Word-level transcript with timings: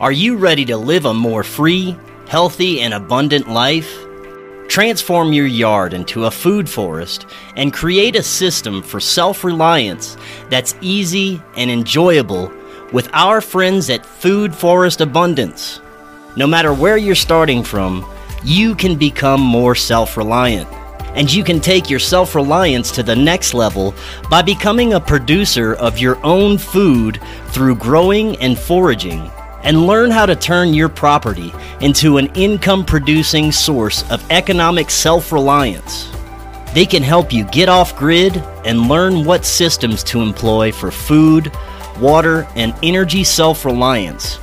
Are 0.00 0.12
you 0.12 0.36
ready 0.36 0.64
to 0.66 0.76
live 0.76 1.06
a 1.06 1.12
more 1.12 1.42
free, 1.42 1.96
healthy, 2.28 2.82
and 2.82 2.94
abundant 2.94 3.48
life? 3.48 3.92
Transform 4.68 5.32
your 5.32 5.48
yard 5.48 5.92
into 5.92 6.26
a 6.26 6.30
food 6.30 6.70
forest 6.70 7.26
and 7.56 7.72
create 7.72 8.14
a 8.14 8.22
system 8.22 8.80
for 8.80 9.00
self 9.00 9.42
reliance 9.42 10.16
that's 10.50 10.76
easy 10.80 11.42
and 11.56 11.68
enjoyable 11.68 12.52
with 12.92 13.10
our 13.12 13.40
friends 13.40 13.90
at 13.90 14.06
Food 14.06 14.54
Forest 14.54 15.00
Abundance. 15.00 15.80
No 16.36 16.46
matter 16.46 16.72
where 16.72 16.96
you're 16.96 17.16
starting 17.16 17.64
from, 17.64 18.08
you 18.44 18.76
can 18.76 18.96
become 18.96 19.40
more 19.40 19.74
self 19.74 20.16
reliant. 20.16 20.68
And 21.16 21.32
you 21.32 21.42
can 21.42 21.58
take 21.58 21.90
your 21.90 21.98
self 21.98 22.36
reliance 22.36 22.92
to 22.92 23.02
the 23.02 23.16
next 23.16 23.52
level 23.52 23.96
by 24.30 24.42
becoming 24.42 24.92
a 24.92 25.00
producer 25.00 25.74
of 25.74 25.98
your 25.98 26.24
own 26.24 26.56
food 26.56 27.20
through 27.48 27.74
growing 27.74 28.36
and 28.36 28.56
foraging. 28.56 29.28
And 29.68 29.86
learn 29.86 30.10
how 30.10 30.24
to 30.24 30.34
turn 30.34 30.72
your 30.72 30.88
property 30.88 31.52
into 31.82 32.16
an 32.16 32.28
income 32.28 32.86
producing 32.86 33.52
source 33.52 34.02
of 34.10 34.24
economic 34.30 34.88
self 34.88 35.30
reliance. 35.30 36.10
They 36.72 36.86
can 36.86 37.02
help 37.02 37.34
you 37.34 37.44
get 37.44 37.68
off 37.68 37.94
grid 37.94 38.38
and 38.64 38.88
learn 38.88 39.26
what 39.26 39.44
systems 39.44 40.02
to 40.04 40.22
employ 40.22 40.72
for 40.72 40.90
food, 40.90 41.52
water, 42.00 42.48
and 42.56 42.74
energy 42.82 43.24
self 43.24 43.66
reliance, 43.66 44.38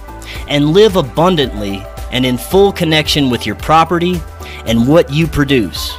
and 0.48 0.70
live 0.70 0.96
abundantly 0.96 1.84
and 2.12 2.24
in 2.24 2.38
full 2.38 2.72
connection 2.72 3.32
with 3.32 3.48
your 3.48 3.56
property 3.56 4.22
and 4.68 4.88
what 4.88 5.12
you 5.12 5.26
produce. 5.26 5.98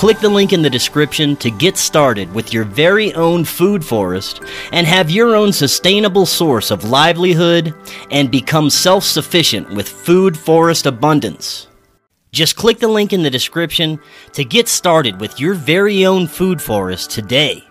Click 0.00 0.18
the 0.18 0.30
link 0.30 0.54
in 0.54 0.62
the 0.62 0.70
description 0.70 1.36
to 1.36 1.50
get 1.50 1.76
started 1.76 2.32
with 2.32 2.54
your 2.54 2.64
very 2.64 3.12
own 3.12 3.44
food 3.44 3.84
forest 3.84 4.40
and 4.72 4.86
have 4.86 5.10
your 5.10 5.36
own 5.36 5.52
sustainable 5.52 6.24
source 6.24 6.70
of 6.70 6.84
livelihood 6.84 7.74
and 8.10 8.30
become 8.30 8.70
self 8.70 9.04
sufficient 9.04 9.68
with 9.74 9.86
food 9.86 10.38
forest 10.38 10.86
abundance. 10.86 11.66
Just 12.32 12.56
click 12.56 12.78
the 12.78 12.88
link 12.88 13.12
in 13.12 13.22
the 13.22 13.28
description 13.28 14.00
to 14.32 14.42
get 14.42 14.68
started 14.68 15.20
with 15.20 15.38
your 15.38 15.52
very 15.52 16.06
own 16.06 16.26
food 16.26 16.62
forest 16.62 17.10
today. 17.10 17.62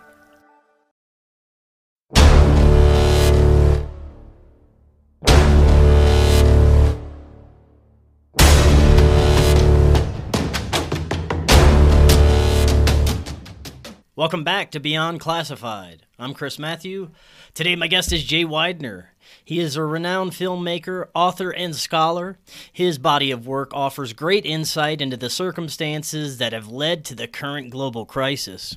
Welcome 14.19 14.43
back 14.43 14.71
to 14.71 14.81
Beyond 14.81 15.21
Classified. 15.21 16.05
I'm 16.19 16.33
Chris 16.33 16.59
Matthew. 16.59 17.11
Today, 17.53 17.77
my 17.77 17.87
guest 17.87 18.11
is 18.11 18.25
Jay 18.25 18.43
Weidner. 18.43 19.05
He 19.45 19.61
is 19.61 19.77
a 19.77 19.83
renowned 19.85 20.33
filmmaker, 20.33 21.07
author, 21.15 21.51
and 21.51 21.73
scholar. 21.73 22.37
His 22.73 22.97
body 22.97 23.31
of 23.31 23.47
work 23.47 23.73
offers 23.73 24.11
great 24.11 24.45
insight 24.45 24.99
into 24.99 25.15
the 25.15 25.29
circumstances 25.29 26.37
that 26.37 26.51
have 26.51 26.67
led 26.67 27.05
to 27.05 27.15
the 27.15 27.29
current 27.29 27.69
global 27.69 28.05
crisis. 28.05 28.75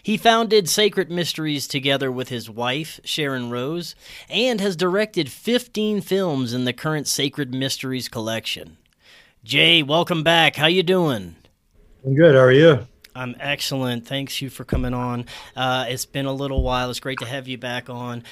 He 0.00 0.16
founded 0.16 0.68
Sacred 0.68 1.10
Mysteries 1.10 1.66
together 1.66 2.12
with 2.12 2.28
his 2.28 2.48
wife, 2.48 3.00
Sharon 3.02 3.50
Rose, 3.50 3.96
and 4.30 4.60
has 4.60 4.76
directed 4.76 5.28
15 5.28 6.02
films 6.02 6.54
in 6.54 6.66
the 6.66 6.72
current 6.72 7.08
Sacred 7.08 7.52
Mysteries 7.52 8.08
collection. 8.08 8.76
Jay, 9.42 9.82
welcome 9.82 10.22
back. 10.22 10.54
How 10.54 10.68
you 10.68 10.84
doing? 10.84 11.34
I'm 12.06 12.14
good. 12.14 12.36
How 12.36 12.42
are 12.42 12.52
you? 12.52 12.86
I'm 13.14 13.36
excellent. 13.38 14.06
Thanks 14.06 14.42
you 14.42 14.50
for 14.50 14.64
coming 14.64 14.92
on. 14.92 15.26
Uh, 15.54 15.86
it's 15.88 16.04
been 16.04 16.26
a 16.26 16.32
little 16.32 16.62
while. 16.62 16.90
It's 16.90 16.98
great 16.98 17.20
to 17.20 17.26
have 17.26 17.46
you 17.46 17.56
back 17.58 17.88
on. 17.88 18.24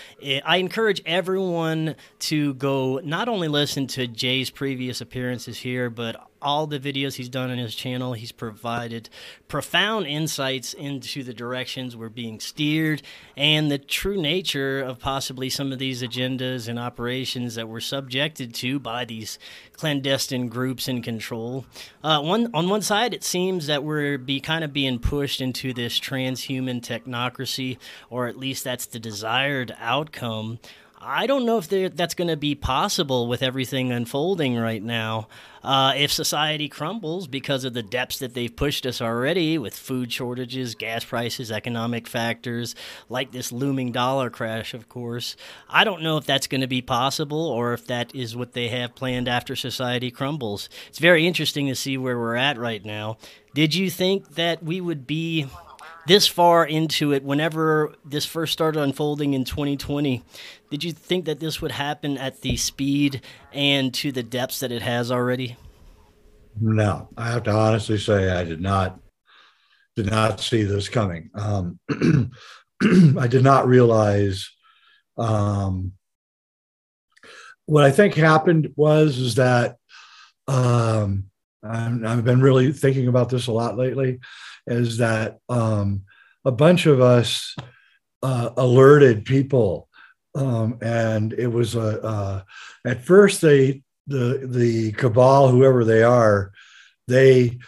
I 0.45 0.57
encourage 0.57 1.01
everyone 1.07 1.95
to 2.21 2.55
go 2.55 3.01
not 3.05 3.29
only 3.29 3.47
listen 3.47 3.87
to 3.89 4.09
Jay's 4.09 4.51
previous 4.51 5.01
appearances 5.01 5.59
here, 5.59 5.89
but 5.89 6.29
all 6.43 6.67
the 6.67 6.79
videos 6.79 7.15
he's 7.15 7.29
done 7.29 7.51
on 7.51 7.59
his 7.59 7.75
channel. 7.75 8.13
He's 8.13 8.33
provided 8.33 9.09
profound 9.49 10.07
insights 10.07 10.75
into 10.75 11.23
the 11.23 11.33
directions 11.33 11.97
we're 11.97 12.09
being 12.09 12.41
steered 12.41 13.03
and 13.37 13.71
the 13.71 13.79
true 13.79 14.21
nature 14.21 14.81
of 14.81 14.99
possibly 14.99 15.49
some 15.49 15.73
of 15.73 15.79
these 15.79 16.03
agendas 16.03 16.69
and 16.69 16.79
operations 16.79 17.55
that 17.55 17.69
we're 17.69 17.81
subjected 17.81 18.55
to 18.55 18.79
by 18.79 19.05
these 19.05 19.39
clandestine 19.73 20.49
groups 20.49 20.89
in 20.89 21.03
control. 21.03 21.65
Uh, 22.05 22.21
one 22.21 22.51
on 22.55 22.69
one 22.69 22.83
side, 22.83 23.15
it 23.15 23.25
seems 23.25 23.67
that 23.67 23.85
we're 23.85 24.19
be 24.19 24.41
kind 24.41 24.65
of 24.65 24.73
being 24.73 24.99
pushed 24.99 25.41
into 25.41 25.73
this 25.73 25.99
transhuman 25.99 26.81
technocracy, 26.81 27.79
or 28.11 28.27
at 28.27 28.37
least 28.37 28.65
that's 28.65 28.87
the 28.87 28.99
desired 28.99 29.75
outcome. 29.79 30.59
I 31.05 31.27
don't 31.27 31.45
know 31.45 31.59
if 31.59 31.69
that's 31.69 32.15
going 32.15 32.29
to 32.29 32.37
be 32.37 32.55
possible 32.55 33.27
with 33.27 33.43
everything 33.43 33.91
unfolding 33.91 34.57
right 34.57 34.83
now. 34.83 35.27
Uh, 35.65 35.95
if 35.97 36.13
society 36.13 36.69
crumbles 36.69 37.27
because 37.27 37.65
of 37.65 37.73
the 37.73 37.83
depths 37.83 38.19
that 38.21 38.35
they've 38.35 38.55
pushed 38.55 38.87
us 38.87 39.01
already 39.01 39.59
with 39.59 39.77
food 39.77 40.13
shortages, 40.13 40.75
gas 40.75 41.05
prices, 41.05 41.51
economic 41.51 42.07
factors, 42.07 42.75
like 43.09 43.33
this 43.33 43.51
looming 43.51 43.91
dollar 43.91 44.31
crash, 44.31 44.75
of 44.75 44.89
course, 44.89 45.37
I 45.69 45.85
don't 45.85 46.03
know 46.03 46.17
if 46.17 46.27
that's 46.27 46.47
going 46.47 46.61
to 46.61 46.67
be 46.67 46.83
possible 46.83 47.47
or 47.47 47.73
if 47.73 47.87
that 47.89 48.15
is 48.15 48.37
what 48.37 48.53
they 48.53 48.69
have 48.69 48.95
planned 48.95 49.29
after 49.29 49.57
society 49.57 50.11
crumbles. 50.11 50.69
It's 50.89 50.99
very 50.99 51.27
interesting 51.27 51.67
to 51.67 51.75
see 51.75 51.97
where 51.99 52.19
we're 52.19 52.37
at 52.37 52.59
right 52.59 52.85
now. 52.85 53.19
Did 53.55 53.75
you 53.75 53.91
think 53.91 54.35
that 54.35 54.63
we 54.63 54.81
would 54.81 55.07
be 55.07 55.47
this 56.07 56.27
far 56.27 56.67
into 56.67 57.13
it, 57.13 57.23
whenever 57.23 57.95
this 58.05 58.27
first 58.27 58.53
started 58.53 58.81
unfolding 58.81 59.35
in 59.35 59.45
2020, 59.45 60.23
did 60.71 60.83
you 60.83 60.93
think 60.93 61.27
that 61.27 61.41
this 61.41 61.61
would 61.61 61.73
happen 61.73 62.19
at 62.19 62.41
the 62.41 62.57
speed 62.57 63.21
and 63.53 63.95
to 63.95 64.11
the 64.11 64.23
depths 64.23 64.61
that 64.61 64.73
it 64.73 64.83
has 64.83 65.13
already? 65.13 65.57
No, 66.61 67.09
I 67.17 67.31
have 67.31 67.45
to 67.45 67.53
honestly 67.53 67.99
say 67.99 68.31
I 68.31 68.45
did 68.45 68.61
not 68.61 68.99
did 69.95 70.11
not 70.11 70.41
see 70.41 70.63
this 70.63 70.89
coming. 70.89 71.31
Um, 71.35 71.79
I 72.83 73.27
did 73.27 73.45
not 73.45 73.67
realize 73.67 74.51
um, 75.19 75.93
what 77.67 77.85
I 77.85 77.91
think 77.91 78.15
happened 78.15 78.73
was 78.75 79.19
is 79.19 79.35
that 79.37 79.77
um, 80.49 81.25
I've 81.63 82.25
been 82.25 82.41
really 82.41 82.73
thinking 82.73 83.07
about 83.09 83.29
this 83.29 83.47
a 83.47 83.53
lot 83.53 83.77
lately 83.77 84.19
is 84.67 84.99
that 84.99 85.39
um, 85.49 86.03
a 86.45 86.53
bunch 86.53 86.87
of 86.87 87.01
us 87.01 87.57
uh, 88.23 88.51
alerted 88.57 89.25
people, 89.25 89.89
um, 90.35 90.79
and 90.81 91.33
it 91.33 91.49
was 91.49 91.75
a 91.75 92.03
uh, 92.03 92.43
at 92.87 93.05
first 93.05 93.41
they 93.41 93.83
the 94.07 94.47
the 94.47 94.93
cabal, 94.93 95.49
whoever 95.49 95.85
they 95.85 96.03
are, 96.03 96.53
they 97.09 97.59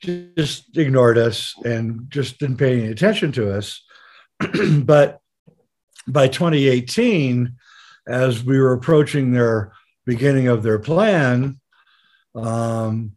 just 0.00 0.76
ignored 0.76 1.18
us 1.18 1.54
and 1.64 2.10
just 2.10 2.38
didn't 2.38 2.58
pay 2.58 2.80
any 2.80 2.88
attention 2.88 3.32
to 3.32 3.56
us. 3.56 3.82
but 4.82 5.20
by 6.06 6.28
2018, 6.28 7.54
as 8.06 8.44
we 8.44 8.58
were 8.58 8.72
approaching 8.72 9.32
their 9.32 9.72
beginning 10.04 10.48
of 10.48 10.62
their 10.62 10.78
plan, 10.78 11.60
um, 12.34 13.15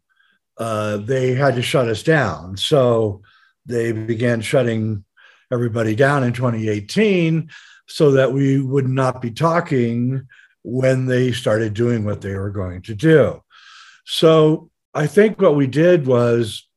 uh, 0.59 0.97
they 0.97 1.33
had 1.33 1.55
to 1.55 1.61
shut 1.61 1.87
us 1.87 2.03
down. 2.03 2.57
So 2.57 3.21
they 3.65 3.91
began 3.91 4.41
shutting 4.41 5.05
everybody 5.51 5.95
down 5.95 6.23
in 6.23 6.33
2018 6.33 7.49
so 7.87 8.11
that 8.11 8.33
we 8.33 8.61
would 8.61 8.87
not 8.87 9.21
be 9.21 9.31
talking 9.31 10.27
when 10.63 11.05
they 11.05 11.31
started 11.31 11.73
doing 11.73 12.03
what 12.03 12.21
they 12.21 12.35
were 12.35 12.51
going 12.51 12.81
to 12.83 12.93
do. 12.93 13.41
So 14.05 14.69
I 14.93 15.07
think 15.07 15.41
what 15.41 15.55
we 15.55 15.65
did 15.65 16.05
was 16.05 16.67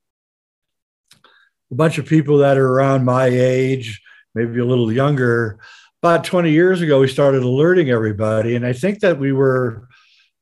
a 1.71 1.75
bunch 1.75 1.99
of 1.99 2.07
people 2.07 2.39
that 2.39 2.57
are 2.57 2.69
around 2.69 3.05
my 3.05 3.27
age, 3.27 4.01
maybe 4.35 4.61
a 4.61 4.65
little 4.65 4.93
younger, 4.93 5.59
about 6.03 6.25
20 6.25 6.51
years 6.51 6.81
ago, 6.81 7.01
we 7.01 7.09
started 7.09 7.43
alerting 7.43 7.91
everybody. 7.91 8.57
And 8.57 8.67
I 8.67 8.73
think 8.73 9.01
that 9.01 9.19
we 9.19 9.33
were 9.33 9.89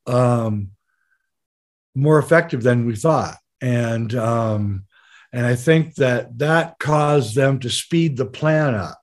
um, 0.07 0.71
more 1.95 2.19
effective 2.19 2.63
than 2.63 2.85
we 2.85 2.95
thought. 2.95 3.37
And 3.61 4.13
um, 4.15 4.85
and 5.33 5.45
I 5.45 5.55
think 5.55 5.95
that 5.95 6.37
that 6.39 6.79
caused 6.79 7.35
them 7.35 7.59
to 7.59 7.69
speed 7.69 8.17
the 8.17 8.25
plan 8.25 8.75
up. 8.75 8.99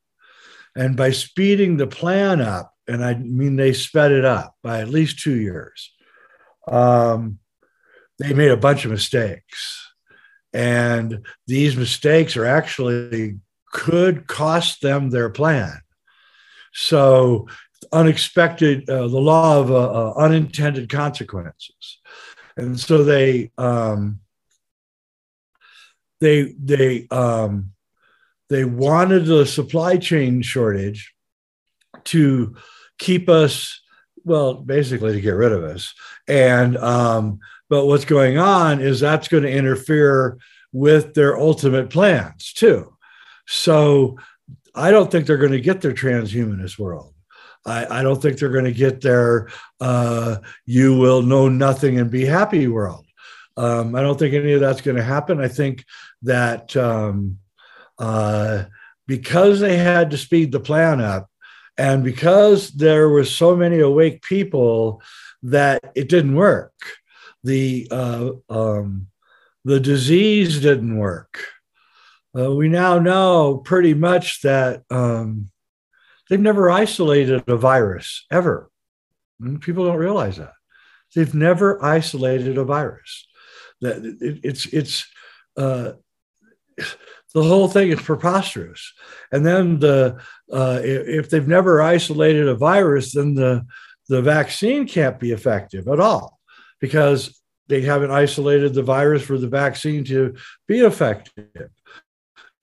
And 0.77 0.97
by 0.97 1.11
speeding 1.11 1.77
the 1.77 1.87
plan 1.87 2.41
up, 2.41 2.73
and 2.87 3.05
I 3.05 3.15
mean 3.15 3.57
they 3.57 3.73
sped 3.73 4.13
it 4.13 4.25
up 4.25 4.55
by 4.63 4.81
at 4.81 4.89
least 4.89 5.21
two 5.21 5.37
years, 5.37 5.93
um, 6.67 7.39
they 8.19 8.33
made 8.33 8.51
a 8.51 8.57
bunch 8.57 8.85
of 8.85 8.91
mistakes. 8.91 9.85
And 10.53 11.27
these 11.47 11.77
mistakes 11.77 12.37
are 12.37 12.47
actually 12.47 13.39
could 13.73 14.27
cost 14.27 14.81
them 14.81 15.11
their 15.11 15.31
plan. 15.31 15.81
So 16.73 17.49
unexpected, 17.93 18.89
uh, 18.89 19.09
the 19.09 19.21
law 19.21 19.61
of 19.61 19.71
uh, 19.71 19.75
uh, 19.75 20.15
unintended 20.17 20.89
consequences. 20.89 22.01
And 22.59 22.79
so 22.79 23.05
they, 23.05 23.51
um, 23.57 24.21
they 26.21 26.55
they 26.59 27.07
um, 27.11 27.73
they 28.49 28.65
wanted 28.65 29.27
the 29.27 29.47
supply 29.47 29.97
chain 29.97 30.43
shortage 30.43 31.15
to 32.05 32.57
keep 32.99 33.29
us 33.29 33.81
well, 34.25 34.55
basically 34.55 35.13
to 35.13 35.21
get 35.21 35.31
rid 35.31 35.53
of 35.53 35.65
us. 35.65 35.95
And 36.27 36.77
um, 36.77 37.39
but 37.69 37.87
what's 37.87 38.05
going 38.05 38.39
on 38.39 38.81
is 38.81 39.01
that's 39.01 39.29
going 39.29 39.43
to 39.43 39.51
interfere 39.51 40.39
with 40.73 41.15
their 41.15 41.39
ultimate 41.39 41.91
plans 41.91 42.53
too. 42.53 42.95
So 43.47 44.19
I 44.75 44.91
don't 44.91 45.11
think 45.11 45.27
they're 45.27 45.39
going 45.39 45.53
to 45.53 45.61
get 45.61 45.81
their 45.81 45.95
transhumanist 45.95 46.79
world. 46.79 47.15
I, 47.69 48.01
I 48.01 48.03
don't 48.03 48.21
think 48.21 48.39
they're 48.39 48.49
going 48.49 48.65
to 48.65 48.73
get 48.73 49.01
their 49.01 49.49
uh, 49.81 50.37
you 50.67 50.99
will 50.99 51.23
know 51.23 51.49
nothing 51.49 51.99
and 51.99 52.11
be 52.11 52.25
happy 52.25 52.67
world. 52.69 53.07
Um, 53.57 53.95
I 53.95 54.03
don't 54.03 54.19
think 54.19 54.35
any 54.35 54.53
of 54.53 54.61
that's 54.61 54.81
going 54.81 54.97
to 54.97 55.03
happen. 55.03 55.41
I 55.41 55.49
think 55.49 55.85
that 56.23 56.77
um, 56.77 57.39
uh, 57.99 58.65
because 59.07 59.61
they 59.61 59.77
had 59.77 60.11
to 60.11 60.17
speed 60.17 60.53
the 60.53 60.61
plan 60.61 61.01
up, 61.01 61.29
and 61.77 62.05
because 62.05 62.71
there 62.71 63.09
were 63.09 63.25
so 63.25 63.57
many 63.57 63.81
awake 63.81 64.23
people 64.23 65.03
that 65.43 65.93
it 65.95 66.09
didn't 66.09 66.35
work, 66.35 66.73
the 67.45 67.89
uh, 67.91 68.31
um, 68.49 69.09
the 69.65 69.81
disease 69.81 70.61
didn't 70.61 70.97
work. 70.97 71.45
Uh, 72.39 72.55
we 72.55 72.69
now 72.69 72.99
know 72.99 73.59
pretty 73.59 73.95
much 73.95 74.43
that 74.43 74.83
um, 74.91 75.51
they've 76.29 76.41
never 76.41 76.71
isolated 76.71 77.45
a 77.49 77.57
virus 77.57 78.27
ever. 78.31 78.71
Hmm, 79.41 79.57
people 79.57 79.87
don't 79.87 79.97
realize 79.97 80.37
that 80.37 80.53
they've 81.15 81.35
never 81.35 81.83
isolated 81.85 82.59
a 82.59 82.65
virus 82.65 83.29
that 83.81 84.17
it's 84.43 84.67
it's 84.67 85.07
uh, 85.57 85.93
the 87.35 87.43
whole 87.43 87.69
thing 87.69 87.91
is 87.91 88.01
preposterous. 88.01 88.93
And 89.33 89.45
then 89.45 89.79
the 89.79 90.21
uh, 90.53 90.81
if 90.83 91.31
they've 91.31 91.49
never 91.49 91.83
isolated 91.83 92.49
a 92.49 92.55
virus, 92.55 93.15
then 93.15 93.35
the 93.35 93.67
the 94.09 94.23
vaccine 94.23 94.87
can't 94.87 95.21
be 95.21 95.33
effective 95.33 95.87
at 95.89 96.01
all 96.01 96.39
because 96.81 97.41
they 97.69 97.83
haven't 97.83 98.11
isolated 98.11 98.73
the 98.73 98.83
virus 98.83 99.23
for 99.23 99.37
the 99.37 99.49
vaccine 99.49 100.05
to 100.05 100.35
be 100.67 100.81
effective. 100.81 101.71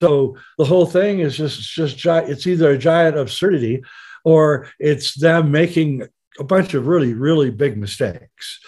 So 0.02 0.36
the 0.58 0.64
whole 0.64 0.86
thing 0.86 1.20
is 1.20 1.36
just 1.36 1.60
just 1.72 2.04
it's 2.04 2.46
either 2.46 2.70
a 2.70 2.78
giant 2.78 3.16
absurdity 3.16 3.82
or 4.24 4.68
it's 4.78 5.14
them 5.14 5.50
making 5.50 6.06
a 6.38 6.44
bunch 6.44 6.74
of 6.74 6.86
really 6.86 7.14
really 7.14 7.50
big 7.50 7.78
mistakes. 7.78 8.60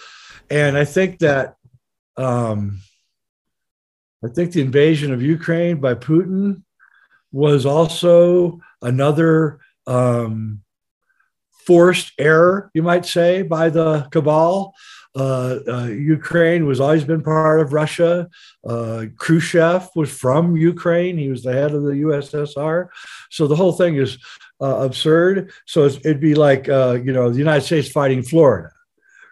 And 0.49 0.77
I 0.77 0.85
think 0.85 1.19
that 1.19 1.55
um, 2.17 2.79
I 4.23 4.27
think 4.27 4.51
the 4.51 4.61
invasion 4.61 5.13
of 5.13 5.21
Ukraine 5.21 5.79
by 5.79 5.93
Putin 5.93 6.63
was 7.31 7.65
also 7.65 8.59
another 8.81 9.59
um, 9.87 10.61
forced 11.65 12.13
error, 12.17 12.71
you 12.73 12.81
might 12.81 13.05
say, 13.05 13.43
by 13.43 13.69
the 13.69 14.07
cabal. 14.11 14.73
Uh, 15.19 15.59
uh, 15.67 15.87
Ukraine 15.87 16.65
was 16.65 16.79
always 16.79 17.03
been 17.03 17.21
part 17.21 17.59
of 17.59 17.73
Russia. 17.73 18.29
Uh, 18.65 19.05
Khrushchev 19.17 19.89
was 19.95 20.09
from 20.09 20.55
Ukraine. 20.55 21.17
He 21.17 21.29
was 21.29 21.43
the 21.43 21.51
head 21.51 21.73
of 21.73 21.83
the 21.83 22.01
USSR. 22.07 22.87
So 23.29 23.47
the 23.47 23.55
whole 23.55 23.73
thing 23.73 23.95
is 23.95 24.17
uh, 24.61 24.77
absurd. 24.87 25.51
So 25.65 25.85
it'd 25.85 26.21
be 26.21 26.35
like, 26.35 26.69
uh, 26.69 26.99
you 27.03 27.11
know, 27.11 27.29
the 27.29 27.37
United 27.37 27.65
States 27.65 27.89
fighting 27.89 28.23
Florida 28.23 28.71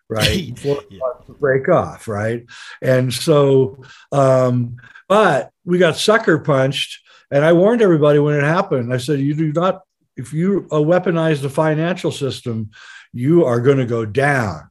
right? 0.10 0.54
yeah. 0.64 1.00
break 1.40 1.68
off, 1.70 2.08
right? 2.08 2.46
And 2.82 3.14
so, 3.14 3.84
um, 4.12 4.78
but 5.08 5.52
we 5.66 5.78
got 5.78 5.98
sucker 5.98 6.40
punched. 6.40 7.02
And 7.30 7.44
I 7.44 7.54
warned 7.54 7.82
everybody 7.82 8.20
when 8.20 8.36
it 8.36 8.44
happened. 8.44 8.94
I 8.94 8.98
said, 8.98 9.20
you 9.20 9.34
do 9.34 9.52
not, 9.52 9.82
if 10.16 10.32
you 10.32 10.68
uh, 10.72 10.78
weaponize 10.78 11.42
the 11.42 11.50
financial 11.50 12.12
system, 12.12 12.72
you 13.12 13.44
are 13.44 13.60
going 13.60 13.80
to 13.80 13.86
go 13.86 14.06
down. 14.06 14.70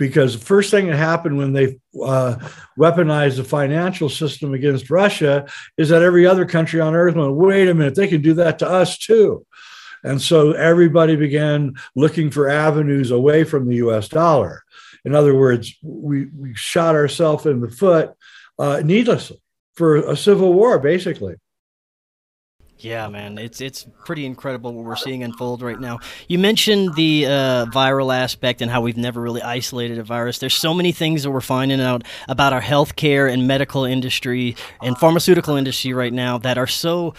Because 0.00 0.32
the 0.32 0.46
first 0.46 0.70
thing 0.70 0.86
that 0.86 0.96
happened 0.96 1.36
when 1.36 1.52
they 1.52 1.78
uh, 2.02 2.36
weaponized 2.78 3.36
the 3.36 3.44
financial 3.44 4.08
system 4.08 4.54
against 4.54 4.88
Russia 4.88 5.46
is 5.76 5.90
that 5.90 6.00
every 6.00 6.24
other 6.24 6.46
country 6.46 6.80
on 6.80 6.94
earth 6.94 7.16
went, 7.16 7.34
wait 7.34 7.68
a 7.68 7.74
minute, 7.74 7.96
they 7.96 8.08
can 8.08 8.22
do 8.22 8.32
that 8.32 8.60
to 8.60 8.66
us 8.66 8.96
too. 8.96 9.44
And 10.02 10.18
so 10.18 10.52
everybody 10.52 11.16
began 11.16 11.74
looking 11.94 12.30
for 12.30 12.48
avenues 12.48 13.10
away 13.10 13.44
from 13.44 13.68
the 13.68 13.76
US 13.76 14.08
dollar. 14.08 14.62
In 15.04 15.14
other 15.14 15.34
words, 15.34 15.76
we, 15.82 16.24
we 16.28 16.54
shot 16.54 16.94
ourselves 16.94 17.44
in 17.44 17.60
the 17.60 17.70
foot 17.70 18.14
uh, 18.58 18.80
needlessly 18.82 19.42
for 19.74 19.96
a 19.96 20.16
civil 20.16 20.54
war, 20.54 20.78
basically. 20.78 21.34
Yeah, 22.82 23.08
man, 23.08 23.36
it's 23.36 23.60
it's 23.60 23.86
pretty 24.06 24.24
incredible 24.24 24.72
what 24.72 24.86
we're 24.86 24.96
seeing 24.96 25.22
unfold 25.22 25.60
right 25.60 25.78
now. 25.78 25.98
You 26.28 26.38
mentioned 26.38 26.94
the 26.94 27.26
uh, 27.26 27.66
viral 27.66 28.14
aspect 28.14 28.62
and 28.62 28.70
how 28.70 28.80
we've 28.80 28.96
never 28.96 29.20
really 29.20 29.42
isolated 29.42 29.98
a 29.98 30.02
virus. 30.02 30.38
There's 30.38 30.54
so 30.54 30.72
many 30.72 30.90
things 30.90 31.22
that 31.22 31.30
we're 31.30 31.42
finding 31.42 31.80
out 31.82 32.04
about 32.26 32.54
our 32.54 32.62
healthcare 32.62 33.30
and 33.30 33.46
medical 33.46 33.84
industry 33.84 34.56
and 34.82 34.96
pharmaceutical 34.96 35.56
industry 35.56 35.92
right 35.92 36.12
now 36.12 36.38
that 36.38 36.56
are 36.56 36.66
so 36.66 37.12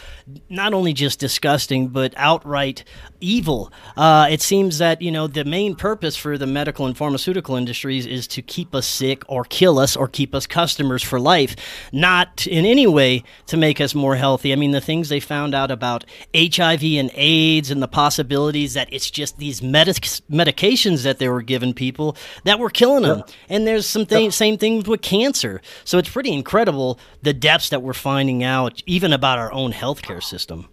not 0.50 0.74
only 0.74 0.94
just 0.94 1.20
disgusting 1.20 1.90
but 1.90 2.16
outright 2.18 2.84
evil. 3.20 3.72
Uh, 3.96 4.28
it 4.32 4.42
seems 4.42 4.80
that 4.80 5.00
you 5.02 5.12
know 5.12 5.28
the 5.28 5.46
main 5.46 5.76
purpose 5.76 6.16
for 6.16 6.40
the 6.40 6.48
medical 6.48 6.88
and 6.88 6.98
pharmaceutical 6.98 7.56
industries 7.56 8.08
is 8.08 8.28
to 8.28 8.42
keep 8.42 8.74
us 8.74 8.88
sick 8.88 9.22
or 9.28 9.44
kill 9.46 9.78
us 9.78 9.96
or 9.96 10.08
keep 10.08 10.34
us 10.34 10.48
customers 10.48 11.04
for 11.04 11.20
life, 11.20 11.56
not 11.94 12.48
in 12.48 12.66
any 12.66 12.88
way 12.88 13.24
to 13.46 13.58
make 13.58 13.80
us 13.80 13.94
more 13.94 14.16
healthy. 14.16 14.52
I 14.52 14.56
mean, 14.56 14.72
the 14.72 14.82
things 14.82 15.10
they 15.10 15.20
found 15.20 15.51
found 15.52 15.56
out 15.56 15.72
about 15.72 16.06
HIV 16.36 16.84
and 16.84 17.12
AIDS 17.14 17.72
and 17.72 17.82
the 17.82 17.88
possibilities 17.88 18.74
that 18.74 18.92
it's 18.92 19.12
just 19.12 19.38
these 19.38 19.62
medic- 19.62 20.22
medications 20.30 21.04
that 21.04 21.20
they 21.20 21.30
were 21.30 21.42
giving 21.42 21.74
people 21.74 22.16
that 22.46 22.60
were 22.60 22.70
killing 22.70 23.04
them. 23.04 23.20
Yep. 23.20 23.30
And 23.50 23.68
there's 23.68 23.86
some 23.86 24.06
yep. 24.10 24.32
same 24.32 24.58
things 24.58 24.88
with 24.88 25.02
cancer. 25.02 25.62
So 25.84 25.98
it's 25.98 26.10
pretty 26.10 26.32
incredible 26.34 27.00
the 27.22 27.34
depths 27.34 27.70
that 27.70 27.82
we're 27.82 27.94
finding 27.94 28.44
out, 28.44 28.82
even 28.86 29.14
about 29.14 29.40
our 29.40 29.52
own 29.52 29.74
healthcare 29.74 30.24
system. 30.24 30.68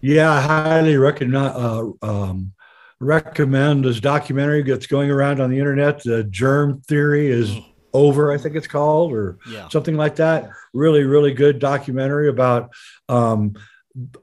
Yeah, 0.00 0.32
I 0.32 0.40
highly 0.40 0.96
recommend, 0.96 1.36
uh, 1.36 1.92
um, 2.02 2.52
recommend 2.98 3.84
this 3.84 4.00
documentary 4.00 4.62
that's 4.64 4.86
going 4.86 5.10
around 5.10 5.40
on 5.40 5.50
the 5.50 5.58
internet. 5.58 6.02
The 6.02 6.24
germ 6.24 6.80
theory 6.88 7.28
is. 7.28 7.50
Mm 7.50 7.66
over 7.94 8.32
i 8.32 8.38
think 8.38 8.56
it's 8.56 8.66
called 8.66 9.12
or 9.12 9.38
yeah. 9.50 9.68
something 9.68 9.96
like 9.96 10.16
that 10.16 10.50
really 10.72 11.04
really 11.04 11.32
good 11.32 11.58
documentary 11.58 12.28
about 12.28 12.70
um, 13.12 13.54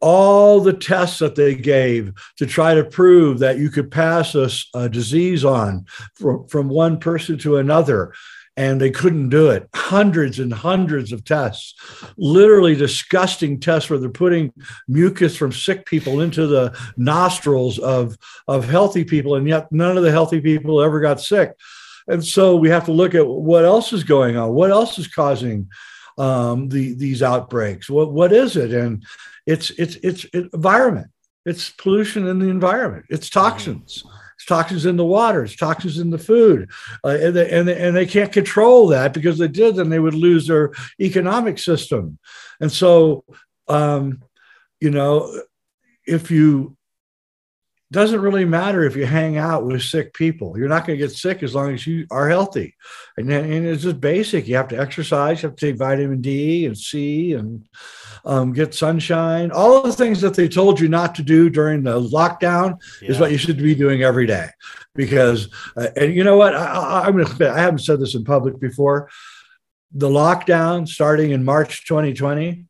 all 0.02 0.60
the 0.62 0.74
tests 0.74 1.20
that 1.20 1.36
they 1.36 1.54
gave 1.54 2.12
to 2.38 2.46
try 2.46 2.74
to 2.74 2.84
prove 2.84 3.40
that 3.40 3.60
you 3.60 3.70
could 3.70 3.92
pass 3.92 4.34
a, 4.34 4.50
a 4.74 4.90
disease 4.90 5.46
on 5.46 5.86
from, 6.16 6.48
from 6.48 6.70
one 6.70 7.00
person 7.00 7.38
to 7.38 7.58
another 7.58 8.14
and 8.58 8.82
they 8.82 8.92
couldn't 8.92 9.30
do 9.30 9.52
it. 9.52 9.70
Hundreds 9.74 10.40
and 10.40 10.52
hundreds 10.52 11.14
of 11.14 11.24
tests, 11.24 11.76
literally 12.18 12.76
disgusting 12.76 13.58
tests 13.58 13.90
where 13.90 14.00
they're 14.00 14.10
putting 14.10 14.52
mucus 14.88 15.38
from 15.38 15.52
sick 15.52 15.86
people 15.86 16.20
into 16.20 16.46
the 16.46 16.78
nostrils 16.98 17.80
of, 17.80 18.18
of 18.50 18.68
healthy 18.68 19.06
people, 19.06 19.36
and 19.36 19.48
yet 19.48 19.72
none 19.72 19.96
of 19.96 20.04
the 20.04 20.12
healthy 20.12 20.42
people 20.42 20.82
ever 20.82 21.00
got 21.00 21.22
sick. 21.22 21.54
And 22.08 22.26
so 22.26 22.58
we 22.58 22.70
have 22.70 22.86
to 22.86 22.92
look 22.92 23.16
at 23.16 23.26
what 23.26 23.64
else 23.64 23.94
is 23.94 24.04
going 24.04 24.36
on. 24.36 24.52
What 24.52 24.72
else 24.72 25.00
is 25.00 25.08
causing 25.08 25.70
um, 26.20 26.70
the, 26.70 26.94
these 26.94 27.24
outbreaks? 27.24 27.90
What, 27.90 28.12
what 28.12 28.32
is 28.32 28.58
it? 28.58 28.74
And 28.74 29.04
it's, 29.46 29.72
it's, 29.72 29.96
it's, 30.04 30.26
environment. 30.26 31.08
It's 31.46 31.70
pollution 31.72 32.28
in 32.28 32.38
the 32.40 32.50
environment. 32.50 33.06
It's 33.10 33.30
toxins. 33.30 34.04
It's 34.36 34.46
toxins 34.46 34.86
in 34.86 34.98
the 34.98 35.06
water. 35.06 35.44
It's 35.44 35.56
toxins 35.56 35.98
in 35.98 36.12
the 36.12 36.18
food. 36.18 36.70
Uh, 37.04 37.18
and, 37.22 37.36
they, 37.36 37.50
and, 37.50 37.68
they, 37.68 37.82
and 37.82 37.96
they 37.96 38.06
can't 38.06 38.32
control 38.32 38.88
that 38.88 39.14
because 39.14 39.38
they 39.38 39.48
did, 39.48 39.78
then 39.78 39.90
they 39.90 40.00
would 40.00 40.14
lose 40.14 40.48
their 40.48 40.74
economic 41.00 41.58
system. 41.58 42.20
And 42.60 42.72
so, 42.72 43.24
um, 43.68 44.22
you 44.80 44.92
know, 44.92 45.42
if 46.06 46.30
you 46.30 46.78
doesn't 47.92 48.22
really 48.22 48.46
matter 48.46 48.84
if 48.84 48.96
you 48.96 49.06
hang 49.06 49.38
out 49.38 49.66
with 49.66 49.82
sick 49.82 50.14
people. 50.14 50.58
You're 50.58 50.70
not 50.70 50.86
going 50.86 51.00
to 51.00 51.06
get 51.06 51.16
sick 51.16 51.42
as 51.42 51.56
long 51.56 51.74
as 51.74 51.88
you 51.88 52.06
are 52.12 52.30
healthy. 52.30 52.76
And, 53.18 53.32
and 53.32 53.66
it's 53.66 53.82
just 53.82 54.00
basic. 54.00 54.48
You 54.48 54.58
have 54.58 54.68
to 54.68 54.80
exercise, 54.80 55.42
you 55.42 55.50
have 55.50 55.56
to 55.56 55.66
take 55.66 55.78
vitamin 55.78 56.22
D 56.22 56.68
and 56.68 56.78
C 56.78 57.34
and 57.34 57.68
um, 58.26 58.54
get 58.54 58.76
sunshine. 58.76 59.50
All 59.52 59.82
the 59.82 59.92
things 59.92 60.22
that 60.22 60.36
they 60.36 60.48
told 60.48 60.80
you 60.80 60.88
not 60.88 61.16
to 61.16 61.24
do 61.24 61.50
during 61.50 61.82
the 61.82 62.00
lockdown 62.00 62.78
yeah. 63.02 63.10
is 63.10 63.20
what 63.20 63.32
you 63.32 63.40
should 63.40 63.58
be 63.58 63.74
doing 63.74 64.04
every 64.04 64.28
day. 64.28 64.50
Because, 64.94 65.50
uh, 65.76 65.88
and 65.96 66.14
you 66.14 66.24
know 66.24 66.38
what? 66.38 66.56
I, 66.56 67.06
I'm 67.06 67.18
gonna, 67.18 67.52
I 67.52 67.60
haven't 67.60 67.80
said 67.80 68.00
this 68.00 68.14
in 68.14 68.24
public 68.24 68.60
before. 68.60 69.10
The 69.94 70.10
lockdown 70.10 70.88
starting 70.88 71.32
in 71.32 71.44
March 71.44 71.88
2020, 71.88 72.66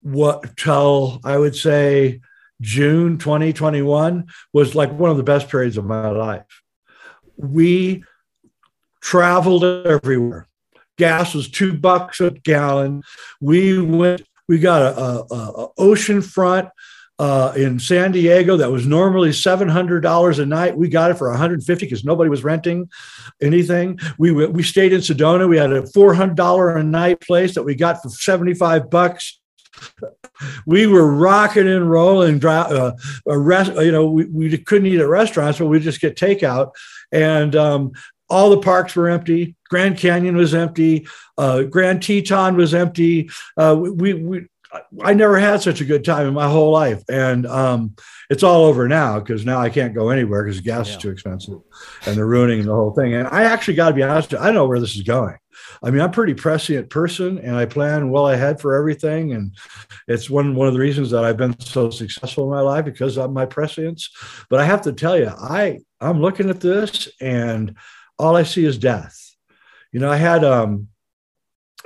what 0.00 0.56
till 0.56 1.20
I 1.24 1.36
would 1.36 1.56
say 1.56 2.20
June 2.60 3.18
2021 3.18 4.26
was 4.52 4.74
like 4.74 4.92
one 4.92 5.10
of 5.10 5.16
the 5.16 5.22
best 5.22 5.48
periods 5.48 5.76
of 5.76 5.84
my 5.84 6.10
life. 6.10 6.62
We 7.36 8.04
traveled 9.00 9.64
everywhere. 9.64 10.48
Gas 10.96 11.34
was 11.34 11.50
two 11.50 11.76
bucks 11.76 12.20
a 12.20 12.30
gallon. 12.30 13.02
We 13.40 13.80
went, 13.80 14.22
we 14.48 14.58
got 14.58 14.82
a, 14.82 15.00
a, 15.00 15.24
a 15.34 15.68
ocean 15.76 16.22
front 16.22 16.68
uh, 17.18 17.52
in 17.56 17.78
San 17.78 18.12
Diego 18.12 18.56
that 18.56 18.70
was 18.70 18.86
normally 18.86 19.30
$700 19.30 20.38
a 20.38 20.46
night. 20.46 20.76
We 20.76 20.88
got 20.88 21.10
it 21.10 21.18
for 21.18 21.30
150 21.30 21.86
because 21.86 22.04
nobody 22.04 22.28
was 22.28 22.42
renting 22.42 22.88
anything. 23.40 23.98
We, 24.18 24.32
we 24.32 24.62
stayed 24.62 24.92
in 24.92 25.00
Sedona. 25.00 25.48
We 25.48 25.58
had 25.58 25.72
a 25.72 25.82
$400 25.82 26.76
a 26.76 26.82
night 26.82 27.20
place 27.20 27.54
that 27.54 27.62
we 27.62 27.74
got 27.74 28.02
for 28.02 28.08
75 28.08 28.90
bucks. 28.90 29.40
We 30.66 30.86
were 30.86 31.12
rocking 31.14 31.68
and 31.68 31.90
rolling. 31.90 32.44
Uh, 32.44 32.92
a 33.26 33.38
rest, 33.38 33.72
you 33.74 33.92
know, 33.92 34.06
we, 34.06 34.24
we 34.26 34.58
couldn't 34.58 34.86
eat 34.86 35.00
at 35.00 35.08
restaurants, 35.08 35.58
but 35.58 35.66
we 35.66 35.80
just 35.80 36.00
get 36.00 36.16
takeout. 36.16 36.72
And 37.12 37.54
um, 37.54 37.92
all 38.28 38.50
the 38.50 38.60
parks 38.60 38.96
were 38.96 39.08
empty. 39.08 39.54
Grand 39.68 39.98
Canyon 39.98 40.36
was 40.36 40.54
empty. 40.54 41.06
Uh, 41.38 41.62
Grand 41.62 42.02
Teton 42.02 42.56
was 42.56 42.74
empty. 42.74 43.30
Uh, 43.56 43.76
we, 43.78 44.14
we, 44.14 44.46
I 45.02 45.14
never 45.14 45.38
had 45.38 45.62
such 45.62 45.80
a 45.80 45.84
good 45.84 46.04
time 46.04 46.26
in 46.26 46.34
my 46.34 46.48
whole 46.48 46.72
life. 46.72 47.02
And 47.08 47.46
um, 47.46 47.94
it's 48.30 48.42
all 48.42 48.64
over 48.64 48.88
now 48.88 49.20
because 49.20 49.44
now 49.44 49.60
I 49.60 49.70
can't 49.70 49.94
go 49.94 50.08
anywhere 50.10 50.44
because 50.44 50.60
gas 50.60 50.88
yeah. 50.88 50.96
is 50.96 51.02
too 51.02 51.10
expensive 51.10 51.60
and 52.06 52.16
they're 52.16 52.26
ruining 52.26 52.64
the 52.64 52.74
whole 52.74 52.92
thing. 52.92 53.14
And 53.14 53.28
I 53.28 53.44
actually 53.44 53.74
got 53.74 53.90
to 53.90 53.94
be 53.94 54.02
honest, 54.02 54.32
you, 54.32 54.38
I 54.38 54.46
don't 54.46 54.54
know 54.54 54.66
where 54.66 54.80
this 54.80 54.96
is 54.96 55.02
going. 55.02 55.36
I 55.82 55.90
mean, 55.90 56.00
I'm 56.00 56.10
a 56.10 56.12
pretty 56.12 56.34
prescient 56.34 56.90
person 56.90 57.38
and 57.38 57.56
I 57.56 57.66
plan 57.66 58.10
well 58.10 58.28
ahead 58.28 58.60
for 58.60 58.74
everything. 58.74 59.32
And 59.32 59.54
it's 60.08 60.30
one, 60.30 60.54
one 60.54 60.68
of 60.68 60.74
the 60.74 60.80
reasons 60.80 61.10
that 61.10 61.24
I've 61.24 61.36
been 61.36 61.58
so 61.60 61.90
successful 61.90 62.44
in 62.44 62.50
my 62.50 62.60
life 62.60 62.84
because 62.84 63.18
of 63.18 63.32
my 63.32 63.46
prescience. 63.46 64.10
But 64.48 64.60
I 64.60 64.64
have 64.64 64.82
to 64.82 64.92
tell 64.92 65.18
you, 65.18 65.28
I, 65.28 65.80
I'm 66.00 66.20
looking 66.20 66.50
at 66.50 66.60
this 66.60 67.08
and 67.20 67.76
all 68.18 68.36
I 68.36 68.42
see 68.42 68.64
is 68.64 68.78
death. 68.78 69.18
You 69.92 70.00
know, 70.00 70.10
I 70.10 70.16
had, 70.16 70.44
um, 70.44 70.88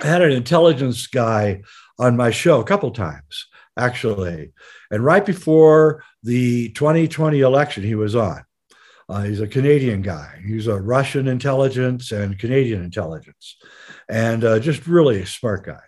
I 0.00 0.06
had 0.06 0.22
an 0.22 0.32
intelligence 0.32 1.06
guy 1.06 1.62
on 1.98 2.16
my 2.16 2.30
show 2.30 2.60
a 2.60 2.64
couple 2.64 2.90
times 2.90 3.48
actually. 3.78 4.52
And 4.90 5.04
right 5.04 5.24
before 5.24 6.02
the 6.22 6.70
2020 6.70 7.40
election, 7.40 7.84
he 7.84 7.94
was 7.94 8.16
on. 8.16 8.42
Uh, 9.08 9.22
he's 9.22 9.40
a 9.40 9.46
Canadian 9.46 10.02
guy. 10.02 10.40
He's 10.46 10.66
a 10.66 10.80
Russian 10.80 11.28
intelligence 11.28 12.12
and 12.12 12.38
Canadian 12.38 12.82
intelligence, 12.82 13.56
and 14.08 14.44
uh, 14.44 14.58
just 14.58 14.86
really 14.86 15.24
smart 15.24 15.64
guy. 15.64 15.80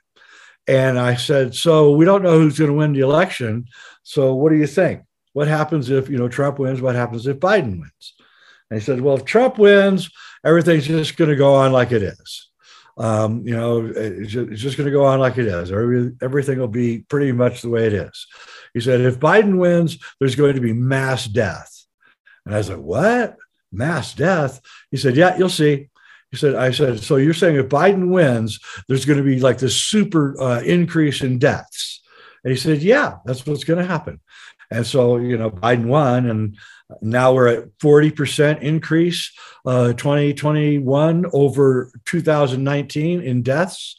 And 0.67 0.99
I 0.99 1.17
said, 1.17 1.55
"So 1.55 1.93
we 1.93 2.05
don't 2.05 2.23
know 2.23 2.39
who's 2.39 2.59
going 2.59 2.71
to 2.71 2.77
win 2.77 2.93
the 2.93 3.00
election. 3.00 3.67
So 4.03 4.35
what 4.35 4.50
do 4.50 4.57
you 4.57 4.67
think? 4.67 5.03
What 5.33 5.49
happens 5.49 5.91
if 5.91 6.09
you 6.09 6.17
know 6.17 6.29
Trump 6.29 6.59
wins? 6.59 6.81
What 6.81 6.95
happens 6.95 7.27
if 7.27 7.39
Biden 7.39 7.81
wins?" 7.81 8.15
And 8.71 8.81
he 8.81 8.85
said, 8.85 9.00
"Well, 9.00 9.17
if 9.17 9.25
Trump 9.25 9.59
wins, 9.59 10.11
everything's 10.45 10.87
just 10.87 11.17
going 11.17 11.31
to 11.31 11.37
go 11.37 11.55
on 11.55 11.73
like 11.73 11.93
it 11.93 12.03
is." 12.03 12.50
Um, 12.97 13.47
you 13.47 13.57
know, 13.57 13.87
it's 13.87 14.31
just, 14.31 14.77
going 14.77 14.85
to 14.85 14.93
go 14.93 15.07
on 15.07 15.21
like 15.21 15.39
it 15.39 15.47
is. 15.47 15.73
Everything 16.21 16.59
will 16.59 16.69
be 16.69 16.99
pretty 17.09 17.33
much 17.33 17.62
the 17.62 17.71
way 17.71 17.87
it 17.87 17.95
is. 17.95 18.27
He 18.75 18.81
said, 18.81 19.00
if 19.00 19.19
Biden 19.19 19.57
wins, 19.57 19.99
there's 20.19 20.35
going 20.35 20.55
to 20.55 20.61
be 20.61 20.75
mass 20.75 21.25
death. 21.25 21.80
And 22.50 22.57
I 22.57 22.59
was 22.59 22.69
like, 22.69 22.78
what? 22.78 23.37
Mass 23.71 24.12
death? 24.12 24.61
He 24.90 24.97
said, 24.97 25.14
yeah, 25.14 25.38
you'll 25.38 25.49
see. 25.49 25.88
He 26.33 26.37
said, 26.37 26.57
I 26.57 26.73
said, 26.73 26.99
so 26.99 27.14
you're 27.14 27.33
saying 27.33 27.54
if 27.54 27.69
Biden 27.69 28.09
wins, 28.09 28.59
there's 28.88 29.04
going 29.04 29.19
to 29.19 29.25
be 29.25 29.38
like 29.38 29.59
this 29.59 29.76
super 29.76 30.35
uh, 30.42 30.61
increase 30.62 31.23
in 31.23 31.38
deaths. 31.38 32.02
And 32.42 32.50
he 32.50 32.57
said, 32.57 32.83
yeah, 32.83 33.19
that's 33.25 33.47
what's 33.47 33.62
going 33.62 33.78
to 33.78 33.87
happen. 33.87 34.19
And 34.69 34.85
so, 34.85 35.19
you 35.19 35.38
know, 35.38 35.49
Biden 35.49 35.87
won, 35.87 36.28
and 36.28 36.59
now 37.00 37.32
we're 37.32 37.49
at 37.49 37.78
40% 37.78 38.62
increase 38.62 39.32
uh, 39.64 39.92
2021 39.92 41.26
over 41.32 41.92
2019 42.06 43.20
in 43.20 43.42
deaths. 43.42 43.97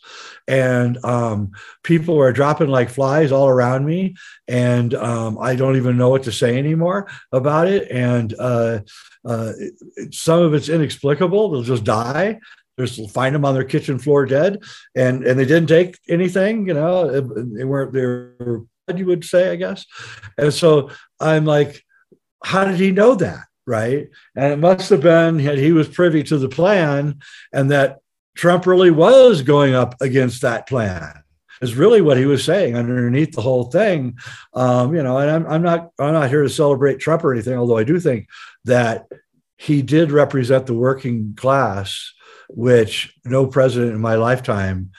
And 0.48 1.03
um, 1.05 1.51
people 1.83 2.19
are 2.19 2.33
dropping 2.33 2.69
like 2.69 2.89
flies 2.89 3.31
all 3.31 3.48
around 3.48 3.86
me. 3.86 4.15
And 4.48 4.93
um, 4.93 5.38
I 5.39 5.55
don't 5.55 5.77
even 5.77 5.98
know 5.98 6.10
what 6.10 6.24
to 6.24 6.31
say 6.31 6.57
anymore 6.57 7.10
about 7.31 7.67
it. 7.67 7.89
And 7.91 8.33
uh, 8.38 8.79
uh, 9.25 9.53
some 10.12 10.41
of 10.41 10.53
it's 10.53 10.69
inexplicable. 10.69 11.51
They'll 11.51 11.63
just 11.63 11.83
die. 11.83 12.39
Just 12.79 13.12
find 13.12 13.36
them 13.36 13.45
on 13.45 13.53
their 13.53 13.63
kitchen 13.65 14.00
floor 14.00 14.25
dead, 14.25 14.63
and 14.95 15.24
and 15.25 15.38
they 15.38 15.45
didn't 15.45 15.67
take 15.67 16.00
anything. 16.10 16.67
You 16.67 16.74
know, 16.74 17.21
they 17.21 17.65
weren't. 17.65 17.93
They 17.93 18.98
you 18.98 19.05
would 19.05 19.24
say, 19.24 19.51
I 19.51 19.55
guess. 19.55 19.86
And 20.38 20.53
so 20.53 20.89
I'm 21.19 21.45
like, 21.45 21.83
how 22.43 22.65
did 22.65 22.79
he 22.79 22.91
know 22.91 23.15
that? 23.15 23.45
Right. 23.67 24.10
And 24.36 24.53
it 24.53 24.57
must 24.57 24.89
have 24.89 25.01
been 25.01 25.39
he 25.39 25.71
was 25.71 25.88
privy 25.88 26.24
to 26.24 26.38
the 26.38 26.50
plan 26.50 27.19
and 27.53 27.71
that 27.71 28.00
Trump 28.36 28.65
really 28.65 28.91
was 28.91 29.41
going 29.43 29.75
up 29.75 29.95
against 30.01 30.41
that 30.41 30.67
plan 30.67 31.21
is 31.62 31.75
really 31.75 32.01
what 32.01 32.17
he 32.17 32.25
was 32.25 32.43
saying 32.43 32.75
underneath 32.75 33.33
the 33.33 33.41
whole 33.41 33.65
thing. 33.65 34.17
Um, 34.53 34.95
you 34.95 35.03
know, 35.03 35.17
and 35.19 35.29
I'm, 35.29 35.48
I'm 35.48 35.62
not 35.62 35.91
I'm 36.00 36.13
not 36.13 36.29
here 36.29 36.43
to 36.43 36.50
celebrate 36.50 37.00
Trump 37.00 37.24
or 37.24 37.33
anything, 37.33 37.57
although 37.57 37.77
I 37.77 37.83
do 37.83 38.00
think 38.00 38.27
that 38.65 39.05
he 39.57 39.81
did 39.81 40.12
represent 40.12 40.65
the 40.65 40.74
working 40.74 41.36
class, 41.38 42.13
which 42.50 43.13
no 43.24 43.45
president 43.45 43.93
in 43.93 44.01
my 44.01 44.15
lifetime 44.15 44.91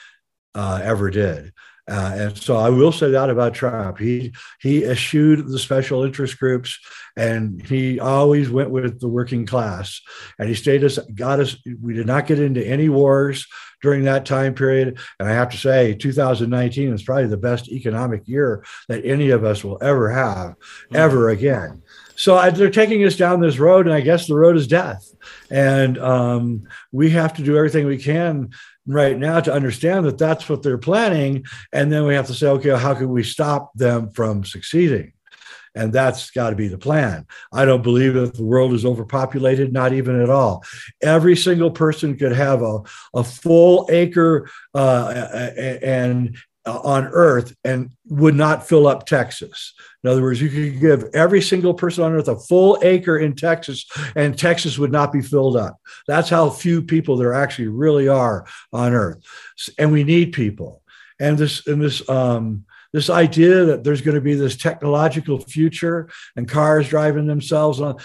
uh, 0.54 0.80
ever 0.82 1.10
did. 1.10 1.52
Uh, 1.88 2.12
and 2.14 2.38
so 2.38 2.56
I 2.56 2.70
will 2.70 2.92
say 2.92 3.10
that 3.10 3.28
about 3.28 3.54
Trump. 3.54 3.98
He 3.98 4.32
he 4.60 4.84
eschewed 4.84 5.48
the 5.48 5.58
special 5.58 6.04
interest 6.04 6.38
groups, 6.38 6.78
and 7.16 7.60
he 7.66 7.98
always 7.98 8.50
went 8.50 8.70
with 8.70 9.00
the 9.00 9.08
working 9.08 9.46
class. 9.46 10.00
And 10.38 10.48
he 10.48 10.54
stayed 10.54 10.84
us, 10.84 10.98
got 11.14 11.40
us. 11.40 11.56
We 11.80 11.94
did 11.94 12.06
not 12.06 12.26
get 12.26 12.38
into 12.38 12.64
any 12.64 12.88
wars 12.88 13.46
during 13.82 14.04
that 14.04 14.24
time 14.24 14.54
period. 14.54 14.98
And 15.18 15.28
I 15.28 15.32
have 15.32 15.50
to 15.50 15.56
say, 15.56 15.94
2019 15.94 16.92
is 16.92 17.02
probably 17.02 17.26
the 17.26 17.36
best 17.36 17.68
economic 17.68 18.28
year 18.28 18.64
that 18.88 19.04
any 19.04 19.30
of 19.30 19.44
us 19.44 19.64
will 19.64 19.78
ever 19.82 20.08
have, 20.10 20.50
mm-hmm. 20.50 20.96
ever 20.96 21.30
again. 21.30 21.82
So 22.14 22.36
I, 22.36 22.50
they're 22.50 22.70
taking 22.70 23.04
us 23.04 23.16
down 23.16 23.40
this 23.40 23.58
road, 23.58 23.86
and 23.86 23.94
I 23.94 24.00
guess 24.00 24.26
the 24.26 24.36
road 24.36 24.56
is 24.56 24.68
death. 24.68 25.04
And 25.50 25.98
um, 25.98 26.62
we 26.92 27.10
have 27.10 27.34
to 27.34 27.42
do 27.42 27.56
everything 27.56 27.86
we 27.86 27.98
can 27.98 28.50
right 28.86 29.16
now 29.18 29.40
to 29.40 29.52
understand 29.52 30.06
that 30.06 30.18
that's 30.18 30.48
what 30.48 30.62
they're 30.62 30.78
planning. 30.78 31.44
And 31.72 31.90
then 31.92 32.04
we 32.06 32.14
have 32.14 32.26
to 32.26 32.34
say, 32.34 32.48
okay, 32.48 32.76
how 32.76 32.94
can 32.94 33.10
we 33.10 33.22
stop 33.22 33.72
them 33.74 34.10
from 34.10 34.44
succeeding? 34.44 35.12
And 35.74 35.92
that's 35.92 36.30
got 36.30 36.50
to 36.50 36.56
be 36.56 36.68
the 36.68 36.76
plan. 36.76 37.26
I 37.50 37.64
don't 37.64 37.82
believe 37.82 38.12
that 38.14 38.34
the 38.34 38.44
world 38.44 38.74
is 38.74 38.84
overpopulated, 38.84 39.72
not 39.72 39.94
even 39.94 40.20
at 40.20 40.28
all. 40.28 40.62
Every 41.00 41.34
single 41.34 41.70
person 41.70 42.18
could 42.18 42.32
have 42.32 42.60
a, 42.60 42.80
a 43.14 43.24
full 43.24 43.88
acre 43.90 44.50
uh, 44.74 45.50
and 45.82 46.36
uh, 46.64 46.80
on 46.80 47.06
earth 47.06 47.56
and 47.64 47.90
would 48.06 48.34
not 48.34 48.66
fill 48.66 48.86
up 48.86 49.06
Texas. 49.06 49.74
In 50.04 50.10
other 50.10 50.22
words, 50.22 50.40
you 50.40 50.48
could 50.48 50.80
give 50.80 51.10
every 51.14 51.40
single 51.40 51.74
person 51.74 52.04
on 52.04 52.12
earth 52.12 52.28
a 52.28 52.38
full 52.38 52.78
acre 52.82 53.18
in 53.18 53.34
Texas, 53.34 53.86
and 54.14 54.38
Texas 54.38 54.78
would 54.78 54.92
not 54.92 55.12
be 55.12 55.22
filled 55.22 55.56
up. 55.56 55.76
That's 56.06 56.28
how 56.28 56.50
few 56.50 56.82
people 56.82 57.16
there 57.16 57.34
actually 57.34 57.68
really 57.68 58.08
are 58.08 58.46
on 58.72 58.92
earth. 58.92 59.24
And 59.78 59.92
we 59.92 60.04
need 60.04 60.32
people. 60.32 60.82
And 61.20 61.38
this 61.38 61.66
and 61.66 61.80
this 61.80 62.08
um, 62.08 62.64
this 62.92 63.08
idea 63.10 63.64
that 63.64 63.84
there's 63.84 64.02
going 64.02 64.14
to 64.14 64.20
be 64.20 64.34
this 64.34 64.56
technological 64.56 65.38
future 65.38 66.10
and 66.36 66.48
cars 66.48 66.88
driving 66.88 67.26
themselves 67.26 67.80
on, 67.80 67.96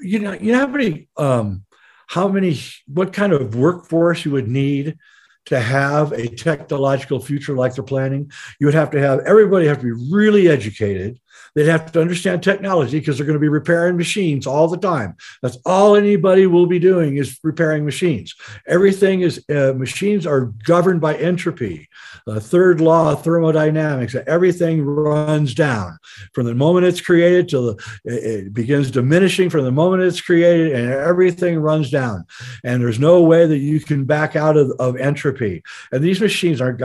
you 0.00 0.18
know, 0.18 0.32
you 0.32 0.52
know 0.52 0.58
how 0.58 0.66
many 0.66 1.08
um, 1.16 1.64
how 2.06 2.28
many 2.28 2.58
what 2.86 3.12
kind 3.12 3.32
of 3.32 3.54
workforce 3.54 4.24
you 4.24 4.32
would 4.32 4.48
need 4.48 4.98
to 5.46 5.60
have 5.60 6.12
a 6.12 6.28
technological 6.28 7.20
future 7.20 7.54
like 7.54 7.74
they're 7.74 7.84
planning, 7.84 8.30
you 8.60 8.66
would 8.66 8.74
have 8.74 8.90
to 8.90 9.00
have 9.00 9.20
everybody 9.20 9.66
have 9.66 9.78
to 9.78 9.84
be 9.84 10.14
really 10.14 10.48
educated. 10.48 11.18
They'd 11.56 11.68
have 11.68 11.90
to 11.92 12.02
understand 12.02 12.42
technology 12.42 12.98
because 12.98 13.16
they're 13.16 13.26
going 13.26 13.38
to 13.38 13.40
be 13.40 13.48
repairing 13.48 13.96
machines 13.96 14.46
all 14.46 14.68
the 14.68 14.76
time. 14.76 15.16
That's 15.40 15.56
all 15.64 15.96
anybody 15.96 16.46
will 16.46 16.66
be 16.66 16.78
doing 16.78 17.16
is 17.16 17.40
repairing 17.42 17.86
machines. 17.86 18.34
Everything 18.66 19.22
is 19.22 19.42
uh, 19.48 19.72
machines 19.74 20.26
are 20.26 20.52
governed 20.66 21.00
by 21.00 21.16
entropy, 21.16 21.88
the 22.26 22.42
third 22.42 22.82
law 22.82 23.12
of 23.12 23.24
thermodynamics. 23.24 24.14
Everything 24.26 24.84
runs 24.84 25.54
down 25.54 25.98
from 26.34 26.44
the 26.44 26.54
moment 26.54 26.84
it's 26.84 27.00
created 27.00 27.48
till 27.48 27.74
the, 27.74 28.00
it 28.04 28.52
begins 28.52 28.90
diminishing 28.90 29.48
from 29.48 29.64
the 29.64 29.72
moment 29.72 30.02
it's 30.02 30.20
created, 30.20 30.72
and 30.72 30.90
everything 30.90 31.58
runs 31.58 31.90
down. 31.90 32.26
And 32.64 32.82
there's 32.82 33.00
no 33.00 33.22
way 33.22 33.46
that 33.46 33.58
you 33.58 33.80
can 33.80 34.04
back 34.04 34.36
out 34.36 34.58
of, 34.58 34.72
of 34.78 34.98
entropy. 34.98 35.62
And 35.90 36.04
these 36.04 36.20
machines 36.20 36.60
aren't. 36.60 36.82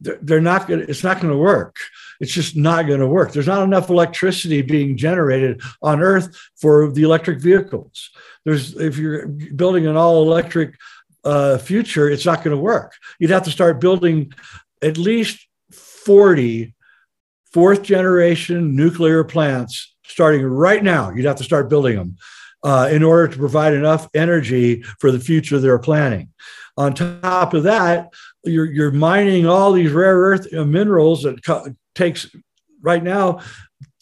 They're 0.00 0.40
not 0.40 0.68
going. 0.68 0.86
It's 0.88 1.02
not 1.02 1.20
going 1.20 1.32
to 1.32 1.38
work. 1.38 1.78
It's 2.20 2.32
just 2.32 2.56
not 2.56 2.86
going 2.86 3.00
to 3.00 3.06
work. 3.06 3.32
There's 3.32 3.46
not 3.46 3.62
enough 3.62 3.90
electricity 3.90 4.62
being 4.62 4.96
generated 4.96 5.62
on 5.82 6.00
Earth 6.00 6.36
for 6.56 6.90
the 6.90 7.02
electric 7.02 7.40
vehicles. 7.40 8.10
There's 8.44 8.76
if 8.76 8.96
you're 8.96 9.28
building 9.28 9.86
an 9.86 9.96
all 9.96 10.22
electric 10.22 10.74
uh, 11.24 11.58
future, 11.58 12.08
it's 12.08 12.26
not 12.26 12.42
going 12.42 12.56
to 12.56 12.62
work. 12.62 12.94
You'd 13.18 13.30
have 13.30 13.44
to 13.44 13.50
start 13.50 13.80
building 13.80 14.32
at 14.82 14.98
least 14.98 15.46
40 15.72 16.74
fourth 17.52 17.82
generation 17.82 18.74
nuclear 18.76 19.24
plants 19.24 19.94
starting 20.04 20.44
right 20.44 20.82
now. 20.82 21.10
You'd 21.10 21.26
have 21.26 21.36
to 21.36 21.44
start 21.44 21.68
building 21.68 21.96
them 21.96 22.16
uh, 22.62 22.88
in 22.90 23.02
order 23.02 23.28
to 23.28 23.38
provide 23.38 23.74
enough 23.74 24.08
energy 24.14 24.82
for 24.98 25.10
the 25.10 25.20
future 25.20 25.58
they're 25.58 25.78
planning. 25.78 26.30
On 26.76 26.94
top 26.94 27.54
of 27.54 27.64
that, 27.64 28.12
you're, 28.44 28.70
you're 28.70 28.92
mining 28.92 29.46
all 29.46 29.72
these 29.72 29.90
rare 29.90 30.16
earth 30.16 30.52
minerals 30.52 31.24
that 31.24 31.42
takes 31.98 32.34
right 32.80 33.02
now 33.02 33.40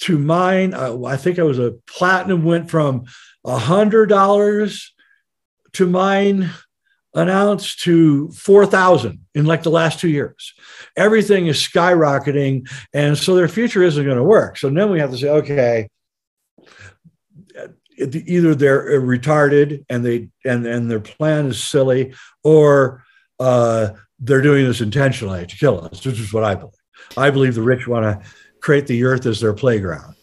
to 0.03 0.19
mine, 0.19 0.75
uh, 0.75 1.03
I 1.05 1.17
think 1.17 1.39
I 1.39 1.43
was 1.43 1.59
a 1.59 1.75
platinum 1.89 2.45
went 2.45 2.71
from 2.71 3.07
a 3.45 3.59
hundred 3.59 4.07
dollars 4.07 4.95
to 5.73 5.87
mine 5.87 6.51
an 7.15 7.31
ounce 7.31 7.75
to 7.77 8.31
4,000 8.33 9.21
in 9.35 9.47
like 9.47 9.63
the 9.63 9.71
last 9.71 10.01
two 10.01 10.09
years. 10.09 10.53
Everything 10.97 11.47
is 11.47 11.57
skyrocketing. 11.57 12.69
And 12.93 13.17
so 13.17 13.35
their 13.35 13.49
future 13.49 13.83
isn't 13.83 14.05
going 14.05 14.19
to 14.19 14.23
work. 14.23 14.59
So 14.59 14.69
then 14.69 14.91
we 14.91 15.01
have 15.01 15.11
to 15.13 15.17
say, 15.17 15.31
okay, 15.31 15.89
either 17.99 18.55
they're 18.55 19.01
retarded 19.01 19.87
and 19.89 20.05
they 20.05 20.29
and, 20.45 20.67
and 20.67 20.91
their 20.91 21.01
plan 21.01 21.47
is 21.47 21.63
silly 21.63 22.13
or 22.45 23.03
uh, 23.41 23.91
they're 24.19 24.43
doing 24.43 24.67
this 24.67 24.83
intentionally 24.83 25.47
to 25.47 25.57
kill 25.57 25.85
us, 25.87 26.05
which 26.05 26.21
is 26.21 26.35
what 26.35 26.45
I 26.45 26.55
believe. 26.55 26.75
I 27.17 27.31
believe 27.31 27.55
the 27.55 27.63
rich 27.63 27.87
want 27.87 28.05
to 28.05 28.29
create 28.61 28.87
the 28.87 29.05
earth 29.05 29.27
as 29.27 29.41
their 29.41 29.53
playground. 29.53 30.15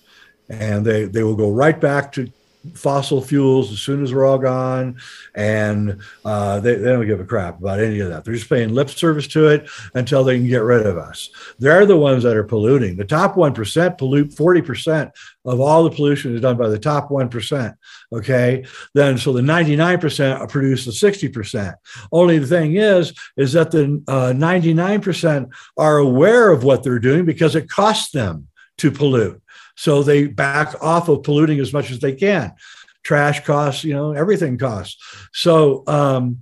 And 0.49 0.85
they, 0.85 1.05
they 1.05 1.23
will 1.23 1.35
go 1.35 1.51
right 1.51 1.79
back 1.79 2.11
to 2.13 2.31
fossil 2.73 3.21
fuels 3.21 3.71
as 3.71 3.79
soon 3.79 4.03
as 4.03 4.13
we're 4.13 4.25
all 4.25 4.37
gone. 4.37 4.97
And 5.35 6.01
uh, 6.23 6.59
they, 6.59 6.75
they 6.75 6.89
don't 6.89 7.05
give 7.05 7.19
a 7.19 7.25
crap 7.25 7.59
about 7.59 7.79
any 7.79 7.99
of 7.99 8.09
that. 8.09 8.23
They're 8.23 8.33
just 8.33 8.49
paying 8.49 8.73
lip 8.73 8.89
service 8.89 9.27
to 9.29 9.47
it 9.47 9.69
until 9.93 10.23
they 10.23 10.37
can 10.37 10.47
get 10.47 10.63
rid 10.63 10.85
of 10.85 10.97
us. 10.97 11.29
They're 11.59 11.85
the 11.85 11.97
ones 11.97 12.23
that 12.23 12.37
are 12.37 12.43
polluting. 12.43 12.95
The 12.95 13.05
top 13.05 13.35
1% 13.35 13.97
pollute 13.97 14.29
40% 14.31 15.11
of 15.45 15.59
all 15.59 15.83
the 15.83 15.91
pollution 15.91 16.33
is 16.35 16.41
done 16.41 16.57
by 16.57 16.69
the 16.69 16.79
top 16.79 17.09
1%. 17.09 17.75
Okay. 18.13 18.65
Then, 18.93 19.17
so 19.17 19.33
the 19.33 19.41
99% 19.41 20.49
produce 20.49 20.85
the 20.85 20.91
60%. 20.91 21.75
Only 22.11 22.39
the 22.39 22.47
thing 22.47 22.75
is, 22.77 23.13
is 23.35 23.53
that 23.53 23.71
the 23.71 24.01
uh, 24.07 24.33
99% 24.33 25.49
are 25.77 25.97
aware 25.97 26.51
of 26.51 26.63
what 26.63 26.83
they're 26.83 26.99
doing 26.99 27.25
because 27.25 27.55
it 27.55 27.69
costs 27.69 28.11
them 28.11 28.47
to 28.77 28.91
pollute. 28.91 29.42
So 29.75 30.03
they 30.03 30.27
back 30.27 30.81
off 30.81 31.09
of 31.09 31.23
polluting 31.23 31.59
as 31.59 31.73
much 31.73 31.91
as 31.91 31.99
they 31.99 32.13
can. 32.13 32.53
Trash 33.03 33.43
costs, 33.43 33.83
you 33.83 33.93
know, 33.93 34.11
everything 34.11 34.57
costs. 34.57 34.97
So, 35.33 35.83
um, 35.87 36.39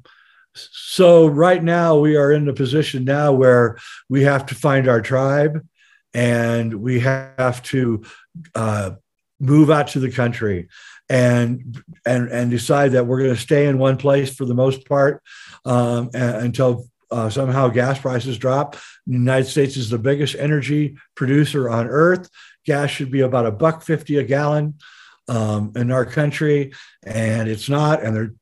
so 0.53 1.27
right 1.27 1.63
now 1.63 1.97
we 1.97 2.17
are 2.17 2.31
in 2.31 2.47
a 2.47 2.53
position 2.53 3.05
now 3.05 3.31
where 3.31 3.77
we 4.09 4.23
have 4.23 4.45
to 4.47 4.55
find 4.55 4.87
our 4.87 5.01
tribe, 5.01 5.65
and 6.13 6.73
we 6.73 6.99
have 6.99 7.63
to 7.63 8.03
uh, 8.53 8.91
move 9.39 9.71
out 9.71 9.87
to 9.89 9.99
the 9.99 10.11
country 10.11 10.67
and 11.09 11.81
and 12.05 12.29
and 12.29 12.51
decide 12.51 12.93
that 12.93 13.05
we're 13.05 13.19
going 13.19 13.35
to 13.35 13.41
stay 13.41 13.67
in 13.67 13.77
one 13.77 13.97
place 13.97 14.33
for 14.33 14.45
the 14.45 14.53
most 14.53 14.87
part 14.87 15.23
um, 15.65 16.09
until 16.13 16.85
uh, 17.11 17.29
somehow 17.29 17.67
gas 17.67 17.99
prices 17.99 18.37
drop. 18.37 18.75
The 19.07 19.13
United 19.13 19.45
States 19.45 19.75
is 19.75 19.89
the 19.89 19.97
biggest 19.97 20.35
energy 20.35 20.97
producer 21.15 21.69
on 21.69 21.87
earth 21.87 22.29
gas 22.65 22.89
should 22.89 23.11
be 23.11 23.21
about 23.21 23.45
a 23.45 23.51
buck 23.51 23.83
50 23.83 24.17
a 24.17 24.23
gallon 24.23 24.75
um, 25.27 25.71
in 25.75 25.91
our 25.91 26.05
country, 26.05 26.73
and 27.03 27.47
it's 27.49 27.69
not. 27.69 28.03
And 28.03 28.15
they're 28.15 28.33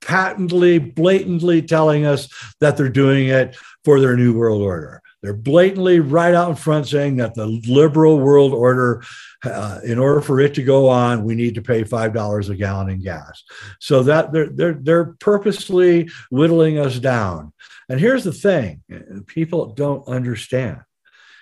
patently, 0.00 0.78
blatantly 0.78 1.62
telling 1.62 2.06
us 2.06 2.28
that 2.60 2.76
they're 2.76 2.88
doing 2.88 3.28
it 3.28 3.56
for 3.84 4.00
their 4.00 4.16
new 4.16 4.36
world 4.36 4.62
order. 4.62 5.02
They're 5.22 5.34
blatantly 5.34 6.00
right 6.00 6.34
out 6.34 6.48
in 6.48 6.56
front 6.56 6.86
saying 6.86 7.16
that 7.16 7.34
the 7.34 7.46
liberal 7.46 8.18
world 8.18 8.54
order, 8.54 9.02
uh, 9.44 9.80
in 9.84 9.98
order 9.98 10.22
for 10.22 10.40
it 10.40 10.54
to 10.54 10.62
go 10.62 10.88
on, 10.88 11.24
we 11.24 11.34
need 11.34 11.56
to 11.56 11.62
pay 11.62 11.84
five 11.84 12.14
dollars 12.14 12.48
a 12.48 12.56
gallon 12.56 12.88
in 12.88 13.02
gas. 13.02 13.42
So 13.80 14.02
that 14.04 14.32
they're 14.32 14.48
they're 14.48 14.78
they're 14.80 15.16
purposely 15.20 16.08
whittling 16.30 16.78
us 16.78 16.98
down. 16.98 17.52
And 17.90 18.00
here's 18.00 18.24
the 18.24 18.32
thing: 18.32 18.82
people 19.26 19.74
don't 19.74 20.08
understand 20.08 20.80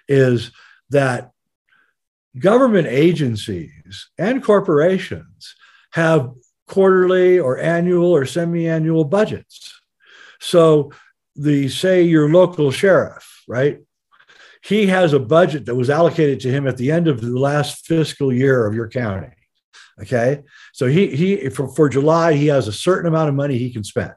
is 0.08 0.50
that 0.90 1.30
government 2.40 2.86
agencies 2.88 4.08
and 4.18 4.42
corporations 4.42 5.54
have 5.92 6.30
quarterly 6.66 7.38
or 7.38 7.58
annual 7.58 8.14
or 8.14 8.26
semi-annual 8.26 9.04
budgets. 9.04 9.80
So 10.40 10.92
the 11.34 11.68
say 11.68 12.02
your 12.02 12.28
local 12.30 12.70
sheriff, 12.70 13.42
right? 13.48 13.80
He 14.62 14.86
has 14.86 15.12
a 15.12 15.18
budget 15.20 15.66
that 15.66 15.74
was 15.74 15.88
allocated 15.88 16.40
to 16.40 16.50
him 16.50 16.66
at 16.66 16.76
the 16.76 16.90
end 16.90 17.08
of 17.08 17.20
the 17.20 17.38
last 17.38 17.86
fiscal 17.86 18.32
year 18.32 18.66
of 18.66 18.74
your 18.74 18.88
county. 18.88 19.32
Okay. 20.00 20.42
So 20.72 20.86
he 20.86 21.08
he 21.16 21.48
for, 21.48 21.68
for 21.68 21.88
July, 21.88 22.34
he 22.34 22.48
has 22.48 22.68
a 22.68 22.72
certain 22.72 23.08
amount 23.08 23.28
of 23.28 23.34
money 23.34 23.58
he 23.58 23.72
can 23.72 23.84
spend. 23.84 24.12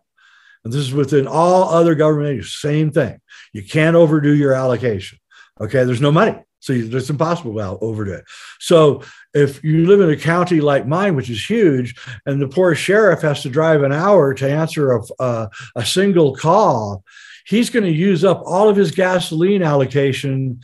And 0.64 0.72
this 0.72 0.82
is 0.82 0.94
within 0.94 1.28
all 1.28 1.70
other 1.70 1.96
government 1.96 2.30
agencies, 2.30 2.56
same 2.56 2.92
thing. 2.92 3.20
You 3.54 3.64
can't 3.64 3.96
overdo 3.96 4.34
your 4.34 4.54
allocation. 4.54 5.18
Okay, 5.60 5.84
there's 5.84 6.02
no 6.02 6.12
money. 6.12 6.36
So 6.62 6.74
it's 6.74 7.10
impossible 7.10 7.56
to 7.56 7.80
overdo 7.84 8.13
it. 8.13 8.26
So 8.60 9.02
if 9.34 9.63
you 9.63 9.88
live 9.88 10.00
in 10.00 10.12
a 10.12 10.15
county 10.15 10.62
like 10.62 10.86
mine, 10.86 11.15
which 11.15 11.30
is 11.30 11.43
huge, 11.43 12.00
and 12.28 12.39
the 12.39 12.47
poor 12.47 12.76
sheriff 12.76 13.24
has 13.24 13.41
to 13.41 13.50
drive 13.50 13.82
an 13.82 13.91
hour 13.91 14.36
to 14.36 14.50
answer 14.50 14.91
a, 14.91 15.02
a, 15.19 15.50
a 15.76 15.86
single 15.86 16.36
call, 16.36 17.04
he's 17.47 17.71
going 17.71 17.86
to 17.86 17.91
use 17.91 18.24
up 18.24 18.43
all 18.45 18.69
of 18.69 18.76
his 18.76 18.91
gasoline 18.91 19.63
allocation 19.63 20.62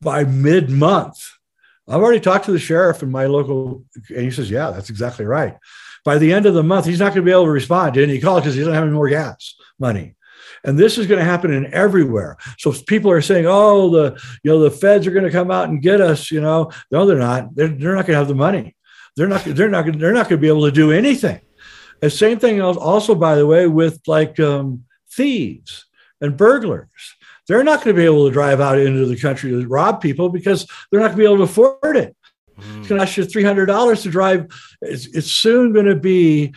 by 0.00 0.24
mid 0.24 0.70
month. 0.70 1.22
I've 1.86 2.02
already 2.02 2.20
talked 2.20 2.46
to 2.46 2.52
the 2.52 2.58
sheriff 2.58 3.02
in 3.02 3.10
my 3.10 3.26
local, 3.26 3.84
and 4.08 4.24
he 4.24 4.30
says, 4.30 4.50
Yeah, 4.50 4.70
that's 4.70 4.90
exactly 4.90 5.26
right. 5.26 5.56
By 6.02 6.16
the 6.16 6.32
end 6.32 6.46
of 6.46 6.54
the 6.54 6.62
month, 6.62 6.86
he's 6.86 6.98
not 6.98 7.08
going 7.08 7.22
to 7.22 7.22
be 7.22 7.30
able 7.30 7.44
to 7.44 7.50
respond 7.50 7.94
to 7.94 8.02
any 8.02 8.20
call 8.20 8.40
because 8.40 8.54
he 8.54 8.60
doesn't 8.60 8.74
have 8.74 8.84
any 8.84 8.92
more 8.92 9.08
gas 9.08 9.54
money. 9.78 10.15
And 10.66 10.78
this 10.78 10.98
is 10.98 11.06
going 11.06 11.20
to 11.20 11.24
happen 11.24 11.52
in 11.52 11.72
everywhere. 11.72 12.36
So 12.58 12.72
people 12.72 13.10
are 13.10 13.22
saying, 13.22 13.46
oh, 13.46 13.88
the 13.88 14.20
you 14.42 14.50
know 14.50 14.58
the 14.58 14.70
feds 14.70 15.06
are 15.06 15.12
going 15.12 15.24
to 15.24 15.30
come 15.30 15.50
out 15.50 15.68
and 15.68 15.80
get 15.80 16.00
us. 16.00 16.30
You 16.30 16.40
know, 16.40 16.72
no, 16.90 17.06
they're 17.06 17.18
not. 17.18 17.54
They're, 17.54 17.68
they're 17.68 17.94
not 17.94 18.06
going 18.06 18.14
to 18.14 18.18
have 18.18 18.28
the 18.28 18.34
money. 18.34 18.76
They're 19.16 19.28
not. 19.28 19.44
They're 19.44 19.68
not. 19.68 19.86
They're 19.98 20.12
not 20.12 20.28
going 20.28 20.38
to 20.38 20.42
be 20.42 20.48
able 20.48 20.66
to 20.66 20.72
do 20.72 20.92
anything. 20.92 21.40
The 22.00 22.10
same 22.10 22.38
thing 22.38 22.60
also, 22.60 23.14
by 23.14 23.36
the 23.36 23.46
way, 23.46 23.66
with 23.66 24.00
like 24.06 24.38
um, 24.40 24.84
thieves 25.10 25.86
and 26.20 26.36
burglars. 26.36 26.90
They're 27.48 27.62
not 27.62 27.84
going 27.84 27.94
to 27.94 28.00
be 28.00 28.04
able 28.04 28.26
to 28.26 28.32
drive 28.32 28.60
out 28.60 28.78
into 28.78 29.06
the 29.06 29.16
country 29.16 29.50
to 29.50 29.68
rob 29.68 30.00
people 30.00 30.28
because 30.28 30.66
they're 30.90 31.00
not 31.00 31.14
going 31.14 31.18
to 31.18 31.22
be 31.22 31.24
able 31.26 31.36
to 31.36 31.42
afford 31.44 31.96
it. 31.96 32.16
Mm. 32.58 32.80
It's 32.80 32.88
going 32.88 32.98
to 32.98 33.06
cost 33.06 33.16
you 33.16 33.24
three 33.24 33.44
hundred 33.44 33.66
dollars 33.66 34.02
to 34.02 34.10
drive. 34.10 34.48
It's, 34.82 35.06
it's 35.06 35.30
soon 35.30 35.72
going 35.72 35.86
to 35.86 35.94
be 35.94 36.54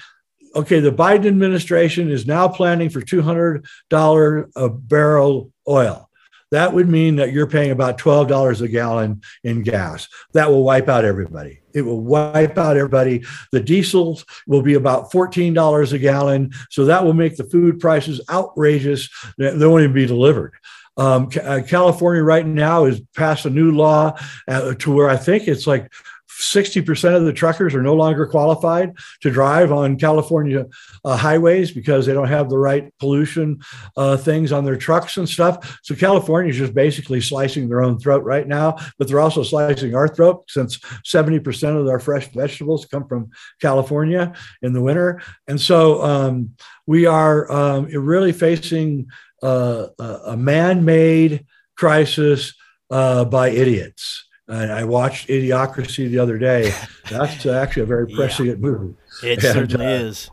okay, 0.55 0.79
the 0.79 0.91
Biden 0.91 1.27
administration 1.27 2.09
is 2.09 2.25
now 2.25 2.47
planning 2.47 2.89
for 2.89 3.01
$200 3.01 4.51
a 4.55 4.69
barrel 4.69 5.51
oil. 5.67 6.09
That 6.51 6.73
would 6.73 6.89
mean 6.89 7.17
that 7.17 7.31
you're 7.31 7.47
paying 7.47 7.71
about 7.71 7.99
$12 7.99 8.61
a 8.61 8.67
gallon 8.67 9.21
in 9.43 9.61
gas. 9.61 10.07
That 10.33 10.49
will 10.49 10.63
wipe 10.63 10.89
out 10.89 11.05
everybody. 11.05 11.61
It 11.73 11.83
will 11.83 12.01
wipe 12.01 12.57
out 12.57 12.75
everybody. 12.75 13.23
The 13.51 13.59
diesels 13.59 14.25
will 14.47 14.63
be 14.63 14.73
about 14.73 15.11
$14 15.11 15.93
a 15.93 15.97
gallon. 15.99 16.51
So 16.71 16.85
that 16.85 17.05
will 17.05 17.13
make 17.13 17.37
the 17.37 17.43
food 17.43 17.79
prices 17.79 18.19
outrageous. 18.29 19.09
They 19.37 19.53
won't 19.55 19.83
even 19.83 19.93
be 19.93 20.07
delivered. 20.07 20.53
Um, 20.97 21.29
uh, 21.41 21.61
California 21.65 22.23
right 22.23 22.45
now 22.45 22.85
has 22.85 22.99
passed 23.15 23.45
a 23.45 23.49
new 23.49 23.71
law 23.71 24.17
uh, 24.47 24.73
to 24.73 24.91
where 24.91 25.09
I 25.09 25.15
think 25.15 25.47
it's 25.47 25.67
like 25.67 25.93
60% 26.39 27.15
of 27.15 27.25
the 27.25 27.33
truckers 27.33 27.75
are 27.75 27.81
no 27.81 27.95
longer 27.95 28.25
qualified 28.25 28.93
to 29.21 29.29
drive 29.29 29.71
on 29.71 29.97
California 29.97 30.65
uh, 31.03 31.17
highways 31.17 31.71
because 31.71 32.05
they 32.05 32.13
don't 32.13 32.29
have 32.29 32.49
the 32.49 32.57
right 32.57 32.93
pollution 32.99 33.59
uh, 33.97 34.15
things 34.15 34.51
on 34.51 34.63
their 34.63 34.77
trucks 34.77 35.17
and 35.17 35.27
stuff. 35.27 35.79
So 35.83 35.95
California 35.95 36.49
is 36.49 36.57
just 36.57 36.73
basically 36.73 37.21
slicing 37.21 37.67
their 37.67 37.81
own 37.81 37.99
throat 37.99 38.23
right 38.23 38.47
now, 38.47 38.77
but 38.97 39.07
they're 39.07 39.19
also 39.19 39.43
slicing 39.43 39.95
our 39.95 40.07
throat 40.07 40.45
since 40.47 40.77
70% 41.05 41.79
of 41.79 41.87
our 41.87 41.99
fresh 41.99 42.31
vegetables 42.31 42.85
come 42.85 43.07
from 43.07 43.31
California 43.61 44.33
in 44.61 44.73
the 44.73 44.81
winter. 44.81 45.21
And 45.47 45.59
so 45.59 46.01
um, 46.01 46.55
we 46.87 47.05
are 47.05 47.51
um, 47.51 47.85
really 47.85 48.31
facing 48.31 49.07
uh, 49.43 49.87
a 50.25 50.37
man 50.37 50.85
made 50.85 51.45
crisis 51.75 52.53
uh, 52.89 53.25
by 53.25 53.49
idiots. 53.49 54.28
And 54.49 54.71
I 54.71 54.83
watched 54.83 55.29
Idiocracy 55.29 56.09
the 56.09 56.17
other 56.19 56.39
day. 56.39 56.73
That's 57.09 57.45
actually 57.45 57.83
a 57.83 57.85
very 57.85 58.07
prescient 58.15 58.49
yeah. 58.49 58.55
movie. 58.55 58.95
It 59.23 59.43
and, 59.43 59.53
certainly 59.53 59.85
uh, 59.85 59.89
is. 59.89 60.31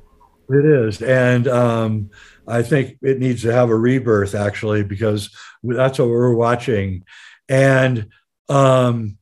It 0.48 0.64
is, 0.64 1.02
and 1.02 1.48
um, 1.48 2.11
I 2.46 2.62
think 2.62 2.98
it 3.02 3.18
needs 3.18 3.42
to 3.42 3.52
have 3.52 3.68
a 3.68 3.76
rebirth 3.76 4.37
actually 4.37 4.85
because 4.85 5.31
that's 5.64 5.98
what 5.98 6.09
we're 6.09 6.35
watching. 6.35 7.02
And 7.48 8.09
um, 8.48 9.18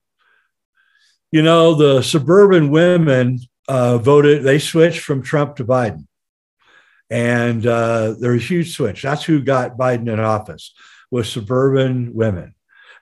you 1.33 1.43
know, 1.43 1.75
the 1.75 2.03
suburban 2.03 2.71
women 2.71 3.41
uh, 3.69 3.99
voted; 3.99 4.43
they 4.43 4.59
switched 4.59 5.01
from 5.01 5.23
Trump 5.23 5.57
to 5.57 5.65
Biden, 5.65 6.07
and 7.11 7.67
uh, 7.67 8.15
there's 8.21 8.43
a 8.43 8.47
huge 8.47 8.77
switch. 8.77 9.03
That's 9.03 9.25
who 9.25 9.43
got 9.43 9.79
Biden 9.79 10.13
in 10.13 10.21
office 10.21 10.75
was 11.11 11.31
suburban 11.31 12.13
women. 12.15 12.54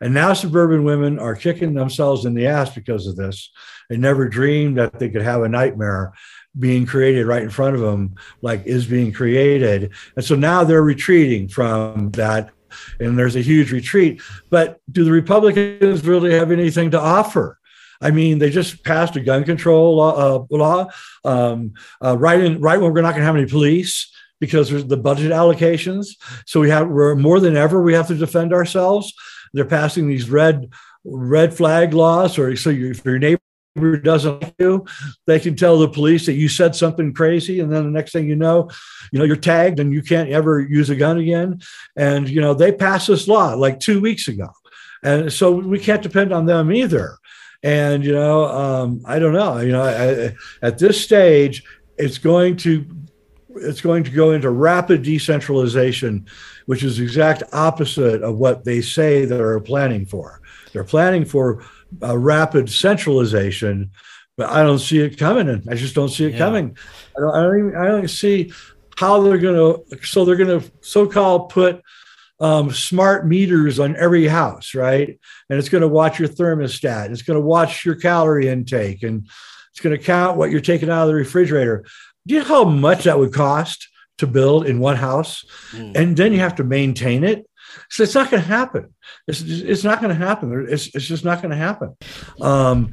And 0.02 0.12
now 0.12 0.32
suburban 0.32 0.82
women 0.82 1.20
are 1.20 1.36
kicking 1.36 1.74
themselves 1.74 2.24
in 2.24 2.34
the 2.34 2.48
ass 2.48 2.74
because 2.74 3.06
of 3.06 3.14
this. 3.14 3.50
They 3.88 3.96
never 3.96 4.28
dreamed 4.28 4.76
that 4.78 4.98
they 4.98 5.08
could 5.08 5.22
have 5.22 5.42
a 5.42 5.48
nightmare 5.48 6.12
being 6.58 6.86
created 6.86 7.24
right 7.24 7.42
in 7.42 7.50
front 7.50 7.76
of 7.76 7.80
them, 7.80 8.16
like 8.42 8.66
is 8.66 8.84
being 8.84 9.12
created. 9.12 9.92
And 10.16 10.24
so 10.24 10.34
now 10.34 10.64
they're 10.64 10.82
retreating 10.82 11.48
from 11.48 12.10
that. 12.10 12.50
And 12.98 13.16
there's 13.16 13.36
a 13.36 13.42
huge 13.42 13.70
retreat. 13.70 14.20
But 14.50 14.80
do 14.90 15.04
the 15.04 15.12
Republicans 15.12 16.04
really 16.04 16.32
have 16.32 16.50
anything 16.50 16.90
to 16.90 17.00
offer? 17.00 17.58
I 18.00 18.10
mean, 18.10 18.38
they 18.38 18.50
just 18.50 18.82
passed 18.82 19.14
a 19.14 19.20
gun 19.20 19.44
control 19.44 19.96
law, 19.96 20.16
uh, 20.16 20.46
law 20.50 20.88
um, 21.24 21.74
uh, 22.04 22.18
right 22.18 22.40
in 22.40 22.60
right 22.60 22.80
when 22.80 22.92
we're 22.92 23.02
not 23.02 23.12
going 23.12 23.20
to 23.20 23.26
have 23.26 23.36
any 23.36 23.46
police 23.46 24.12
because 24.40 24.68
there's 24.68 24.86
the 24.86 24.96
budget 24.96 25.30
allocations. 25.30 26.16
So 26.46 26.58
we 26.58 26.70
have 26.70 26.88
we're 26.88 27.14
more 27.14 27.38
than 27.38 27.56
ever 27.56 27.80
we 27.80 27.94
have 27.94 28.08
to 28.08 28.16
defend 28.16 28.52
ourselves. 28.52 29.14
They're 29.52 29.64
passing 29.64 30.08
these 30.08 30.30
red 30.30 30.70
red 31.04 31.54
flag 31.54 31.94
laws, 31.94 32.38
or 32.38 32.54
so 32.56 32.70
you, 32.70 32.90
if 32.90 33.04
your 33.04 33.18
neighbor 33.18 33.40
doesn't 34.02 34.42
like 34.42 34.54
you, 34.58 34.84
they 35.26 35.40
can 35.40 35.56
tell 35.56 35.78
the 35.78 35.88
police 35.88 36.26
that 36.26 36.34
you 36.34 36.48
said 36.48 36.76
something 36.76 37.12
crazy, 37.12 37.60
and 37.60 37.72
then 37.72 37.84
the 37.84 37.90
next 37.90 38.12
thing 38.12 38.28
you 38.28 38.36
know, 38.36 38.70
you 39.12 39.18
know 39.18 39.24
you're 39.24 39.36
tagged 39.36 39.80
and 39.80 39.92
you 39.92 40.02
can't 40.02 40.30
ever 40.30 40.60
use 40.60 40.90
a 40.90 40.96
gun 40.96 41.18
again. 41.18 41.60
And 41.96 42.28
you 42.28 42.40
know 42.40 42.54
they 42.54 42.72
passed 42.72 43.08
this 43.08 43.28
law 43.28 43.54
like 43.54 43.80
two 43.80 44.00
weeks 44.00 44.28
ago, 44.28 44.48
and 45.02 45.32
so 45.32 45.52
we 45.52 45.78
can't 45.78 46.02
depend 46.02 46.32
on 46.32 46.46
them 46.46 46.72
either. 46.72 47.16
And 47.62 48.04
you 48.04 48.12
know, 48.12 48.44
um, 48.44 49.02
I 49.04 49.18
don't 49.18 49.34
know. 49.34 49.58
You 49.58 49.72
know, 49.72 49.82
I, 49.82 50.34
at 50.66 50.78
this 50.78 51.00
stage, 51.00 51.62
it's 51.96 52.18
going 52.18 52.56
to 52.58 52.84
it's 53.56 53.80
going 53.80 54.04
to 54.04 54.10
go 54.10 54.32
into 54.32 54.50
rapid 54.50 55.02
decentralization, 55.02 56.26
which 56.66 56.82
is 56.82 56.98
the 56.98 57.04
exact 57.04 57.42
opposite 57.52 58.22
of 58.22 58.36
what 58.36 58.64
they 58.64 58.80
say 58.80 59.24
they're 59.24 59.60
planning 59.60 60.06
for. 60.06 60.40
They're 60.72 60.84
planning 60.84 61.24
for 61.24 61.64
a 62.00 62.16
rapid 62.16 62.70
centralization, 62.70 63.90
but 64.36 64.48
I 64.48 64.62
don't 64.62 64.78
see 64.78 65.00
it 65.00 65.18
coming. 65.18 65.62
I 65.68 65.74
just 65.74 65.94
don't 65.94 66.08
see 66.08 66.26
it 66.26 66.32
yeah. 66.32 66.38
coming. 66.38 66.76
I 67.16 67.20
don't, 67.20 67.34
I 67.34 67.42
don't, 67.42 67.58
even, 67.58 67.76
I 67.76 67.86
don't 67.86 68.08
see 68.08 68.52
how 68.96 69.22
they're 69.22 69.38
going 69.38 69.56
to. 69.88 70.06
So 70.06 70.24
they're 70.24 70.36
going 70.36 70.60
to 70.60 70.70
so-called 70.80 71.50
put 71.50 71.82
um, 72.40 72.70
smart 72.72 73.26
meters 73.26 73.78
on 73.78 73.96
every 73.96 74.26
house, 74.26 74.74
right? 74.74 75.18
And 75.48 75.58
it's 75.58 75.68
going 75.68 75.82
to 75.82 75.88
watch 75.88 76.18
your 76.18 76.28
thermostat. 76.28 77.10
It's 77.10 77.22
going 77.22 77.38
to 77.38 77.46
watch 77.46 77.84
your 77.84 77.94
calorie 77.94 78.48
intake, 78.48 79.02
and 79.02 79.28
it's 79.70 79.80
going 79.80 79.96
to 79.96 80.02
count 80.02 80.36
what 80.36 80.50
you're 80.50 80.60
taking 80.60 80.90
out 80.90 81.02
of 81.02 81.08
the 81.08 81.14
refrigerator. 81.14 81.84
Do 82.26 82.34
you 82.34 82.40
know 82.40 82.46
how 82.46 82.64
much 82.64 83.04
that 83.04 83.18
would 83.18 83.32
cost 83.32 83.88
to 84.22 84.26
build 84.26 84.66
in 84.66 84.78
one 84.78 84.96
house? 84.96 85.44
Mm. 85.72 85.96
And 85.96 86.16
then 86.16 86.32
you 86.32 86.40
have 86.40 86.56
to 86.56 86.64
maintain 86.64 87.24
it. 87.24 87.46
So 87.90 88.02
it's 88.02 88.14
not 88.14 88.30
going 88.30 88.42
to 88.42 88.48
happen. 88.48 88.92
It's, 89.26 89.42
it's 89.42 89.84
not 89.84 90.00
going 90.00 90.16
to 90.16 90.26
happen. 90.26 90.66
It's, 90.68 90.94
it's 90.94 91.06
just 91.06 91.24
not 91.24 91.40
going 91.42 91.50
to 91.50 91.56
happen. 91.56 91.96
Um, 92.40 92.92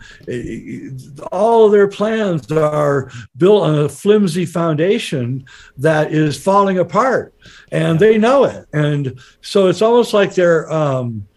all 1.31 1.69
their 1.69 1.87
plans 1.87 2.51
are 2.51 3.11
built 3.35 3.63
on 3.63 3.79
a 3.79 3.89
flimsy 3.89 4.45
foundation 4.45 5.45
that 5.77 6.11
is 6.11 6.41
falling 6.41 6.79
apart, 6.79 7.33
and 7.71 7.99
they 7.99 8.17
know 8.17 8.43
it. 8.45 8.67
And 8.73 9.19
so 9.41 9.67
it's 9.67 9.81
almost 9.81 10.13
like 10.13 10.33
they're 10.33 10.71
um, 10.71 11.27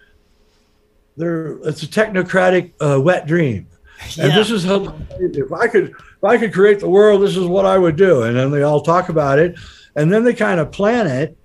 they're 1.16 1.58
it's 1.68 1.82
a 1.82 1.88
technocratic 1.88 2.72
uh, 2.80 3.00
wet 3.00 3.26
dream. 3.26 3.68
And 4.18 4.32
this 4.32 4.50
is 4.50 4.64
how 4.64 4.98
if 5.20 5.52
I 5.52 5.68
could 5.68 5.90
if 5.90 6.24
I 6.24 6.36
could 6.36 6.52
create 6.52 6.80
the 6.80 6.88
world, 6.88 7.22
this 7.22 7.36
is 7.36 7.46
what 7.46 7.64
I 7.64 7.78
would 7.78 7.94
do. 7.94 8.22
And 8.22 8.36
then 8.36 8.50
they 8.50 8.62
all 8.62 8.80
talk 8.80 9.08
about 9.08 9.38
it, 9.38 9.56
and 9.96 10.12
then 10.12 10.24
they 10.24 10.34
kind 10.34 10.60
of 10.60 10.72
plan 10.72 11.06
it. 11.06 11.36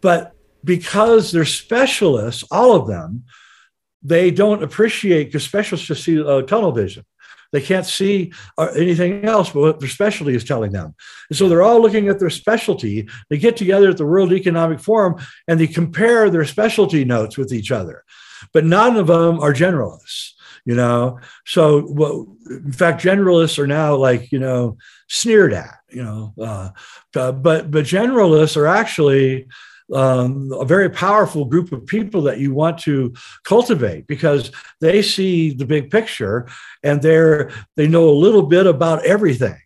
But 0.00 0.34
because 0.62 1.32
they're 1.32 1.44
specialists, 1.44 2.44
all 2.50 2.74
of 2.74 2.86
them, 2.86 3.24
they 4.02 4.30
don't 4.30 4.62
appreciate 4.62 5.24
because 5.24 5.44
specialists 5.44 5.86
just 5.86 6.04
see 6.04 6.22
uh, 6.22 6.42
tunnel 6.42 6.72
vision. 6.72 7.04
They 7.52 7.60
can't 7.60 7.86
see 7.86 8.32
uh, 8.58 8.72
anything 8.76 9.24
else 9.24 9.50
but 9.50 9.60
what 9.60 9.80
their 9.80 9.88
specialty 9.88 10.34
is 10.34 10.42
telling 10.42 10.72
them. 10.72 10.94
And 11.30 11.38
so 11.38 11.48
they're 11.48 11.62
all 11.62 11.80
looking 11.80 12.08
at 12.08 12.18
their 12.18 12.28
specialty. 12.28 13.08
They 13.30 13.38
get 13.38 13.56
together 13.56 13.90
at 13.90 13.96
the 13.96 14.04
World 14.04 14.32
Economic 14.32 14.80
Forum 14.80 15.24
and 15.46 15.60
they 15.60 15.68
compare 15.68 16.28
their 16.28 16.44
specialty 16.44 17.04
notes 17.04 17.38
with 17.38 17.52
each 17.52 17.70
other. 17.70 18.02
But 18.52 18.64
none 18.64 18.96
of 18.96 19.06
them 19.06 19.38
are 19.38 19.54
generalists, 19.54 20.32
you 20.64 20.74
know. 20.74 21.18
So, 21.46 21.86
well, 21.88 22.36
in 22.48 22.72
fact, 22.72 23.02
generalists 23.02 23.58
are 23.58 23.66
now 23.66 23.96
like, 23.96 24.32
you 24.32 24.38
know, 24.38 24.76
sneered 25.08 25.52
at, 25.52 25.78
you 25.90 26.02
know. 26.02 26.34
Uh, 26.38 26.70
uh, 27.16 27.32
but 27.32 27.70
but 27.70 27.84
generalists 27.84 28.56
are 28.56 28.66
actually 28.66 29.46
um, 29.92 30.50
a 30.52 30.64
very 30.64 30.88
powerful 30.88 31.44
group 31.44 31.72
of 31.72 31.86
people 31.86 32.22
that 32.22 32.38
you 32.38 32.54
want 32.54 32.78
to 32.78 33.12
cultivate 33.44 34.06
because 34.06 34.50
they 34.80 35.02
see 35.02 35.52
the 35.52 35.66
big 35.66 35.90
picture 35.90 36.48
and 36.82 37.02
they're 37.02 37.50
they 37.76 37.86
know 37.86 38.08
a 38.08 38.10
little 38.10 38.42
bit 38.42 38.66
about 38.66 39.04
everything 39.04 39.58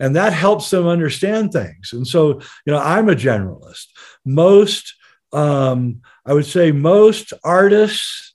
and 0.00 0.16
that 0.16 0.32
helps 0.32 0.70
them 0.70 0.86
understand 0.86 1.52
things 1.52 1.92
and 1.92 2.06
so 2.06 2.40
you 2.64 2.72
know 2.72 2.78
i'm 2.78 3.10
a 3.10 3.14
generalist 3.14 3.86
most 4.24 4.94
um, 5.32 6.00
i 6.24 6.32
would 6.32 6.46
say 6.46 6.72
most 6.72 7.34
artists 7.44 8.34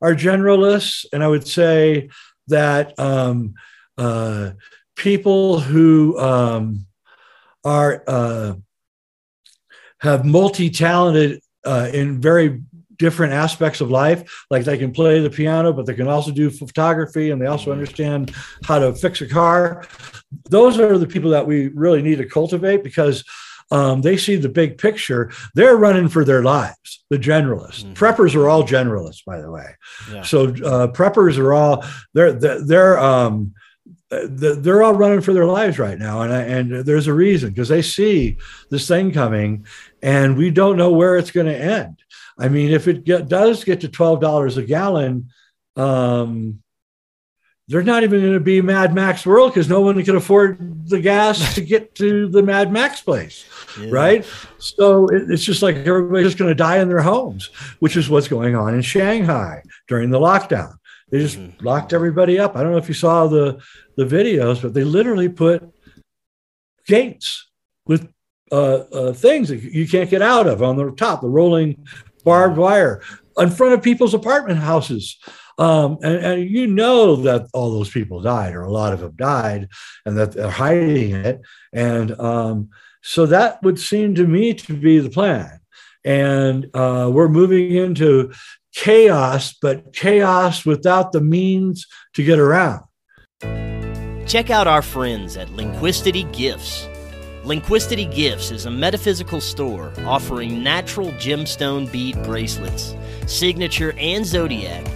are 0.00 0.14
generalists 0.14 1.04
and 1.12 1.22
i 1.22 1.28
would 1.28 1.46
say 1.46 2.08
that 2.48 2.98
um, 2.98 3.54
uh, 3.96 4.50
people 4.96 5.60
who 5.60 6.18
um, 6.18 6.86
are 7.64 8.02
uh, 8.06 8.54
have 10.00 10.24
multi-talented 10.24 11.40
uh, 11.64 11.88
in 11.92 12.20
very 12.20 12.62
different 12.98 13.32
aspects 13.32 13.80
of 13.80 13.90
life. 13.90 14.44
Like 14.50 14.64
they 14.64 14.76
can 14.76 14.92
play 14.92 15.20
the 15.20 15.30
piano, 15.30 15.72
but 15.72 15.86
they 15.86 15.94
can 15.94 16.08
also 16.08 16.30
do 16.30 16.50
photography 16.50 17.30
and 17.30 17.40
they 17.40 17.46
also 17.46 17.72
understand 17.72 18.34
how 18.64 18.78
to 18.78 18.94
fix 18.94 19.22
a 19.22 19.28
car. 19.28 19.86
Those 20.50 20.78
are 20.78 20.98
the 20.98 21.06
people 21.06 21.30
that 21.30 21.46
we 21.46 21.68
really 21.68 22.02
need 22.02 22.18
to 22.18 22.26
cultivate 22.26 22.84
because 22.84 23.24
um, 23.70 24.02
they 24.02 24.16
see 24.16 24.36
the 24.36 24.48
big 24.48 24.78
picture. 24.78 25.30
They're 25.54 25.76
running 25.76 26.08
for 26.08 26.24
their 26.24 26.42
lives. 26.42 27.04
The 27.10 27.18
generalists, 27.18 27.84
mm-hmm. 27.84 27.92
preppers 27.92 28.34
are 28.34 28.48
all 28.48 28.64
generalists, 28.64 29.24
by 29.24 29.40
the 29.40 29.50
way. 29.50 29.76
Yeah. 30.12 30.22
So 30.22 30.48
uh, 30.48 30.88
preppers 30.88 31.38
are 31.38 31.52
all 31.52 31.84
they're 32.14 32.32
they're, 32.32 32.64
they're 32.64 32.98
um, 32.98 33.54
they're 34.10 34.82
all 34.82 34.94
running 34.94 35.20
for 35.20 35.32
their 35.32 35.46
lives 35.46 35.78
right 35.78 35.98
now, 35.98 36.22
and 36.22 36.32
and 36.32 36.84
there's 36.84 37.06
a 37.06 37.14
reason 37.14 37.50
because 37.50 37.68
they 37.68 37.82
see 37.82 38.38
this 38.68 38.88
thing 38.88 39.12
coming, 39.12 39.66
and 40.02 40.36
we 40.36 40.50
don't 40.50 40.76
know 40.76 40.90
where 40.90 41.16
it's 41.16 41.30
going 41.30 41.46
to 41.46 41.56
end. 41.56 42.02
I 42.38 42.48
mean, 42.48 42.72
if 42.72 42.88
it 42.88 43.04
get, 43.04 43.28
does 43.28 43.62
get 43.62 43.82
to 43.82 43.88
twelve 43.88 44.20
dollars 44.20 44.56
a 44.56 44.64
gallon, 44.64 45.30
um, 45.76 46.62
there's 47.70 47.86
not 47.86 48.02
even 48.02 48.20
going 48.20 48.32
to 48.32 48.40
be 48.40 48.60
Mad 48.60 48.92
Max 48.92 49.24
World 49.24 49.54
because 49.54 49.68
no 49.68 49.80
one 49.80 50.02
can 50.04 50.16
afford 50.16 50.88
the 50.88 50.98
gas 50.98 51.54
to 51.54 51.60
get 51.60 51.94
to 51.94 52.28
the 52.28 52.42
Mad 52.42 52.72
Max 52.72 53.00
place, 53.00 53.44
yeah. 53.80 53.88
right? 53.90 54.26
So 54.58 55.06
it, 55.06 55.30
it's 55.30 55.44
just 55.44 55.62
like 55.62 55.76
everybody's 55.76 56.26
just 56.26 56.38
going 56.38 56.50
to 56.50 56.54
die 56.56 56.78
in 56.78 56.88
their 56.88 57.00
homes, 57.00 57.46
which 57.78 57.96
is 57.96 58.10
what's 58.10 58.26
going 58.26 58.56
on 58.56 58.74
in 58.74 58.82
Shanghai 58.82 59.62
during 59.86 60.10
the 60.10 60.18
lockdown. 60.18 60.74
They 61.10 61.20
just 61.20 61.38
mm-hmm. 61.38 61.64
locked 61.64 61.92
everybody 61.92 62.40
up. 62.40 62.56
I 62.56 62.64
don't 62.64 62.72
know 62.72 62.78
if 62.78 62.88
you 62.88 62.94
saw 62.94 63.28
the 63.28 63.62
the 63.96 64.04
videos, 64.04 64.62
but 64.62 64.74
they 64.74 64.82
literally 64.82 65.28
put 65.28 65.62
gates 66.86 67.48
with 67.86 68.12
uh, 68.50 68.78
uh, 68.92 69.12
things 69.12 69.48
that 69.48 69.62
you 69.62 69.86
can't 69.86 70.10
get 70.10 70.22
out 70.22 70.48
of 70.48 70.60
on 70.60 70.76
the 70.76 70.90
top, 70.92 71.20
the 71.20 71.28
rolling 71.28 71.86
barbed 72.24 72.56
wire 72.56 73.00
in 73.38 73.50
front 73.50 73.74
of 73.74 73.82
people's 73.82 74.14
apartment 74.14 74.58
houses. 74.58 75.18
Um, 75.60 75.98
and, 76.02 76.16
and, 76.16 76.50
you 76.50 76.66
know 76.66 77.16
that 77.16 77.46
all 77.52 77.70
those 77.70 77.90
people 77.90 78.22
died, 78.22 78.54
or 78.54 78.62
a 78.62 78.72
lot 78.72 78.94
of 78.94 79.00
them 79.00 79.12
died, 79.14 79.68
and 80.06 80.16
that 80.16 80.32
they're 80.32 80.50
hiding 80.50 81.14
it. 81.14 81.42
And 81.74 82.18
um, 82.18 82.70
so 83.02 83.26
that 83.26 83.62
would 83.62 83.78
seem 83.78 84.14
to 84.14 84.26
me 84.26 84.54
to 84.54 84.72
be 84.72 85.00
the 85.00 85.10
plan. 85.10 85.60
And 86.02 86.74
uh, 86.74 87.10
we're 87.12 87.28
moving 87.28 87.72
into 87.72 88.32
chaos, 88.74 89.54
but 89.60 89.92
chaos 89.92 90.64
without 90.64 91.12
the 91.12 91.20
means 91.20 91.86
to 92.14 92.24
get 92.24 92.38
around. 92.38 92.84
Check 94.26 94.48
out 94.48 94.66
our 94.66 94.82
friends 94.82 95.36
at 95.36 95.50
Lindquistity 95.50 96.24
Gifts. 96.32 96.88
Lindquistity 97.44 98.04
Gifts 98.06 98.50
is 98.50 98.64
a 98.64 98.70
metaphysical 98.70 99.40
store 99.40 99.92
offering 100.06 100.62
natural 100.62 101.08
gemstone 101.12 101.90
bead 101.90 102.22
bracelets, 102.22 102.94
signature 103.26 103.92
and 103.98 104.24
zodiac, 104.24 104.86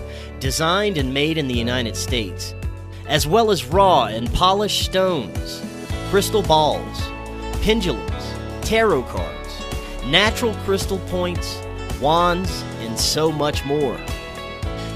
designed 0.45 0.99
and 0.99 1.15
made 1.15 1.39
in 1.39 1.49
the 1.49 1.57
United 1.57 1.97
States, 1.97 2.53
as 3.09 3.27
well 3.27 3.51
as 3.51 3.65
raw 3.65 4.05
and 4.05 4.31
polished 4.35 4.85
stones, 4.85 5.63
crystal 6.11 6.43
balls, 6.43 7.03
pendulums, 7.63 8.35
tarot 8.61 9.05
cards, 9.05 10.05
natural 10.05 10.53
crystal 10.57 10.99
points, 11.09 11.59
wands, 11.99 12.63
and 12.81 12.99
so 12.99 13.33
much 13.33 13.65
more. 13.65 13.99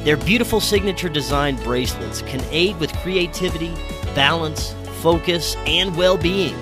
Their 0.05 0.19
beautiful 0.19 0.61
signature 0.61 1.09
designed 1.09 1.63
bracelets 1.65 2.21
can 2.21 2.45
aid 2.51 2.79
with 2.79 2.93
creativity, 2.97 3.73
balance, 4.15 4.75
focus, 5.01 5.57
and 5.65 5.97
well 5.97 6.19
being. 6.19 6.59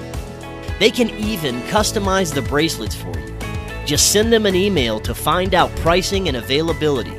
They 0.79 0.92
can 0.92 1.11
even 1.11 1.61
customize 1.62 2.33
the 2.33 2.42
bracelets 2.42 2.94
for 2.94 3.18
you. 3.18 3.37
Just 3.85 4.12
send 4.12 4.33
them 4.33 4.46
an 4.46 4.55
email 4.55 5.01
to 5.01 5.12
find 5.12 5.57
out 5.57 5.75
pricing 5.79 6.29
and 6.29 6.37
availability. 6.37 7.16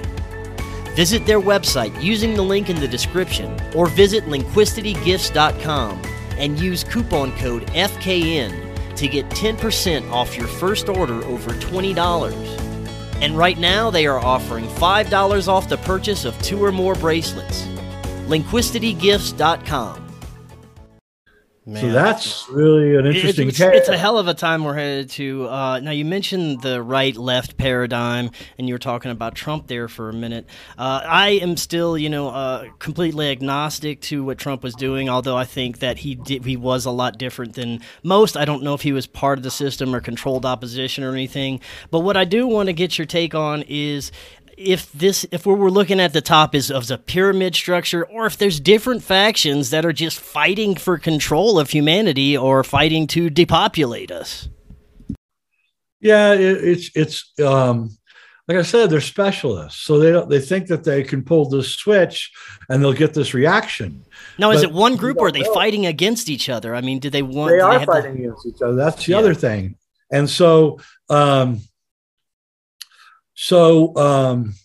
Visit 0.97 1.27
their 1.27 1.39
website 1.39 2.01
using 2.01 2.33
the 2.33 2.41
link 2.41 2.71
in 2.71 2.79
the 2.79 2.87
description 2.87 3.55
or 3.75 3.85
visit 3.85 4.23
lindquistitygifts.com 4.23 6.01
and 6.39 6.59
use 6.59 6.83
coupon 6.83 7.37
code 7.37 7.67
FKN 7.67 8.95
to 8.95 9.07
get 9.07 9.29
10% 9.29 10.11
off 10.11 10.35
your 10.35 10.47
first 10.47 10.89
order 10.89 11.23
over 11.25 11.51
$20. 11.51 13.21
And 13.21 13.37
right 13.37 13.59
now, 13.59 13.91
they 13.91 14.07
are 14.07 14.17
offering 14.17 14.65
$5 14.65 15.47
off 15.47 15.69
the 15.69 15.77
purchase 15.77 16.25
of 16.25 16.35
two 16.41 16.63
or 16.63 16.71
more 16.71 16.95
bracelets. 16.95 17.67
lindquistitygifts.com. 18.25 20.06
Man. 21.67 21.81
So 21.81 21.91
that's 21.91 22.47
really 22.49 22.95
an 22.95 23.05
interesting. 23.05 23.49
It's, 23.49 23.59
it's, 23.59 23.89
a 23.89 23.97
hell 23.97 24.17
of 24.17 24.29
a 24.29 24.33
time 24.33 24.63
we're 24.63 24.75
headed 24.75 25.09
to. 25.11 25.49
Uh, 25.49 25.81
now 25.81 25.91
you 25.91 26.05
mentioned 26.05 26.61
the 26.61 26.81
right-left 26.81 27.57
paradigm, 27.57 28.31
and 28.57 28.69
you 28.69 28.73
were 28.73 28.79
talking 28.79 29.11
about 29.11 29.35
Trump 29.35 29.67
there 29.67 29.89
for 29.89 30.07
a 30.07 30.13
minute. 30.13 30.45
Uh, 30.77 31.01
I 31.03 31.31
am 31.31 31.57
still, 31.57 31.97
you 31.97 32.09
know, 32.09 32.29
uh, 32.29 32.69
completely 32.79 33.29
agnostic 33.29 33.99
to 34.03 34.23
what 34.23 34.37
Trump 34.37 34.63
was 34.63 34.75
doing. 34.75 35.09
Although 35.09 35.35
I 35.35 35.43
think 35.43 35.79
that 35.79 35.97
he 35.97 36.15
did, 36.15 36.45
he 36.45 36.55
was 36.55 36.85
a 36.85 36.91
lot 36.91 37.17
different 37.17 37.55
than 37.55 37.81
most. 38.01 38.37
I 38.37 38.45
don't 38.45 38.63
know 38.63 38.73
if 38.73 38.83
he 38.83 38.93
was 38.93 39.05
part 39.05 39.37
of 39.37 39.43
the 39.43 39.51
system 39.51 39.93
or 39.93 39.99
controlled 39.99 40.45
opposition 40.45 41.03
or 41.03 41.11
anything. 41.11 41.59
But 41.91 41.99
what 41.99 42.15
I 42.15 42.23
do 42.23 42.47
want 42.47 42.67
to 42.67 42.73
get 42.73 42.97
your 42.97 43.05
take 43.05 43.35
on 43.35 43.65
is 43.67 44.13
if 44.57 44.91
this 44.91 45.25
if 45.31 45.45
what 45.45 45.59
we're 45.59 45.69
looking 45.69 45.99
at 45.99 46.13
the 46.13 46.21
top 46.21 46.55
is 46.55 46.71
of 46.71 46.87
the 46.87 46.97
pyramid 46.97 47.55
structure 47.55 48.05
or 48.05 48.25
if 48.25 48.37
there's 48.37 48.59
different 48.59 49.03
factions 49.03 49.69
that 49.69 49.85
are 49.85 49.93
just 49.93 50.19
fighting 50.19 50.75
for 50.75 50.97
control 50.97 51.59
of 51.59 51.69
humanity 51.69 52.35
or 52.35 52.63
fighting 52.63 53.05
to 53.05 53.29
depopulate 53.29 54.11
us. 54.11 54.49
Yeah 56.01 56.33
it, 56.33 56.63
it's 56.63 56.91
it's 56.95 57.39
um 57.39 57.95
like 58.47 58.57
i 58.57 58.63
said 58.63 58.89
they're 58.89 58.99
specialists. 58.99 59.81
So 59.81 59.99
they 59.99 60.11
don't 60.11 60.27
they 60.27 60.39
think 60.39 60.67
that 60.67 60.83
they 60.83 61.03
can 61.03 61.23
pull 61.23 61.47
this 61.47 61.75
switch 61.75 62.31
and 62.67 62.81
they'll 62.81 62.93
get 62.93 63.13
this 63.13 63.35
reaction. 63.35 64.03
Now 64.39 64.49
but 64.49 64.57
is 64.57 64.63
it 64.63 64.71
one 64.71 64.95
group 64.95 65.17
or 65.17 65.27
are 65.27 65.31
they 65.31 65.41
know. 65.41 65.53
fighting 65.53 65.85
against 65.85 66.29
each 66.29 66.49
other? 66.49 66.73
I 66.73 66.81
mean 66.81 66.97
do 66.97 67.11
they 67.11 67.21
want 67.21 67.51
they 67.51 67.59
are 67.59 67.77
they 67.77 67.85
fighting 67.85 68.15
the... 68.15 68.23
against 68.23 68.47
each 68.47 68.61
other. 68.63 68.75
That's 68.75 69.05
the 69.05 69.11
yeah. 69.11 69.19
other 69.19 69.35
thing. 69.35 69.75
And 70.11 70.27
so 70.27 70.79
um 71.11 71.61
so 73.37 73.95
um, 73.95 74.55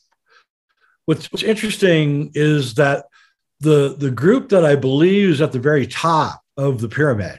what's, 1.04 1.30
what's 1.30 1.42
interesting 1.44 2.30
is 2.34 2.74
that 2.74 3.04
the 3.60 3.94
the 3.96 4.10
group 4.10 4.48
that 4.48 4.64
I 4.64 4.74
believe 4.74 5.28
is 5.28 5.40
at 5.40 5.52
the 5.52 5.60
very 5.60 5.86
top 5.86 6.42
of 6.56 6.80
the 6.80 6.88
pyramid, 6.88 7.38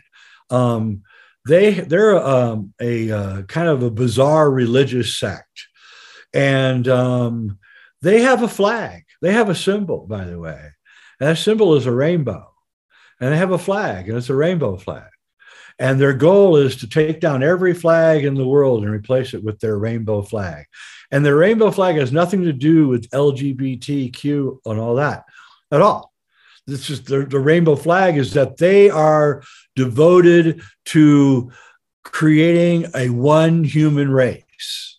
um, 0.51 1.01
they 1.47 1.71
they're 1.71 2.15
um, 2.23 2.73
a 2.79 3.11
uh, 3.11 3.41
kind 3.43 3.67
of 3.67 3.81
a 3.81 3.89
bizarre 3.89 4.49
religious 4.49 5.17
sect, 5.17 5.67
and 6.33 6.87
um, 6.87 7.57
they 8.03 8.21
have 8.21 8.43
a 8.43 8.47
flag. 8.47 9.03
They 9.21 9.33
have 9.33 9.49
a 9.49 9.55
symbol, 9.55 10.05
by 10.05 10.25
the 10.25 10.39
way, 10.39 10.61
and 11.19 11.29
that 11.29 11.39
symbol 11.39 11.75
is 11.75 11.87
a 11.87 11.91
rainbow, 11.91 12.47
and 13.19 13.33
they 13.33 13.37
have 13.37 13.51
a 13.51 13.57
flag, 13.57 14.07
and 14.07 14.17
it's 14.17 14.29
a 14.29 14.35
rainbow 14.35 14.77
flag. 14.77 15.09
And 15.79 15.99
their 15.99 16.13
goal 16.13 16.55
is 16.57 16.75
to 16.77 16.87
take 16.87 17.19
down 17.19 17.41
every 17.41 17.73
flag 17.73 18.23
in 18.23 18.35
the 18.35 18.47
world 18.47 18.83
and 18.83 18.93
replace 18.93 19.33
it 19.33 19.43
with 19.43 19.59
their 19.59 19.77
rainbow 19.77 20.21
flag. 20.21 20.65
And 21.13 21.23
the 21.23 21.35
rainbow 21.35 21.69
flag 21.69 21.97
has 21.97 22.11
nothing 22.11 22.41
to 22.45 22.51
do 22.51 22.87
with 22.87 23.07
LGBTQ 23.11 24.57
and 24.65 24.79
all 24.79 24.95
that 24.95 25.25
at 25.71 25.79
all. 25.79 26.11
This 26.65 26.89
is 26.89 27.03
the, 27.03 27.23
the 27.25 27.39
rainbow 27.39 27.75
flag 27.75 28.17
is 28.17 28.33
that 28.33 28.57
they 28.57 28.89
are 28.89 29.43
devoted 29.75 30.63
to 30.85 31.51
creating 32.03 32.87
a 32.95 33.09
one 33.09 33.63
human 33.63 34.09
race 34.09 34.97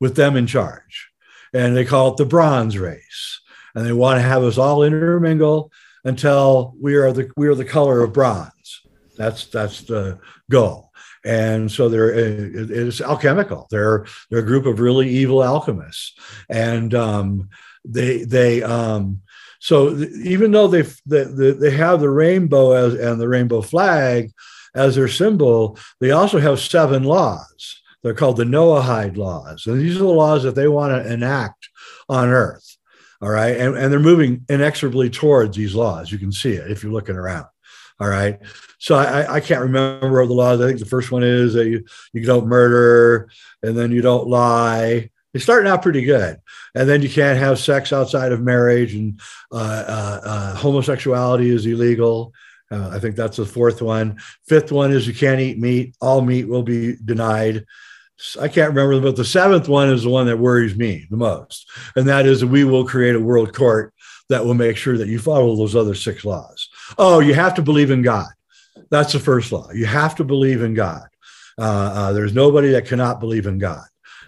with 0.00 0.16
them 0.16 0.34
in 0.34 0.46
charge. 0.46 1.10
And 1.52 1.76
they 1.76 1.84
call 1.84 2.12
it 2.12 2.16
the 2.16 2.24
bronze 2.24 2.78
race. 2.78 3.42
And 3.74 3.84
they 3.84 3.92
want 3.92 4.16
to 4.16 4.22
have 4.22 4.42
us 4.42 4.56
all 4.56 4.82
intermingle 4.82 5.70
until 6.04 6.74
we 6.80 6.94
are 6.96 7.12
the 7.12 7.30
we 7.36 7.48
are 7.48 7.54
the 7.54 7.66
color 7.66 8.00
of 8.00 8.14
bronze. 8.14 8.80
That's 9.18 9.44
that's 9.44 9.82
the 9.82 10.20
goal 10.50 10.89
and 11.24 11.70
so 11.70 11.88
they're 11.88 12.10
it's 12.12 13.00
alchemical. 13.00 13.66
They're 13.70 14.06
they're 14.28 14.40
a 14.40 14.46
group 14.46 14.66
of 14.66 14.80
really 14.80 15.08
evil 15.08 15.44
alchemists, 15.44 16.14
and 16.48 16.94
um, 16.94 17.48
they 17.84 18.24
they 18.24 18.62
um, 18.62 19.22
so 19.60 19.96
even 20.24 20.52
though 20.52 20.66
they 20.66 20.82
they 21.06 21.24
they 21.52 21.70
have 21.70 22.00
the 22.00 22.10
rainbow 22.10 22.72
as 22.72 22.94
and 22.94 23.20
the 23.20 23.28
rainbow 23.28 23.60
flag 23.60 24.32
as 24.74 24.96
their 24.96 25.08
symbol, 25.08 25.78
they 26.00 26.10
also 26.10 26.38
have 26.38 26.60
seven 26.60 27.04
laws. 27.04 27.82
They're 28.02 28.14
called 28.14 28.38
the 28.38 28.44
Noahide 28.44 29.18
laws, 29.18 29.66
and 29.66 29.78
these 29.78 29.96
are 29.96 30.00
the 30.00 30.06
laws 30.06 30.42
that 30.44 30.54
they 30.54 30.68
want 30.68 30.92
to 30.92 31.12
enact 31.12 31.68
on 32.08 32.28
Earth. 32.28 32.78
All 33.20 33.28
right, 33.28 33.54
and, 33.58 33.76
and 33.76 33.92
they're 33.92 34.00
moving 34.00 34.46
inexorably 34.48 35.10
towards 35.10 35.54
these 35.54 35.74
laws. 35.74 36.10
You 36.10 36.18
can 36.18 36.32
see 36.32 36.52
it 36.52 36.70
if 36.70 36.82
you're 36.82 36.92
looking 36.92 37.16
around. 37.16 37.46
All 38.00 38.08
right. 38.08 38.40
So 38.80 38.94
I, 38.94 39.34
I 39.34 39.40
can't 39.40 39.60
remember 39.60 40.26
the 40.26 40.32
laws. 40.32 40.60
I 40.60 40.66
think 40.66 40.80
the 40.80 40.86
first 40.86 41.12
one 41.12 41.22
is 41.22 41.52
that 41.52 41.68
you, 41.68 41.84
you 42.14 42.24
don't 42.24 42.46
murder 42.46 43.28
and 43.62 43.76
then 43.76 43.92
you 43.92 44.00
don't 44.00 44.26
lie. 44.26 45.10
They're 45.32 45.40
starting 45.40 45.70
out 45.70 45.82
pretty 45.82 46.00
good. 46.00 46.38
And 46.74 46.88
then 46.88 47.02
you 47.02 47.10
can't 47.10 47.38
have 47.38 47.58
sex 47.58 47.92
outside 47.92 48.32
of 48.32 48.40
marriage 48.40 48.94
and 48.94 49.20
uh, 49.52 49.84
uh, 49.86 50.20
uh, 50.24 50.54
homosexuality 50.56 51.50
is 51.50 51.66
illegal. 51.66 52.32
Uh, 52.70 52.88
I 52.88 52.98
think 53.00 53.16
that's 53.16 53.36
the 53.36 53.44
fourth 53.44 53.82
one. 53.82 54.18
Fifth 54.48 54.72
one 54.72 54.92
is 54.92 55.06
you 55.06 55.14
can't 55.14 55.40
eat 55.40 55.58
meat. 55.58 55.94
All 56.00 56.22
meat 56.22 56.48
will 56.48 56.62
be 56.62 56.96
denied. 57.04 57.66
I 58.40 58.48
can't 58.48 58.74
remember, 58.74 58.98
but 59.00 59.16
the 59.16 59.24
seventh 59.26 59.68
one 59.68 59.90
is 59.90 60.04
the 60.04 60.10
one 60.10 60.26
that 60.26 60.38
worries 60.38 60.76
me 60.76 61.06
the 61.10 61.16
most. 61.18 61.68
And 61.96 62.08
that 62.08 62.24
is 62.24 62.40
that 62.40 62.46
we 62.46 62.64
will 62.64 62.86
create 62.86 63.14
a 63.14 63.20
world 63.20 63.54
court 63.54 63.92
that 64.30 64.44
will 64.44 64.54
make 64.54 64.78
sure 64.78 64.96
that 64.96 65.08
you 65.08 65.18
follow 65.18 65.54
those 65.54 65.76
other 65.76 65.94
six 65.94 66.24
laws. 66.24 66.70
Oh, 66.96 67.20
you 67.20 67.34
have 67.34 67.54
to 67.56 67.62
believe 67.62 67.90
in 67.90 68.00
God. 68.00 68.28
That's 68.90 69.12
the 69.12 69.18
first 69.18 69.52
law. 69.52 69.70
You 69.72 69.86
have 69.86 70.14
to 70.16 70.24
believe 70.24 70.62
in 70.62 70.74
God. 70.74 71.06
Uh, 71.58 71.92
uh, 71.94 72.12
there's 72.12 72.34
nobody 72.34 72.70
that 72.70 72.86
cannot 72.86 73.20
believe 73.20 73.46
in 73.46 73.58
God. 73.58 73.84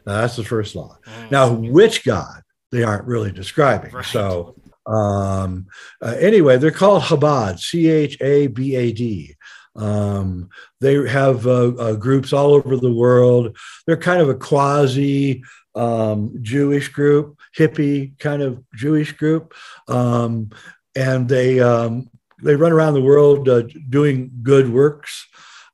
Uh, 0.07 0.20
that's 0.20 0.37
the 0.37 0.44
first 0.44 0.74
law. 0.74 0.98
Mm. 1.05 1.31
Now, 1.31 1.52
which 1.52 2.05
God 2.05 2.42
they 2.72 2.83
aren't 2.83 3.07
really 3.07 3.31
describing. 3.31 3.92
Right. 3.92 4.05
So, 4.05 4.57
um, 4.87 5.66
uh, 6.00 6.16
anyway, 6.18 6.57
they're 6.57 6.72
called 6.72 7.02
Chabad, 7.02 7.61
C 7.61 7.88
H 7.88 8.20
A 8.20 8.48
B 8.48 8.74
A 8.74 8.92
D. 8.92 9.37
Um, 9.76 10.50
they 10.81 11.09
have 11.09 11.46
uh, 11.46 11.68
uh, 11.68 11.94
groups 11.94 12.33
all 12.33 12.55
over 12.55 12.76
the 12.76 12.92
world. 12.92 13.57
They're 13.87 13.96
kind 13.96 14.20
of 14.20 14.28
a 14.28 14.35
quasi 14.35 15.44
um, 15.74 16.37
Jewish 16.42 16.88
group, 16.88 17.38
hippie 17.57 18.18
kind 18.18 18.42
of 18.42 18.62
Jewish 18.74 19.12
group, 19.12 19.55
um, 19.88 20.50
and 20.96 21.28
they 21.28 21.61
um, 21.61 22.11
they 22.42 22.57
run 22.57 22.72
around 22.72 22.94
the 22.94 23.02
world 23.02 23.48
uh, 23.48 23.62
doing 23.88 24.31
good 24.42 24.72
works, 24.72 25.26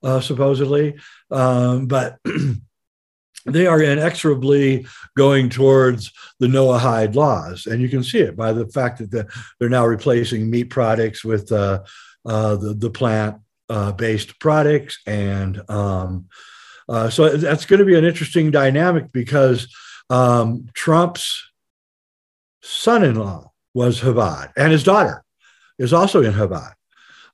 uh, 0.03 0.21
supposedly, 0.21 0.97
um, 1.31 1.87
but. 1.87 2.19
they 3.53 3.67
are 3.67 3.83
inexorably 3.83 4.87
going 5.17 5.49
towards 5.49 6.13
the 6.39 6.47
Noahide 6.47 7.15
laws, 7.15 7.67
and 7.67 7.81
you 7.81 7.89
can 7.89 8.03
see 8.03 8.19
it 8.19 8.37
by 8.37 8.53
the 8.53 8.67
fact 8.69 8.99
that 8.99 9.11
the, 9.11 9.27
they're 9.59 9.69
now 9.69 9.87
replacing 9.87 10.51
meat 10.51 10.71
products 10.71 11.25
with 11.25 11.51
uh, 11.53 11.83
uh 12.27 12.57
the 12.57 12.75
the 12.75 12.91
plant 12.91 13.37
uh, 13.69 13.93
based 13.93 14.39
products, 14.39 14.99
and 15.07 15.63
um, 15.71 16.27
uh, 16.89 17.11
so 17.11 17.37
that's 17.37 17.67
going 17.67 17.79
to 17.79 17.87
be 17.87 17.97
an 17.97 18.05
interesting 18.05 18.51
dynamic 18.51 19.13
because 19.13 19.75
um, 20.11 20.67
Trump's 20.75 21.51
son 22.63 23.05
in 23.05 23.17
law 23.17 23.53
was 23.75 24.01
Chabad, 24.01 24.53
and 24.57 24.73
his 24.73 24.85
daughter 24.85 25.25
is 25.79 25.93
also 25.93 26.23
in 26.23 26.33
Chabad, 26.33 26.73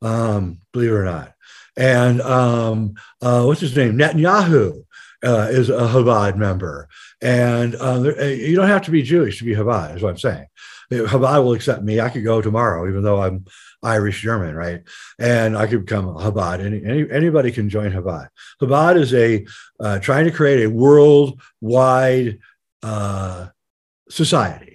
um, 0.02 0.60
believe 0.72 0.90
it 0.90 0.94
or 0.94 1.04
not. 1.04 1.34
And 1.76 2.20
um, 2.20 2.94
uh, 3.20 3.44
what's 3.44 3.60
his 3.60 3.76
name? 3.76 3.96
Netanyahu 3.96 4.84
uh, 5.24 5.48
is 5.50 5.70
a 5.70 5.88
Chabad 5.88 6.36
member. 6.36 6.88
And 7.20 7.74
uh, 7.74 7.98
there, 7.98 8.20
uh, 8.20 8.24
you 8.26 8.54
don't 8.54 8.68
have 8.68 8.82
to 8.82 8.90
be 8.90 9.02
Jewish 9.02 9.38
to 9.38 9.44
be 9.44 9.54
Chabad, 9.54 9.96
is 9.96 10.02
what 10.02 10.10
I'm 10.10 10.18
saying. 10.18 10.46
Chabad 10.92 11.42
will 11.42 11.54
accept 11.54 11.82
me. 11.82 12.00
I 12.00 12.10
could 12.10 12.24
go 12.24 12.40
tomorrow, 12.40 12.88
even 12.88 13.02
though 13.02 13.22
I'm 13.22 13.46
Irish 13.82 14.20
German, 14.20 14.54
right? 14.54 14.82
And 15.18 15.56
I 15.56 15.66
could 15.66 15.86
become 15.86 16.06
Chabad. 16.06 16.60
Any, 16.60 16.84
any, 16.84 17.10
anybody 17.10 17.50
can 17.50 17.68
join 17.68 17.90
Chabad. 17.90 18.28
Chabad 18.60 18.96
is 18.96 19.14
a 19.14 19.46
uh, 19.80 19.98
trying 19.98 20.26
to 20.26 20.30
create 20.30 20.64
a 20.64 20.70
worldwide 20.70 22.38
uh, 22.82 23.48
society 24.08 24.73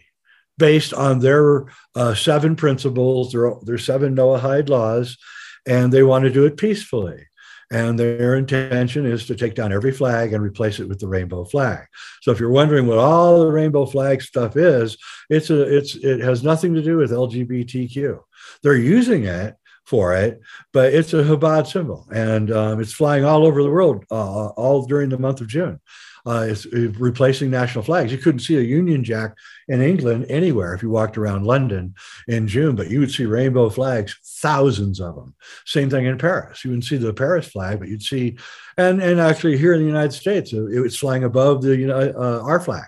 based 0.59 0.93
on 0.93 1.19
their 1.19 1.65
uh, 1.95 2.13
seven 2.13 2.55
principles, 2.55 3.31
their, 3.31 3.53
their 3.63 3.79
seven 3.79 4.15
Noahide 4.15 4.69
laws, 4.69 5.17
and 5.65 5.91
they 5.91 6.03
want 6.03 6.25
to 6.25 6.29
do 6.29 6.45
it 6.45 6.57
peacefully. 6.57 7.25
And 7.71 7.99
their 7.99 8.35
intention 8.35 9.05
is 9.05 9.27
to 9.27 9.35
take 9.35 9.53
down 9.53 9.71
every 9.71 9.91
flag 9.91 10.33
and 10.33 10.43
replace 10.43 10.79
it 10.79 10.89
with 10.89 10.99
the 10.99 11.07
rainbow 11.07 11.45
flag. 11.45 11.85
So 12.21 12.31
if 12.31 12.39
you're 12.39 12.49
wondering 12.49 12.87
what 12.87 12.97
all 12.97 13.39
the 13.39 13.51
rainbow 13.51 13.85
flag 13.85 14.23
stuff 14.23 14.57
is, 14.57 14.97
it's 15.29 15.51
a 15.51 15.77
it's 15.77 15.95
it 15.95 16.19
has 16.19 16.43
nothing 16.43 16.73
to 16.73 16.81
do 16.81 16.97
with 16.97 17.11
LGBTQ. 17.11 18.21
They're 18.63 18.75
using 18.75 19.25
it 19.25 19.55
for 19.85 20.15
it, 20.15 20.41
but 20.73 20.95
it's 20.95 21.13
a 21.13 21.23
Chabad 21.23 21.67
symbol, 21.67 22.07
and 22.11 22.51
um, 22.51 22.79
it's 22.79 22.93
flying 22.93 23.23
all 23.23 23.45
over 23.45 23.61
the 23.61 23.69
world 23.69 24.03
uh, 24.09 24.47
all 24.47 24.87
during 24.87 25.09
the 25.09 25.19
month 25.19 25.39
of 25.39 25.47
June 25.47 25.79
uh, 26.25 26.47
is, 26.49 26.65
replacing 26.67 27.49
national 27.49 27.83
flags. 27.83 28.11
You 28.11 28.17
couldn't 28.17 28.39
see 28.39 28.57
a 28.57 28.61
Union 28.61 29.03
Jack 29.03 29.35
in 29.67 29.81
England 29.81 30.25
anywhere 30.29 30.73
if 30.73 30.83
you 30.83 30.89
walked 30.89 31.17
around 31.17 31.45
London 31.45 31.95
in 32.27 32.47
June, 32.47 32.75
but 32.75 32.89
you 32.89 32.99
would 32.99 33.11
see 33.11 33.25
rainbow 33.25 33.69
flags, 33.69 34.17
thousands 34.41 34.99
of 34.99 35.15
them. 35.15 35.35
Same 35.65 35.89
thing 35.89 36.05
in 36.05 36.17
Paris. 36.17 36.63
You 36.63 36.71
wouldn't 36.71 36.85
see 36.85 36.97
the 36.97 37.13
Paris 37.13 37.47
flag, 37.47 37.79
but 37.79 37.87
you'd 37.87 38.03
see, 38.03 38.37
and 38.77 39.01
and 39.01 39.19
actually 39.19 39.57
here 39.57 39.73
in 39.73 39.81
the 39.81 39.87
United 39.87 40.13
States, 40.13 40.53
it 40.53 40.79
was 40.79 40.97
flying 40.97 41.23
above 41.23 41.61
the 41.61 41.75
you 41.77 41.87
know 41.87 41.97
uh, 41.97 42.41
our 42.43 42.59
flag 42.59 42.85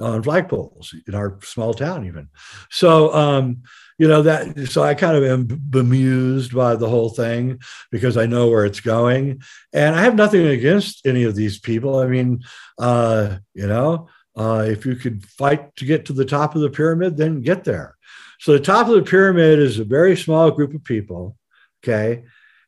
on 0.00 0.22
flagpoles 0.22 0.92
in 1.06 1.14
our 1.14 1.38
small 1.42 1.72
town 1.72 2.06
even. 2.06 2.28
So 2.70 3.14
um, 3.14 3.62
you 3.98 4.08
know 4.08 4.22
that 4.22 4.68
so 4.68 4.82
i 4.82 4.94
kind 4.94 5.16
of 5.16 5.24
am 5.24 5.46
bemused 5.46 6.54
by 6.54 6.74
the 6.74 6.88
whole 6.88 7.08
thing 7.08 7.60
because 7.90 8.16
i 8.16 8.26
know 8.26 8.48
where 8.48 8.64
it's 8.64 8.80
going. 8.80 9.42
And 9.72 9.94
i 9.94 10.02
have 10.02 10.14
nothing 10.14 10.46
against 10.46 11.06
any 11.06 11.24
of 11.24 11.34
these 11.34 11.58
people. 11.58 11.98
I 11.98 12.06
mean 12.06 12.42
uh 12.78 13.36
you 13.54 13.66
know 13.66 14.08
uh 14.36 14.64
if 14.68 14.84
you 14.86 14.96
could 14.96 15.24
fight 15.24 15.74
to 15.76 15.84
get 15.84 16.06
to 16.06 16.12
the 16.12 16.24
top 16.24 16.54
of 16.54 16.60
the 16.60 16.70
pyramid 16.70 17.16
then 17.16 17.42
get 17.42 17.64
there. 17.64 17.96
So 18.40 18.52
the 18.52 18.60
top 18.60 18.88
of 18.88 18.94
the 18.94 19.02
pyramid 19.02 19.58
is 19.58 19.78
a 19.78 19.84
very 19.84 20.16
small 20.16 20.50
group 20.50 20.74
of 20.74 20.84
people 20.84 21.36
okay? 21.82 22.24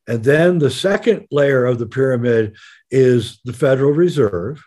And 0.07 0.23
then 0.23 0.59
the 0.59 0.71
second 0.71 1.27
layer 1.31 1.65
of 1.65 1.79
the 1.79 1.87
pyramid 1.87 2.55
is 2.89 3.39
the 3.43 3.53
federal 3.53 3.91
reserve 3.91 4.63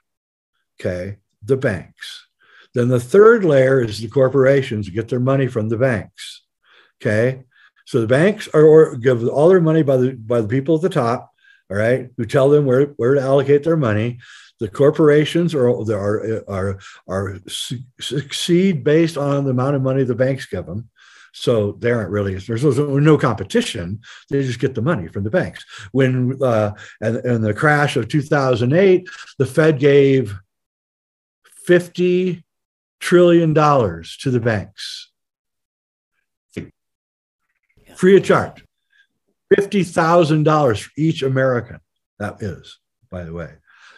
okay? 0.79 1.16
The 1.42 1.57
banks. 1.57 2.27
Then 2.75 2.88
the 2.88 3.01
third 3.01 3.44
layer 3.44 3.83
is 3.83 4.01
the 4.01 4.09
corporations 4.09 4.88
get 4.88 5.09
their 5.09 5.20
money 5.20 5.49
from 5.49 5.68
the 5.68 5.77
banks. 5.77 6.42
Okay. 7.01 7.45
So 7.87 8.01
the 8.01 8.07
banks 8.07 8.49
are 8.55 8.65
or 8.65 8.97
give 8.97 9.27
all 9.29 9.49
their 9.49 9.61
money 9.61 9.83
by 9.83 9.97
the 9.97 10.13
by 10.13 10.41
the 10.41 10.49
people 10.49 10.77
at 10.77 10.83
the 10.83 10.89
top, 10.89 11.33
all 11.71 11.77
right, 11.77 12.09
who 12.17 12.25
tell 12.25 12.49
them 12.49 12.65
where, 12.65 12.87
where 12.99 13.15
to 13.15 13.21
allocate 13.21 13.65
their 13.65 13.77
money. 13.77 14.21
The 14.61 14.69
corporations 14.69 15.55
are 15.55 15.69
are 15.69 16.45
are 16.49 16.79
are 17.09 17.39
succeed 17.99 18.85
based 18.85 19.17
on 19.17 19.45
the 19.45 19.51
amount 19.51 19.77
of 19.77 19.83
money 19.83 20.05
the 20.05 20.15
banks 20.15 20.47
give 20.47 20.67
them. 20.67 20.89
So 21.33 21.73
they 21.73 21.91
aren't 21.91 22.11
really 22.11 22.37
there's 22.37 22.65
no 22.79 23.19
competition. 23.19 24.01
They 24.29 24.43
just 24.43 24.61
get 24.61 24.75
the 24.75 24.83
money 24.83 25.09
from 25.09 25.25
the 25.25 25.31
banks. 25.31 25.65
When 25.93 26.39
uh, 26.43 26.73
and, 27.01 27.17
and 27.17 27.45
the 27.45 27.55
crash 27.55 27.97
of 27.97 28.09
2008, 28.09 29.09
the 29.39 29.47
Fed 29.47 29.79
gave 29.79 30.37
50 31.65 32.45
trillion 33.01 33.55
dollars 33.55 34.17
to 34.19 34.31
the 34.31 34.41
banks. 34.41 35.10
Free 37.96 38.16
of 38.16 38.24
charge. 38.24 38.64
$50,000 39.55 40.83
for 40.83 40.90
each 40.96 41.22
American. 41.22 41.81
That 42.18 42.42
is, 42.42 42.79
by 43.11 43.24
the 43.24 43.33
way. 43.33 43.55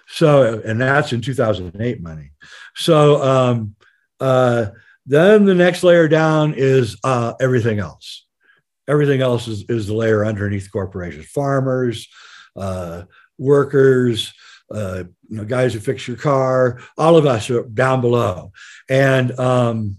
So, 0.08 0.60
and 0.64 0.80
that's 0.80 1.12
in 1.12 1.20
2008 1.20 2.02
money. 2.02 2.30
So, 2.74 3.22
um, 3.22 3.74
uh, 4.20 4.66
then 5.06 5.44
the 5.44 5.54
next 5.54 5.82
layer 5.82 6.08
down 6.08 6.54
is 6.56 6.96
uh, 7.02 7.34
everything 7.40 7.78
else. 7.78 8.26
Everything 8.88 9.20
else 9.20 9.48
is, 9.48 9.64
is 9.68 9.86
the 9.86 9.94
layer 9.94 10.24
underneath 10.24 10.70
corporations, 10.70 11.26
farmers, 11.26 12.08
uh, 12.56 13.02
workers, 13.38 14.32
uh, 14.72 15.04
you 15.28 15.36
know, 15.36 15.44
guys 15.44 15.74
who 15.74 15.80
fix 15.80 16.06
your 16.08 16.16
car, 16.16 16.80
all 16.96 17.16
of 17.16 17.26
us 17.26 17.50
are 17.50 17.64
down 17.64 18.00
below. 18.00 18.52
And 18.88 19.38
um, 19.38 19.96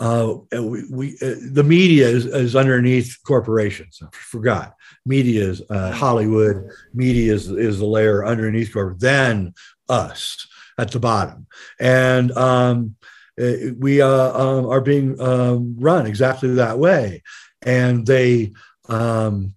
uh, 0.00 0.34
we, 0.52 0.84
we 0.90 1.08
uh, 1.20 1.34
the 1.52 1.62
media 1.62 2.08
is, 2.08 2.24
is, 2.24 2.56
underneath 2.56 3.18
corporations. 3.26 4.00
I 4.02 4.08
forgot. 4.12 4.74
Media 5.04 5.44
is 5.44 5.62
uh, 5.68 5.92
Hollywood. 5.92 6.70
Media 6.94 7.34
is, 7.34 7.50
is 7.50 7.78
the 7.78 7.86
layer 7.86 8.24
underneath 8.24 8.72
corporate. 8.72 9.00
Then 9.00 9.52
us 9.90 10.48
at 10.78 10.90
the 10.90 11.00
bottom. 11.00 11.46
And 11.78 12.32
um, 12.32 12.96
uh, 13.38 13.52
we 13.78 14.00
uh, 14.00 14.08
um, 14.08 14.66
are 14.66 14.80
being 14.80 15.20
um, 15.20 15.76
run 15.78 16.06
exactly 16.06 16.54
that 16.54 16.78
way. 16.78 17.22
And 17.60 18.06
they 18.06 18.52
um, 18.88 19.54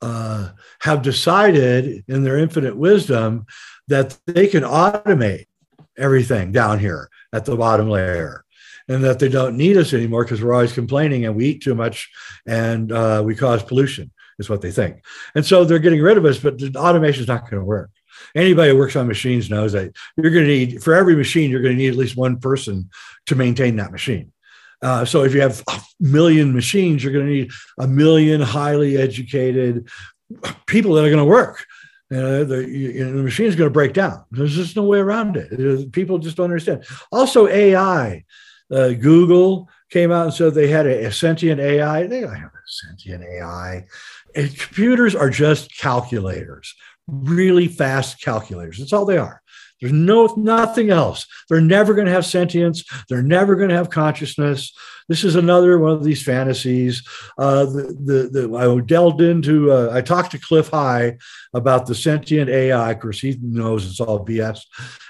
uh, 0.00 0.50
have 0.80 1.02
decided 1.02 2.04
in 2.06 2.22
their 2.22 2.38
infinite 2.38 2.76
wisdom 2.76 3.46
that 3.88 4.16
they 4.26 4.46
can 4.46 4.62
automate 4.62 5.46
everything 5.96 6.52
down 6.52 6.78
here 6.78 7.08
at 7.32 7.44
the 7.44 7.56
bottom 7.56 7.88
layer 7.88 8.43
and 8.88 9.02
that 9.02 9.18
they 9.18 9.28
don't 9.28 9.56
need 9.56 9.76
us 9.76 9.92
anymore 9.92 10.24
because 10.24 10.42
we're 10.42 10.52
always 10.52 10.72
complaining 10.72 11.24
and 11.24 11.34
we 11.34 11.46
eat 11.46 11.62
too 11.62 11.74
much 11.74 12.10
and 12.46 12.92
uh, 12.92 13.22
we 13.24 13.34
cause 13.34 13.62
pollution 13.62 14.10
is 14.38 14.50
what 14.50 14.60
they 14.60 14.70
think 14.70 15.04
and 15.34 15.46
so 15.46 15.64
they're 15.64 15.78
getting 15.78 16.02
rid 16.02 16.18
of 16.18 16.24
us 16.24 16.38
but 16.38 16.60
automation 16.76 17.22
is 17.22 17.28
not 17.28 17.42
going 17.42 17.60
to 17.60 17.64
work 17.64 17.90
anybody 18.34 18.70
who 18.70 18.78
works 18.78 18.96
on 18.96 19.06
machines 19.06 19.48
knows 19.50 19.72
that 19.72 19.94
you're 20.16 20.30
going 20.30 20.44
to 20.44 20.50
need 20.50 20.82
for 20.82 20.94
every 20.94 21.16
machine 21.16 21.50
you're 21.50 21.62
going 21.62 21.76
to 21.76 21.82
need 21.82 21.90
at 21.90 21.96
least 21.96 22.16
one 22.16 22.38
person 22.38 22.88
to 23.26 23.36
maintain 23.36 23.76
that 23.76 23.92
machine 23.92 24.32
uh, 24.84 25.02
so 25.02 25.24
if 25.24 25.32
you 25.32 25.40
have 25.40 25.62
a 25.68 25.80
million 25.98 26.52
machines, 26.52 27.02
you're 27.02 27.12
going 27.12 27.26
to 27.26 27.32
need 27.32 27.50
a 27.78 27.88
million 27.88 28.40
highly 28.40 28.98
educated 28.98 29.88
people 30.66 30.92
that 30.92 31.04
are 31.04 31.10
going 31.10 31.16
to 31.16 31.24
work. 31.24 31.64
You 32.10 32.44
the, 32.44 32.68
you 32.68 33.04
know, 33.04 33.16
the 33.16 33.22
machine 33.22 33.46
is 33.46 33.56
going 33.56 33.68
to 33.68 33.72
break 33.72 33.94
down. 33.94 34.24
There's 34.30 34.54
just 34.54 34.76
no 34.76 34.82
way 34.82 34.98
around 34.98 35.36
it. 35.36 35.90
People 35.90 36.18
just 36.18 36.36
don't 36.36 36.44
understand. 36.44 36.84
Also, 37.10 37.48
AI. 37.48 38.24
Uh, 38.70 38.90
Google 38.90 39.68
came 39.90 40.10
out 40.10 40.26
and 40.26 40.34
said 40.34 40.54
they 40.54 40.68
had 40.68 40.86
a, 40.86 41.06
a 41.06 41.12
sentient 41.12 41.60
AI. 41.60 42.06
They 42.06 42.20
don't 42.20 42.34
have 42.34 42.50
a 42.50 42.66
sentient 42.66 43.24
AI. 43.24 43.86
And 44.34 44.58
computers 44.58 45.14
are 45.14 45.30
just 45.30 45.76
calculators, 45.76 46.74
really 47.06 47.68
fast 47.68 48.20
calculators. 48.20 48.78
That's 48.78 48.92
all 48.92 49.04
they 49.04 49.18
are. 49.18 49.42
There's 49.80 49.92
no 49.92 50.32
nothing 50.36 50.90
else. 50.90 51.26
They're 51.48 51.60
never 51.60 51.94
going 51.94 52.06
to 52.06 52.12
have 52.12 52.24
sentience. 52.24 52.84
They're 53.08 53.22
never 53.22 53.56
going 53.56 53.70
to 53.70 53.76
have 53.76 53.90
consciousness. 53.90 54.72
This 55.08 55.24
is 55.24 55.36
another 55.36 55.78
one 55.78 55.92
of 55.92 56.04
these 56.04 56.22
fantasies. 56.22 57.06
Uh, 57.36 57.66
the, 57.66 58.30
the, 58.32 58.48
the, 58.48 58.56
I 58.56 58.80
delved 58.80 59.20
into. 59.20 59.70
Uh, 59.70 59.90
I 59.92 60.00
talked 60.00 60.30
to 60.30 60.38
Cliff 60.38 60.68
High 60.68 61.18
about 61.52 61.86
the 61.86 61.94
sentient 61.94 62.48
AI. 62.48 62.92
Of 62.92 63.00
course, 63.00 63.20
he 63.20 63.36
knows 63.42 63.86
it's 63.86 64.00
all 64.00 64.24
BS. 64.24 64.60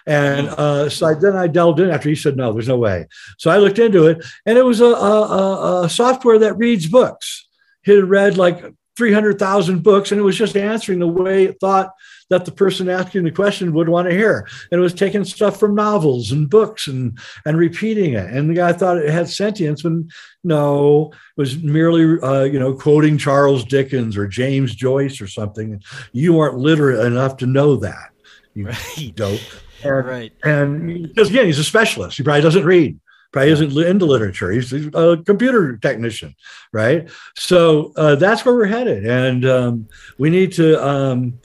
And 0.07 0.49
uh, 0.49 0.89
so 0.89 1.07
I, 1.07 1.15
then 1.15 1.37
I 1.37 1.47
delved 1.47 1.79
in 1.79 1.91
after 1.91 2.09
he 2.09 2.17
said 2.17 2.37
no, 2.37 2.53
there's 2.53 2.69
no 2.69 2.79
way. 2.79 3.07
So 3.39 3.51
I 3.51 3.59
looked 3.59 3.79
into 3.79 4.07
it, 4.07 4.25
and 4.45 4.59
it 4.59 4.65
was 4.65 4.81
a, 4.81 4.87
a, 4.87 5.85
a 5.85 5.89
software 5.89 6.41
that 6.41 6.59
reads 6.59 6.89
books. 6.89 7.47
It 7.87 7.95
had 7.95 8.09
read 8.09 8.37
like 8.37 8.65
300,000 8.97 9.83
books, 9.83 10.11
and 10.11 10.21
it 10.21 10.25
was 10.25 10.37
just 10.37 10.57
answering 10.57 10.99
the 10.99 11.09
way 11.09 11.45
it 11.45 11.61
thought 11.61 11.91
that 12.31 12.45
the 12.45 12.53
person 12.53 12.89
asking 12.89 13.25
the 13.25 13.31
question 13.31 13.75
would 13.75 13.89
want 13.89 14.09
to 14.09 14.15
hear. 14.15 14.49
And 14.71 14.79
it 14.79 14.83
was 14.83 14.95
taking 14.95 15.25
stuff 15.25 15.59
from 15.59 15.75
novels 15.75 16.33
and 16.33 16.49
books 16.49 16.87
and 16.87 17.19
and 17.45 17.59
repeating 17.59 18.15
it. 18.15 18.31
And 18.31 18.51
the 18.51 18.55
guy 18.55 18.73
thought 18.73 18.99
it 18.99 19.11
had 19.11 19.29
sentience 19.29 19.85
when 19.85 20.09
no, 20.43 21.11
it 21.13 21.41
was 21.41 21.63
merely 21.63 22.21
uh, 22.21 22.45
you 22.45 22.59
know 22.59 22.75
quoting 22.75 23.19
Charles 23.19 23.65
Dickens 23.65 24.17
or 24.17 24.27
James 24.27 24.75
Joyce 24.75 25.21
or 25.21 25.27
something. 25.27 25.83
You 26.13 26.39
aren't 26.39 26.59
literate 26.59 27.05
enough 27.05 27.37
to 27.39 27.47
know 27.47 27.77
that. 27.77 28.11
You 28.55 28.67
right. 28.67 29.13
dope. 29.15 29.41
And, 29.83 30.07
right. 30.07 30.33
And 30.45 31.03
because 31.09 31.31
again, 31.31 31.47
he's 31.47 31.59
a 31.59 31.65
specialist. 31.65 32.17
He 32.17 32.23
probably 32.23 32.43
doesn't 32.43 32.65
read 32.65 32.99
probably 33.35 33.51
isn't 33.51 33.77
into 33.77 34.07
literature. 34.07 34.53
He's 34.53 34.73
a 34.73 35.21
computer 35.27 35.77
technician, 35.77 36.37
right? 36.73 37.11
So 37.37 37.93
uh, 37.97 38.15
that's 38.15 38.45
where 38.45 38.55
we're 38.55 38.67
headed, 38.67 39.05
and 39.05 39.45
um, 39.45 39.89
we 40.19 40.31
need 40.31 40.53
to 40.53 40.81
um, 40.81 41.41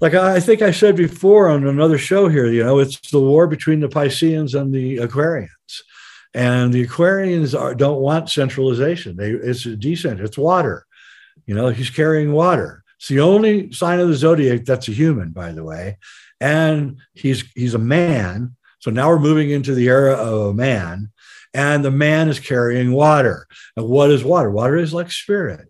like 0.00 0.14
I 0.14 0.40
think 0.40 0.62
I 0.62 0.70
said 0.70 0.96
before 0.96 1.48
on 1.48 1.66
another 1.66 1.98
show 1.98 2.28
here, 2.28 2.46
you 2.46 2.64
know, 2.64 2.78
it's 2.78 3.10
the 3.10 3.20
war 3.20 3.46
between 3.46 3.80
the 3.80 3.88
Pisceans 3.88 4.54
and 4.54 4.72
the 4.72 4.98
Aquarians. 4.98 5.48
And 6.34 6.72
the 6.72 6.86
Aquarians 6.86 7.58
are, 7.58 7.74
don't 7.74 8.00
want 8.00 8.28
centralization. 8.28 9.16
They, 9.16 9.30
it's 9.30 9.66
a 9.66 9.76
descent, 9.76 10.20
it's 10.20 10.38
water. 10.38 10.84
You 11.46 11.54
know, 11.54 11.68
he's 11.68 11.90
carrying 11.90 12.32
water. 12.32 12.82
It's 12.96 13.08
the 13.08 13.20
only 13.20 13.72
sign 13.72 14.00
of 14.00 14.08
the 14.08 14.14
zodiac 14.14 14.64
that's 14.64 14.88
a 14.88 14.92
human, 14.92 15.30
by 15.30 15.52
the 15.52 15.62
way. 15.62 15.98
And 16.40 16.98
he's 17.12 17.44
he's 17.54 17.74
a 17.74 17.78
man. 17.78 18.56
So 18.80 18.90
now 18.90 19.08
we're 19.08 19.18
moving 19.18 19.50
into 19.50 19.74
the 19.74 19.88
era 19.88 20.14
of 20.14 20.46
a 20.48 20.54
man. 20.54 21.10
And 21.52 21.84
the 21.84 21.90
man 21.90 22.28
is 22.28 22.40
carrying 22.40 22.92
water. 22.92 23.46
And 23.76 23.86
what 23.86 24.10
is 24.10 24.24
water? 24.24 24.50
Water 24.50 24.76
is 24.76 24.92
like 24.92 25.12
spirit 25.12 25.68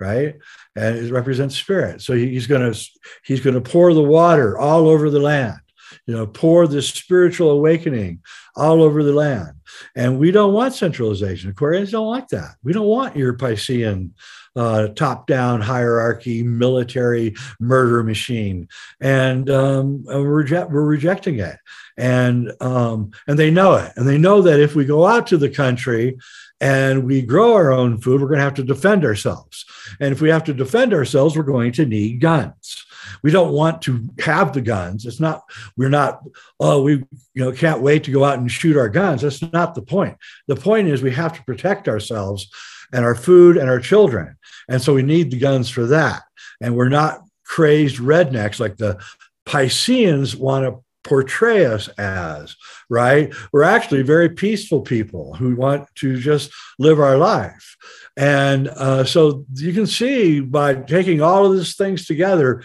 right? 0.00 0.36
And 0.76 0.96
it 0.98 1.10
represents 1.10 1.56
spirit. 1.56 2.02
So 2.02 2.12
he's 2.12 2.46
going 2.46 2.72
to 2.72 2.78
he's 3.24 3.40
going 3.40 3.54
to 3.54 3.70
pour 3.72 3.94
the 3.94 4.02
water 4.02 4.58
all 4.58 4.88
over 4.88 5.10
the 5.10 5.20
land. 5.20 5.58
You 6.06 6.14
know, 6.14 6.26
pour 6.26 6.66
this 6.66 6.88
spiritual 6.88 7.50
awakening 7.50 8.20
all 8.54 8.82
over 8.82 9.02
the 9.02 9.12
land. 9.12 9.52
And 9.94 10.18
we 10.18 10.30
don't 10.30 10.52
want 10.52 10.74
centralization. 10.74 11.52
Aquarians 11.52 11.90
don't 11.90 12.10
like 12.10 12.28
that. 12.28 12.56
We 12.62 12.72
don't 12.72 12.86
want 12.86 13.16
your 13.16 13.34
Piscean 13.34 14.10
uh, 14.54 14.88
top-down 14.88 15.60
hierarchy, 15.60 16.42
military 16.42 17.34
murder 17.60 18.02
machine, 18.02 18.68
and, 19.00 19.50
um, 19.50 20.02
we're, 20.04 20.66
we're 20.68 20.82
rejecting 20.82 21.40
it. 21.40 21.58
And 21.98 22.52
um, 22.60 23.12
and 23.26 23.38
they 23.38 23.50
know 23.50 23.74
it, 23.74 23.92
and 23.96 24.06
they 24.06 24.18
know 24.18 24.42
that 24.42 24.60
if 24.60 24.74
we 24.74 24.84
go 24.84 25.06
out 25.06 25.26
to 25.28 25.38
the 25.38 25.48
country 25.48 26.18
and 26.60 27.04
we 27.04 27.22
grow 27.22 27.54
our 27.54 27.70
own 27.70 27.98
food, 27.98 28.20
we're 28.20 28.28
going 28.28 28.38
to 28.38 28.44
have 28.44 28.54
to 28.54 28.64
defend 28.64 29.04
ourselves. 29.04 29.64
And 30.00 30.12
if 30.12 30.20
we 30.20 30.30
have 30.30 30.44
to 30.44 30.54
defend 30.54 30.94
ourselves, 30.94 31.36
we're 31.36 31.42
going 31.42 31.72
to 31.72 31.86
need 31.86 32.20
guns. 32.20 32.84
We 33.22 33.30
don't 33.30 33.52
want 33.52 33.82
to 33.82 34.08
have 34.20 34.52
the 34.52 34.60
guns. 34.60 35.04
It's 35.04 35.20
not, 35.20 35.42
we're 35.76 35.90
not, 35.90 36.22
oh, 36.58 36.82
we 36.82 36.92
you 36.92 37.44
know 37.44 37.52
can't 37.52 37.82
wait 37.82 38.04
to 38.04 38.10
go 38.10 38.24
out 38.24 38.38
and 38.38 38.50
shoot 38.50 38.76
our 38.76 38.88
guns. 38.88 39.22
That's 39.22 39.42
not 39.52 39.74
the 39.74 39.82
point. 39.82 40.16
The 40.48 40.56
point 40.56 40.88
is 40.88 41.02
we 41.02 41.12
have 41.12 41.34
to 41.34 41.44
protect 41.44 41.88
ourselves 41.88 42.48
and 42.92 43.04
our 43.04 43.14
food 43.14 43.56
and 43.56 43.68
our 43.68 43.80
children. 43.80 44.36
And 44.68 44.80
so 44.80 44.94
we 44.94 45.02
need 45.02 45.30
the 45.30 45.38
guns 45.38 45.68
for 45.68 45.86
that. 45.86 46.22
And 46.60 46.76
we're 46.76 46.88
not 46.88 47.20
crazed 47.44 47.98
rednecks 47.98 48.58
like 48.58 48.76
the 48.76 49.00
Pisceans 49.44 50.34
want 50.34 50.64
to 50.66 50.82
portray 51.06 51.64
us 51.64 51.88
as, 51.96 52.56
right? 52.90 53.32
We're 53.52 53.62
actually 53.62 54.02
very 54.02 54.28
peaceful 54.28 54.82
people 54.82 55.34
who 55.34 55.56
want 55.56 55.88
to 55.96 56.18
just 56.18 56.52
live 56.78 57.00
our 57.00 57.16
life. 57.16 57.76
And 58.16 58.68
uh, 58.68 59.04
so 59.04 59.46
you 59.54 59.72
can 59.72 59.86
see 59.86 60.40
by 60.40 60.74
taking 60.74 61.22
all 61.22 61.46
of 61.46 61.56
these 61.56 61.76
things 61.76 62.06
together, 62.06 62.62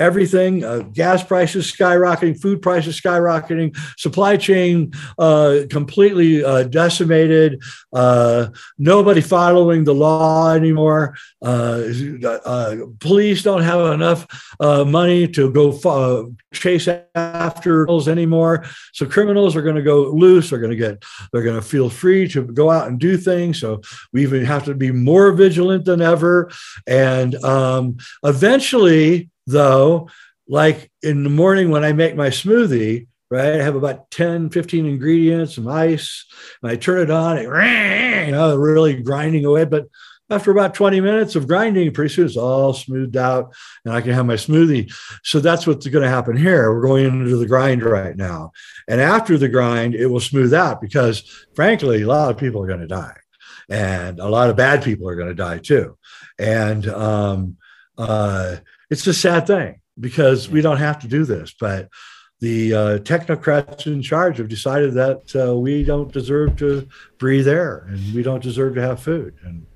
everything. 0.00 0.64
Uh, 0.64 0.78
gas 0.92 1.22
prices 1.22 1.70
skyrocketing 1.70 2.40
food 2.40 2.62
prices 2.62 3.00
skyrocketing 3.00 3.76
supply 3.98 4.36
chain 4.36 4.92
uh, 5.18 5.60
completely 5.68 6.42
uh, 6.44 6.64
decimated. 6.64 7.62
Uh, 7.92 8.48
nobody 8.78 9.20
following 9.20 9.84
the 9.84 9.94
law 9.94 10.52
anymore. 10.52 11.14
Uh, 11.42 11.82
uh, 12.24 12.76
police 12.98 13.42
don't 13.42 13.62
have 13.62 13.92
enough 13.92 14.26
money 14.60 15.28
to 15.28 15.52
go 15.52 16.34
chase 16.52 16.88
after 17.14 17.84
criminals 17.84 18.08
anymore. 18.08 18.64
So 18.92 19.06
criminals 19.06 19.56
are 19.56 19.62
going 19.62 19.76
to 19.76 19.82
go 19.82 20.10
loose. 20.10 20.50
They're 20.50 20.58
going 20.58 20.70
to 20.70 20.76
get 20.76 21.02
they're 21.32 21.42
going 21.42 21.60
to 21.60 21.66
feel 21.66 21.90
free 21.90 22.28
to 22.28 22.42
go 22.44 22.70
out 22.70 22.88
and 22.88 22.98
do 22.98 23.16
things. 23.16 23.60
So 23.60 23.80
we 24.12 24.22
even 24.22 24.44
have 24.44 24.64
to 24.64 24.74
be 24.74 24.90
more 24.90 25.32
vigilant 25.32 25.84
than 25.84 26.00
ever. 26.00 26.50
And 26.86 27.34
um, 27.44 27.96
eventually 28.24 29.28
though, 29.50 30.08
like 30.48 30.90
in 31.02 31.22
the 31.24 31.30
morning 31.30 31.70
when 31.70 31.84
I 31.84 31.92
make 31.92 32.16
my 32.16 32.28
smoothie, 32.28 33.06
right, 33.30 33.54
I 33.54 33.62
have 33.62 33.76
about 33.76 34.10
10, 34.10 34.50
15 34.50 34.86
ingredients, 34.86 35.54
some 35.54 35.68
ice, 35.68 36.26
and 36.62 36.70
I 36.70 36.76
turn 36.76 37.00
it 37.00 37.10
on, 37.10 37.38
it, 37.38 37.42
you 38.26 38.32
know, 38.32 38.56
really 38.56 39.00
grinding 39.02 39.44
away. 39.44 39.64
But 39.64 39.86
after 40.30 40.52
about 40.52 40.74
20 40.74 41.00
minutes 41.00 41.34
of 41.34 41.48
grinding, 41.48 41.92
pretty 41.92 42.14
soon 42.14 42.26
it's 42.26 42.36
all 42.36 42.72
smoothed 42.72 43.16
out 43.16 43.52
and 43.84 43.92
I 43.92 44.00
can 44.00 44.12
have 44.12 44.26
my 44.26 44.34
smoothie. 44.34 44.92
So 45.24 45.40
that's 45.40 45.66
what's 45.66 45.86
going 45.86 46.04
to 46.04 46.08
happen 46.08 46.36
here. 46.36 46.72
We're 46.72 46.86
going 46.86 47.04
into 47.04 47.36
the 47.36 47.46
grind 47.46 47.82
right 47.82 48.16
now. 48.16 48.52
And 48.88 49.00
after 49.00 49.36
the 49.36 49.48
grind, 49.48 49.94
it 49.94 50.06
will 50.06 50.20
smooth 50.20 50.54
out 50.54 50.80
because, 50.80 51.24
frankly, 51.54 52.02
a 52.02 52.06
lot 52.06 52.30
of 52.30 52.38
people 52.38 52.62
are 52.62 52.68
going 52.68 52.80
to 52.80 52.86
die. 52.86 53.16
And 53.68 54.18
a 54.20 54.28
lot 54.28 54.50
of 54.50 54.56
bad 54.56 54.82
people 54.82 55.08
are 55.08 55.16
going 55.16 55.28
to 55.28 55.34
die 55.34 55.58
too. 55.58 55.96
And 56.38 56.88
um, 56.88 57.56
uh, 57.98 58.56
it's 58.90 59.06
a 59.06 59.14
sad 59.14 59.46
thing 59.46 59.80
because 59.98 60.48
we 60.48 60.60
don't 60.60 60.78
have 60.78 61.00
to 61.00 61.08
do 61.08 61.24
this, 61.24 61.54
but 61.58 61.88
the 62.40 62.74
uh, 62.74 62.98
technocrats 62.98 63.86
in 63.86 64.02
charge 64.02 64.38
have 64.38 64.48
decided 64.48 64.94
that 64.94 65.36
uh, 65.36 65.56
we 65.56 65.84
don't 65.84 66.10
deserve 66.10 66.56
to 66.56 66.88
breathe 67.18 67.46
air 67.46 67.86
and 67.88 68.14
we 68.14 68.22
don't 68.22 68.42
deserve 68.42 68.74
to 68.74 68.80
have 68.80 69.02
food. 69.02 69.34
And 69.44 69.66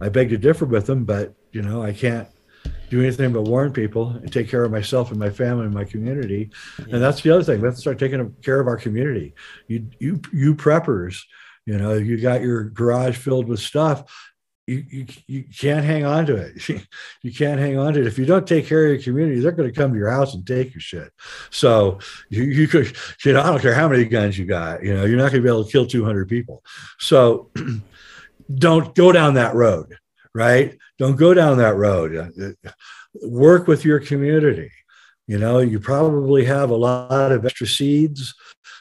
I 0.00 0.08
beg 0.08 0.30
to 0.30 0.38
differ 0.38 0.64
with 0.64 0.86
them, 0.86 1.04
but 1.04 1.34
you 1.52 1.62
know, 1.62 1.82
I 1.82 1.92
can't 1.92 2.28
do 2.88 3.00
anything 3.00 3.32
but 3.32 3.42
warn 3.42 3.72
people 3.72 4.10
and 4.10 4.32
take 4.32 4.48
care 4.48 4.64
of 4.64 4.70
myself 4.70 5.10
and 5.10 5.20
my 5.20 5.28
family 5.28 5.66
and 5.66 5.74
my 5.74 5.84
community. 5.84 6.50
Yeah. 6.78 6.94
And 6.94 7.02
that's 7.02 7.20
the 7.20 7.30
other 7.30 7.44
thing. 7.44 7.60
Let's 7.60 7.80
start 7.80 7.98
taking 7.98 8.34
care 8.42 8.60
of 8.60 8.66
our 8.66 8.78
community. 8.78 9.34
You, 9.66 9.86
you, 9.98 10.20
you 10.32 10.54
preppers, 10.54 11.22
you 11.66 11.76
know, 11.76 11.94
you 11.94 12.18
got 12.18 12.40
your 12.40 12.64
garage 12.64 13.16
filled 13.18 13.48
with 13.48 13.60
stuff 13.60 14.27
you, 14.68 14.84
you, 14.90 15.06
you 15.26 15.44
can't 15.58 15.84
hang 15.84 16.04
on 16.04 16.26
to 16.26 16.36
it. 16.36 16.68
you 17.22 17.32
can't 17.32 17.58
hang 17.58 17.78
on 17.78 17.94
to 17.94 18.00
it. 18.00 18.06
If 18.06 18.18
you 18.18 18.26
don't 18.26 18.46
take 18.46 18.66
care 18.66 18.84
of 18.84 18.92
your 18.92 19.02
community, 19.02 19.40
they're 19.40 19.52
going 19.52 19.72
to 19.72 19.74
come 19.74 19.92
to 19.92 19.98
your 19.98 20.10
house 20.10 20.34
and 20.34 20.46
take 20.46 20.74
your 20.74 20.82
shit. 20.82 21.10
So 21.50 22.00
you, 22.28 22.42
you 22.42 22.68
could, 22.68 22.94
you 23.24 23.32
know, 23.32 23.40
I 23.40 23.46
don't 23.46 23.62
care 23.62 23.74
how 23.74 23.88
many 23.88 24.04
guns 24.04 24.38
you 24.38 24.44
got, 24.44 24.82
you 24.84 24.94
know, 24.94 25.06
you're 25.06 25.16
not 25.16 25.32
going 25.32 25.42
to 25.42 25.46
be 25.46 25.48
able 25.48 25.64
to 25.64 25.72
kill 25.72 25.86
200 25.86 26.28
people. 26.28 26.62
So 26.98 27.50
don't 28.54 28.94
go 28.94 29.10
down 29.10 29.34
that 29.34 29.54
road, 29.54 29.96
right? 30.34 30.76
Don't 30.98 31.16
go 31.16 31.32
down 31.32 31.58
that 31.58 31.76
road. 31.76 32.56
Work 33.22 33.68
with 33.68 33.86
your 33.86 34.00
community. 34.00 34.70
You 35.26 35.38
know, 35.38 35.60
you 35.60 35.80
probably 35.80 36.44
have 36.44 36.70
a 36.70 36.76
lot 36.76 37.32
of 37.32 37.46
extra 37.46 37.66
seeds 37.66 38.34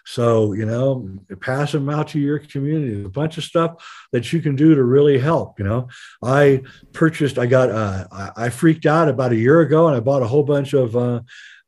so, 0.09 0.53
you 0.53 0.65
know, 0.65 1.05
pass 1.41 1.73
them 1.73 1.89
out 1.89 2.07
to 2.09 2.19
your 2.19 2.39
community. 2.39 3.03
a 3.03 3.09
bunch 3.09 3.37
of 3.37 3.43
stuff 3.43 4.07
that 4.13 4.31
you 4.31 4.41
can 4.41 4.55
do 4.55 4.73
to 4.73 4.81
really 4.81 5.19
help. 5.19 5.59
You 5.59 5.65
know, 5.65 5.89
I 6.23 6.61
purchased, 6.93 7.37
I 7.37 7.45
got, 7.45 7.69
uh, 7.69 8.31
I 8.37 8.47
freaked 8.47 8.85
out 8.85 9.09
about 9.09 9.33
a 9.33 9.35
year 9.35 9.59
ago 9.59 9.85
and 9.87 9.97
I 9.97 9.99
bought 9.99 10.21
a 10.21 10.27
whole 10.27 10.43
bunch 10.43 10.71
of, 10.71 10.95
uh, 10.95 11.19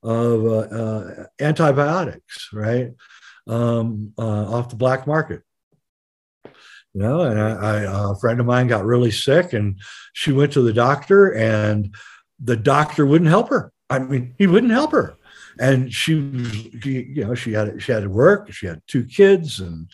of 0.04 0.46
uh, 0.46 0.58
uh 0.58 1.26
antibiotics, 1.42 2.48
right? 2.54 2.92
Um, 3.46 4.14
uh, 4.18 4.54
off 4.54 4.70
the 4.70 4.78
black 4.78 5.06
market. 5.06 5.42
You 6.46 7.02
know, 7.02 7.24
and 7.24 7.38
I, 7.38 7.50
I, 7.50 8.12
a 8.12 8.16
friend 8.16 8.40
of 8.40 8.46
mine 8.46 8.68
got 8.68 8.86
really 8.86 9.12
sick 9.12 9.52
and 9.52 9.82
she 10.14 10.32
went 10.32 10.54
to 10.54 10.62
the 10.62 10.74
doctor 10.74 11.34
and 11.34 11.94
the 12.42 12.56
doctor 12.56 13.06
wouldn't 13.06 13.30
help 13.30 13.50
her. 13.50 13.74
I 13.90 14.00
mean, 14.00 14.34
he 14.38 14.48
wouldn't 14.48 14.72
help 14.72 14.94
her 14.94 15.18
and 15.60 15.94
she, 15.94 16.14
you 16.84 17.26
know, 17.26 17.36
she 17.36 17.52
had 17.52 17.82
she 17.82 17.92
had 17.92 18.04
to 18.04 18.10
work. 18.10 18.52
She 18.52 18.66
had 18.66 18.82
two 18.88 19.04
kids, 19.04 19.60
and 19.60 19.90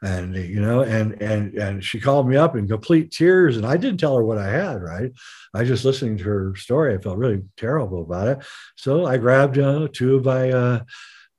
and 0.00 0.36
you 0.36 0.60
know, 0.60 0.82
and 0.82 1.20
and 1.20 1.54
and 1.54 1.84
she 1.84 1.98
called 2.00 2.28
me 2.28 2.36
up 2.36 2.56
in 2.56 2.68
complete 2.68 3.10
tears, 3.10 3.56
and 3.56 3.66
I 3.66 3.76
didn't 3.76 3.98
tell 3.98 4.16
her 4.16 4.24
what 4.24 4.38
I 4.38 4.48
had. 4.48 4.80
Right, 4.80 5.10
I 5.52 5.64
just 5.64 5.84
listening 5.84 6.18
to 6.18 6.24
her 6.24 6.54
story. 6.56 6.94
I 6.94 6.98
felt 6.98 7.18
really 7.18 7.42
terrible 7.56 8.02
about 8.02 8.28
it. 8.28 8.38
So 8.76 9.06
I 9.06 9.18
grabbed 9.18 9.58
uh, 9.58 9.88
two 9.92 10.16
of 10.16 10.24
my. 10.24 10.50
Uh, 10.50 10.80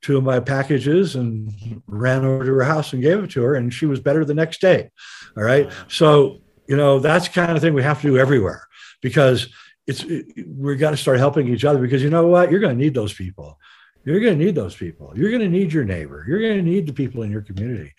two 0.02 0.16
of 0.16 0.24
my 0.24 0.40
packages 0.40 1.14
and 1.14 1.82
ran 1.86 2.24
over 2.24 2.42
to 2.42 2.54
her 2.54 2.62
house 2.62 2.94
and 2.94 3.02
gave 3.02 3.22
it 3.22 3.30
to 3.30 3.42
her 3.42 3.54
and 3.54 3.70
she 3.70 3.84
was 3.84 4.00
better 4.00 4.24
the 4.24 4.32
next 4.32 4.58
day 4.58 4.88
all 5.36 5.42
right 5.42 5.70
so 5.88 6.38
you 6.66 6.74
know 6.74 6.98
that's 6.98 7.28
kind 7.28 7.54
of 7.54 7.60
thing 7.60 7.74
we 7.74 7.82
have 7.82 8.00
to 8.00 8.06
do 8.06 8.16
everywhere 8.16 8.66
because 9.02 9.52
it's 9.86 10.02
it, 10.04 10.24
we 10.48 10.76
got 10.76 10.92
to 10.92 10.96
start 10.96 11.18
helping 11.18 11.48
each 11.48 11.66
other 11.66 11.80
because 11.80 12.02
you 12.02 12.08
know 12.08 12.26
what 12.26 12.50
you're 12.50 12.60
going 12.60 12.74
to 12.74 12.82
need 12.82 12.94
those 12.94 13.12
people 13.12 13.58
you're 14.04 14.20
going 14.20 14.38
to 14.38 14.44
need 14.44 14.54
those 14.54 14.74
people. 14.74 15.12
You're 15.14 15.30
going 15.30 15.42
to 15.42 15.48
need 15.48 15.72
your 15.72 15.84
neighbor. 15.84 16.24
You're 16.26 16.40
going 16.40 16.56
to 16.56 16.62
need 16.62 16.86
the 16.86 16.92
people 16.92 17.22
in 17.22 17.30
your 17.30 17.42
community 17.42 17.92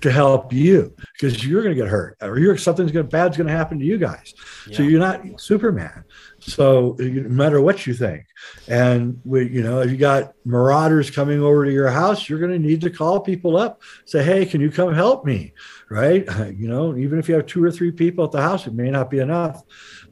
to 0.00 0.12
help 0.12 0.52
you 0.52 0.94
because 1.12 1.44
you're 1.44 1.62
going 1.62 1.74
to 1.74 1.80
get 1.80 1.90
hurt 1.90 2.16
or 2.22 2.38
you're 2.38 2.56
something's 2.56 2.92
going 2.92 3.08
bad's 3.08 3.36
going 3.36 3.48
to 3.48 3.52
happen 3.52 3.78
to 3.78 3.84
you 3.84 3.98
guys. 3.98 4.34
Yeah. 4.68 4.76
So 4.76 4.82
you're 4.84 5.00
not 5.00 5.40
Superman. 5.40 6.04
So 6.38 6.96
uh, 7.00 7.04
no 7.04 7.28
matter 7.28 7.60
what 7.60 7.86
you 7.86 7.94
think, 7.94 8.26
and 8.68 9.20
we, 9.24 9.48
you 9.48 9.62
know, 9.62 9.80
if 9.80 9.90
you 9.90 9.96
got 9.96 10.34
marauders 10.44 11.10
coming 11.10 11.42
over 11.42 11.64
to 11.64 11.72
your 11.72 11.90
house, 11.90 12.28
you're 12.28 12.38
going 12.38 12.52
to 12.52 12.58
need 12.58 12.80
to 12.82 12.90
call 12.90 13.20
people 13.20 13.56
up, 13.56 13.82
say, 14.04 14.22
"Hey, 14.22 14.46
can 14.46 14.60
you 14.60 14.70
come 14.70 14.94
help 14.94 15.24
me?" 15.24 15.52
Right? 15.88 16.26
You 16.60 16.68
know, 16.68 16.96
even 16.96 17.18
if 17.18 17.28
you 17.28 17.34
have 17.36 17.46
two 17.46 17.62
or 17.62 17.70
three 17.70 17.92
people 17.92 18.24
at 18.24 18.32
the 18.32 18.42
house, 18.42 18.66
it 18.66 18.74
may 18.74 18.90
not 18.90 19.08
be 19.08 19.18
enough, 19.18 19.62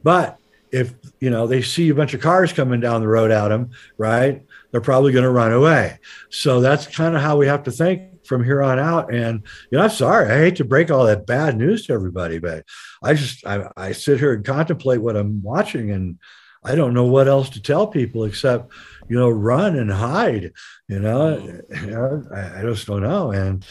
but 0.03 0.39
if 0.71 0.93
you 1.19 1.29
know 1.29 1.47
they 1.47 1.61
see 1.61 1.89
a 1.89 1.95
bunch 1.95 2.13
of 2.13 2.21
cars 2.21 2.53
coming 2.53 2.79
down 2.79 3.01
the 3.01 3.07
road 3.07 3.31
at 3.31 3.49
them, 3.49 3.71
right? 3.97 4.45
They're 4.71 4.81
probably 4.81 5.11
going 5.11 5.23
to 5.23 5.31
run 5.31 5.51
away. 5.51 5.99
So 6.29 6.61
that's 6.61 6.87
kind 6.87 7.15
of 7.15 7.21
how 7.21 7.37
we 7.37 7.47
have 7.47 7.63
to 7.63 7.71
think 7.71 8.25
from 8.25 8.43
here 8.43 8.61
on 8.61 8.79
out. 8.79 9.13
And 9.13 9.43
you 9.71 9.77
know, 9.77 9.83
I'm 9.83 9.89
sorry, 9.89 10.31
I 10.31 10.37
hate 10.37 10.55
to 10.57 10.65
break 10.65 10.91
all 10.91 11.05
that 11.05 11.25
bad 11.25 11.57
news 11.57 11.87
to 11.87 11.93
everybody, 11.93 12.39
but 12.39 12.65
I 13.03 13.13
just 13.13 13.45
I, 13.45 13.69
I 13.75 13.91
sit 13.91 14.19
here 14.19 14.33
and 14.33 14.45
contemplate 14.45 15.01
what 15.01 15.17
I'm 15.17 15.41
watching, 15.41 15.91
and 15.91 16.19
I 16.63 16.75
don't 16.75 16.93
know 16.93 17.05
what 17.05 17.27
else 17.27 17.49
to 17.51 17.61
tell 17.61 17.87
people 17.87 18.25
except 18.25 18.71
you 19.09 19.17
know 19.17 19.29
run 19.29 19.77
and 19.77 19.91
hide. 19.91 20.51
You 20.87 20.99
know, 20.99 21.37
know 21.37 21.59
mm. 21.69 22.31
I, 22.35 22.59
I 22.59 22.61
just 22.61 22.87
don't 22.87 23.03
know. 23.03 23.31
And 23.31 23.65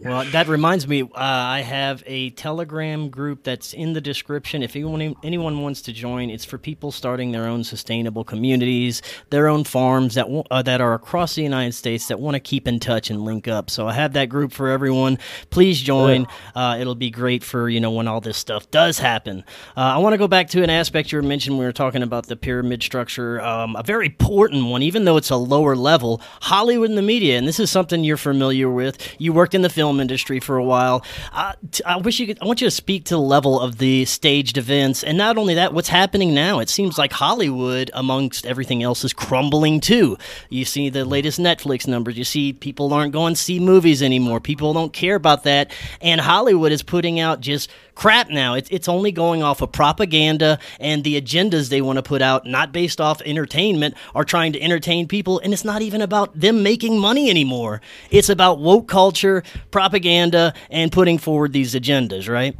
well, 0.00 0.24
that 0.26 0.46
reminds 0.46 0.86
me, 0.86 1.02
uh, 1.02 1.08
I 1.14 1.60
have 1.60 2.04
a 2.06 2.30
Telegram 2.30 3.10
group 3.10 3.42
that's 3.42 3.72
in 3.72 3.94
the 3.94 4.00
description. 4.00 4.62
If 4.62 4.76
anyone, 4.76 5.16
anyone 5.24 5.60
wants 5.60 5.82
to 5.82 5.92
join, 5.92 6.30
it's 6.30 6.44
for 6.44 6.56
people 6.56 6.92
starting 6.92 7.32
their 7.32 7.46
own 7.46 7.64
sustainable 7.64 8.22
communities, 8.22 9.02
their 9.30 9.48
own 9.48 9.64
farms 9.64 10.14
that 10.14 10.26
uh, 10.50 10.62
that 10.62 10.80
are 10.80 10.94
across 10.94 11.34
the 11.34 11.42
United 11.42 11.72
States 11.72 12.06
that 12.08 12.20
want 12.20 12.34
to 12.34 12.40
keep 12.40 12.68
in 12.68 12.78
touch 12.78 13.10
and 13.10 13.22
link 13.22 13.48
up. 13.48 13.70
So 13.70 13.88
I 13.88 13.92
have 13.94 14.12
that 14.12 14.26
group 14.26 14.52
for 14.52 14.68
everyone. 14.68 15.18
Please 15.50 15.80
join. 15.80 16.26
Uh, 16.54 16.76
it'll 16.80 16.94
be 16.94 17.10
great 17.10 17.42
for 17.42 17.68
you 17.68 17.80
know 17.80 17.90
when 17.90 18.06
all 18.06 18.20
this 18.20 18.36
stuff 18.36 18.70
does 18.70 18.98
happen. 18.98 19.44
Uh, 19.76 19.80
I 19.80 19.98
want 19.98 20.12
to 20.12 20.18
go 20.18 20.28
back 20.28 20.48
to 20.50 20.62
an 20.62 20.70
aspect 20.70 21.10
you 21.10 21.18
were 21.18 21.22
mentioning. 21.22 21.58
We 21.58 21.64
were 21.64 21.72
talking 21.72 22.02
about 22.02 22.26
the 22.26 22.36
pyramid 22.36 22.82
structure, 22.82 23.40
um, 23.40 23.74
a 23.74 23.82
very 23.82 24.06
important 24.06 24.66
one, 24.66 24.82
even 24.82 25.06
though 25.06 25.16
it's 25.16 25.30
a 25.30 25.36
lower 25.36 25.74
level. 25.74 26.20
Hollywood 26.42 26.88
and 26.88 26.98
the 26.98 27.02
media, 27.02 27.36
and 27.36 27.48
this 27.48 27.58
is 27.58 27.70
something 27.70 28.04
you're 28.04 28.16
familiar 28.16 28.70
with. 28.70 29.16
You 29.18 29.32
worked 29.32 29.54
in 29.54 29.62
the 29.62 29.70
film 29.70 29.87
film 29.88 30.00
industry 30.00 30.38
for 30.38 30.58
a 30.58 30.64
while. 30.64 31.02
Uh, 31.32 31.54
I 31.86 31.96
wish 31.96 32.20
you 32.20 32.26
could. 32.26 32.38
I 32.42 32.44
want 32.44 32.60
you 32.60 32.66
to 32.66 32.70
speak 32.70 33.04
to 33.04 33.14
the 33.14 33.20
level 33.20 33.58
of 33.58 33.78
the 33.78 34.04
staged 34.04 34.58
events, 34.58 35.02
and 35.02 35.16
not 35.16 35.38
only 35.38 35.54
that, 35.54 35.72
what's 35.72 35.88
happening 35.88 36.34
now. 36.34 36.58
It 36.58 36.68
seems 36.68 36.98
like 36.98 37.10
Hollywood, 37.12 37.90
amongst 37.94 38.44
everything 38.44 38.82
else, 38.82 39.02
is 39.02 39.14
crumbling 39.14 39.80
too. 39.80 40.18
You 40.50 40.66
see 40.66 40.90
the 40.90 41.06
latest 41.06 41.40
Netflix 41.40 41.86
numbers. 41.86 42.18
You 42.18 42.24
see 42.24 42.52
people 42.52 42.92
aren't 42.92 43.14
going 43.14 43.32
to 43.34 43.40
see 43.40 43.58
movies 43.60 44.02
anymore. 44.02 44.40
People 44.40 44.74
don't 44.74 44.92
care 44.92 45.14
about 45.14 45.44
that, 45.44 45.72
and 46.02 46.20
Hollywood 46.20 46.72
is 46.72 46.82
putting 46.82 47.18
out 47.18 47.40
just 47.40 47.70
crap 47.98 48.30
now. 48.30 48.54
It's 48.54 48.70
it's 48.70 48.88
only 48.88 49.10
going 49.10 49.42
off 49.42 49.60
of 49.60 49.72
propaganda 49.72 50.58
and 50.78 51.02
the 51.02 51.20
agendas 51.20 51.68
they 51.68 51.82
want 51.82 51.96
to 51.96 52.02
put 52.02 52.22
out, 52.22 52.46
not 52.46 52.72
based 52.72 53.00
off 53.00 53.20
entertainment, 53.22 53.96
are 54.14 54.24
trying 54.24 54.52
to 54.52 54.62
entertain 54.62 55.08
people, 55.08 55.40
and 55.40 55.52
it's 55.52 55.64
not 55.64 55.82
even 55.82 56.00
about 56.00 56.38
them 56.38 56.62
making 56.62 56.98
money 56.98 57.28
anymore. 57.28 57.80
It's 58.10 58.28
about 58.28 58.60
woke 58.60 58.86
culture, 58.86 59.42
propaganda, 59.72 60.54
and 60.70 60.92
putting 60.92 61.18
forward 61.18 61.52
these 61.52 61.74
agendas, 61.74 62.28
right? 62.28 62.56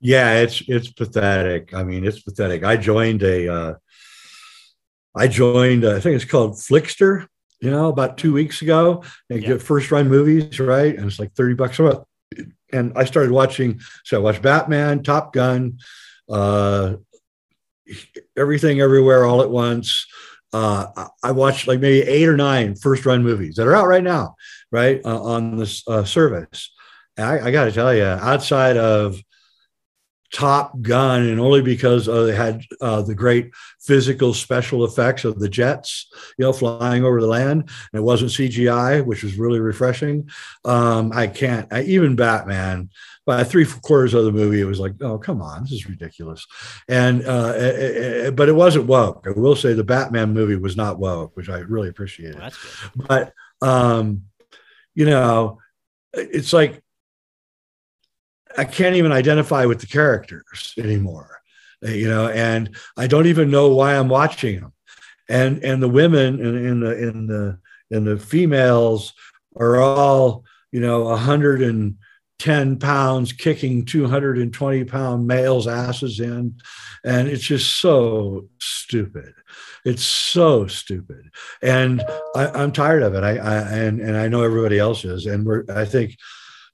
Yeah, 0.00 0.40
it's 0.40 0.62
it's 0.66 0.90
pathetic. 0.90 1.74
I 1.74 1.82
mean, 1.84 2.06
it's 2.06 2.20
pathetic. 2.20 2.64
I 2.64 2.76
joined 2.78 3.22
a 3.22 3.52
uh, 3.52 3.74
I 5.14 5.28
joined, 5.28 5.84
uh, 5.84 5.96
I 5.96 6.00
think 6.00 6.16
it's 6.16 6.24
called 6.24 6.52
Flixster, 6.54 7.26
you 7.60 7.70
know, 7.70 7.88
about 7.88 8.16
two 8.16 8.32
weeks 8.32 8.62
ago. 8.62 9.04
And 9.28 9.42
Yeah. 9.42 9.48
get 9.48 9.62
first 9.62 9.90
run 9.90 10.08
movies, 10.08 10.58
right? 10.60 10.96
And 10.96 11.06
it's 11.06 11.18
like 11.18 11.34
30 11.34 11.54
bucks 11.54 11.78
a 11.78 11.82
month. 11.82 12.04
And 12.72 12.92
I 12.96 13.04
started 13.04 13.32
watching, 13.32 13.80
so 14.04 14.16
I 14.18 14.20
watched 14.20 14.42
Batman, 14.42 15.02
Top 15.02 15.32
Gun, 15.32 15.78
uh, 16.28 16.96
everything 18.36 18.80
everywhere 18.80 19.24
all 19.24 19.42
at 19.42 19.50
once. 19.50 20.06
Uh, 20.52 21.08
I- 21.22 21.30
watched 21.32 21.68
like 21.68 21.80
maybe 21.80 22.06
eight 22.08 22.28
or 22.28 22.36
nine 22.36 22.74
first 22.74 23.06
run 23.06 23.22
movies 23.22 23.56
that 23.56 23.66
are 23.66 23.74
out 23.76 23.86
right 23.86 24.02
now, 24.02 24.34
right? 24.72 25.00
Uh, 25.04 25.22
on 25.22 25.56
this 25.56 25.86
uh, 25.86 26.04
service. 26.04 26.72
I, 27.16 27.38
I 27.40 27.50
got 27.50 27.66
to 27.66 27.72
tell 27.72 27.94
you, 27.94 28.04
outside 28.04 28.76
of 28.76 29.20
Top 30.32 30.80
Gun, 30.80 31.22
and 31.22 31.40
only 31.40 31.62
because 31.62 32.08
uh, 32.08 32.22
they 32.22 32.34
had 32.34 32.62
uh, 32.80 33.02
the 33.02 33.14
great 33.14 33.50
physical 33.80 34.32
special 34.32 34.84
effects 34.84 35.24
of 35.24 35.38
the 35.38 35.48
jets, 35.48 36.06
you 36.38 36.44
know, 36.44 36.52
flying 36.52 37.04
over 37.04 37.20
the 37.20 37.26
land, 37.26 37.62
and 37.62 38.00
it 38.00 38.02
wasn't 38.02 38.30
CGI, 38.30 39.04
which 39.04 39.22
was 39.22 39.36
really 39.36 39.60
refreshing. 39.60 40.28
Um, 40.64 41.10
I 41.12 41.26
can't. 41.26 41.72
I, 41.72 41.82
even 41.82 42.14
Batman, 42.14 42.90
by 43.26 43.44
three 43.44 43.66
quarters 43.66 44.14
of 44.14 44.24
the 44.24 44.32
movie, 44.32 44.60
it 44.60 44.64
was 44.64 44.80
like, 44.80 44.94
oh, 45.02 45.18
come 45.18 45.42
on, 45.42 45.62
this 45.62 45.72
is 45.72 45.88
ridiculous. 45.88 46.46
And 46.88 47.24
uh, 47.26 47.52
eh, 47.56 47.74
eh, 47.76 48.26
eh, 48.26 48.30
but 48.30 48.48
it 48.48 48.54
wasn't 48.54 48.86
woke. 48.86 49.26
I 49.26 49.38
will 49.38 49.56
say 49.56 49.72
the 49.72 49.84
Batman 49.84 50.32
movie 50.32 50.56
was 50.56 50.76
not 50.76 50.98
woke, 50.98 51.36
which 51.36 51.48
I 51.48 51.58
really 51.58 51.88
appreciated 51.88 52.38
Well, 52.38 52.50
but 52.94 53.32
um 53.62 54.22
you 54.94 55.04
know 55.04 55.58
it's 56.12 56.52
like 56.52 56.82
i 58.56 58.64
can't 58.64 58.96
even 58.96 59.12
identify 59.12 59.64
with 59.64 59.80
the 59.80 59.86
characters 59.86 60.74
anymore 60.78 61.40
you 61.82 62.08
know 62.08 62.28
and 62.28 62.76
i 62.96 63.06
don't 63.06 63.26
even 63.26 63.50
know 63.50 63.68
why 63.68 63.96
i'm 63.96 64.08
watching 64.08 64.60
them 64.60 64.72
and 65.28 65.62
and 65.64 65.82
the 65.82 65.88
women 65.88 66.40
in, 66.40 66.66
in 66.66 66.80
the 66.80 67.08
in 67.08 67.26
the 67.26 67.58
in 67.90 68.04
the 68.04 68.18
females 68.18 69.12
are 69.56 69.80
all 69.80 70.44
you 70.72 70.80
know 70.80 71.04
110 71.04 72.78
pounds 72.78 73.32
kicking 73.32 73.84
220 73.84 74.84
pound 74.84 75.26
males 75.26 75.66
asses 75.66 76.20
in 76.20 76.54
and 77.04 77.28
it's 77.28 77.44
just 77.44 77.80
so 77.80 78.48
stupid 78.58 79.32
it's 79.84 80.04
so 80.04 80.66
stupid 80.66 81.30
and 81.62 82.02
I, 82.34 82.48
I'm 82.48 82.72
tired 82.72 83.02
of 83.02 83.14
it. 83.14 83.22
I, 83.24 83.36
I 83.36 83.56
and 83.78 84.00
and 84.00 84.16
I 84.16 84.28
know 84.28 84.42
everybody 84.42 84.78
else 84.78 85.04
is. 85.04 85.26
And 85.26 85.46
we're 85.46 85.64
I 85.68 85.84
think 85.84 86.16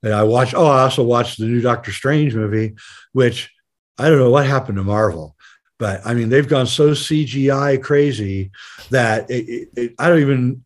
and 0.03 0.13
I 0.13 0.23
watch. 0.23 0.55
Oh, 0.55 0.67
I 0.67 0.83
also 0.83 1.03
watched 1.03 1.39
the 1.39 1.47
new 1.47 1.61
Doctor 1.61 1.93
Strange 1.93 2.35
movie, 2.35 2.75
which 3.13 3.51
I 3.99 4.09
don't 4.09 4.19
know 4.19 4.31
what 4.31 4.47
happened 4.47 4.77
to 4.77 4.85
Marvel, 4.85 5.37
but 5.79 6.01
I 6.05 6.15
mean 6.15 6.29
they've 6.29 6.49
gone 6.49 6.67
so 6.67 6.91
CGI 6.91 7.83
crazy 7.83 8.51
that 8.91 9.31
it, 9.31 9.49
it, 9.49 9.69
it, 9.77 9.95
I 9.99 10.09
don't 10.09 10.21
even 10.21 10.65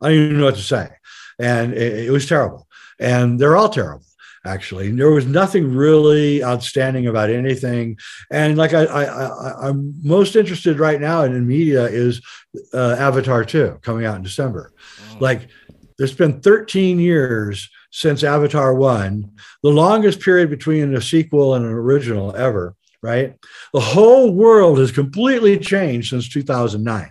I 0.00 0.08
don't 0.08 0.12
even 0.12 0.38
know 0.38 0.46
what 0.46 0.56
to 0.56 0.62
say. 0.62 0.88
And 1.38 1.72
it, 1.74 2.10
was 2.10 2.26
terrible. 2.26 2.66
And 2.98 3.38
they're 3.38 3.56
all 3.56 3.68
terrible 3.68 4.04
actually. 4.44 4.90
There 4.90 5.10
was 5.10 5.26
nothing 5.26 5.74
really 5.74 6.42
outstanding 6.42 7.06
about 7.06 7.30
anything. 7.30 7.98
And 8.30 8.56
like 8.56 8.72
I, 8.72 8.84
I, 8.84 9.04
I 9.04 9.68
I'm 9.68 9.94
most 10.02 10.36
interested 10.36 10.78
right 10.78 11.00
now 11.00 11.22
in, 11.22 11.46
media 11.46 11.84
is 11.84 12.22
uh, 12.72 12.96
Avatar 12.98 13.44
2 13.44 13.80
coming 13.82 14.06
out 14.06 14.16
in 14.16 14.22
December. 14.22 14.72
Mm. 15.10 15.20
Like 15.20 15.48
there's 15.98 16.14
been 16.14 16.40
13 16.40 16.98
years 16.98 17.68
since 17.90 18.22
Avatar 18.22 18.74
1, 18.74 19.30
the 19.62 19.70
longest 19.70 20.20
period 20.20 20.50
between 20.50 20.94
a 20.94 21.00
sequel 21.00 21.54
and 21.54 21.64
an 21.64 21.72
original 21.72 22.34
ever, 22.36 22.74
right? 23.02 23.36
The 23.72 23.80
whole 23.80 24.32
world 24.32 24.78
has 24.78 24.92
completely 24.92 25.58
changed 25.58 26.10
since 26.10 26.28
2009. 26.28 27.10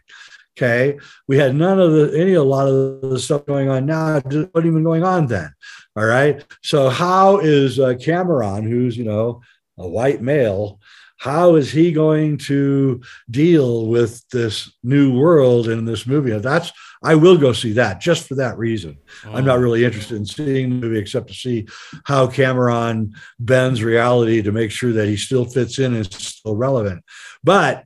Okay. 0.58 0.98
We 1.28 1.38
had 1.38 1.56
none 1.56 1.80
of 1.80 1.92
the, 1.92 2.20
any, 2.20 2.34
a 2.34 2.44
lot 2.44 2.68
of 2.68 3.02
the 3.02 3.20
stuff 3.20 3.46
going 3.46 3.70
on 3.70 3.86
now, 3.86 4.16
wasn't 4.26 4.56
even 4.56 4.84
going 4.84 5.04
on 5.04 5.28
then. 5.28 5.54
All 5.96 6.06
right. 6.06 6.44
So, 6.64 6.90
how 6.90 7.38
is 7.38 7.80
uh, 7.80 7.94
Cameron, 7.94 8.64
who's, 8.64 8.98
you 8.98 9.04
know, 9.04 9.42
a 9.78 9.88
white 9.88 10.22
male, 10.22 10.80
how 11.18 11.56
is 11.56 11.72
he 11.72 11.92
going 11.92 12.38
to 12.38 13.02
deal 13.30 13.88
with 13.88 14.28
this 14.30 14.72
new 14.84 15.18
world 15.18 15.68
in 15.68 15.86
this 15.86 16.06
movie? 16.08 16.32
That's, 16.38 16.72
I 17.04 17.16
will 17.16 17.38
go 17.38 17.54
see 17.54 17.74
that 17.74 18.00
just 18.02 18.28
for 18.28 18.36
that 18.36 18.58
reason. 18.58 18.98
I'm 19.26 19.46
not 19.46 19.60
really 19.60 19.86
interested 19.86 20.18
in 20.18 20.26
seeing 20.26 20.70
the 20.70 20.76
movie 20.88 21.00
except 21.00 21.28
to 21.28 21.34
see 21.34 21.68
how 22.06 22.28
Cameron 22.28 23.14
bends 23.40 23.84
reality 23.84 24.42
to 24.42 24.52
make 24.52 24.72
sure 24.72 24.92
that 24.94 25.08
he 25.08 25.16
still 25.18 25.46
fits 25.46 25.78
in 25.80 25.94
and 25.94 26.02
is 26.08 26.10
still 26.16 26.56
relevant. 26.56 27.04
But 27.44 27.84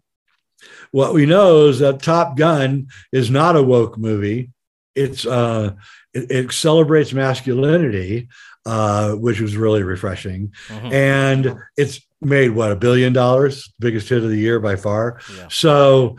what 0.91 1.13
we 1.13 1.25
know 1.25 1.67
is 1.67 1.79
that 1.79 2.01
Top 2.01 2.37
Gun 2.37 2.87
is 3.11 3.29
not 3.29 3.55
a 3.55 3.63
woke 3.63 3.97
movie. 3.97 4.51
It's 4.95 5.25
uh, 5.25 5.71
it, 6.13 6.29
it 6.31 6.51
celebrates 6.51 7.13
masculinity, 7.13 8.27
uh, 8.65 9.13
which 9.13 9.39
was 9.39 9.55
really 9.55 9.83
refreshing, 9.83 10.53
Mhm. 10.67 10.91
and 10.93 11.55
it's 11.77 12.01
made 12.21 12.49
what 12.51 12.71
a 12.71 12.75
billion 12.75 13.13
dollars, 13.13 13.73
biggest 13.79 14.09
hit 14.09 14.23
of 14.23 14.29
the 14.29 14.37
year 14.37 14.59
by 14.59 14.75
far. 14.75 15.19
Yeah. 15.37 15.47
So 15.49 16.17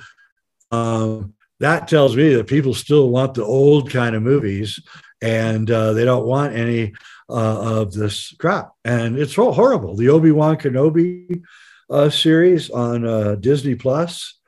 um, 0.71 1.35
that 1.63 1.87
tells 1.87 2.17
me 2.17 2.35
that 2.35 2.49
people 2.49 2.75
still 2.75 3.09
want 3.09 3.35
the 3.35 3.45
old 3.45 3.89
kind 3.89 4.17
of 4.17 4.23
movies, 4.23 4.81
and 5.23 5.71
uh, 5.71 5.93
they 5.93 6.05
don't 6.05 6.27
want 6.27 6.57
any 6.57 6.93
uh, 7.31 7.81
of 7.81 7.93
this 7.93 8.35
crap. 8.39 8.73
And 8.85 9.17
it's 9.17 9.37
horrible. 9.37 9.95
The 9.95 10.09
Obi 10.09 10.33
Wan 10.33 10.57
Kenobi 10.57 11.41
uh, 11.89 12.11
series 12.11 12.69
on 12.69 13.07
uh, 13.07 13.37
Disney 13.37 13.77
Plus. 13.77 14.41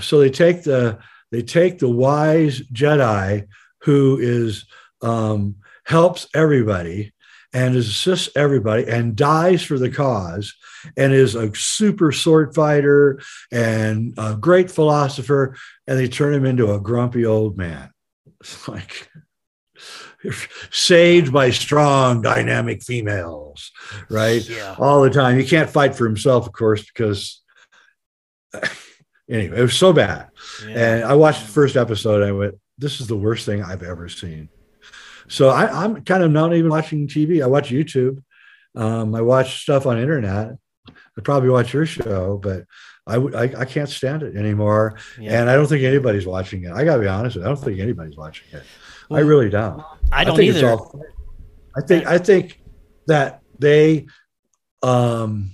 So 0.00 0.20
they 0.20 0.30
take 0.30 0.62
the 0.62 1.00
they 1.32 1.42
take 1.42 1.80
the 1.80 1.90
wise 1.90 2.60
Jedi 2.72 3.48
who 3.80 4.18
is 4.20 4.64
um, 5.00 5.56
helps 5.84 6.28
everybody 6.34 7.12
and 7.52 7.76
assists 7.76 8.34
everybody 8.36 8.86
and 8.86 9.14
dies 9.14 9.62
for 9.62 9.78
the 9.78 9.90
cause 9.90 10.54
and 10.96 11.12
is 11.12 11.34
a 11.34 11.54
super 11.54 12.10
sword 12.12 12.54
fighter 12.54 13.20
and 13.50 14.14
a 14.16 14.34
great 14.36 14.70
philosopher 14.70 15.56
and 15.86 15.98
they 15.98 16.08
turn 16.08 16.32
him 16.34 16.44
into 16.44 16.72
a 16.72 16.80
grumpy 16.80 17.24
old 17.26 17.56
man 17.56 17.90
it's 18.40 18.68
like 18.68 19.08
saved 20.70 21.32
by 21.32 21.50
strong 21.50 22.22
dynamic 22.22 22.82
females 22.82 23.70
right 24.08 24.48
Yeah. 24.48 24.76
all 24.78 25.02
the 25.02 25.10
time 25.10 25.38
he 25.38 25.44
can't 25.44 25.68
fight 25.70 25.94
for 25.96 26.04
himself 26.06 26.46
of 26.46 26.52
course 26.52 26.84
because 26.84 27.42
anyway 29.30 29.58
it 29.58 29.62
was 29.62 29.76
so 29.76 29.92
bad 29.92 30.28
Yeah. 30.66 30.76
and 30.94 31.04
I 31.04 31.14
watched 31.14 31.42
the 31.46 31.52
first 31.52 31.76
episode. 31.76 32.22
And 32.22 32.28
I 32.28 32.32
went, 32.32 32.54
"This 32.78 33.00
is 33.00 33.06
the 33.06 33.16
worst 33.16 33.46
thing 33.46 33.62
I've 33.62 33.82
ever 33.82 34.08
seen." 34.08 34.48
So 35.28 35.48
I, 35.48 35.84
I'm 35.84 36.04
kind 36.04 36.22
of 36.22 36.30
not 36.30 36.52
even 36.54 36.70
watching 36.70 37.08
TV. 37.08 37.42
I 37.42 37.46
watch 37.46 37.70
YouTube. 37.70 38.22
Um, 38.74 39.14
I 39.14 39.20
watch 39.22 39.62
stuff 39.62 39.86
on 39.86 39.98
internet. 39.98 40.52
I 40.88 41.20
probably 41.22 41.48
watch 41.48 41.72
your 41.72 41.86
show, 41.86 42.38
but 42.42 42.64
I, 43.06 43.18
would- 43.18 43.34
I 43.34 43.44
I 43.58 43.64
can't 43.64 43.88
stand 43.88 44.22
it 44.22 44.36
anymore. 44.36 44.96
Yeah. 45.18 45.40
And 45.40 45.50
I 45.50 45.54
don't 45.54 45.66
think 45.66 45.82
anybody's 45.82 46.26
watching 46.26 46.64
it. 46.64 46.72
I 46.72 46.84
got 46.84 46.96
to 46.96 47.02
be 47.02 47.08
honest 47.08 47.36
with 47.36 47.44
you. 47.44 47.50
I 47.50 47.54
don't 47.54 47.64
think 47.64 47.80
anybody's 47.80 48.16
watching 48.16 48.46
it. 48.52 48.62
I 49.10 49.20
really 49.20 49.50
don't. 49.50 49.82
I 50.10 50.24
don't 50.24 50.36
think 50.36 50.54
either. 50.56 50.70
It's 50.72 50.80
all, 50.80 51.02
I 51.76 51.80
think 51.82 52.06
I 52.06 52.18
think 52.18 52.60
that 53.08 53.40
they 53.58 54.06
um 54.82 55.50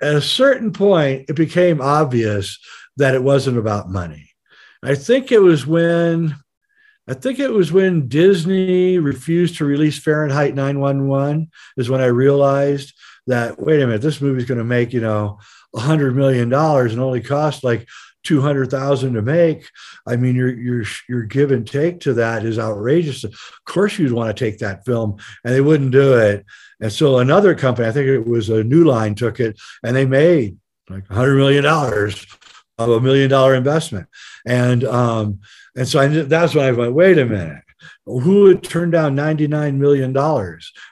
at 0.00 0.14
a 0.14 0.20
certain 0.20 0.72
point 0.72 1.26
it 1.28 1.36
became 1.36 1.80
obvious 1.80 2.58
that 2.96 3.14
it 3.14 3.22
wasn't 3.22 3.58
about 3.58 3.88
money. 3.90 4.30
I 4.82 4.94
think 4.94 5.30
it 5.32 5.38
was 5.40 5.66
when 5.66 6.34
I 7.08 7.14
think 7.14 7.38
it 7.40 7.50
was 7.52 7.72
when 7.72 8.08
Disney 8.08 8.98
refused 8.98 9.56
to 9.58 9.64
release 9.64 9.98
Fahrenheit 9.98 10.54
911 10.54 11.50
is 11.76 11.90
when 11.90 12.00
I 12.00 12.06
realized 12.06 12.94
that 13.26 13.60
wait 13.60 13.80
a 13.80 13.86
minute, 13.86 14.02
this 14.02 14.20
movie's 14.20 14.46
going 14.46 14.58
to 14.58 14.64
make, 14.64 14.92
you 14.92 15.00
know, 15.00 15.38
a 15.74 15.80
hundred 15.80 16.16
million 16.16 16.48
dollars 16.48 16.92
and 16.92 17.00
only 17.00 17.20
cost 17.20 17.64
like 17.64 17.86
200,000 18.24 19.14
to 19.14 19.22
make. 19.22 19.68
I 20.06 20.16
mean, 20.16 20.36
your, 20.36 20.54
your, 20.54 20.84
your 21.08 21.22
give 21.22 21.50
and 21.50 21.66
take 21.66 22.00
to 22.00 22.14
that 22.14 22.44
is 22.44 22.58
outrageous. 22.58 23.24
Of 23.24 23.34
course 23.66 23.98
you'd 23.98 24.12
want 24.12 24.36
to 24.36 24.44
take 24.44 24.58
that 24.58 24.84
film 24.84 25.16
and 25.44 25.54
they 25.54 25.60
wouldn't 25.60 25.92
do 25.92 26.14
it. 26.14 26.44
And 26.80 26.92
so 26.92 27.18
another 27.18 27.54
company, 27.54 27.88
I 27.88 27.92
think 27.92 28.08
it 28.08 28.26
was 28.26 28.48
a 28.48 28.64
New 28.64 28.84
Line 28.84 29.14
took 29.14 29.40
it 29.40 29.60
and 29.82 29.96
they 29.96 30.06
made 30.06 30.58
like 30.88 31.06
hundred 31.08 31.36
million 31.36 31.64
dollars 31.64 32.26
of 32.78 32.90
a 32.90 33.00
million 33.00 33.30
dollar 33.30 33.54
investment. 33.54 34.08
And, 34.46 34.84
um, 34.84 35.40
and 35.76 35.86
so 35.86 36.00
I, 36.00 36.08
that's 36.08 36.54
when 36.54 36.64
I 36.64 36.72
went, 36.72 36.94
wait 36.94 37.18
a 37.18 37.24
minute, 37.24 37.62
who 38.06 38.42
would 38.42 38.62
turn 38.62 38.90
down 38.90 39.16
$99 39.16 39.76
million? 39.76 40.12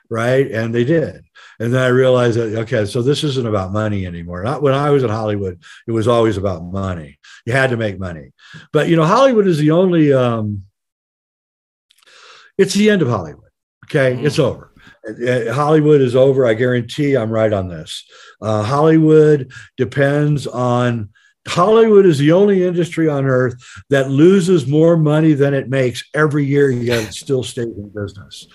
Right. 0.08 0.50
And 0.50 0.74
they 0.74 0.84
did. 0.84 1.24
And 1.60 1.72
then 1.74 1.82
I 1.82 1.88
realized 1.88 2.38
that, 2.38 2.58
okay, 2.60 2.86
so 2.86 3.02
this 3.02 3.22
isn't 3.22 3.46
about 3.46 3.70
money 3.70 4.06
anymore. 4.06 4.42
Not 4.42 4.62
when 4.62 4.72
I 4.72 4.88
was 4.90 5.02
in 5.02 5.10
Hollywood, 5.10 5.62
it 5.86 5.92
was 5.92 6.08
always 6.08 6.38
about 6.38 6.64
money. 6.64 7.18
You 7.44 7.52
had 7.52 7.70
to 7.70 7.76
make 7.76 8.00
money. 8.00 8.32
But, 8.72 8.88
you 8.88 8.96
know, 8.96 9.04
Hollywood 9.04 9.46
is 9.46 9.58
the 9.58 9.70
only, 9.70 10.12
um, 10.12 10.64
it's 12.56 12.74
the 12.74 12.90
end 12.90 13.02
of 13.02 13.08
Hollywood. 13.08 13.50
Okay. 13.84 14.14
Mhm. 14.14 14.24
It's 14.26 14.38
over. 14.38 14.72
Uh, 15.06 15.52
Hollywood 15.52 16.00
is 16.00 16.16
over. 16.16 16.46
I 16.46 16.54
guarantee 16.54 17.14
I'm 17.16 17.30
right 17.30 17.52
on 17.52 17.68
this. 17.68 18.04
Uh, 18.40 18.62
Hollywood 18.62 19.50
depends 19.76 20.46
on 20.46 21.10
Hollywood 21.48 22.04
is 22.04 22.18
the 22.18 22.32
only 22.32 22.64
industry 22.64 23.08
on 23.08 23.24
earth 23.24 23.54
that 23.88 24.10
loses 24.10 24.66
more 24.66 24.96
money 24.96 25.32
than 25.32 25.54
it 25.54 25.70
makes 25.70 26.04
every 26.14 26.44
year, 26.44 26.70
yet 26.70 27.08
it 27.08 27.14
still 27.14 27.42
stays 27.42 27.66
in 27.66 27.88
business. 27.94 28.46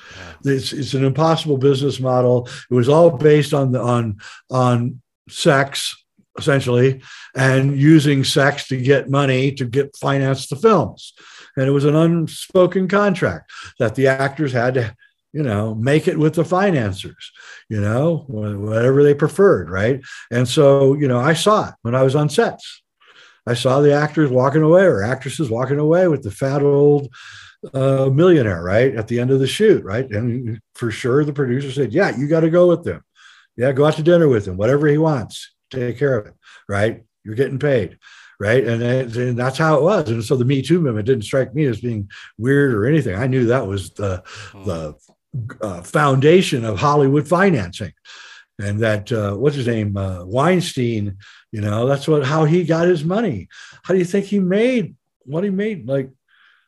It's, 0.44 0.72
it's 0.72 0.94
an 0.94 1.04
impossible 1.04 1.58
business 1.58 2.00
model. 2.00 2.48
It 2.70 2.74
was 2.74 2.88
all 2.88 3.10
based 3.10 3.54
on 3.54 3.72
the, 3.72 3.82
on 3.82 4.18
on 4.52 5.02
sex, 5.30 6.06
essentially, 6.38 7.02
and 7.36 7.76
using 7.80 8.24
sex 8.24 8.68
to 8.68 8.78
get 8.78 9.10
money 9.10 9.52
to 9.54 9.66
get 9.66 9.96
finance 9.98 10.48
the 10.48 10.56
films. 10.56 11.14
And 11.58 11.68
it 11.68 11.72
was 11.72 11.86
an 11.86 11.96
unspoken 11.96 12.88
contract 12.88 13.52
that 13.80 13.96
the 13.96 14.08
actors 14.08 14.52
had 14.52 14.76
to 14.76 14.96
you 15.36 15.44
know, 15.44 15.76
make 15.76 16.08
it 16.08 16.18
with 16.18 16.34
the 16.34 16.46
financiers, 16.46 17.34
you 17.68 17.82
know, 17.82 18.24
whatever 18.28 19.04
they 19.04 19.14
preferred, 19.14 19.70
right? 19.70 20.02
And 20.32 20.48
so, 20.48 20.94
you 20.94 21.10
know, 21.10 21.20
I 21.20 21.34
saw 21.34 21.68
it 21.68 21.76
when 21.82 21.94
I 21.94 22.04
was 22.04 22.16
on 22.16 22.30
sets. 22.30 22.82
I 23.46 23.54
saw 23.54 23.82
the 23.82 23.94
actors 23.94 24.32
walking 24.32 24.62
away 24.62 24.84
or 24.84 25.04
actresses 25.04 25.50
walking 25.50 25.78
away 25.78 26.08
with 26.08 26.24
the 26.24 26.32
fat 26.32 26.64
old 26.64 27.14
uh, 27.74 28.10
millionaire, 28.14 28.64
right? 28.64 28.96
At 28.96 29.10
the 29.10 29.20
end 29.20 29.30
of 29.30 29.42
the 29.42 29.46
shoot, 29.46 29.84
right? 29.84 30.10
And 30.10 30.62
for 30.74 30.90
sure, 30.90 31.26
the 31.26 31.34
producer 31.34 31.70
said, 31.70 31.92
Yeah, 31.92 32.16
you 32.16 32.30
got 32.30 32.40
to 32.40 32.50
go 32.50 32.70
with 32.70 32.86
them. 32.86 33.04
Yeah, 33.58 33.74
go 33.74 33.86
out 33.86 33.96
to 33.96 34.04
dinner 34.04 34.30
with 34.30 34.48
him, 34.48 34.56
whatever 34.56 34.88
he 34.88 34.98
wants, 34.98 35.54
take 35.70 36.00
care 36.00 36.18
of 36.18 36.28
it, 36.28 36.34
right? 36.70 37.04
You're 37.26 37.36
getting 37.36 37.60
paid 37.60 38.00
right? 38.38 38.68
And, 38.68 38.84
and, 38.84 39.40
that's 39.40 39.58
how 39.58 39.78
it 39.78 39.82
was. 39.82 40.10
And 40.10 40.22
so 40.22 40.36
the 40.36 40.44
Me 40.44 40.62
Too 40.62 40.82
movement 40.82 41.06
didn't 41.06 41.24
strike 41.24 41.56
me 41.56 41.66
as 41.68 41.80
being 41.80 42.10
weird 42.38 42.74
or 42.74 42.86
anything. 42.86 43.16
I 43.16 43.28
knew 43.28 43.46
that 43.46 43.66
was 43.66 43.92
the 43.92 44.24
the 44.54 44.96
uh, 45.62 45.82
foundation 45.82 46.66
of 46.66 46.80
Hollywood 46.80 47.28
financing. 47.28 47.94
And 48.60 48.80
that 48.80 49.12
uh, 49.12 49.36
what's 49.36 49.58
his 49.58 49.68
name 49.68 49.98
uh, 49.98 50.24
Weinstein, 50.26 51.18
you 51.52 51.62
know, 51.62 51.86
that's 51.88 52.08
what 52.08 52.26
how 52.26 52.46
he 52.46 52.64
got 52.64 52.88
his 52.88 53.04
money. 53.04 53.50
How 53.84 53.94
do 53.94 54.00
you 54.00 54.06
think 54.06 54.26
he 54.26 54.40
made 54.40 54.96
what 55.26 55.44
he 55.44 55.50
made? 55.50 55.88
Like 55.88 56.10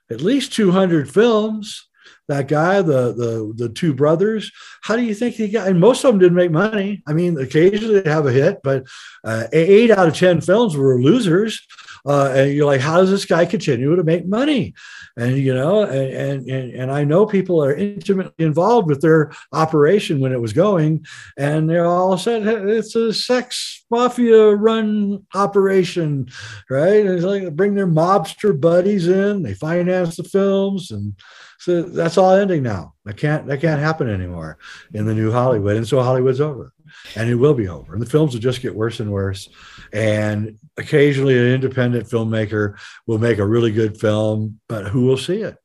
at 0.09 0.22
least 0.22 0.53
two 0.53 0.72
hundred 0.72 1.09
films. 1.09 1.88
That 2.28 2.47
guy, 2.47 2.82
the 2.82 3.13
the 3.13 3.53
the 3.55 3.69
two 3.69 3.93
brothers. 3.93 4.51
How 4.82 4.95
do 4.95 5.03
you 5.03 5.15
think 5.15 5.36
he 5.36 5.47
got? 5.47 5.67
And 5.67 5.80
most 5.80 6.03
of 6.03 6.11
them 6.11 6.19
didn't 6.19 6.36
make 6.36 6.51
money. 6.51 7.01
I 7.07 7.13
mean, 7.13 7.39
occasionally 7.39 8.01
they 8.01 8.09
have 8.09 8.25
a 8.25 8.32
hit, 8.32 8.59
but 8.63 8.86
uh, 9.23 9.45
eight 9.53 9.91
out 9.91 10.07
of 10.07 10.15
ten 10.15 10.41
films 10.41 10.75
were 10.75 11.01
losers. 11.01 11.65
Uh, 12.05 12.32
and 12.36 12.53
you're 12.53 12.65
like, 12.65 12.80
how 12.80 12.97
does 12.97 13.09
this 13.09 13.25
guy 13.25 13.45
continue 13.45 13.95
to 13.95 14.03
make 14.03 14.25
money? 14.25 14.73
And 15.17 15.38
you 15.38 15.53
know, 15.53 15.84
and 15.84 16.47
and 16.49 16.71
and 16.71 16.91
I 16.91 17.03
know 17.03 17.25
people 17.25 17.63
are 17.63 17.73
intimately 17.73 18.45
involved 18.45 18.88
with 18.88 19.01
their 19.01 19.32
operation 19.51 20.19
when 20.19 20.32
it 20.32 20.39
was 20.39 20.53
going, 20.53 21.05
and 21.38 21.69
they're 21.69 21.86
all 21.86 22.17
said 22.17 22.45
it's 22.45 22.95
a 22.95 23.13
sex 23.13 23.84
mafia 23.89 24.53
run 24.55 25.25
operation, 25.34 26.30
right? 26.69 27.05
And 27.05 27.09
it's 27.09 27.25
like 27.25 27.55
bring 27.55 27.73
their 27.73 27.88
mobster 27.88 28.59
buddies 28.59 29.07
in, 29.07 29.41
they 29.41 29.55
finance 29.55 30.17
the 30.17 30.23
films, 30.23 30.91
and 30.91 31.15
so 31.59 31.81
that's 31.81 32.17
all 32.17 32.31
ending 32.31 32.63
now. 32.63 32.93
That 33.05 33.17
can't 33.17 33.47
that 33.47 33.61
can't 33.61 33.79
happen 33.79 34.09
anymore 34.09 34.57
in 34.93 35.05
the 35.05 35.13
new 35.13 35.31
Hollywood, 35.31 35.77
and 35.77 35.87
so 35.87 36.01
Hollywood's 36.01 36.41
over 36.41 36.73
and 37.15 37.29
it 37.29 37.35
will 37.35 37.53
be 37.53 37.67
over. 37.67 37.93
And 37.93 38.01
the 38.01 38.09
films 38.09 38.33
will 38.33 38.41
just 38.41 38.61
get 38.61 38.75
worse 38.75 38.99
and 38.99 39.11
worse. 39.11 39.49
And 39.93 40.57
occasionally, 40.77 41.37
an 41.37 41.53
independent 41.53 42.07
filmmaker 42.07 42.77
will 43.05 43.17
make 43.17 43.37
a 43.37 43.45
really 43.45 43.71
good 43.71 43.99
film, 43.99 44.59
but 44.67 44.87
who 44.87 45.05
will 45.05 45.17
see 45.17 45.41
it? 45.41 45.57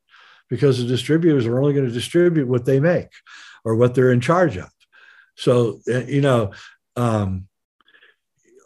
Because 0.49 0.79
the 0.79 0.87
distributors 0.87 1.47
are 1.47 1.59
only 1.59 1.73
going 1.73 1.87
to 1.87 1.93
distribute 1.93 2.49
what 2.49 2.65
they 2.65 2.81
make 2.81 3.09
or 3.65 3.75
what 3.77 3.95
they're 3.95 4.13
in 4.13 4.21
charge 4.21 4.57
of. 4.57 4.69
So, 5.37 5.81
uh, 5.89 6.05
you 6.05 6.21
know, 6.21 6.53
um, 6.97 7.49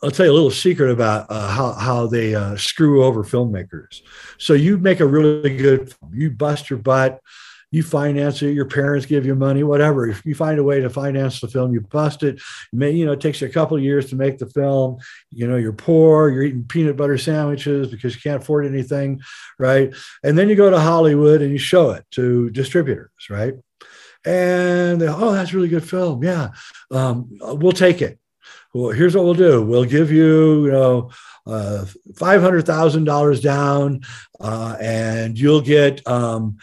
I'll 0.03 0.11
tell 0.11 0.27
you 0.27 0.33
a 0.33 0.35
little 0.35 0.51
secret 0.51 0.91
about 0.91 1.27
uh, 1.31 1.49
how 1.49 1.73
how 1.73 2.07
they 2.07 2.35
uh, 2.35 2.57
screw 2.57 3.05
over 3.05 3.25
filmmakers. 3.25 4.03
So 4.39 4.53
you 4.53 4.79
make 4.79 5.01
a 5.01 5.07
really 5.07 5.57
good, 5.57 5.95
you 6.13 6.31
bust 6.31 6.69
your 6.69 6.79
butt, 6.79 7.21
you 7.71 7.83
finance 7.83 8.43
it, 8.43 8.53
your 8.53 8.67
parents 8.67 9.07
give 9.07 9.27
you 9.27 9.35
money, 9.35 9.63
whatever. 9.63 10.07
If 10.09 10.25
you 10.25 10.35
find 10.35 10.59
a 10.59 10.65
way 10.65 10.81
to 10.81 10.91
finance 10.91 11.41
the 11.41 11.49
film, 11.49 11.73
you 11.73 11.81
bust 11.81 12.23
it. 12.23 12.41
May, 12.73 12.93
you 12.93 13.05
know, 13.07 13.13
it 13.13 13.21
takes 13.21 13.41
you 13.41 13.49
a 13.49 13.51
couple 13.51 13.77
of 13.77 13.83
years 13.83 14.11
to 14.11 14.17
make 14.17 14.39
the 14.39 14.47
film. 14.47 14.99
You 15.31 15.49
know, 15.49 15.57
you're 15.57 15.73
poor, 15.73 16.29
you're 16.31 16.45
eating 16.45 16.65
peanut 16.65 16.97
butter 16.97 17.19
sandwiches 17.19 17.89
because 17.89 18.15
you 18.15 18.21
can't 18.21 18.43
afford 18.43 18.67
anything, 18.67 19.21
right? 19.59 19.95
And 20.23 20.39
then 20.39 20.49
you 20.49 20.55
go 20.55 20.71
to 20.71 20.79
Hollywood 20.79 21.43
and 21.43 21.51
you 21.53 21.59
show 21.59 21.91
it 21.91 22.05
to 22.13 22.51
distributors, 22.51 23.11
right? 23.31 23.55
And 24.25 25.01
they, 25.01 25.09
oh, 25.09 25.33
that's 25.33 25.55
really 25.55 25.69
good 25.69 25.89
film. 25.89 26.23
Yeah, 26.23 26.51
um, 26.91 27.29
we'll 27.41 27.73
take 27.73 28.03
it. 28.03 28.19
Well, 28.75 28.91
here's 28.91 29.17
what 29.17 29.25
we'll 29.25 29.35
do. 29.35 29.63
We'll 29.63 29.85
give 29.85 30.11
you, 30.11 30.67
you 30.67 30.73
know, 30.73 31.11
uh, 31.47 31.87
five 32.17 32.43
hundred 32.43 32.67
thousand 32.67 33.05
dollars 33.05 33.41
down, 33.41 34.03
uh, 34.41 34.77
and 34.81 35.39
you'll 35.39 35.61
get 35.61 36.07
um, 36.07 36.59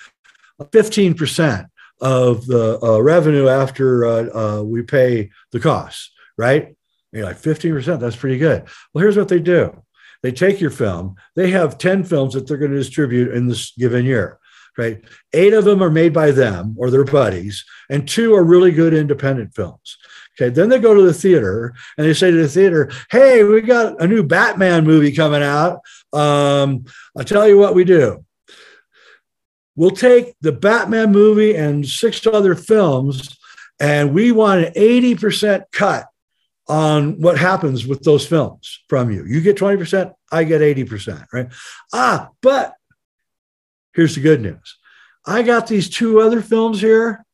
15% 0.62 1.68
of 2.02 2.46
the 2.46 2.80
uh, 2.84 3.00
revenue 3.00 3.48
after 3.48 4.06
uh, 4.06 4.60
uh, 4.60 4.64
we 4.64 4.82
pay 4.82 5.32
the 5.52 5.60
costs, 5.60 6.12
right? 6.38 6.66
And 6.66 6.76
you're 7.12 7.26
like, 7.26 7.42
15%, 7.42 8.00
that's 8.00 8.16
pretty 8.16 8.38
good. 8.38 8.68
Well, 8.94 9.02
here's 9.02 9.18
what 9.18 9.30
they 9.30 9.40
do 9.40 9.82
they 10.22 10.32
take 10.32 10.62
your 10.62 10.70
film, 10.70 11.16
they 11.36 11.52
have 11.52 11.78
10 11.78 12.06
films 12.06 12.34
that 12.34 12.48
they're 12.48 12.58
going 12.58 12.72
to 12.72 12.78
distribute 12.78 13.34
in 13.34 13.48
this 13.48 13.74
given 13.78 14.06
year, 14.06 14.40
right? 14.78 15.04
Eight 15.34 15.54
of 15.54 15.66
them 15.66 15.84
are 15.84 15.90
made 15.90 16.14
by 16.14 16.32
them 16.32 16.76
or 16.78 16.90
their 16.90 17.04
buddies, 17.04 17.66
and 17.90 18.08
two 18.08 18.34
are 18.34 18.44
really 18.44 18.72
good 18.72 18.94
independent 18.94 19.54
films. 19.54 19.98
Okay, 20.36 20.50
then 20.50 20.70
they 20.70 20.80
go 20.80 20.96
to 20.96 21.04
the 21.04 21.14
theater 21.14 21.74
and 21.98 22.08
they 22.08 22.14
say 22.14 22.32
to 22.32 22.38
the 22.38 22.48
theater, 22.48 22.92
"Hey, 23.12 23.44
we 23.44 23.62
got 23.62 24.02
a 24.02 24.08
new 24.08 24.24
Batman 24.24 24.84
movie 24.84 25.12
coming 25.12 25.44
out. 25.44 25.82
Um, 26.12 26.86
I'll 27.16 27.24
tell 27.24 27.48
you 27.48 27.58
what 27.58 27.76
we 27.76 27.84
do 27.84 28.26
we'll 29.76 29.92
take 29.92 30.36
the 30.42 30.52
Batman 30.52 31.12
movie 31.12 31.56
and 31.56 31.88
six 31.88 32.26
other 32.28 32.56
films, 32.56 33.38
and 33.80 34.14
we 34.14 34.32
want 34.32 34.66
an 34.66 34.74
80% 34.74 35.64
cut 35.72 36.08
on 36.68 37.20
what 37.20 37.38
happens 37.38 37.86
with 37.86 38.04
those 38.04 38.26
films 38.26 38.80
from 38.88 39.12
you. 39.12 39.26
You 39.26 39.42
get 39.42 39.58
20%, 39.58 40.14
I 40.32 40.44
get 40.44 40.62
80%, 40.62 41.26
right? 41.34 41.48
Ah, 41.92 42.30
but 42.42 42.74
here's 43.94 44.16
the 44.16 44.22
good 44.22 44.42
news 44.42 44.78
I 45.26 45.42
got 45.44 45.68
these 45.68 45.90
two 45.90 46.20
other 46.20 46.42
films 46.42 46.82
here, 46.82 47.26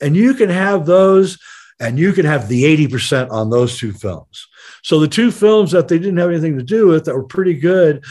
and 0.00 0.16
you 0.16 0.34
can 0.34 0.50
have 0.50 0.86
those. 0.86 1.38
And 1.80 1.98
you 1.98 2.12
can 2.12 2.26
have 2.26 2.48
the 2.48 2.64
80% 2.88 3.30
on 3.30 3.50
those 3.50 3.78
two 3.78 3.92
films. 3.92 4.48
So 4.82 4.98
the 4.98 5.08
two 5.08 5.30
films 5.30 5.70
that 5.72 5.88
they 5.88 5.98
didn't 5.98 6.16
have 6.16 6.30
anything 6.30 6.58
to 6.58 6.64
do 6.64 6.88
with 6.88 7.04
that 7.04 7.14
were 7.14 7.22
pretty 7.22 7.54
good, 7.54 8.04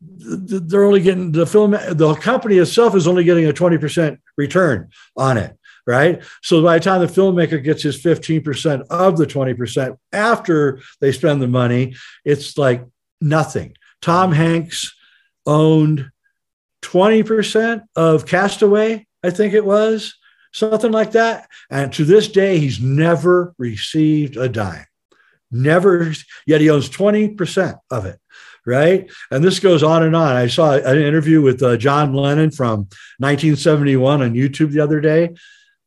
they're 0.00 0.84
only 0.84 1.00
getting 1.00 1.32
the 1.32 1.46
film 1.46 1.72
the 1.72 2.14
company 2.20 2.58
itself 2.58 2.94
is 2.94 3.08
only 3.08 3.24
getting 3.24 3.46
a 3.46 3.52
20% 3.52 4.18
return 4.36 4.90
on 5.16 5.36
it 5.36 5.56
right? 5.86 6.22
So 6.42 6.62
by 6.62 6.76
the 6.78 6.84
time 6.84 7.00
the 7.00 7.06
filmmaker 7.06 7.64
gets 7.64 7.82
his 7.82 8.02
15% 8.02 8.82
of 8.90 9.16
the 9.16 9.26
20% 9.26 9.96
after 10.12 10.82
they 11.00 11.12
spend 11.12 11.40
the 11.40 11.48
money 11.48 11.96
it's 12.26 12.58
like 12.58 12.84
nothing. 13.22 13.74
Tom 14.02 14.32
hanks 14.32 14.94
owned 15.46 16.10
20% 16.82 17.84
of 17.96 18.26
castaway 18.26 19.04
i 19.24 19.30
think 19.30 19.52
it 19.52 19.64
was 19.64 20.14
something 20.52 20.92
like 20.92 21.12
that 21.12 21.48
and 21.70 21.92
to 21.92 22.04
this 22.04 22.28
day 22.28 22.58
he's 22.58 22.80
never 22.80 23.54
received 23.58 24.36
a 24.36 24.48
dime 24.48 24.86
never 25.50 26.12
yet 26.46 26.60
he 26.60 26.70
owns 26.70 26.90
20% 26.90 27.78
of 27.90 28.06
it 28.06 28.18
right? 28.68 29.10
And 29.30 29.42
this 29.42 29.60
goes 29.60 29.82
on 29.82 30.02
and 30.02 30.14
on. 30.14 30.36
I 30.36 30.46
saw 30.46 30.72
an 30.74 30.98
interview 30.98 31.40
with 31.40 31.62
uh, 31.62 31.78
John 31.78 32.12
Lennon 32.12 32.50
from 32.50 32.80
1971 33.16 34.20
on 34.20 34.34
YouTube 34.34 34.72
the 34.72 34.80
other 34.80 35.00
day 35.00 35.30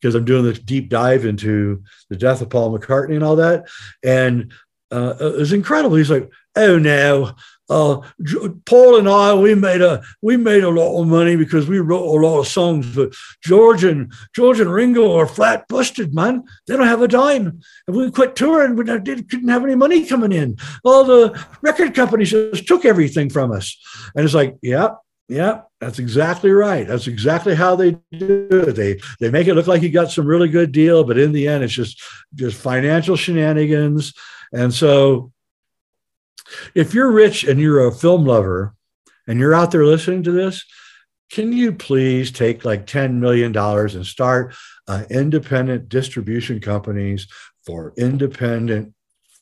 because 0.02 0.16
I'm 0.16 0.26
doing 0.26 0.44
this 0.44 0.58
deep 0.58 0.90
dive 0.90 1.26
into 1.26 1.84
the 2.10 2.16
death 2.16 2.42
of 2.42 2.50
Paul 2.50 2.76
McCartney 2.76 3.14
and 3.14 3.24
all 3.24 3.36
that. 3.36 3.68
And 4.04 4.52
uh, 4.90 5.14
it 5.20 5.38
was 5.38 5.54
incredible. 5.54 5.96
He's 5.96 6.10
like, 6.10 6.30
oh 6.56 6.80
no, 6.80 7.34
uh, 7.72 8.02
Paul 8.66 8.98
and 8.98 9.08
I, 9.08 9.34
we 9.34 9.56
made 9.56 9.82
a 9.82 10.04
we 10.22 10.36
made 10.36 10.64
a 10.64 10.70
lot 10.70 11.00
of 11.00 11.08
money 11.08 11.38
because 11.38 11.68
we 11.68 11.80
wrote 11.80 12.04
a 12.04 12.20
lot 12.20 12.40
of 12.40 12.48
songs. 12.48 12.94
But 12.94 13.14
George 13.44 13.86
and 13.86 14.12
George 14.36 14.60
and 14.60 14.72
Ringo 14.72 15.16
are 15.16 15.26
flat 15.26 15.68
busted, 15.70 16.14
man. 16.14 16.44
They 16.68 16.76
don't 16.76 16.86
have 16.88 17.02
a 17.02 17.08
dime. 17.08 17.62
And 17.88 17.96
we 17.96 18.12
quit 18.12 18.36
touring, 18.36 18.76
we 18.76 18.84
didn't 18.84 19.48
have 19.48 19.64
any 19.64 19.76
money 19.76 20.06
coming 20.06 20.34
in. 20.34 20.58
All 20.84 21.06
the 21.06 21.46
record 21.62 21.96
companies 21.96 22.32
just 22.32 22.68
took 22.68 22.84
everything 22.84 23.30
from 23.30 23.54
us. 23.54 23.78
And 24.16 24.26
it's 24.26 24.34
like, 24.34 24.58
yeah, 24.62 24.96
yeah, 25.30 25.62
that's 25.80 26.00
exactly 26.00 26.52
right. 26.52 26.86
That's 26.86 27.08
exactly 27.08 27.56
how 27.56 27.78
they 27.78 27.92
do 28.12 28.66
it. 28.68 28.76
They 28.76 29.00
they 29.22 29.32
make 29.32 29.48
it 29.48 29.54
look 29.54 29.68
like 29.68 29.82
you 29.82 29.90
got 29.90 30.12
some 30.12 30.26
really 30.26 30.50
good 30.50 30.74
deal, 30.74 31.06
but 31.06 31.18
in 31.18 31.32
the 31.32 31.48
end, 31.48 31.64
it's 31.64 31.72
just 31.72 32.04
just 32.36 32.62
financial 32.62 33.16
shenanigans. 33.16 34.14
And 34.52 34.74
so 34.74 35.31
if 36.76 36.94
you're 36.94 37.12
rich 37.12 37.44
and 37.44 37.60
you're 37.60 37.88
a 37.88 37.92
film 37.92 38.26
lover 38.26 38.74
and 39.28 39.40
you're 39.40 39.54
out 39.54 39.72
there 39.72 39.86
listening 39.86 40.24
to 40.24 40.32
this, 40.32 40.66
can 41.32 41.54
you 41.54 41.72
please 41.72 42.32
take 42.32 42.66
like 42.66 42.86
$10 42.86 43.14
million 43.16 43.56
and 43.56 44.06
start 44.06 44.54
uh, 44.88 45.04
independent 45.10 45.88
distribution 45.88 46.60
companies 46.60 47.28
for 47.66 47.94
independent 47.98 48.94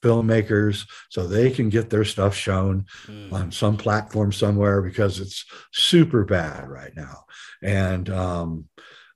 filmmakers 0.04 0.88
so 1.10 1.28
they 1.28 1.50
can 1.50 1.70
get 1.70 1.90
their 1.90 2.06
stuff 2.06 2.36
shown 2.36 2.86
mm. 3.08 3.34
on 3.34 3.52
some 3.52 3.76
platform 3.76 4.32
somewhere 4.32 4.82
because 4.82 5.20
it's 5.20 5.46
super 5.74 6.24
bad 6.24 6.68
right 6.70 6.96
now. 6.96 7.26
And 7.62 8.10
um, 8.10 8.70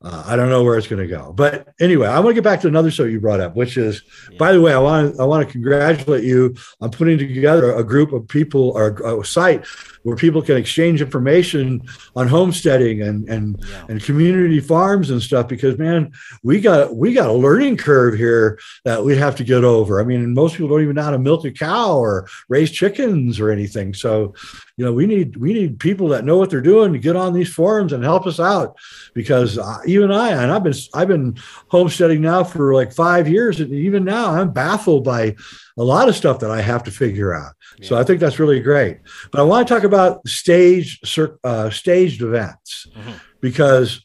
uh, 0.03 0.23
I 0.27 0.35
don't 0.35 0.49
know 0.49 0.63
where 0.63 0.77
it's 0.77 0.87
going 0.87 1.01
to 1.01 1.07
go, 1.07 1.31
but 1.31 1.73
anyway, 1.79 2.07
I 2.07 2.19
want 2.19 2.29
to 2.29 2.33
get 2.33 2.43
back 2.43 2.59
to 2.61 2.67
another 2.67 2.91
show 2.91 3.05
you 3.05 3.21
brought 3.21 3.39
up, 3.39 3.55
which 3.55 3.77
is, 3.77 4.01
yeah. 4.29 4.37
by 4.37 4.51
the 4.51 4.59
way, 4.59 4.73
I 4.73 4.77
want 4.77 5.15
to 5.15 5.21
I 5.21 5.25
want 5.25 5.47
to 5.47 5.51
congratulate 5.51 6.23
you 6.23 6.55
on 6.81 6.91
putting 6.91 7.17
together 7.17 7.73
a 7.73 7.83
group 7.83 8.11
of 8.11 8.27
people 8.27 8.71
or 8.71 9.21
a 9.21 9.25
site 9.25 9.65
where 10.03 10.17
people 10.17 10.41
can 10.41 10.57
exchange 10.57 11.01
information 11.01 11.81
on 12.15 12.27
homesteading 12.27 13.01
and 13.01 13.29
and 13.29 13.63
yeah. 13.67 13.85
and 13.87 14.03
community 14.03 14.59
farms 14.59 15.09
and 15.09 15.21
stuff. 15.21 15.47
Because 15.47 15.77
man, 15.77 16.11
we 16.43 16.59
got 16.59 16.95
we 16.95 17.13
got 17.13 17.29
a 17.29 17.33
learning 17.33 17.77
curve 17.77 18.15
here 18.15 18.59
that 18.83 19.03
we 19.03 19.15
have 19.15 19.35
to 19.37 19.43
get 19.43 19.63
over. 19.63 20.01
I 20.01 20.03
mean, 20.03 20.33
most 20.33 20.55
people 20.55 20.67
don't 20.67 20.83
even 20.83 20.95
know 20.95 21.03
how 21.03 21.11
to 21.11 21.19
milk 21.19 21.45
a 21.45 21.51
cow 21.51 21.97
or 21.97 22.27
raise 22.49 22.71
chickens 22.71 23.39
or 23.39 23.49
anything. 23.51 23.93
So, 23.93 24.35
you 24.75 24.83
know, 24.83 24.91
we 24.91 25.05
need 25.05 25.37
we 25.37 25.53
need 25.53 25.79
people 25.79 26.07
that 26.09 26.25
know 26.25 26.37
what 26.37 26.49
they're 26.49 26.61
doing 26.61 26.93
to 26.93 26.99
get 26.99 27.15
on 27.15 27.33
these 27.33 27.53
forums 27.53 27.93
and 27.93 28.03
help 28.03 28.25
us 28.25 28.39
out. 28.39 28.75
Because 29.13 29.59
uh, 29.59 29.77
even 29.85 30.11
I 30.11 30.29
and 30.29 30.51
I've 30.51 30.63
been 30.63 30.73
I've 30.95 31.07
been 31.07 31.37
homesteading 31.67 32.21
now 32.21 32.43
for 32.43 32.73
like 32.73 32.91
five 32.91 33.27
years, 33.27 33.59
and 33.59 33.71
even 33.71 34.03
now 34.03 34.31
I'm 34.31 34.51
baffled 34.51 35.03
by 35.03 35.35
a 35.77 35.83
lot 35.83 36.09
of 36.09 36.15
stuff 36.15 36.39
that 36.39 36.49
I 36.49 36.61
have 36.61 36.83
to 36.85 36.91
figure 36.91 37.35
out. 37.35 37.53
Yeah. 37.77 37.87
So 37.87 37.97
I 37.97 38.03
think 38.03 38.19
that's 38.19 38.39
really 38.39 38.61
great. 38.61 38.99
But 39.31 39.41
I 39.41 39.43
want 39.43 39.67
to 39.67 39.73
talk 39.73 39.83
about 39.83 40.27
staged 40.27 41.07
uh, 41.43 41.69
staged 41.69 42.23
events 42.23 42.87
mm-hmm. 42.95 43.11
because 43.41 44.03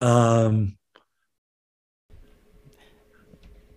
um, 0.00 0.76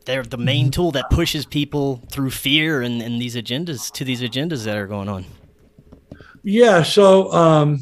they're 0.07 0.23
the 0.23 0.37
main 0.37 0.71
tool 0.71 0.91
that 0.91 1.09
pushes 1.11 1.45
people 1.45 2.01
through 2.11 2.31
fear 2.31 2.81
and, 2.81 3.01
and 3.01 3.21
these 3.21 3.35
agendas 3.35 3.91
to 3.91 4.03
these 4.03 4.21
agendas 4.21 4.63
that 4.63 4.77
are 4.77 4.87
going 4.87 5.09
on. 5.09 5.25
Yeah. 6.43 6.81
So 6.81 7.31
um, 7.33 7.79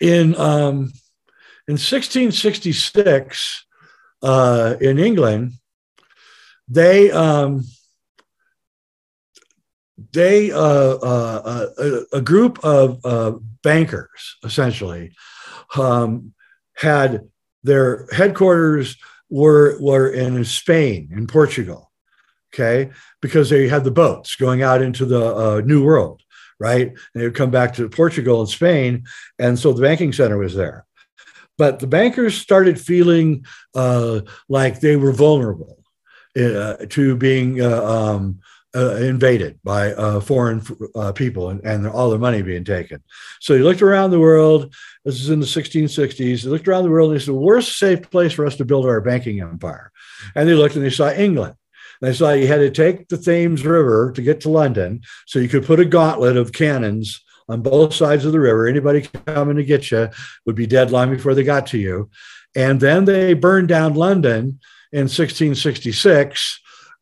in 0.00 0.34
um, 0.36 0.92
in 1.68 1.74
1666 1.74 3.66
uh, 4.22 4.76
in 4.80 4.98
England, 4.98 5.52
they 6.68 7.10
um, 7.10 7.64
they 10.12 10.50
uh, 10.52 10.58
uh, 10.58 11.42
uh, 11.44 11.66
a, 11.78 12.16
a, 12.16 12.20
group 12.22 12.58
of 12.64 12.98
uh, 13.04 13.32
bankers 13.62 14.36
essentially 14.42 15.12
um, 15.76 16.32
had 16.74 17.28
their 17.62 18.06
headquarters 18.12 18.96
were 19.30 19.78
were 19.80 20.08
in 20.08 20.44
Spain 20.44 21.10
in 21.12 21.26
Portugal, 21.26 21.90
okay, 22.52 22.90
because 23.20 23.50
they 23.50 23.68
had 23.68 23.84
the 23.84 23.90
boats 23.90 24.36
going 24.36 24.62
out 24.62 24.82
into 24.82 25.04
the 25.04 25.34
uh, 25.34 25.60
New 25.64 25.84
World, 25.84 26.22
right? 26.58 26.88
And 26.88 26.98
they 27.14 27.24
would 27.24 27.34
come 27.34 27.50
back 27.50 27.74
to 27.74 27.88
Portugal 27.88 28.40
and 28.40 28.48
Spain, 28.48 29.04
and 29.38 29.58
so 29.58 29.72
the 29.72 29.82
banking 29.82 30.12
center 30.12 30.38
was 30.38 30.54
there. 30.54 30.86
But 31.58 31.78
the 31.78 31.86
bankers 31.86 32.36
started 32.36 32.78
feeling 32.78 33.46
uh, 33.74 34.20
like 34.48 34.80
they 34.80 34.96
were 34.96 35.12
vulnerable 35.12 35.82
uh, 36.36 36.76
to 36.90 37.16
being 37.16 37.62
uh, 37.62 37.82
um, 37.82 38.40
uh, 38.76 38.96
invaded 38.96 39.58
by 39.64 39.92
uh, 39.94 40.20
foreign 40.20 40.62
uh, 40.94 41.12
people 41.12 41.48
and, 41.48 41.64
and, 41.64 41.86
all 41.86 42.10
their 42.10 42.18
money 42.18 42.42
being 42.42 42.64
taken. 42.64 43.02
So 43.40 43.54
he 43.54 43.62
looked 43.62 43.80
around 43.80 44.10
the 44.10 44.20
world. 44.20 44.74
This 45.04 45.20
is 45.20 45.30
in 45.30 45.40
the 45.40 45.46
1660s. 45.46 46.42
He 46.42 46.48
looked 46.48 46.68
around 46.68 46.84
the 46.84 46.90
world 46.90 47.12
he 47.12 47.18
said, 47.18 47.28
the 47.28 47.34
worst 47.34 47.78
safe 47.78 48.10
place 48.10 48.32
for 48.32 48.44
us 48.44 48.56
to 48.56 48.64
build 48.64 48.84
our 48.84 49.00
banking 49.00 49.40
empire. 49.40 49.90
And 50.34 50.48
they 50.48 50.54
looked 50.54 50.76
and 50.76 50.84
they 50.84 50.90
saw 50.90 51.10
England. 51.10 51.54
They 52.02 52.12
saw 52.12 52.32
you 52.32 52.46
had 52.46 52.58
to 52.58 52.70
take 52.70 53.08
the 53.08 53.16
Thames 53.16 53.64
River 53.64 54.12
to 54.12 54.20
get 54.20 54.42
to 54.42 54.50
London. 54.50 55.00
So 55.26 55.38
you 55.38 55.48
could 55.48 55.64
put 55.64 55.80
a 55.80 55.84
gauntlet 55.86 56.36
of 56.36 56.52
cannons 56.52 57.22
on 57.48 57.62
both 57.62 57.94
sides 57.94 58.26
of 58.26 58.32
the 58.32 58.40
river. 58.40 58.66
Anybody 58.66 59.08
coming 59.26 59.56
to 59.56 59.64
get 59.64 59.90
you 59.90 60.10
would 60.44 60.56
be 60.56 60.66
dead 60.66 60.90
long 60.90 61.10
before 61.10 61.34
they 61.34 61.44
got 61.44 61.68
to 61.68 61.78
you. 61.78 62.10
And 62.54 62.80
then 62.80 63.06
they 63.06 63.32
burned 63.32 63.68
down 63.68 63.94
London 63.94 64.60
in 64.92 65.04
1666 65.04 66.60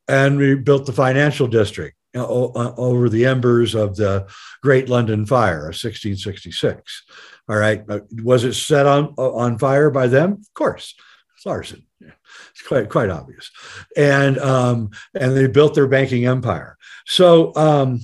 and 0.08 0.38
we 0.38 0.54
built 0.54 0.86
the 0.86 0.92
financial 0.92 1.46
district 1.46 1.96
over 2.14 3.08
the 3.08 3.26
embers 3.26 3.74
of 3.74 3.96
the 3.96 4.26
Great 4.62 4.88
London 4.88 5.26
Fire 5.26 5.60
of 5.60 5.74
1666. 5.74 7.04
All 7.48 7.56
right, 7.56 7.82
was 8.22 8.44
it 8.44 8.54
set 8.54 8.86
on 8.86 9.06
on 9.16 9.58
fire 9.58 9.90
by 9.90 10.06
them? 10.06 10.32
Of 10.32 10.54
course, 10.54 10.94
it's 11.36 11.46
arson. 11.46 11.86
It's 12.00 12.62
quite 12.66 12.88
quite 12.88 13.10
obvious, 13.10 13.50
and 13.96 14.38
um, 14.38 14.90
and 15.14 15.36
they 15.36 15.46
built 15.46 15.74
their 15.74 15.86
banking 15.86 16.26
empire. 16.26 16.76
So 17.06 17.54
um, 17.54 18.00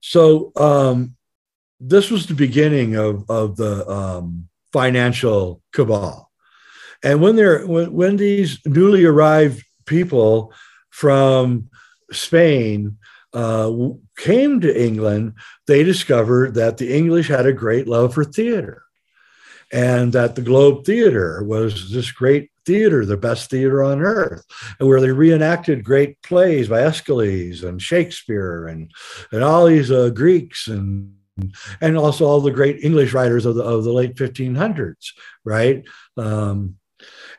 so 0.00 0.52
um, 0.56 1.16
this 1.78 2.10
was 2.10 2.26
the 2.26 2.34
beginning 2.34 2.96
of 2.96 3.28
of 3.28 3.56
the 3.56 3.88
um, 3.88 4.48
financial 4.72 5.62
cabal. 5.72 6.30
And 7.02 7.20
when 7.20 7.36
they're 7.36 7.66
when, 7.66 7.92
when 7.92 8.16
these 8.16 8.58
newly 8.66 9.04
arrived 9.04 9.64
people 9.90 10.54
from 10.88 11.68
Spain 12.12 12.96
uh, 13.34 13.70
came 14.16 14.60
to 14.60 14.84
England, 14.86 15.34
they 15.66 15.82
discovered 15.82 16.54
that 16.54 16.78
the 16.78 16.96
English 16.96 17.28
had 17.28 17.46
a 17.46 17.52
great 17.52 17.86
love 17.86 18.14
for 18.14 18.24
theater 18.24 18.84
and 19.72 20.12
that 20.12 20.34
the 20.34 20.42
Globe 20.42 20.84
Theater 20.84 21.44
was 21.44 21.92
this 21.92 22.10
great 22.10 22.50
theater, 22.66 23.04
the 23.04 23.16
best 23.16 23.50
theater 23.50 23.84
on 23.84 24.00
earth, 24.00 24.44
and 24.78 24.88
where 24.88 25.00
they 25.00 25.12
reenacted 25.12 25.84
great 25.84 26.20
plays 26.22 26.68
by 26.68 26.80
Aeschylus 26.80 27.62
and 27.62 27.80
Shakespeare 27.80 28.66
and, 28.66 28.90
and 29.30 29.44
all 29.44 29.66
these 29.66 29.90
uh, 29.90 30.10
Greeks 30.10 30.66
and 30.66 31.14
and 31.80 31.96
also 31.96 32.26
all 32.26 32.40
the 32.42 32.50
great 32.50 32.84
English 32.84 33.14
writers 33.14 33.46
of 33.46 33.54
the 33.54 33.62
of 33.62 33.84
the 33.84 33.92
late 33.92 34.14
1500s, 34.14 35.12
right? 35.44 35.84
Um, 36.18 36.76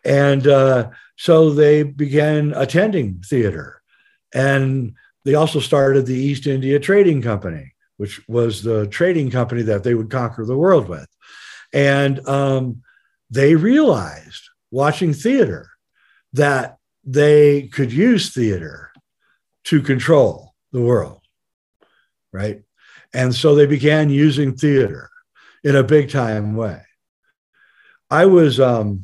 and 0.04 0.48
uh, 0.48 0.90
so 1.18 1.52
they 1.52 1.84
began 1.84 2.54
attending 2.56 3.22
theater. 3.22 3.82
And 4.34 4.96
they 5.26 5.36
also 5.36 5.60
started 5.60 6.06
the 6.06 6.16
East 6.16 6.48
India 6.48 6.80
Trading 6.80 7.22
Company, 7.22 7.74
which 7.98 8.22
was 8.28 8.64
the 8.64 8.88
trading 8.88 9.30
company 9.30 9.62
that 9.64 9.84
they 9.84 9.94
would 9.94 10.10
conquer 10.10 10.46
the 10.46 10.58
world 10.58 10.90
with. 10.90 11.08
And 11.74 12.28
um, 12.28 12.82
they 13.30 13.56
realized 13.56 14.50
watching 14.72 15.14
theater 15.14 15.70
that 16.34 16.78
they 17.04 17.68
could 17.68 17.92
use 17.92 18.34
theater 18.34 18.92
to 19.66 19.82
control 19.82 20.56
the 20.72 20.82
world, 20.82 21.22
right? 22.32 22.64
And 23.14 23.36
so 23.36 23.54
they 23.54 23.66
began 23.66 24.10
using 24.10 24.56
theater 24.56 25.10
in 25.64 25.76
a 25.76 25.84
big 25.84 26.10
time 26.10 26.56
way. 26.56 26.82
I 28.10 28.26
was 28.26 28.60
um, 28.60 29.04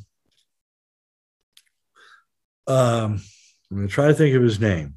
um, 2.68 3.22
I'm 3.72 3.78
going 3.78 3.88
to 3.88 3.94
try 3.94 4.08
to 4.08 4.14
think 4.14 4.36
of 4.36 4.44
his 4.44 4.60
name. 4.60 4.96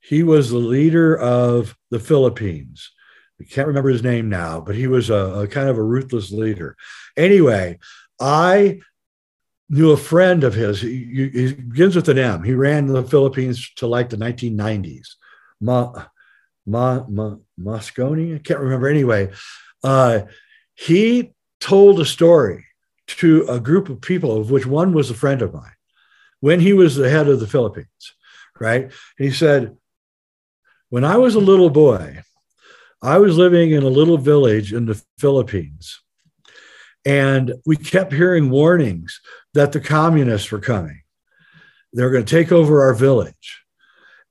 He 0.00 0.22
was 0.22 0.50
the 0.50 0.58
leader 0.58 1.16
of 1.16 1.76
the 1.90 1.98
Philippines. 1.98 2.90
I 3.40 3.44
can't 3.44 3.68
remember 3.68 3.90
his 3.90 4.02
name 4.02 4.28
now, 4.28 4.60
but 4.60 4.74
he 4.74 4.86
was 4.86 5.10
a, 5.10 5.14
a 5.14 5.46
kind 5.46 5.68
of 5.68 5.78
a 5.78 5.82
ruthless 5.82 6.30
leader. 6.30 6.76
Anyway, 7.16 7.78
I 8.20 8.80
knew 9.68 9.92
a 9.92 9.96
friend 9.96 10.44
of 10.44 10.54
his. 10.54 10.80
He, 10.80 11.30
he, 11.32 11.52
begins 11.54 11.96
with 11.96 12.08
an 12.08 12.18
M. 12.18 12.42
He 12.42 12.54
ran 12.54 12.86
the 12.86 13.02
Philippines 13.02 13.70
to 13.76 13.86
like 13.86 14.10
the 14.10 14.16
1990s. 14.16 15.14
Ma, 15.60 16.06
Ma, 16.66 17.04
Ma, 17.08 17.36
Moscone? 17.58 18.36
I 18.36 18.38
can't 18.38 18.60
remember. 18.60 18.88
Anyway, 18.88 19.30
uh, 19.84 20.22
he 20.74 21.32
told 21.60 22.00
a 22.00 22.04
story 22.04 22.66
to 23.06 23.46
a 23.48 23.60
group 23.60 23.88
of 23.88 24.00
people, 24.00 24.38
of 24.38 24.50
which 24.50 24.66
one 24.66 24.92
was 24.92 25.10
a 25.10 25.14
friend 25.14 25.42
of 25.42 25.52
mine 25.52 25.72
when 26.40 26.60
he 26.60 26.72
was 26.72 26.96
the 26.96 27.10
head 27.10 27.28
of 27.28 27.40
the 27.40 27.46
Philippines, 27.46 28.14
right? 28.58 28.90
He 29.16 29.30
said, 29.30 29.76
When 30.88 31.04
I 31.04 31.16
was 31.16 31.34
a 31.34 31.40
little 31.40 31.70
boy, 31.70 32.22
I 33.02 33.18
was 33.18 33.38
living 33.38 33.70
in 33.70 33.82
a 33.82 33.88
little 33.88 34.18
village 34.18 34.72
in 34.72 34.86
the 34.86 35.00
Philippines, 35.18 36.00
and 37.04 37.54
we 37.64 37.76
kept 37.76 38.12
hearing 38.12 38.50
warnings 38.50 39.20
that 39.54 39.72
the 39.72 39.80
communists 39.80 40.50
were 40.50 40.60
coming. 40.60 41.02
They're 41.92 42.10
going 42.10 42.24
to 42.24 42.36
take 42.36 42.52
over 42.52 42.82
our 42.82 42.94
village. 42.94 43.62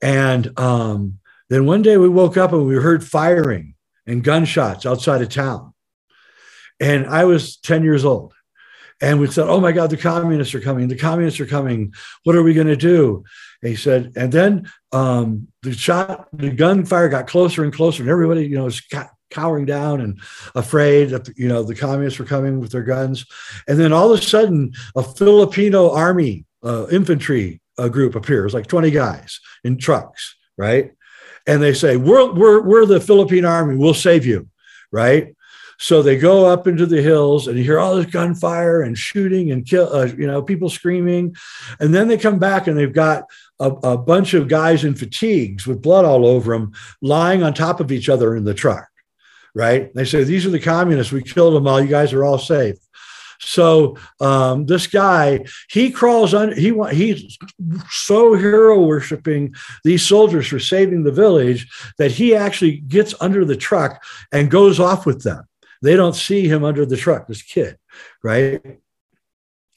And 0.01 0.57
um, 0.57 1.19
then 1.49 1.65
one 1.65 1.81
day 1.81 1.97
we 1.97 2.07
woke 2.07 2.37
up 2.37 2.53
and 2.53 2.65
we 2.65 2.75
heard 2.75 3.03
firing 3.03 3.75
and 4.05 4.23
gunshots 4.23 4.85
outside 4.85 5.21
of 5.21 5.29
town. 5.29 5.73
And 6.79 7.07
I 7.07 7.25
was 7.25 7.57
10 7.57 7.83
years 7.83 8.05
old. 8.05 8.33
And 9.01 9.19
we 9.19 9.27
said, 9.27 9.47
Oh 9.47 9.59
my 9.59 9.71
God, 9.71 9.89
the 9.89 9.97
communists 9.97 10.53
are 10.53 10.59
coming. 10.59 10.87
The 10.87 10.97
communists 10.97 11.39
are 11.39 11.45
coming. 11.45 11.93
What 12.23 12.35
are 12.35 12.43
we 12.43 12.53
going 12.53 12.67
to 12.67 12.75
do? 12.75 13.23
And 13.61 13.69
he 13.69 13.75
said, 13.75 14.13
and 14.15 14.31
then 14.31 14.71
um, 14.91 15.47
the 15.63 15.73
shot, 15.73 16.27
the 16.33 16.49
gunfire 16.49 17.09
got 17.09 17.27
closer 17.27 17.63
and 17.63 17.73
closer, 17.73 18.03
and 18.03 18.09
everybody, 18.09 18.45
you 18.45 18.55
know, 18.55 18.65
was 18.65 18.81
cowering 19.29 19.65
down 19.65 20.01
and 20.01 20.19
afraid 20.55 21.09
that, 21.09 21.27
you 21.37 21.47
know, 21.47 21.63
the 21.63 21.75
communists 21.75 22.19
were 22.19 22.25
coming 22.25 22.59
with 22.59 22.71
their 22.71 22.83
guns. 22.83 23.25
And 23.67 23.79
then 23.79 23.93
all 23.93 24.11
of 24.11 24.19
a 24.19 24.23
sudden, 24.23 24.73
a 24.95 25.03
Filipino 25.03 25.91
army, 25.91 26.45
uh, 26.63 26.87
infantry 26.87 27.61
a 27.77 27.89
group 27.89 28.15
appears, 28.15 28.53
like 28.53 28.67
20 28.67 28.91
guys 28.91 29.39
in 29.63 29.77
trucks, 29.77 30.35
right? 30.57 30.91
And 31.47 31.61
they 31.61 31.73
say, 31.73 31.95
we're, 31.95 32.31
we're, 32.33 32.61
we're 32.61 32.85
the 32.85 32.99
Philippine 32.99 33.45
army, 33.45 33.77
we'll 33.77 33.93
save 33.93 34.25
you, 34.25 34.47
right? 34.91 35.35
So 35.81 36.01
they 36.01 36.17
go 36.17 36.45
up 36.45 36.67
into 36.67 36.85
the 36.85 37.01
hills 37.01 37.47
and 37.47 37.57
you 37.57 37.63
hear 37.63 37.79
all 37.79 37.95
this 37.95 38.05
gunfire 38.05 38.81
and 38.81 38.97
shooting 38.97 39.51
and 39.51 39.65
kill, 39.65 39.91
uh, 39.93 40.05
you 40.05 40.27
know, 40.27 40.41
people 40.41 40.69
screaming. 40.69 41.35
And 41.79 41.95
then 41.95 42.09
they 42.09 42.17
come 42.17 42.37
back 42.37 42.67
and 42.67 42.77
they've 42.77 42.93
got 42.93 43.23
a, 43.61 43.69
a, 43.69 43.97
bunch 43.97 44.33
of 44.33 44.49
guys 44.49 44.83
in 44.83 44.93
fatigues 44.93 45.65
with 45.65 45.81
blood 45.81 46.03
all 46.03 46.25
over 46.25 46.51
them 46.51 46.73
lying 47.01 47.43
on 47.43 47.53
top 47.53 47.79
of 47.79 47.93
each 47.93 48.09
other 48.09 48.35
in 48.35 48.43
the 48.43 48.53
truck, 48.53 48.89
right? 49.55 49.93
They 49.95 50.03
say, 50.03 50.25
These 50.25 50.45
are 50.45 50.49
the 50.49 50.59
communists. 50.59 51.13
We 51.13 51.23
killed 51.23 51.55
them 51.55 51.65
all. 51.65 51.81
You 51.81 51.87
guys 51.87 52.11
are 52.11 52.25
all 52.25 52.39
safe. 52.39 52.75
So 53.39 53.95
um, 54.19 54.65
this 54.65 54.85
guy, 54.85 55.45
he 55.69 55.91
crawls 55.91 56.33
on. 56.33 56.51
He 56.51 56.77
he's 56.91 57.37
so 57.89 58.33
hero 58.33 58.83
worshiping 58.83 59.55
these 59.85 60.05
soldiers 60.05 60.47
for 60.47 60.59
saving 60.59 61.03
the 61.03 61.11
village 61.13 61.69
that 61.97 62.11
he 62.11 62.35
actually 62.35 62.79
gets 62.79 63.15
under 63.21 63.45
the 63.45 63.55
truck 63.55 64.03
and 64.33 64.51
goes 64.51 64.81
off 64.81 65.05
with 65.05 65.23
them. 65.23 65.45
They 65.81 65.95
don't 65.95 66.15
see 66.15 66.47
him 66.47 66.63
under 66.63 66.85
the 66.85 66.97
truck. 66.97 67.27
This 67.27 67.41
kid, 67.41 67.77
right? 68.23 68.61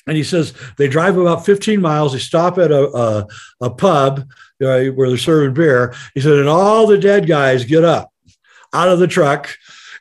And 0.06 0.16
he 0.16 0.24
says 0.24 0.52
they 0.78 0.88
drive 0.88 1.16
about 1.16 1.46
15 1.46 1.80
miles. 1.80 2.12
They 2.12 2.18
stop 2.18 2.58
at 2.58 2.72
a, 2.72 2.88
a, 2.88 3.26
a 3.60 3.70
pub 3.70 4.20
uh, 4.60 4.84
where 4.86 5.08
they're 5.08 5.18
serving 5.18 5.54
beer. 5.54 5.94
He 6.14 6.20
said, 6.20 6.38
and 6.38 6.48
all 6.48 6.86
the 6.86 6.98
dead 6.98 7.26
guys 7.26 7.64
get 7.64 7.84
up 7.84 8.12
out 8.72 8.88
of 8.88 8.98
the 8.98 9.06
truck 9.06 9.50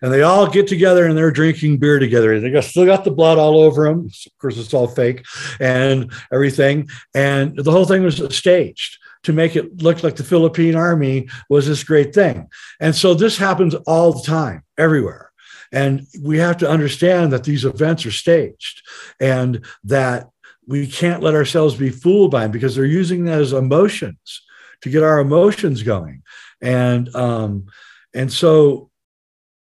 and 0.02 0.12
they 0.12 0.24
all 0.24 0.50
get 0.50 0.68
together 0.68 1.06
and 1.06 1.16
they're 1.16 1.32
drinking 1.32 1.78
beer 1.78 2.00
together. 2.00 2.40
They 2.40 2.50
got, 2.50 2.64
still 2.64 2.86
got 2.86 3.04
the 3.04 3.12
blood 3.12 3.38
all 3.38 3.60
over 3.60 3.84
them. 3.84 4.08
Of 4.08 4.38
course, 4.40 4.58
it's 4.58 4.74
all 4.74 4.88
fake 4.88 5.26
and 5.60 6.12
everything. 6.34 6.90
And 7.14 7.56
the 7.56 7.72
whole 7.72 7.86
thing 7.86 8.04
was 8.04 8.36
staged 8.36 8.98
to 9.24 9.34
make 9.34 9.56
it 9.56 9.84
look 9.84 10.02
like 10.02 10.16
the 10.16 10.24
Philippine 10.24 10.76
army 10.76 11.30
was 11.50 11.68
this 11.68 11.84
great 11.84 12.14
thing. 12.14 12.50
And 12.80 12.96
so 12.96 13.14
this 13.14 13.38
happens 13.38 13.76
all 13.86 14.14
the 14.14 14.24
time, 14.24 14.64
everywhere. 14.78 15.31
And 15.72 16.06
we 16.22 16.38
have 16.40 16.58
to 16.58 16.70
understand 16.70 17.32
that 17.32 17.44
these 17.44 17.66
events 17.66 18.06
are 18.06 18.12
staged 18.12 18.82
and 19.20 19.66
that 19.86 20.30
we 20.68 20.88
can't 20.88 21.24
let 21.24 21.34
ourselves 21.34 21.76
be 21.76 21.90
fooled 21.90 22.32
by 22.32 22.42
them 22.42 22.52
because 22.52 22.76
they're 22.76 22.86
using 22.86 23.26
that 23.26 23.42
as 23.42 23.54
emotions 23.54 24.42
to 24.82 24.90
get 24.90 25.04
our 25.04 25.20
emotions 25.20 25.84
going. 25.84 26.24
And 26.62 27.14
um, 27.16 27.68
and 28.14 28.32
so 28.32 28.90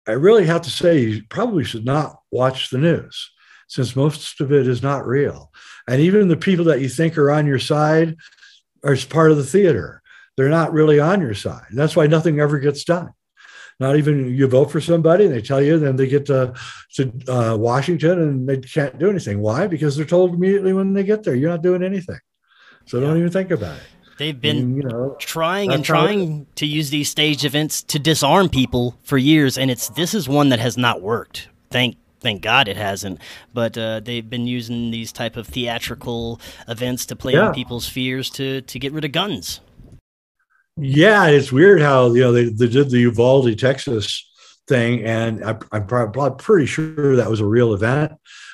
I 0.06 0.12
really 0.12 0.46
have 0.46 0.62
to 0.62 0.70
say, 0.70 1.00
you 1.00 1.22
probably 1.28 1.64
should 1.64 1.84
not 1.84 2.20
watch 2.30 2.70
the 2.70 2.78
news 2.78 3.30
since 3.68 3.96
most 3.96 4.40
of 4.40 4.52
it 4.52 4.68
is 4.68 4.82
not 4.82 5.06
real. 5.06 5.50
And 5.88 6.00
even 6.00 6.28
the 6.28 6.36
people 6.36 6.66
that 6.66 6.80
you 6.80 6.88
think 6.88 7.18
are 7.18 7.30
on 7.30 7.46
your 7.46 7.58
side 7.58 8.16
are 8.84 8.96
part 9.08 9.32
of 9.32 9.36
the 9.36 9.44
theater. 9.44 10.02
They're 10.36 10.48
not 10.48 10.72
really 10.72 11.00
on 11.00 11.20
your 11.20 11.34
side. 11.34 11.64
And 11.70 11.78
that's 11.78 11.96
why 11.96 12.06
nothing 12.06 12.38
ever 12.38 12.58
gets 12.58 12.84
done. 12.84 13.10
Not 13.78 13.96
even 13.96 14.34
you 14.34 14.46
vote 14.46 14.70
for 14.70 14.80
somebody 14.80 15.26
and 15.26 15.34
they 15.34 15.42
tell 15.42 15.60
you, 15.60 15.78
then 15.78 15.96
they 15.96 16.06
get 16.06 16.26
to, 16.26 16.54
to 16.94 17.12
uh, 17.28 17.56
Washington 17.56 18.22
and 18.22 18.48
they 18.48 18.56
can't 18.58 18.98
do 18.98 19.10
anything. 19.10 19.40
Why? 19.40 19.66
Because 19.66 19.96
they're 19.96 20.06
told 20.06 20.34
immediately 20.34 20.72
when 20.72 20.94
they 20.94 21.04
get 21.04 21.24
there, 21.24 21.34
you're 21.34 21.50
not 21.50 21.62
doing 21.62 21.82
anything. 21.82 22.18
So 22.86 22.98
yeah. 22.98 23.08
don't 23.08 23.18
even 23.18 23.30
think 23.30 23.50
about 23.50 23.76
it. 23.76 23.82
They've 24.18 24.40
been 24.40 24.76
you 24.76 24.82
know, 24.82 25.16
trying 25.18 25.72
and 25.72 25.84
trying 25.84 26.46
to 26.54 26.66
use 26.66 26.88
these 26.88 27.10
stage 27.10 27.44
events 27.44 27.82
to 27.82 27.98
disarm 27.98 28.48
people 28.48 28.96
for 29.02 29.18
years, 29.18 29.58
and 29.58 29.70
it's 29.70 29.90
this 29.90 30.14
is 30.14 30.26
one 30.26 30.48
that 30.48 30.58
has 30.58 30.78
not 30.78 31.02
worked. 31.02 31.48
Thank 31.70 31.98
thank 32.20 32.40
God 32.40 32.66
it 32.66 32.78
hasn't. 32.78 33.20
But 33.52 33.76
uh, 33.76 34.00
they've 34.00 34.28
been 34.28 34.46
using 34.46 34.90
these 34.90 35.12
type 35.12 35.36
of 35.36 35.46
theatrical 35.46 36.40
events 36.66 37.04
to 37.06 37.16
play 37.16 37.34
yeah. 37.34 37.48
on 37.48 37.54
people's 37.54 37.88
fears 37.88 38.30
to 38.30 38.62
to 38.62 38.78
get 38.78 38.92
rid 38.92 39.04
of 39.04 39.12
guns. 39.12 39.60
Yeah, 40.76 41.26
it's 41.28 41.52
weird 41.52 41.80
how 41.80 42.12
you 42.12 42.20
know 42.20 42.32
they, 42.32 42.44
they 42.44 42.68
did 42.68 42.90
the 42.90 43.00
Uvalde, 43.00 43.58
Texas 43.58 44.28
thing, 44.68 45.04
and 45.04 45.44
I, 45.44 45.56
I'm 45.72 45.86
probably 45.86 46.30
pretty 46.38 46.66
sure 46.66 47.16
that 47.16 47.30
was 47.30 47.40
a 47.40 47.46
real 47.46 47.72
event. 47.72 48.12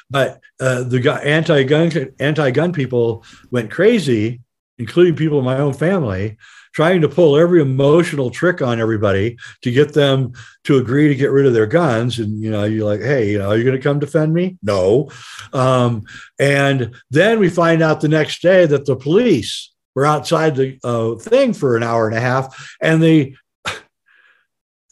But 0.09 0.41
uh, 0.61 0.85
the 0.85 1.21
anti-gun 1.25 2.15
anti-gun 2.21 2.73
people 2.73 3.25
went 3.51 3.71
crazy 3.71 4.41
including 4.79 5.17
people 5.17 5.39
in 5.39 5.45
my 5.45 5.59
own 5.59 5.73
family, 5.73 6.37
trying 6.75 7.01
to 7.03 7.09
pull 7.09 7.37
every 7.37 7.61
emotional 7.61 8.31
trick 8.31 8.63
on 8.63 8.81
everybody 8.81 9.37
to 9.63 9.71
get 9.71 9.93
them 9.93 10.33
to 10.65 10.79
agree 10.79 11.09
to 11.09 11.15
get 11.15 11.31
rid 11.31 11.47
of 11.47 11.53
their 11.53 11.67
guns. 11.67 12.19
And, 12.19 12.43
you 12.43 12.51
know, 12.51 12.65
you're 12.65 12.87
like, 12.87 13.01
hey, 13.01 13.31
you 13.31 13.39
know, 13.39 13.51
are 13.51 13.57
you 13.57 13.65
going 13.65 13.77
to 13.77 13.83
come 13.83 13.99
defend 13.99 14.33
me? 14.33 14.59
No. 14.63 15.11
Um, 15.53 16.05
and 16.39 16.95
then 17.11 17.39
we 17.39 17.49
find 17.49 17.83
out 17.83 18.01
the 18.01 18.09
next 18.09 18.43
day 18.43 18.67
that 18.67 18.87
the 18.87 18.97
police 18.97 19.72
were 19.95 20.07
outside 20.07 20.57
the 20.57 20.79
uh, 20.85 21.15
thing 21.17 21.53
for 21.53 21.77
an 21.77 21.83
hour 21.83 22.07
and 22.07 22.17
a 22.17 22.21
half 22.21 22.77
and 22.81 23.03
they 23.03 23.35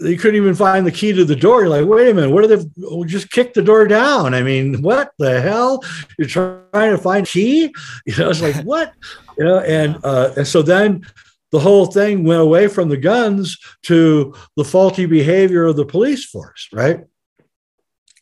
they 0.01 0.16
couldn't 0.16 0.36
even 0.36 0.55
find 0.55 0.86
the 0.86 0.92
key 0.92 1.12
to 1.12 1.24
the 1.24 1.36
door. 1.36 1.61
You're 1.61 1.68
like, 1.68 1.86
wait 1.86 2.09
a 2.09 2.14
minute, 2.14 2.30
what 2.30 2.44
are 2.44 2.57
they? 2.57 2.64
Oh, 2.84 3.05
just 3.05 3.30
kick 3.30 3.53
the 3.53 3.62
door 3.62 3.86
down. 3.86 4.34
I 4.34 4.42
mean, 4.42 4.80
what 4.82 5.12
the 5.18 5.40
hell? 5.40 5.84
You're 6.18 6.26
trying 6.26 6.96
to 6.96 6.98
find 6.98 7.26
key? 7.26 7.72
You 8.07 8.16
know, 8.16 8.30
it's 8.30 8.40
like 8.40 8.57
what? 8.64 8.94
You 9.38 9.44
know, 9.44 9.61
and 9.61 9.98
uh, 10.03 10.32
and 10.36 10.46
so 10.46 10.62
then 10.62 11.07
the 11.53 11.61
whole 11.61 11.86
thing 11.86 12.24
went 12.24 12.40
away 12.40 12.68
from 12.68 12.88
the 12.88 12.96
guns 12.96 13.59
to 13.82 14.34
the 14.57 14.64
faulty 14.64 15.07
behavior 15.07 15.64
of 15.64 15.76
the 15.76 15.84
police 15.84 16.24
force, 16.24 16.68
right? 16.72 17.05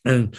And 0.03 0.35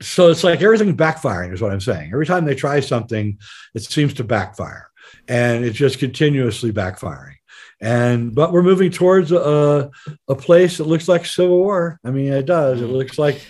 so 0.00 0.30
it's 0.30 0.44
like 0.44 0.62
everything 0.62 0.96
backfiring 0.96 1.52
is 1.52 1.60
what 1.60 1.72
I'm 1.72 1.80
saying. 1.80 2.10
Every 2.12 2.26
time 2.26 2.44
they 2.44 2.54
try 2.54 2.80
something, 2.80 3.38
it 3.74 3.82
seems 3.82 4.14
to 4.14 4.24
backfire, 4.24 4.90
and 5.28 5.64
it's 5.64 5.76
just 5.76 5.98
continuously 5.98 6.72
backfiring 6.72 7.34
and 7.80 8.34
but 8.34 8.52
we're 8.52 8.62
moving 8.62 8.90
towards 8.90 9.30
a 9.32 9.90
a 10.28 10.34
place 10.34 10.78
that 10.78 10.86
looks 10.86 11.08
like 11.08 11.24
civil 11.24 11.58
war. 11.58 12.00
I 12.04 12.10
mean, 12.10 12.32
it 12.32 12.46
does. 12.46 12.80
It 12.80 12.86
looks 12.86 13.18
like 13.18 13.40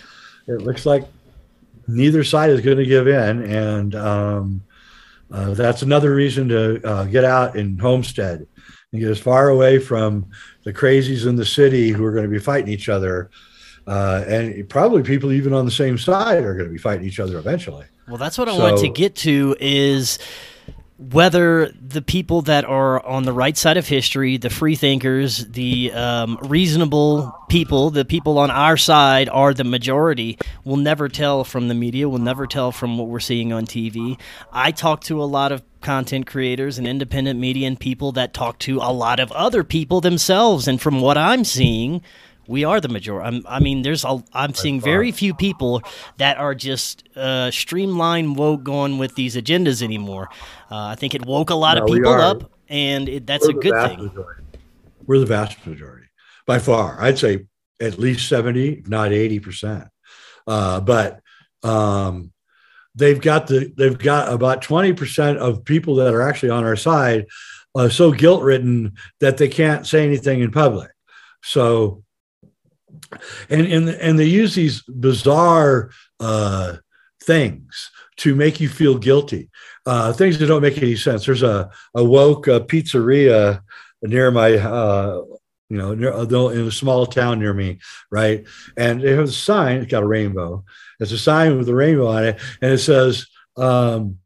it 0.47 0.63
looks 0.63 0.85
like 0.85 1.05
neither 1.87 2.23
side 2.25 2.51
is 2.51 2.61
going 2.61 2.79
to 2.79 2.85
give 2.85 3.09
in, 3.09 3.43
and 3.43 3.95
um, 3.95 4.63
uh, 5.31 5.55
that's 5.55 5.83
another 5.83 6.15
reason 6.15 6.49
to 6.49 6.87
uh, 6.87 7.05
get 7.05 7.25
out 7.25 7.57
in 7.57 7.79
homestead 7.79 8.47
and 8.93 9.01
get 9.01 9.11
as 9.11 9.19
far 9.19 9.49
away 9.49 9.79
from 9.79 10.27
the 10.65 10.73
crazies 10.73 11.27
in 11.27 11.37
the 11.37 11.45
city 11.45 11.91
who 11.91 12.05
are 12.05 12.13
going 12.13 12.25
to 12.25 12.31
be 12.31 12.39
fighting 12.39 12.73
each 12.73 12.89
other. 12.89 13.31
Uh, 13.87 14.23
and 14.29 14.69
probably 14.69 15.03
people 15.03 15.33
even 15.33 15.55
on 15.55 15.65
the 15.65 15.71
same 15.71 15.97
side 15.97 16.45
are 16.45 16.53
going 16.53 16.67
to 16.67 16.73
be 16.73 16.79
fighting 16.79 17.07
each 17.07 17.21
other 17.21 17.39
eventually. 17.39 17.87
Well, 18.07 18.19
that's 18.19 18.37
what 18.37 18.47
I 18.47 18.59
want 18.59 18.81
to 18.81 18.89
get 18.91 19.15
to 19.17 19.57
is 19.61 20.19
whether 20.99 21.70
the 21.80 22.03
people 22.03 22.42
that 22.42 22.64
are 22.64 23.05
on 23.07 23.22
the 23.22 23.32
right 23.32 23.57
side 23.57 23.76
of 23.76 23.86
history, 23.86 24.36
the 24.36 24.51
free 24.51 24.74
thinkers, 24.74 25.46
the 25.46 25.92
um, 25.92 26.36
reasonable 26.42 27.32
people, 27.49 27.90
the 27.90 28.05
people 28.05 28.36
on 28.36 28.51
our 28.51 28.76
side 28.76 29.28
are 29.28 29.55
the 29.55 29.62
majority, 29.62 30.36
we'll 30.64 30.76
never 30.76 31.09
tell 31.09 31.44
from 31.44 31.68
the 31.68 31.74
media. 31.74 32.09
We'll 32.09 32.18
never 32.18 32.49
tell 32.49 32.72
from 32.72 32.99
what 32.99 33.07
we're 33.07 33.20
seeing 33.20 33.53
on 33.53 33.64
TV. 33.64 34.18
I 34.53 34.72
talk 34.72 35.03
to 35.03 35.22
a 35.22 35.24
lot 35.24 35.53
of 35.53 35.62
content 35.80 36.26
creators 36.26 36.78
and 36.78 36.88
independent 36.88 37.38
media 37.38 37.68
and 37.68 37.78
people 37.78 38.11
that 38.12 38.34
talk 38.34 38.59
to 38.59 38.78
a 38.78 38.92
lot 38.92 39.20
of 39.20 39.30
other 39.30 39.62
people 39.62 40.01
themselves. 40.01 40.66
And 40.66 40.80
from 40.80 41.01
what 41.01 41.16
I'm 41.16 41.44
seeing, 41.44 42.03
we 42.49 42.64
are 42.64 42.80
the 42.80 42.88
majority. 42.88 43.28
I'm, 43.28 43.46
i 43.46 43.61
mean, 43.61 43.82
there's 43.82 44.05
a, 44.05 44.24
I'm 44.32 44.55
seeing 44.55 44.80
very 44.80 45.12
few 45.12 45.34
people 45.34 45.82
that 46.16 46.38
are 46.38 46.55
just 46.55 47.09
uh, 47.14 47.53
streamlined 47.53 48.36
woke 48.36 48.64
going 48.64 48.99
with 48.99 49.14
these 49.14 49.36
agendas 49.36 49.82
anymore. 49.82 50.28
Uh, 50.70 50.86
I 50.86 50.94
think 50.96 51.14
it 51.14 51.24
woke 51.24 51.51
a 51.51 51.55
lot 51.55 51.76
no, 51.76 51.84
of 51.84 51.88
people 51.88 52.12
up, 52.12 52.51
and 52.68 53.09
it, 53.09 53.26
that's 53.26 53.46
We're 53.46 53.59
a 53.59 53.61
good 53.61 53.88
thing. 53.88 54.07
Majority. 54.07 54.42
We're 55.07 55.18
the 55.20 55.26
vast 55.26 55.64
majority 55.66 56.09
by 56.46 56.59
far. 56.59 57.01
I'd 57.01 57.18
say 57.18 57.46
at 57.80 57.99
least 57.99 58.28
70, 58.28 58.84
not 58.86 59.12
80 59.12 59.40
percent. 59.40 59.84
Uh, 60.46 60.80
but 60.80 61.20
um, 61.62 62.32
they've 62.94 63.20
got 63.20 63.46
the 63.46 63.72
they've 63.76 63.99
got 63.99 64.32
about 64.32 64.62
20 64.62 64.94
percent 64.94 65.38
of 65.38 65.64
people 65.64 65.96
that 65.96 66.14
are 66.14 66.22
actually 66.22 66.51
on 66.51 66.64
our 66.64 66.76
side 66.76 67.26
uh, 67.74 67.88
so 67.88 68.11
guilt 68.11 68.42
ridden 68.42 68.94
that 69.20 69.36
they 69.36 69.49
can't 69.49 69.86
say 69.86 70.05
anything 70.05 70.40
in 70.40 70.51
public. 70.51 70.90
So 71.42 72.03
and 73.49 73.66
and 73.66 73.89
and 73.89 74.18
they 74.18 74.24
use 74.24 74.55
these 74.55 74.82
bizarre 74.82 75.91
uh, 76.20 76.76
things 77.22 77.91
to 78.18 78.34
make 78.34 78.61
you 78.61 78.68
feel 78.68 78.99
guilty. 78.99 79.51
Uh, 79.86 80.12
things 80.12 80.39
that 80.39 80.47
don't 80.47 80.62
make 80.62 80.78
any 80.78 80.97
sense. 80.97 81.24
There's 81.24 81.43
a, 81.43 81.70
a 81.95 82.05
woke 82.05 82.49
uh, 82.49 82.61
pizzeria 82.61 83.62
near 84.03 84.30
my, 84.30 84.55
uh, 84.55 85.22
you 85.68 85.76
know, 85.78 85.95
near, 85.95 86.12
uh, 86.12 86.24
in 86.24 86.66
a 86.66 86.70
small 86.70 87.07
town 87.07 87.39
near 87.39 87.55
me, 87.55 87.78
right? 88.11 88.47
And 88.76 89.03
it 89.03 89.16
has 89.16 89.30
a 89.30 89.32
sign. 89.32 89.78
It's 89.78 89.91
got 89.91 90.03
a 90.03 90.07
rainbow. 90.07 90.64
It's 91.01 91.12
a 91.12 91.18
sign 91.18 91.57
with 91.57 91.68
a 91.68 91.74
rainbow 91.74 92.09
on 92.09 92.24
it, 92.24 92.41
and 92.61 92.72
it 92.72 92.78
says, 92.78 93.26
um, 93.57 94.18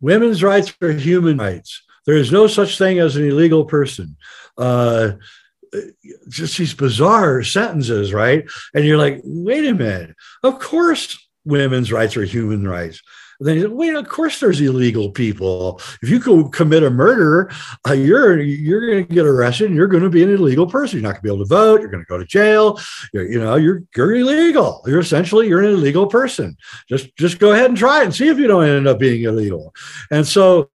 "Women's 0.00 0.42
rights 0.42 0.74
are 0.82 0.92
human 0.92 1.38
rights. 1.38 1.82
There 2.06 2.16
is 2.16 2.30
no 2.30 2.46
such 2.46 2.76
thing 2.76 2.98
as 2.98 3.16
an 3.16 3.26
illegal 3.26 3.64
person." 3.64 4.16
Uh, 4.58 5.12
just 6.28 6.58
these 6.58 6.74
bizarre 6.74 7.42
sentences, 7.42 8.12
right? 8.12 8.44
And 8.74 8.84
you're 8.84 8.98
like, 8.98 9.20
wait 9.24 9.66
a 9.66 9.74
minute. 9.74 10.16
Of 10.42 10.58
course, 10.58 11.18
women's 11.44 11.92
rights 11.92 12.16
are 12.16 12.24
human 12.24 12.66
rights. 12.66 13.02
Then 13.40 13.60
said, 13.60 13.72
wait, 13.72 13.94
of 13.94 14.08
course 14.08 14.40
there's 14.40 14.60
illegal 14.60 15.10
people. 15.10 15.80
If 16.02 16.08
you 16.08 16.20
go 16.20 16.48
commit 16.48 16.82
a 16.82 16.90
murder, 16.90 17.50
uh, 17.88 17.92
you're 17.92 18.40
you're 18.40 18.90
going 18.90 19.06
to 19.06 19.14
get 19.14 19.26
arrested 19.26 19.66
and 19.66 19.76
you're 19.76 19.88
going 19.88 20.02
to 20.02 20.10
be 20.10 20.22
an 20.22 20.32
illegal 20.32 20.66
person. 20.66 20.98
You're 20.98 21.02
not 21.02 21.14
going 21.14 21.22
to 21.22 21.22
be 21.22 21.34
able 21.34 21.44
to 21.44 21.48
vote. 21.48 21.80
You're 21.80 21.90
going 21.90 22.04
to 22.04 22.08
go 22.08 22.18
to 22.18 22.24
jail. 22.24 22.78
You're, 23.12 23.30
you 23.30 23.38
know, 23.38 23.56
you're 23.56 23.82
you're 23.96 24.14
illegal. 24.14 24.82
You're 24.86 25.00
essentially 25.00 25.48
you're 25.48 25.60
an 25.60 25.70
illegal 25.70 26.06
person. 26.06 26.56
Just 26.88 27.14
just 27.16 27.38
go 27.38 27.52
ahead 27.52 27.66
and 27.66 27.76
try 27.76 28.00
it 28.00 28.04
and 28.04 28.14
see 28.14 28.28
if 28.28 28.38
you 28.38 28.46
don't 28.46 28.64
end 28.64 28.86
up 28.86 28.98
being 28.98 29.24
illegal. 29.24 29.74
And 30.10 30.26
so 30.26 30.70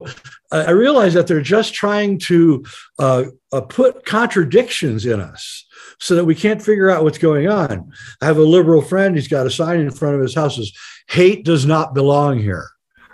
I 0.51 0.71
realize 0.71 1.13
that 1.13 1.27
they're 1.27 1.41
just 1.41 1.73
trying 1.73 2.17
to 2.19 2.65
uh, 2.97 3.25
uh, 3.51 3.61
put 3.61 4.05
contradictions 4.05 5.05
in 5.05 5.21
us 5.21 5.65
so 5.99 6.15
that 6.15 6.25
we 6.25 6.33
can't 6.35 6.61
figure 6.61 6.89
out 6.89 7.03
what's 7.03 7.17
going 7.17 7.47
on. 7.47 7.91
I 8.21 8.25
have 8.25 8.37
a 8.37 8.43
liberal 8.43 8.81
friend, 8.81 9.15
he's 9.15 9.27
got 9.27 9.45
a 9.45 9.51
sign 9.51 9.79
in 9.79 9.91
front 9.91 10.15
of 10.15 10.21
his 10.21 10.33
house 10.33 10.55
says, 10.55 10.71
hate 11.07 11.43
does 11.43 11.65
not 11.65 11.93
belong 11.93 12.39
here, 12.39 12.67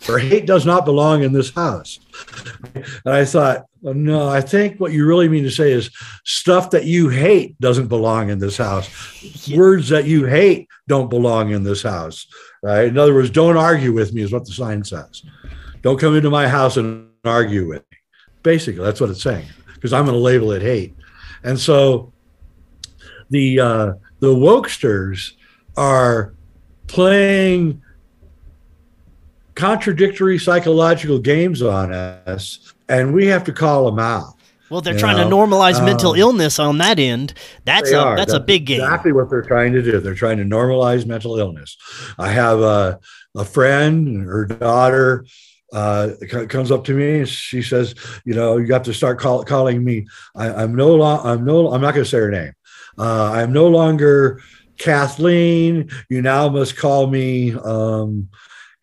or 0.08 0.20
hate 0.20 0.46
does 0.46 0.66
not 0.66 0.86
belong 0.86 1.24
in 1.24 1.34
this 1.34 1.52
house. 1.52 2.00
And 2.74 3.14
I 3.14 3.26
thought, 3.26 3.66
well, 3.82 3.94
no, 3.94 4.30
I 4.30 4.42
think 4.42 4.80
what 4.80 4.92
you 4.92 5.06
really 5.06 5.28
mean 5.28 5.44
to 5.44 5.52
say 5.52 5.72
is 5.72 5.90
stuff 6.24 6.70
that 6.72 6.86
you 6.86 7.10
hate 7.10 7.60
doesn't 7.60 7.88
belong 7.88 8.30
in 8.30 8.40
this 8.40 8.58
house. 8.58 9.48
Yeah. 9.48 9.58
Words 9.58 9.90
that 9.90 10.06
you 10.06 10.26
hate 10.26 10.68
don't 10.88 11.10
belong 11.10 11.52
in 11.52 11.64
this 11.64 11.84
house. 11.84 12.28
Right? 12.64 12.88
In 12.88 12.98
other 12.98 13.14
words, 13.14 13.30
don't 13.30 13.58
argue 13.58 13.94
with 13.94 14.14
me, 14.14 14.22
is 14.22 14.32
what 14.32 14.46
the 14.46 14.54
sign 14.54 14.84
says. 14.84 15.24
Don't 15.82 16.00
come 16.00 16.16
into 16.16 16.30
my 16.30 16.48
house 16.48 16.78
and 16.78 17.10
argue 17.24 17.68
with 17.68 17.84
me. 17.92 17.98
Basically, 18.42 18.84
that's 18.84 19.02
what 19.02 19.10
it's 19.10 19.22
saying, 19.22 19.48
because 19.74 19.94
I'm 19.94 20.06
going 20.06 20.16
to 20.16 20.22
label 20.22 20.52
it 20.52 20.62
hate. 20.62 20.96
And 21.44 21.60
so 21.60 22.12
the 23.30 23.59
uh, 23.59 23.93
the 24.19 24.34
wokesters 24.34 25.34
are 25.78 26.34
playing 26.88 27.82
contradictory 29.55 30.38
psychological 30.38 31.19
games 31.19 31.61
on 31.61 31.93
us, 31.93 32.73
and 32.89 33.13
we 33.13 33.28
have 33.28 33.43
to 33.45 33.53
call 33.53 33.86
them 33.86 33.99
out. 33.99 34.34
Well, 34.69 34.82
they're 34.82 34.97
trying 34.97 35.17
know? 35.17 35.30
to 35.30 35.36
normalize 35.36 35.76
um, 35.76 35.86
mental 35.86 36.15
illness 36.15 36.57
on 36.57 36.80
that 36.80 36.99
end. 36.99 37.34
That's 37.65 37.91
a 37.91 37.99
are. 37.99 38.17
that's, 38.17 38.32
that's, 38.32 38.41
a 38.41 38.43
big 38.43 38.65
game. 38.65 38.82
Exactly 38.82 39.11
what 39.11 39.30
they're 39.30 39.43
trying 39.43 39.73
to 39.73 39.82
do. 39.82 39.99
They're 39.99 40.15
trying 40.15 40.38
to 40.38 40.43
normalize 40.43 41.05
mental 41.05 41.38
illness. 41.38 41.78
I 42.17 42.30
have 42.30 42.59
a 42.61 42.99
a 43.36 43.45
friend, 43.45 44.26
her 44.26 44.45
daughter 44.45 45.26
uh, 45.73 46.11
comes 46.47 46.71
up 46.71 46.86
to 46.86 46.93
me 46.93 47.19
and 47.19 47.30
she 47.30 47.61
says, 47.61 47.95
"You 48.23 48.34
know, 48.34 48.57
you 48.57 48.65
got 48.65 48.86
to 48.86 48.93
start 48.93 49.19
call, 49.19 49.43
calling 49.43 49.84
me. 49.84 50.07
I, 50.36 50.63
am 50.63 50.73
no 50.73 50.95
long. 50.95 51.26
I'm 51.26 51.45
no. 51.45 51.71
I'm 51.71 51.82
not 51.82 51.93
going 51.93 52.05
to 52.05 52.09
say 52.09 52.17
her 52.17 52.32
name. 52.32 52.53
Uh, 52.98 53.32
I'm 53.34 53.54
no 53.54 53.68
longer 53.68 54.41
Kathleen. 54.78 55.89
You 56.10 56.22
now 56.22 56.50
must 56.50 56.78
call 56.78 57.08
me 57.08 57.54
um, 57.54 58.30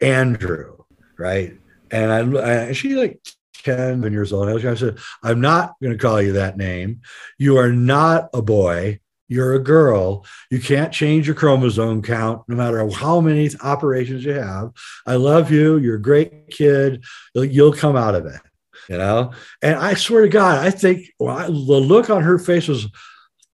Andrew, 0.01 0.85
right? 1.19 1.57
And 1.91 2.37
I, 2.37 2.69
I 2.69 2.73
like 2.95 3.21
10 3.65 4.03
years 4.13 4.33
old. 4.33 4.49
I 4.49 4.75
said, 4.75 4.99
I'm 5.23 5.41
not 5.41 5.75
going 5.81 5.93
to 5.93 5.99
call 5.99 6.21
you 6.21 6.33
that 6.33 6.57
name. 6.57 7.01
You 7.39 7.59
are 7.59 7.73
not 7.73 8.31
a 8.35 8.43
boy. 8.43 9.01
You're 9.29 9.55
a 9.55 9.63
girl. 9.63 10.27
You 10.51 10.61
can't 10.61 10.93
change 10.93 11.27
your 11.27 11.35
chromosome 11.35 12.03
count 12.03 12.43
no 12.49 12.57
matter 12.57 12.87
how 12.91 13.21
many 13.21 13.49
operations 13.63 14.25
you 14.25 14.33
have. 14.35 14.73
I 15.07 15.15
love 15.17 15.51
you. 15.51 15.79
You're 15.79 15.97
a 15.97 16.03
great 16.03 16.51
kid. 16.51 17.05
You'll 17.35 17.73
come 17.73 17.97
out 17.97 18.15
of 18.15 18.27
it, 18.27 18.41
you 18.91 18.99
know? 18.99 19.33
And 19.63 19.77
I 19.77 19.95
swear 19.95 20.23
to 20.23 20.29
God, 20.29 20.59
I 20.59 20.71
think 20.71 21.07
well, 21.19 21.37
I, 21.37 21.47
the 21.47 21.53
look 21.53 22.11
on 22.11 22.23
her 22.23 22.39
face 22.39 22.69
was, 22.69 22.87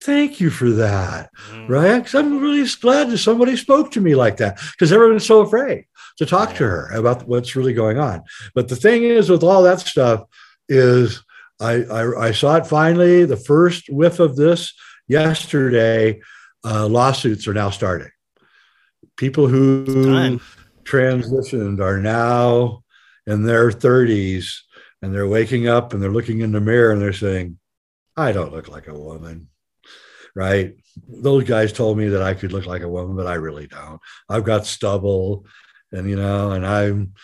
thank 0.06 0.40
you 0.40 0.50
for 0.50 0.70
that, 0.70 1.30
mm. 1.50 1.68
right? 1.68 1.98
Because 1.98 2.14
I'm 2.14 2.38
really 2.38 2.66
glad 2.80 3.10
that 3.10 3.18
somebody 3.18 3.56
spoke 3.56 3.90
to 3.92 4.00
me 4.00 4.14
like 4.14 4.36
that 4.36 4.60
because 4.72 4.92
everyone's 4.92 5.26
so 5.26 5.40
afraid 5.40 5.86
to 6.18 6.24
talk 6.24 6.54
to 6.54 6.64
her 6.64 6.90
about 6.92 7.26
what's 7.26 7.56
really 7.56 7.74
going 7.74 7.98
on. 7.98 8.22
But 8.54 8.68
the 8.68 8.76
thing 8.76 9.02
is, 9.02 9.28
with 9.28 9.42
all 9.42 9.64
that 9.64 9.80
stuff, 9.80 10.22
is 10.68 11.22
I, 11.60 11.82
I, 11.84 12.28
I 12.28 12.30
saw 12.32 12.56
it 12.56 12.66
finally. 12.66 13.24
The 13.24 13.36
first 13.36 13.88
whiff 13.88 14.20
of 14.20 14.36
this 14.36 14.72
yesterday, 15.08 16.20
uh, 16.64 16.86
lawsuits 16.86 17.48
are 17.48 17.54
now 17.54 17.70
starting. 17.70 18.10
People 19.16 19.48
who 19.48 20.38
transitioned 20.84 21.80
are 21.80 21.98
now 21.98 22.84
in 23.26 23.42
their 23.42 23.70
30s 23.70 24.60
and 25.02 25.12
they're 25.12 25.28
waking 25.28 25.66
up 25.66 25.92
and 25.92 26.02
they're 26.02 26.10
looking 26.10 26.40
in 26.40 26.52
the 26.52 26.60
mirror 26.60 26.92
and 26.92 27.00
they're 27.00 27.12
saying, 27.12 27.58
I 28.16 28.32
don't 28.32 28.52
look 28.52 28.68
like 28.68 28.86
a 28.88 28.94
woman. 28.94 29.48
Right. 30.36 30.76
Those 31.08 31.44
guys 31.44 31.72
told 31.72 31.98
me 31.98 32.08
that 32.08 32.22
I 32.22 32.34
could 32.34 32.52
look 32.52 32.66
like 32.66 32.82
a 32.82 32.88
woman, 32.88 33.16
but 33.16 33.26
I 33.26 33.34
really 33.34 33.66
don't. 33.66 34.00
I've 34.28 34.44
got 34.44 34.66
stubble 34.66 35.46
and, 35.92 36.08
you 36.08 36.16
know, 36.16 36.52
and 36.52 36.66
I'm, 36.66 37.14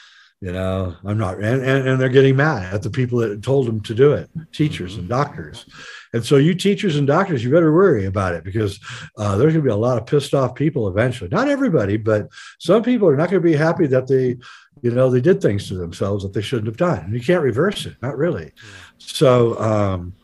you 0.43 0.51
know 0.53 0.97
i'm 1.05 1.17
not 1.17 1.37
and, 1.37 1.63
and, 1.63 1.89
and, 1.89 2.01
they're 2.01 2.09
getting 2.09 2.35
mad 2.35 2.75
at 2.75 2.83
the 2.83 2.91
people 2.91 3.21
that 3.21 3.43
told 3.43 3.65
them 3.65 3.81
to 3.81 3.95
do 3.95 4.13
it 4.13 4.29
teachers 4.51 4.97
and 4.97 5.09
doctors. 5.09 5.65
And 6.13 6.23
so 6.27 6.37
you 6.37 6.53
teachers 6.55 6.97
and 6.97 7.07
doctors 7.07 7.45
you 7.45 7.51
better 7.51 7.73
worry 7.73 8.07
about 8.07 8.35
it 8.35 8.43
because 8.45 8.81
uh, 9.17 9.37
there's 9.37 9.53
going 9.53 9.65
to 9.65 9.69
be 9.69 9.73
a 9.73 9.77
lot 9.77 9.99
of 9.99 10.07
pissed 10.07 10.35
off 10.35 10.55
people 10.55 10.89
eventually. 10.89 11.31
Not 11.31 11.49
everybody 11.49 11.97
but 11.97 12.29
some 12.59 12.83
people 12.83 13.09
are 13.09 13.17
not 13.17 13.31
going 13.31 13.41
to 13.41 13.49
be 13.49 13.55
happy 13.55 13.87
that 13.87 14.09
they 14.09 14.37
you 14.83 14.91
know 14.91 15.09
they 15.09 15.21
did 15.21 15.41
things 15.41 15.69
to 15.69 15.75
themselves 15.75 16.25
that 16.25 16.33
they 16.33 16.43
shouldn't 16.43 16.67
have 16.67 16.77
done. 16.77 17.05
And 17.05 17.15
you 17.15 17.21
can't 17.21 17.43
reverse 17.43 17.87
it 17.87 17.97
not 18.03 18.19
really. 18.19 18.51
So 18.99 19.59
um, 19.61 20.15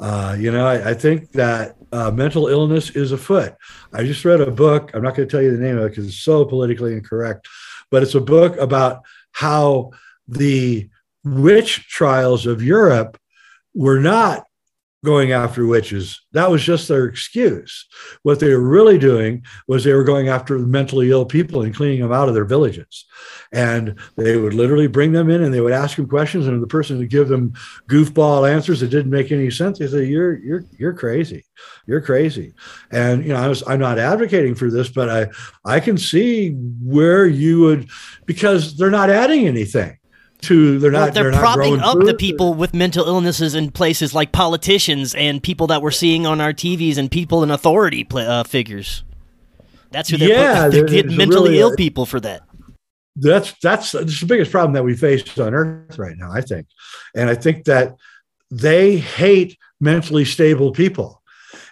uh, 0.00 0.34
you 0.38 0.50
know 0.50 0.66
I, 0.66 0.90
I 0.90 0.94
think 0.94 1.32
that 1.32 1.76
uh, 1.92 2.10
mental 2.10 2.48
illness 2.48 2.90
is 2.90 3.12
afoot. 3.12 3.54
I 3.92 4.04
just 4.04 4.24
read 4.24 4.40
a 4.40 4.50
book 4.50 4.90
i'm 4.94 5.02
not 5.02 5.14
going 5.14 5.28
to 5.28 5.32
tell 5.32 5.42
you 5.42 5.50
the 5.50 5.62
name 5.62 5.78
of 5.78 5.84
it 5.84 5.90
because 5.90 6.06
it's 6.06 6.20
so 6.20 6.44
politically 6.44 6.92
incorrect 6.92 7.48
but 7.90 8.02
it's 8.02 8.14
a 8.14 8.20
book 8.20 8.56
about 8.58 9.02
how 9.32 9.90
the 10.26 10.88
witch 11.24 11.88
trials 11.88 12.46
of 12.46 12.62
Europe 12.62 13.18
were 13.74 14.00
not 14.00 14.44
going 15.04 15.32
after 15.32 15.66
witches. 15.66 16.20
That 16.32 16.50
was 16.50 16.62
just 16.62 16.88
their 16.88 17.04
excuse. 17.04 17.86
What 18.22 18.40
they 18.40 18.52
were 18.52 18.68
really 18.68 18.98
doing 18.98 19.44
was 19.68 19.84
they 19.84 19.92
were 19.92 20.04
going 20.04 20.28
after 20.28 20.58
mentally 20.58 21.10
ill 21.10 21.24
people 21.24 21.62
and 21.62 21.74
cleaning 21.74 22.00
them 22.00 22.12
out 22.12 22.28
of 22.28 22.34
their 22.34 22.44
villages. 22.44 23.06
And 23.52 23.98
they 24.16 24.36
would 24.36 24.54
literally 24.54 24.88
bring 24.88 25.12
them 25.12 25.30
in 25.30 25.42
and 25.42 25.54
they 25.54 25.60
would 25.60 25.72
ask 25.72 25.96
them 25.96 26.08
questions, 26.08 26.46
and 26.46 26.62
the 26.62 26.66
person 26.66 26.98
would 26.98 27.10
give 27.10 27.28
them 27.28 27.52
goofball 27.88 28.50
answers 28.50 28.80
that 28.80 28.88
didn't 28.88 29.10
make 29.10 29.30
any 29.30 29.50
sense. 29.50 29.78
They 29.78 29.86
say, 29.86 30.04
"You're 30.04 30.38
you're 30.38 30.64
you're 30.78 30.92
crazy. 30.92 31.44
You're 31.86 32.00
crazy." 32.00 32.54
And 32.90 33.22
you 33.22 33.32
know, 33.32 33.40
I 33.40 33.48
was 33.48 33.62
I'm 33.66 33.80
not 33.80 33.98
advocating 33.98 34.54
for 34.54 34.70
this, 34.70 34.88
but 34.88 35.08
I 35.08 35.28
I 35.64 35.80
can 35.80 35.96
see 35.96 36.50
where 36.82 37.26
you 37.26 37.60
would 37.60 37.88
because 38.26 38.76
they're 38.76 38.90
not 38.90 39.10
adding 39.10 39.46
anything 39.46 39.97
to 40.40 40.78
they're 40.78 40.90
not 40.90 40.98
well, 40.98 41.12
they're, 41.12 41.30
they're 41.30 41.40
propping 41.40 41.80
up 41.80 41.98
the 41.98 42.14
people 42.14 42.54
with 42.54 42.72
mental 42.72 43.06
illnesses 43.06 43.54
in 43.54 43.70
places 43.70 44.14
like 44.14 44.32
politicians 44.32 45.14
and 45.14 45.42
people 45.42 45.66
that 45.66 45.82
we're 45.82 45.90
seeing 45.90 46.26
on 46.26 46.40
our 46.40 46.52
TVs 46.52 46.96
and 46.96 47.10
people 47.10 47.42
in 47.42 47.50
authority 47.50 48.06
uh, 48.12 48.44
figures. 48.44 49.02
That's 49.90 50.10
who 50.10 50.18
they're, 50.18 50.28
yeah, 50.28 50.68
they're 50.68 50.84
mentally 51.04 51.50
really, 51.50 51.60
ill 51.60 51.74
people 51.74 52.06
for 52.06 52.20
that. 52.20 52.42
That's 53.16 53.54
that's 53.62 53.92
that's 53.92 54.20
the 54.20 54.26
biggest 54.26 54.50
problem 54.50 54.74
that 54.74 54.84
we 54.84 54.94
face 54.94 55.36
on 55.38 55.54
Earth 55.54 55.98
right 55.98 56.16
now, 56.16 56.30
I 56.30 56.40
think, 56.40 56.66
and 57.16 57.28
I 57.28 57.34
think 57.34 57.64
that 57.64 57.96
they 58.50 58.98
hate 58.98 59.58
mentally 59.80 60.24
stable 60.24 60.72
people, 60.72 61.22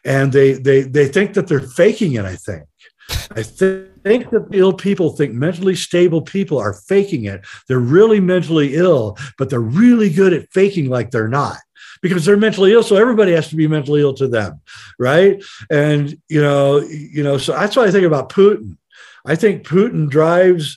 and 0.04 0.32
they 0.32 0.54
they 0.54 0.82
they 0.82 1.06
think 1.06 1.34
that 1.34 1.46
they're 1.46 1.60
faking 1.60 2.14
it. 2.14 2.24
I 2.24 2.36
think 2.36 2.64
I 3.08 3.42
think 3.42 4.30
that 4.30 4.48
ill 4.52 4.72
people 4.72 5.10
think 5.10 5.32
mentally 5.32 5.76
stable 5.76 6.22
people 6.22 6.58
are 6.58 6.72
faking 6.72 7.24
it. 7.24 7.44
They're 7.68 7.78
really 7.78 8.20
mentally 8.20 8.74
ill, 8.74 9.16
but 9.38 9.50
they're 9.50 9.60
really 9.60 10.10
good 10.10 10.32
at 10.32 10.50
faking 10.52 10.88
like 10.88 11.10
they're 11.10 11.28
not 11.28 11.58
because 12.02 12.24
they're 12.24 12.36
mentally 12.36 12.72
ill. 12.72 12.82
So 12.82 12.96
everybody 12.96 13.32
has 13.32 13.48
to 13.48 13.56
be 13.56 13.68
mentally 13.68 14.00
ill 14.00 14.14
to 14.14 14.28
them, 14.28 14.60
right? 14.98 15.42
And 15.70 16.16
you 16.28 16.42
know, 16.42 16.80
you 16.80 17.22
know, 17.22 17.38
so 17.38 17.52
that's 17.52 17.76
what 17.76 17.88
I 17.88 17.92
think 17.92 18.06
about 18.06 18.30
Putin. 18.30 18.76
I 19.24 19.36
think 19.36 19.66
Putin 19.66 20.08
drives 20.08 20.76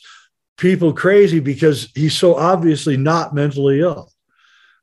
people 0.58 0.94
crazy 0.94 1.40
because 1.40 1.90
he's 1.96 2.16
so 2.16 2.36
obviously 2.36 2.98
not 2.98 3.34
mentally 3.34 3.82
ill. 3.82 4.12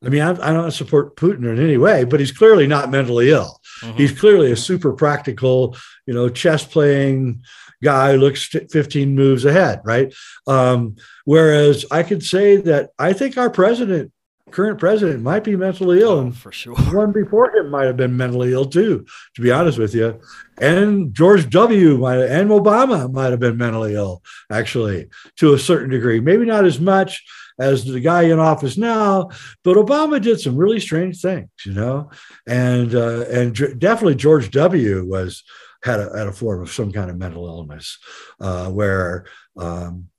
I 0.03 0.09
mean, 0.09 0.21
I, 0.21 0.31
I 0.31 0.53
don't 0.53 0.71
support 0.71 1.15
Putin 1.15 1.49
in 1.51 1.63
any 1.63 1.77
way, 1.77 2.03
but 2.03 2.19
he's 2.19 2.31
clearly 2.31 2.67
not 2.67 2.91
mentally 2.91 3.31
ill. 3.31 3.59
Mm-hmm. 3.81 3.97
He's 3.97 4.17
clearly 4.17 4.51
a 4.51 4.57
super 4.57 4.93
practical, 4.93 5.75
you 6.05 6.13
know, 6.13 6.29
chess 6.29 6.65
playing 6.65 7.43
guy 7.83 8.13
who 8.13 8.19
looks 8.19 8.43
15 8.43 9.15
moves 9.15 9.45
ahead, 9.45 9.81
right? 9.83 10.13
Um, 10.47 10.95
whereas 11.25 11.85
I 11.91 12.03
could 12.03 12.23
say 12.23 12.57
that 12.57 12.91
I 12.97 13.13
think 13.13 13.37
our 13.37 13.49
president, 13.49 14.11
current 14.51 14.79
president, 14.79 15.21
might 15.21 15.43
be 15.43 15.55
mentally 15.55 16.01
ill, 16.01 16.11
oh, 16.11 16.21
and 16.21 16.35
for 16.35 16.51
sure, 16.51 16.75
one 16.75 17.11
before 17.11 17.55
him 17.55 17.69
might 17.69 17.85
have 17.85 17.97
been 17.97 18.17
mentally 18.17 18.53
ill 18.53 18.65
too. 18.65 19.05
To 19.35 19.41
be 19.41 19.51
honest 19.51 19.77
with 19.77 19.93
you, 19.93 20.19
and 20.59 21.13
George 21.13 21.49
W. 21.49 21.97
might 21.97 22.15
have, 22.15 22.31
and 22.31 22.49
Obama 22.49 23.11
might 23.11 23.31
have 23.31 23.39
been 23.39 23.57
mentally 23.57 23.93
ill, 23.93 24.23
actually, 24.49 25.07
to 25.37 25.53
a 25.53 25.59
certain 25.59 25.89
degree. 25.89 26.19
Maybe 26.19 26.45
not 26.45 26.65
as 26.65 26.79
much 26.79 27.23
as 27.59 27.85
the 27.85 27.99
guy 27.99 28.23
in 28.23 28.39
office 28.39 28.77
now. 28.77 29.29
But 29.63 29.77
Obama 29.77 30.21
did 30.21 30.39
some 30.39 30.57
really 30.57 30.79
strange 30.79 31.21
things, 31.21 31.49
you 31.65 31.73
know, 31.73 32.09
and 32.47 32.93
uh, 32.93 33.25
and 33.29 33.55
definitely 33.79 34.15
George 34.15 34.51
W. 34.51 35.05
was 35.05 35.43
had 35.83 35.99
a, 35.99 36.17
had 36.17 36.27
a 36.27 36.31
form 36.33 36.61
of 36.61 36.71
some 36.71 36.91
kind 36.91 37.09
of 37.09 37.17
mental 37.17 37.45
illness 37.47 37.97
uh, 38.39 38.69
where. 38.69 39.25
Um, 39.55 40.09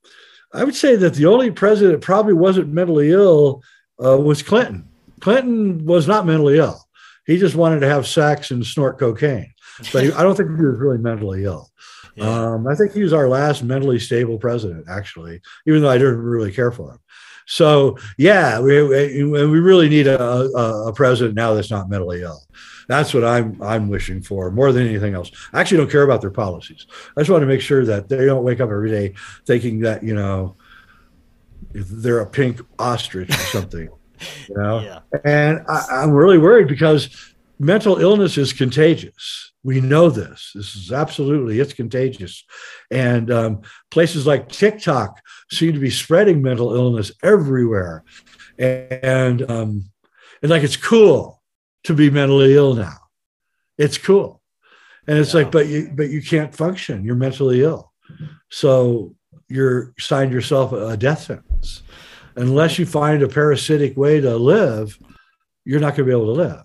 I 0.51 0.63
would 0.63 0.73
say 0.73 0.95
that 0.95 1.13
the 1.13 1.27
only 1.27 1.51
president 1.51 2.01
probably 2.01 2.33
wasn't 2.33 2.73
mentally 2.73 3.11
ill 3.11 3.61
uh, 4.03 4.17
was 4.17 4.41
Clinton. 4.41 4.89
Clinton 5.19 5.85
was 5.85 6.07
not 6.07 6.25
mentally 6.25 6.57
ill. 6.57 6.81
He 7.27 7.37
just 7.37 7.55
wanted 7.55 7.81
to 7.81 7.87
have 7.87 8.07
sex 8.07 8.49
and 8.49 8.65
snort 8.65 8.97
cocaine. 8.97 9.53
But 9.93 10.03
he, 10.05 10.11
I 10.11 10.23
don't 10.23 10.35
think 10.35 10.49
he 10.49 10.65
was 10.65 10.79
really 10.79 10.97
mentally 10.97 11.43
ill. 11.43 11.69
Yeah. 12.15 12.53
Um, 12.53 12.67
I 12.67 12.75
think 12.75 12.93
he 12.93 13.03
was 13.03 13.13
our 13.13 13.29
last 13.29 13.63
mentally 13.63 13.99
stable 13.99 14.39
president, 14.39 14.87
actually, 14.89 15.41
even 15.67 15.81
though 15.81 15.89
I 15.89 15.99
didn't 15.99 16.17
really 16.17 16.51
care 16.51 16.71
for 16.71 16.93
him. 16.93 16.99
So 17.49 17.97
yeah, 18.17 18.59
we, 18.59 18.83
we, 18.83 19.23
we 19.23 19.59
really 19.59 19.89
need 19.89 20.05
a, 20.05 20.21
a, 20.21 20.89
a 20.89 20.93
president 20.93 21.33
now 21.33 21.55
that's 21.55 21.71
not 21.71 21.89
mentally 21.89 22.21
ill. 22.21 22.43
That's 22.87 23.11
what 23.11 23.23
I'm 23.23 23.59
I'm 23.61 23.89
wishing 23.89 24.21
for 24.21 24.51
more 24.51 24.71
than 24.71 24.87
anything 24.87 25.15
else. 25.15 25.31
I 25.51 25.59
actually 25.59 25.77
don't 25.77 25.91
care 25.91 26.03
about 26.03 26.21
their 26.21 26.29
policies. 26.29 26.85
I 27.17 27.21
just 27.21 27.29
want 27.31 27.41
to 27.41 27.47
make 27.47 27.61
sure 27.61 27.85
that 27.85 28.07
they 28.07 28.25
don't 28.25 28.43
wake 28.43 28.59
up 28.59 28.69
every 28.69 28.91
day 28.91 29.15
thinking 29.47 29.79
that 29.79 30.03
you 30.03 30.13
know 30.13 30.57
they're 31.71 32.19
a 32.19 32.29
pink 32.29 32.61
ostrich 32.77 33.31
or 33.31 33.45
something. 33.45 33.89
you 34.47 34.55
know, 34.55 34.79
yeah. 34.81 34.99
and 35.23 35.65
I, 35.67 35.85
I'm 35.89 36.11
really 36.11 36.37
worried 36.37 36.67
because 36.67 37.28
mental 37.59 37.97
illness 37.97 38.37
is 38.37 38.53
contagious. 38.53 39.51
We 39.63 39.81
know 39.81 40.09
this. 40.09 40.51
This 40.55 40.75
is 40.75 40.91
absolutely 40.91 41.59
it's 41.59 41.73
contagious, 41.73 42.45
and 42.89 43.29
um, 43.29 43.61
places 43.91 44.25
like 44.25 44.49
TikTok 44.49 45.19
seem 45.51 45.73
to 45.73 45.79
be 45.79 45.89
spreading 45.89 46.41
mental 46.41 46.73
illness 46.73 47.11
everywhere, 47.21 48.03
and 48.57 49.41
um, 49.51 49.91
and 50.41 50.49
like 50.49 50.63
it's 50.63 50.77
cool 50.77 51.41
to 51.83 51.93
be 51.93 52.09
mentally 52.09 52.55
ill 52.55 52.73
now. 52.73 52.97
It's 53.77 53.97
cool. 53.97 54.41
And 55.07 55.17
it's 55.17 55.33
yeah. 55.33 55.41
like, 55.41 55.51
but 55.51 55.67
you 55.67 55.91
but 55.93 56.09
you 56.09 56.21
can't 56.21 56.55
function. 56.55 57.03
You're 57.03 57.15
mentally 57.15 57.61
ill. 57.61 57.91
So 58.49 59.15
you're 59.47 59.93
signed 59.99 60.31
yourself 60.31 60.71
a 60.71 60.95
death 60.95 61.23
sentence. 61.23 61.83
Unless 62.35 62.79
you 62.79 62.85
find 62.85 63.21
a 63.21 63.27
parasitic 63.27 63.97
way 63.97 64.21
to 64.21 64.37
live, 64.37 64.97
you're 65.65 65.79
not 65.79 65.95
going 65.95 65.97
to 65.97 66.03
be 66.05 66.11
able 66.11 66.33
to 66.33 66.41
live. 66.41 66.63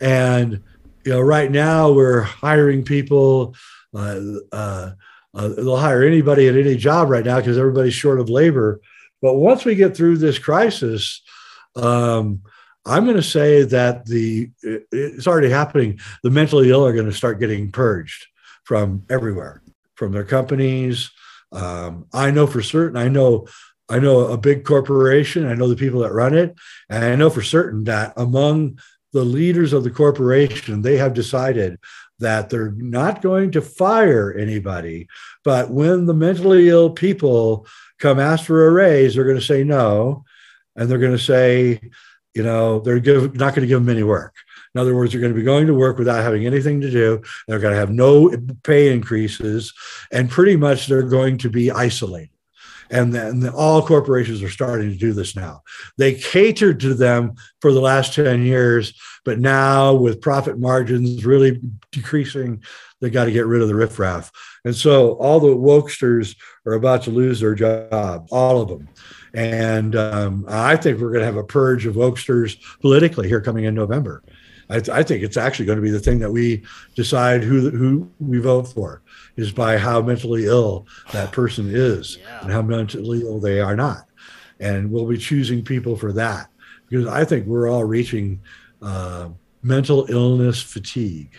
And 0.00 0.62
you 1.04 1.12
know, 1.12 1.20
right 1.20 1.50
now 1.50 1.92
we're 1.92 2.22
hiring 2.22 2.84
people. 2.84 3.54
Uh, 3.94 4.20
uh, 4.52 4.90
uh, 5.32 5.48
they'll 5.48 5.76
hire 5.76 6.02
anybody 6.02 6.48
at 6.48 6.56
any 6.56 6.76
job 6.76 7.08
right 7.08 7.24
now 7.24 7.38
because 7.38 7.58
everybody's 7.58 7.94
short 7.94 8.20
of 8.20 8.28
labor. 8.28 8.80
But 9.22 9.34
once 9.34 9.64
we 9.64 9.74
get 9.74 9.96
through 9.96 10.18
this 10.18 10.38
crisis, 10.38 11.22
um, 11.76 12.42
I'm 12.84 13.04
going 13.04 13.16
to 13.16 13.22
say 13.22 13.62
that 13.62 14.06
the 14.06 14.50
it's 14.62 15.26
already 15.26 15.50
happening. 15.50 16.00
The 16.22 16.30
mentally 16.30 16.70
ill 16.70 16.86
are 16.86 16.92
going 16.92 17.06
to 17.06 17.12
start 17.12 17.40
getting 17.40 17.70
purged 17.70 18.26
from 18.64 19.04
everywhere, 19.10 19.62
from 19.94 20.12
their 20.12 20.24
companies. 20.24 21.10
Um, 21.52 22.06
I 22.12 22.30
know 22.30 22.46
for 22.46 22.62
certain. 22.62 22.96
I 22.96 23.08
know. 23.08 23.46
I 23.88 23.98
know 23.98 24.20
a 24.20 24.38
big 24.38 24.64
corporation. 24.64 25.48
I 25.48 25.54
know 25.54 25.66
the 25.66 25.74
people 25.74 26.00
that 26.02 26.12
run 26.12 26.32
it, 26.32 26.54
and 26.88 27.04
I 27.04 27.16
know 27.16 27.28
for 27.28 27.42
certain 27.42 27.84
that 27.84 28.12
among 28.16 28.78
the 29.12 29.24
leaders 29.24 29.72
of 29.72 29.84
the 29.84 29.90
corporation, 29.90 30.82
they 30.82 30.96
have 30.96 31.14
decided 31.14 31.78
that 32.18 32.50
they're 32.50 32.72
not 32.72 33.22
going 33.22 33.50
to 33.52 33.62
fire 33.62 34.32
anybody. 34.32 35.08
But 35.44 35.70
when 35.70 36.06
the 36.06 36.14
mentally 36.14 36.68
ill 36.68 36.90
people 36.90 37.66
come 37.98 38.20
ask 38.20 38.44
for 38.44 38.66
a 38.66 38.72
raise, 38.72 39.14
they're 39.14 39.24
going 39.24 39.38
to 39.38 39.44
say 39.44 39.64
no, 39.64 40.24
and 40.76 40.88
they're 40.88 40.98
going 40.98 41.12
to 41.12 41.18
say 41.18 41.80
you 42.34 42.42
know, 42.42 42.80
they're 42.80 43.00
give, 43.00 43.34
not 43.34 43.54
going 43.54 43.62
to 43.62 43.66
give 43.66 43.80
them 43.80 43.88
any 43.88 44.02
work. 44.02 44.34
In 44.74 44.80
other 44.80 44.94
words, 44.94 45.12
they're 45.12 45.20
going 45.20 45.32
to 45.32 45.38
be 45.38 45.44
going 45.44 45.66
to 45.66 45.74
work 45.74 45.98
without 45.98 46.22
having 46.22 46.46
anything 46.46 46.80
to 46.80 46.90
do. 46.90 47.22
They're 47.48 47.58
going 47.58 47.74
to 47.74 47.80
have 47.80 47.90
no 47.90 48.32
pay 48.62 48.92
increases, 48.92 49.72
and 50.12 50.30
pretty 50.30 50.56
much 50.56 50.86
they're 50.86 51.02
going 51.02 51.38
to 51.38 51.50
be 51.50 51.70
isolated. 51.70 52.30
And 52.90 53.14
then 53.14 53.48
all 53.50 53.86
corporations 53.86 54.42
are 54.42 54.50
starting 54.50 54.90
to 54.90 54.96
do 54.96 55.12
this 55.12 55.36
now. 55.36 55.62
They 55.96 56.14
catered 56.14 56.80
to 56.80 56.94
them 56.94 57.34
for 57.60 57.72
the 57.72 57.80
last 57.80 58.14
10 58.14 58.42
years, 58.42 58.92
but 59.24 59.38
now 59.38 59.94
with 59.94 60.20
profit 60.20 60.58
margins 60.58 61.24
really 61.24 61.60
decreasing, 61.92 62.62
they 63.00 63.10
got 63.10 63.26
to 63.26 63.32
get 63.32 63.46
rid 63.46 63.62
of 63.62 63.68
the 63.68 63.74
riffraff. 63.74 64.32
And 64.64 64.74
so 64.74 65.12
all 65.14 65.40
the 65.40 65.48
wokesters 65.48 66.36
are 66.66 66.74
about 66.74 67.02
to 67.04 67.10
lose 67.10 67.40
their 67.40 67.54
job, 67.54 68.26
all 68.30 68.60
of 68.60 68.68
them. 68.68 68.88
And 69.32 69.94
um, 69.94 70.44
I 70.48 70.76
think 70.76 71.00
we're 71.00 71.12
going 71.12 71.20
to 71.20 71.26
have 71.26 71.36
a 71.36 71.44
purge 71.44 71.86
of 71.86 71.94
wokesters 71.94 72.58
politically 72.80 73.28
here 73.28 73.40
coming 73.40 73.64
in 73.64 73.74
November. 73.74 74.22
I, 74.68 74.74
th- 74.74 74.88
I, 74.88 75.02
think 75.02 75.24
it's 75.24 75.36
actually 75.36 75.66
going 75.66 75.78
to 75.78 75.82
be 75.82 75.90
the 75.90 75.98
thing 75.98 76.20
that 76.20 76.30
we 76.30 76.64
decide 76.94 77.42
who 77.42 77.70
who 77.70 78.08
we 78.20 78.38
vote 78.38 78.68
for 78.68 79.02
is 79.40 79.52
by 79.52 79.78
how 79.78 80.00
mentally 80.00 80.46
ill 80.46 80.86
that 81.12 81.32
person 81.32 81.68
is 81.72 82.18
yeah. 82.18 82.42
and 82.42 82.52
how 82.52 82.62
mentally 82.62 83.22
ill 83.22 83.40
they 83.40 83.60
are 83.60 83.76
not, 83.76 84.06
and 84.58 84.90
we'll 84.90 85.06
be 85.06 85.18
choosing 85.18 85.64
people 85.64 85.96
for 85.96 86.12
that 86.12 86.48
because 86.88 87.06
I 87.06 87.24
think 87.24 87.46
we're 87.46 87.68
all 87.68 87.84
reaching 87.84 88.40
uh, 88.82 89.28
mental 89.62 90.06
illness 90.10 90.62
fatigue. 90.62 91.32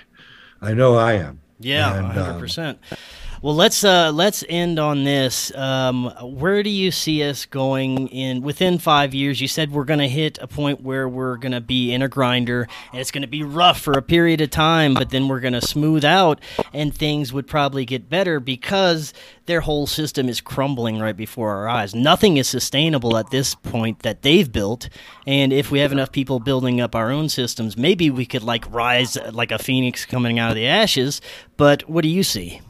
I 0.62 0.74
know 0.74 0.96
I 0.96 1.14
am. 1.14 1.42
Yeah, 1.60 2.12
hundred 2.12 2.40
percent. 2.40 2.80
Um, 2.92 2.98
well, 3.42 3.56
let's 3.56 3.84
uh, 3.84 4.12
let's 4.12 4.44
end 4.48 4.78
on 4.78 5.04
this. 5.04 5.52
Um, 5.56 6.14
where 6.22 6.62
do 6.62 6.70
you 6.70 6.92
see 6.92 7.28
us 7.28 7.48
going 7.48 8.08
in 8.10 8.44
within 8.44 8.78
five 8.78 9.16
years? 9.16 9.42
You 9.42 9.48
said 9.48 9.72
we're 9.72 9.84
going 9.84 10.00
to 10.00 10.08
hit 10.08 10.38
a 10.40 10.48
point 10.48 10.82
where 10.82 11.10
we're 11.10 11.38
going 11.38 11.54
to 11.54 11.62
be 11.62 11.92
in 11.92 12.04
a 12.04 12.08
grinder, 12.08 12.68
and 12.92 13.02
it's 13.02 13.10
going 13.10 13.24
to 13.24 13.28
be 13.28 13.42
rough 13.42 13.82
for 13.82 13.94
a 13.94 14.02
period 14.04 14.42
of 14.42 14.52
time, 14.52 14.94
but 14.94 15.10
then 15.10 15.28
we're 15.28 15.40
going 15.40 15.54
to 15.54 15.62
smooth 15.62 16.06
out, 16.06 16.40
and 16.72 16.94
things 16.94 17.34
would 17.34 17.48
probably 17.48 17.84
get 17.84 18.10
better 18.10 18.40
because 18.40 19.12
their 19.48 19.62
whole 19.62 19.88
system 19.88 20.30
is 20.30 20.40
crumbling 20.40 21.00
right 21.00 21.18
before 21.18 21.50
our 21.50 21.68
eyes. 21.68 21.96
Nothing 21.96 22.38
is 22.38 22.48
sustainable 22.48 23.18
at 23.18 23.32
this 23.32 23.56
point 23.56 24.04
that 24.04 24.22
they've 24.22 24.52
built, 24.52 24.88
and 25.26 25.52
if 25.52 25.72
we 25.72 25.80
have 25.80 25.92
enough 25.92 26.12
people 26.12 26.40
building 26.40 26.80
up 26.80 26.96
our 26.96 27.10
own 27.10 27.28
systems, 27.28 27.76
maybe 27.76 28.12
we 28.12 28.28
could 28.28 28.44
like 28.44 28.72
rise 28.72 29.18
like 29.32 29.52
a 29.52 29.58
phoenix 29.58 30.06
coming 30.06 30.38
out 30.38 30.52
of 30.52 30.56
the 30.56 30.68
ashes. 30.68 31.22
But 31.58 31.90
what 31.90 32.04
do 32.04 32.10
you 32.10 32.22
see? 32.22 32.62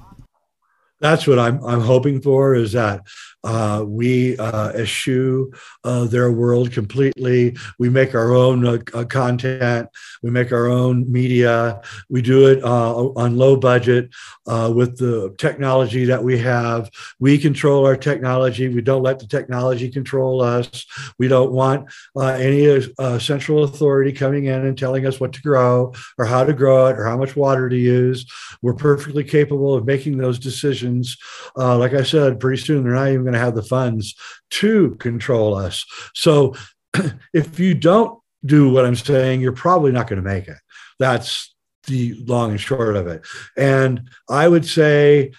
That's 1.01 1.27
what 1.27 1.39
I'm 1.39 1.63
I'm 1.65 1.81
hoping 1.81 2.21
for 2.21 2.55
is 2.55 2.71
that 2.73 3.05
uh, 3.43 3.83
we 3.87 4.37
uh, 4.37 4.71
eschew 4.73 5.51
uh, 5.83 6.05
their 6.05 6.31
world 6.31 6.71
completely. 6.71 7.57
We 7.79 7.89
make 7.89 8.13
our 8.13 8.33
own 8.33 8.65
uh, 8.65 8.77
uh, 8.93 9.05
content. 9.05 9.89
We 10.21 10.29
make 10.29 10.51
our 10.51 10.67
own 10.67 11.11
media. 11.11 11.81
We 12.09 12.21
do 12.21 12.47
it 12.47 12.63
uh, 12.63 12.95
on 12.95 13.37
low 13.37 13.55
budget 13.55 14.09
with 14.45 14.97
the 14.97 15.33
technology 15.37 16.05
that 16.05 16.23
we 16.23 16.37
have. 16.39 16.89
We 17.19 17.37
control 17.37 17.85
our 17.85 17.97
technology. 17.97 18.67
We 18.67 18.81
don't 18.81 19.03
let 19.03 19.19
the 19.19 19.27
technology 19.27 19.89
control 19.89 20.41
us. 20.41 20.85
We 21.17 21.27
don't 21.27 21.51
want 21.51 21.91
any 22.17 22.81
central 23.19 23.63
authority 23.63 24.11
coming 24.11 24.45
in 24.45 24.65
and 24.65 24.77
telling 24.77 25.07
us 25.07 25.19
what 25.19 25.33
to 25.33 25.41
grow 25.41 25.93
or 26.17 26.25
how 26.25 26.43
to 26.43 26.53
grow 26.53 26.87
it 26.87 26.99
or 26.99 27.05
how 27.05 27.17
much 27.17 27.35
water 27.35 27.69
to 27.69 27.77
use. 27.77 28.25
We're 28.61 28.73
perfectly 28.73 29.23
capable 29.23 29.73
of 29.73 29.85
making 29.85 30.17
those 30.17 30.37
decisions. 30.37 31.17
like 31.55 31.93
I 31.93 32.03
said, 32.03 32.39
pretty 32.39 32.61
soon 32.61 32.83
they're 32.83 32.93
not 32.93 33.09
even 33.09 33.30
going 33.32 33.39
to 33.39 33.45
have 33.45 33.55
the 33.55 33.63
funds 33.63 34.16
to 34.51 34.95
control 34.95 35.55
us. 35.55 35.86
So 36.13 36.55
if 37.33 37.59
you 37.59 37.74
don't 37.74 38.20
do 38.45 38.71
what 38.71 38.86
I'm 38.86 38.95
saying, 38.95 39.41
you're 39.41 39.51
probably 39.51 39.91
not 39.91 40.08
going 40.08 40.21
to 40.21 40.28
make 40.28 40.47
it. 40.47 40.58
That's 40.99 41.53
the 41.87 42.16
long 42.25 42.51
and 42.51 42.59
short 42.59 42.95
of 42.95 43.08
it. 43.08 43.25
And 43.58 44.09
I 44.29 44.47
would 44.47 44.66
say 44.66 45.32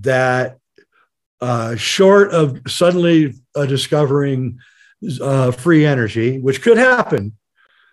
that 0.00 0.58
uh, 1.40 1.76
short 1.76 2.30
of 2.32 2.60
suddenly 2.66 3.34
uh, 3.54 3.66
discovering 3.66 4.58
uh, 5.20 5.50
free 5.50 5.86
energy, 5.86 6.38
which 6.38 6.62
could 6.62 6.76
happen, 6.76 7.36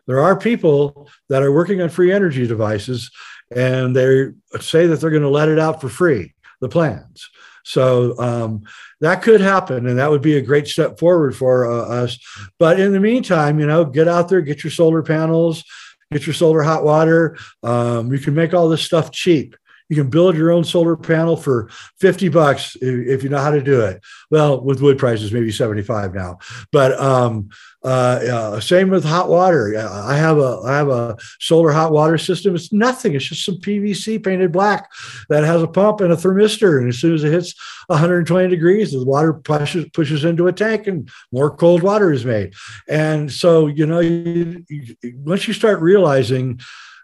there 0.05 0.19
are 0.19 0.37
people 0.37 1.09
that 1.29 1.43
are 1.43 1.51
working 1.51 1.81
on 1.81 1.89
free 1.89 2.11
energy 2.11 2.47
devices 2.47 3.11
and 3.55 3.95
they 3.95 4.27
say 4.59 4.87
that 4.87 4.99
they're 4.99 5.09
going 5.09 5.21
to 5.21 5.29
let 5.29 5.49
it 5.49 5.59
out 5.59 5.79
for 5.79 5.89
free, 5.89 6.33
the 6.59 6.69
plans. 6.69 7.29
So 7.67 8.17
um, 8.17 8.63
that 9.01 9.21
could 9.21 9.41
happen, 9.41 9.87
and 9.87 9.99
that 9.99 10.09
would 10.09 10.21
be 10.21 10.37
a 10.37 10.41
great 10.41 10.69
step 10.69 10.97
forward 10.97 11.35
for 11.35 11.69
uh, 11.69 12.03
us. 12.03 12.17
But 12.57 12.79
in 12.79 12.93
the 12.93 12.99
meantime, 13.01 13.59
you 13.59 13.67
know, 13.67 13.83
get 13.83 14.07
out 14.07 14.29
there, 14.29 14.39
get 14.39 14.63
your 14.63 14.71
solar 14.71 15.03
panels, 15.03 15.65
get 16.09 16.25
your 16.25 16.33
solar 16.33 16.63
hot 16.63 16.85
water. 16.85 17.37
Um, 17.63 18.13
you 18.13 18.19
can 18.19 18.33
make 18.33 18.53
all 18.53 18.69
this 18.69 18.83
stuff 18.83 19.11
cheap. 19.11 19.57
You 19.89 19.95
can 19.95 20.09
build 20.09 20.35
your 20.35 20.51
own 20.51 20.63
solar 20.63 20.97
panel 20.97 21.37
for 21.37 21.69
50 21.99 22.29
bucks 22.29 22.75
if, 22.81 23.23
you 23.23 23.29
know 23.29 23.39
how 23.39 23.51
to 23.51 23.61
do 23.61 23.81
it. 23.81 24.03
Well, 24.29 24.61
with 24.61 24.81
wood 24.81 24.97
prices, 24.97 25.31
maybe 25.31 25.51
75 25.51 26.13
now. 26.13 26.39
But 26.71 26.99
um, 26.99 27.49
uh, 27.83 27.87
uh, 27.87 28.59
same 28.59 28.89
with 28.89 29.05
hot 29.05 29.29
water. 29.29 29.77
I 29.77 30.15
have 30.15 30.39
a 30.39 30.59
I 30.65 30.75
have 30.75 30.89
a 30.89 31.15
solar 31.39 31.71
hot 31.71 31.91
water 31.91 32.17
system. 32.17 32.53
It's 32.55 32.73
nothing. 32.73 33.13
It's 33.13 33.25
just 33.25 33.45
some 33.45 33.55
PVC 33.55 34.21
painted 34.21 34.51
black 34.51 34.91
that 35.29 35.45
has 35.45 35.61
a 35.63 35.67
pump 35.67 36.01
and 36.01 36.11
a 36.11 36.17
thermistor. 36.17 36.79
And 36.79 36.89
as 36.89 36.97
soon 36.97 37.15
as 37.15 37.23
it 37.23 37.31
hits 37.31 37.53
120 37.87 38.49
degrees, 38.49 38.91
the 38.91 39.05
water 39.05 39.33
pushes 39.33 39.87
pushes 39.93 40.25
into 40.25 40.47
a 40.47 40.53
tank, 40.53 40.87
and 40.87 41.09
more 41.31 41.55
cold 41.55 41.81
water 41.81 42.11
is 42.11 42.25
made. 42.25 42.55
And 42.89 43.31
so 43.31 43.67
you 43.67 43.85
know, 43.85 43.99
you, 43.99 44.65
you, 44.67 44.95
once 45.19 45.47
you 45.47 45.53
start 45.53 45.79
realizing 45.79 46.59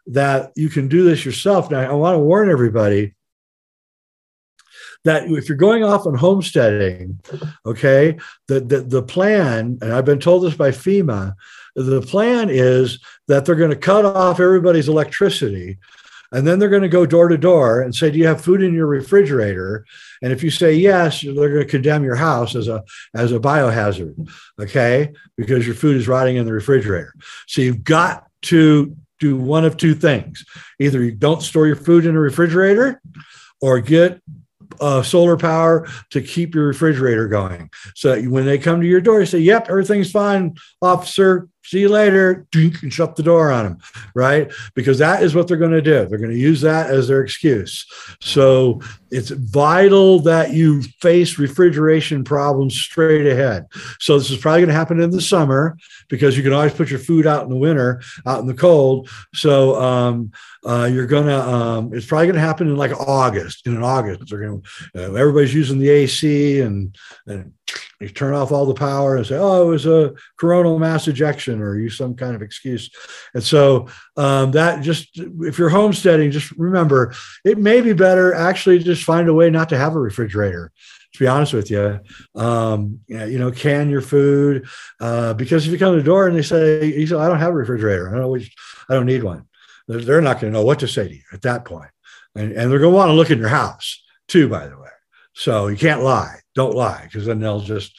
that 0.07 0.51
you 0.55 0.69
can 0.69 0.87
do 0.87 1.03
this 1.03 1.25
yourself. 1.25 1.71
Now, 1.71 1.79
I 1.79 1.93
want 1.93 2.15
to 2.15 2.19
warn 2.19 2.49
everybody 2.49 3.15
that 5.05 5.29
if 5.29 5.49
you're 5.49 5.57
going 5.57 5.83
off 5.83 6.05
on 6.05 6.15
homesteading, 6.15 7.19
okay, 7.65 8.17
the, 8.47 8.61
the, 8.61 8.81
the 8.81 9.03
plan, 9.03 9.77
and 9.81 9.93
I've 9.93 10.05
been 10.05 10.19
told 10.19 10.43
this 10.43 10.55
by 10.55 10.71
FEMA, 10.71 11.35
the 11.75 12.01
plan 12.01 12.49
is 12.49 12.99
that 13.27 13.45
they're 13.45 13.55
going 13.55 13.71
to 13.71 13.75
cut 13.75 14.05
off 14.05 14.39
everybody's 14.39 14.87
electricity 14.87 15.77
and 16.33 16.47
then 16.47 16.57
they're 16.57 16.69
going 16.69 16.81
to 16.81 16.89
go 16.89 17.05
door 17.05 17.27
to 17.27 17.37
door 17.37 17.81
and 17.81 17.95
say, 17.95 18.09
Do 18.09 18.17
you 18.17 18.25
have 18.25 18.43
food 18.43 18.63
in 18.63 18.73
your 18.73 18.87
refrigerator? 18.87 19.85
And 20.21 20.33
if 20.33 20.43
you 20.43 20.49
say 20.49 20.73
yes, 20.73 21.21
they're 21.21 21.33
going 21.33 21.59
to 21.59 21.65
condemn 21.65 22.03
your 22.03 22.15
house 22.15 22.55
as 22.55 22.67
a 22.67 22.83
as 23.13 23.31
a 23.31 23.39
biohazard, 23.39 24.29
okay? 24.59 25.13
Because 25.37 25.65
your 25.65 25.75
food 25.75 25.95
is 25.95 26.07
rotting 26.07 26.37
in 26.37 26.45
the 26.45 26.53
refrigerator. 26.53 27.13
So 27.47 27.61
you've 27.61 27.83
got 27.83 28.25
to 28.43 28.97
do 29.19 29.35
one 29.35 29.65
of 29.65 29.77
two 29.77 29.95
things. 29.95 30.45
Either 30.79 31.03
you 31.03 31.11
don't 31.11 31.41
store 31.41 31.67
your 31.67 31.75
food 31.75 32.05
in 32.05 32.15
a 32.15 32.19
refrigerator 32.19 33.01
or 33.61 33.79
get 33.79 34.21
uh, 34.81 35.03
solar 35.03 35.37
power 35.37 35.87
to 36.09 36.21
keep 36.21 36.55
your 36.55 36.67
refrigerator 36.67 37.27
going. 37.27 37.69
So 37.95 38.21
when 38.23 38.45
they 38.45 38.57
come 38.57 38.81
to 38.81 38.87
your 38.87 39.01
door, 39.01 39.19
you 39.19 39.25
say, 39.25 39.39
Yep, 39.39 39.69
everything's 39.69 40.11
fine, 40.11 40.55
officer 40.81 41.47
see 41.63 41.79
you 41.79 41.89
later, 41.89 42.45
and 42.53 42.93
shut 42.93 43.15
the 43.15 43.23
door 43.23 43.51
on 43.51 43.65
them, 43.65 43.77
right? 44.13 44.51
Because 44.75 44.99
that 44.99 45.23
is 45.23 45.33
what 45.33 45.47
they're 45.47 45.57
going 45.57 45.71
to 45.71 45.81
do. 45.81 46.05
They're 46.05 46.17
going 46.17 46.31
to 46.31 46.37
use 46.37 46.61
that 46.61 46.89
as 46.89 47.07
their 47.07 47.21
excuse. 47.21 47.85
So 48.21 48.81
it's 49.11 49.29
vital 49.29 50.19
that 50.21 50.51
you 50.51 50.81
face 51.01 51.39
refrigeration 51.39 52.23
problems 52.23 52.75
straight 52.75 53.27
ahead. 53.27 53.67
So 53.99 54.17
this 54.17 54.29
is 54.29 54.37
probably 54.37 54.61
going 54.61 54.69
to 54.69 54.75
happen 54.75 54.99
in 54.99 55.11
the 55.11 55.21
summer 55.21 55.77
because 56.09 56.35
you 56.35 56.43
can 56.43 56.53
always 56.53 56.73
put 56.73 56.89
your 56.89 56.99
food 56.99 57.25
out 57.25 57.43
in 57.43 57.49
the 57.49 57.55
winter, 57.55 58.01
out 58.25 58.41
in 58.41 58.47
the 58.47 58.53
cold. 58.53 59.09
So 59.33 59.81
um, 59.81 60.31
uh, 60.65 60.89
you're 60.91 61.07
gonna, 61.07 61.39
um, 61.39 61.93
it's 61.93 62.05
probably 62.05 62.27
going 62.27 62.35
to 62.35 62.41
happen 62.41 62.67
in 62.67 62.75
like 62.75 62.91
August. 62.91 63.67
In 63.67 63.81
August, 63.81 64.23
they're 64.29 64.39
going 64.39 64.61
to, 64.61 65.05
uh, 65.05 65.13
everybody's 65.13 65.53
using 65.53 65.79
the 65.79 65.89
AC 65.89 66.61
and, 66.61 66.95
and 67.25 67.53
you 68.03 68.09
turn 68.09 68.33
off 68.33 68.51
all 68.51 68.65
the 68.65 68.73
power 68.73 69.15
and 69.15 69.25
say, 69.25 69.37
oh, 69.37 69.63
it 69.63 69.71
was 69.71 69.85
a 69.85 70.13
coronal 70.39 70.79
mass 70.79 71.07
ejection 71.07 71.61
or 71.61 71.77
use 71.77 71.97
some 71.97 72.15
kind 72.15 72.35
of 72.35 72.41
excuse. 72.41 72.89
And 73.33 73.43
so 73.43 73.87
um, 74.17 74.51
that 74.51 74.81
just, 74.81 75.09
if 75.15 75.57
you're 75.57 75.69
homesteading, 75.69 76.31
just 76.31 76.51
remember 76.51 77.13
it 77.43 77.57
may 77.57 77.81
be 77.81 77.93
better 77.93 78.33
actually 78.33 78.79
just 78.79 79.03
find 79.03 79.29
a 79.29 79.33
way 79.33 79.49
not 79.49 79.69
to 79.69 79.77
have 79.77 79.95
a 79.95 79.99
refrigerator. 79.99 80.71
To 81.13 81.19
be 81.19 81.27
honest 81.27 81.53
with 81.53 81.69
you, 81.69 81.99
um, 82.33 82.99
you 83.07 83.37
know, 83.37 83.51
can 83.51 83.91
your 83.91 84.01
food 84.01 84.67
uh, 84.99 85.35
because 85.35 85.65
if 85.65 85.71
you 85.71 85.77
come 85.77 85.93
to 85.93 85.99
the 85.99 86.03
door 86.03 86.27
and 86.27 86.35
they 86.35 86.41
say, 86.41 86.85
you 86.85 87.05
say, 87.05 87.15
I 87.15 87.27
don't 87.27 87.37
have 87.37 87.51
a 87.51 87.55
refrigerator, 87.55 88.15
I 88.15 88.17
don't 88.17 88.43
I 88.89 88.95
don't 88.95 89.05
need 89.05 89.23
one. 89.23 89.45
They're 89.87 90.21
not 90.21 90.41
going 90.41 90.51
to 90.51 90.59
know 90.59 90.65
what 90.65 90.79
to 90.79 90.87
say 90.87 91.07
to 91.07 91.13
you 91.13 91.21
at 91.31 91.43
that. 91.43 91.67
And, 92.35 92.51
and 92.53 92.71
they're 92.71 92.79
going 92.79 92.93
to 92.93 92.97
want 92.97 93.09
to 93.09 93.13
look 93.13 93.29
in 93.29 93.37
your 93.37 93.49
house 93.49 94.03
too, 94.27 94.49
by 94.49 94.67
the 94.67 94.77
way. 94.77 94.89
So 95.33 95.67
you 95.67 95.77
can't 95.77 96.01
lie. 96.01 96.39
Don't 96.55 96.75
lie 96.75 97.03
because 97.03 97.25
then 97.25 97.39
they'll 97.39 97.59
just 97.59 97.93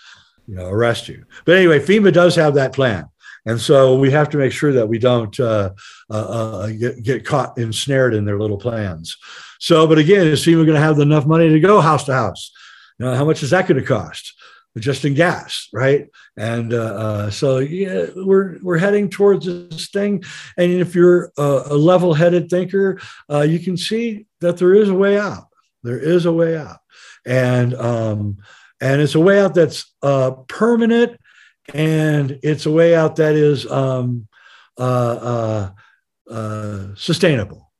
you 0.47 0.55
know 0.55 0.67
arrest 0.67 1.09
you. 1.09 1.25
But 1.45 1.57
anyway, 1.57 1.81
FEMA 1.81 2.13
does 2.13 2.37
have 2.37 2.55
that 2.55 2.73
plan. 2.73 3.09
And 3.47 3.61
so 3.61 3.99
we 3.99 4.11
have 4.11 4.31
to 4.31 4.39
make 4.39 4.53
sure 4.53 4.73
that 4.73 4.89
we 4.89 4.99
don't 4.99 5.39
uh, 5.39 5.71
uh, 6.11 6.15
uh, 6.15 6.67
get, 6.69 7.03
get 7.03 7.27
caught 7.27 7.59
ensnared 7.59 8.15
in 8.15 8.25
their 8.25 8.39
little 8.39 8.57
plans. 8.57 9.17
So, 9.61 9.87
but 9.87 9.99
again, 9.99 10.27
is 10.27 10.45
FEMA 10.45 10.65
going 10.65 10.75
to 10.75 10.81
have 10.81 10.99
enough 10.99 11.27
money 11.27 11.51
to 11.51 11.61
go 11.61 11.81
house 11.81 12.05
to 12.05 12.15
house? 12.15 12.53
Know, 12.99 13.15
how 13.15 13.25
much 13.25 13.43
is 13.43 13.51
that 13.51 13.67
going 13.67 13.81
to 13.81 13.87
cost? 13.87 14.35
Just 14.79 15.05
in 15.05 15.15
gas, 15.15 15.69
right? 15.73 16.09
And 16.37 16.73
uh, 16.73 16.95
uh, 16.95 17.31
so, 17.31 17.59
yeah, 17.59 18.07
we're 18.17 18.59
we're 18.61 18.79
heading 18.79 19.09
towards 19.09 19.47
this 19.47 19.89
thing. 19.89 20.25
And 20.57 20.73
if 20.73 20.97
you're 20.97 21.31
a, 21.39 21.63
a 21.67 21.77
level-headed 21.77 22.51
thinker, 22.51 23.01
uh, 23.31 23.43
you 23.43 23.61
can 23.61 23.77
see 23.77 24.27
that 24.41 24.57
there 24.57 24.75
is 24.75 24.89
a 24.89 24.95
way 24.95 25.17
out. 25.17 25.45
There 25.85 25.99
is 25.99 26.27
a 26.27 26.33
way 26.33 26.57
out 26.57 26.79
and 27.27 27.75
um, 27.75 28.39
and 28.81 29.01
it's 29.01 29.15
a 29.15 29.21
way 29.21 29.41
out 29.41 29.55
that's 29.55 29.93
uh, 30.03 30.33
permanent, 30.49 31.19
and 31.73 32.39
it's 32.43 32.67
a 32.67 32.71
way 32.71 32.95
out 32.95 33.17
that 33.17 33.35
is 33.35 33.71
um, 33.71 34.29
uh, 34.79 34.83
uh, 34.83 35.71
uh 36.31 36.87
sustainable. 36.97 37.73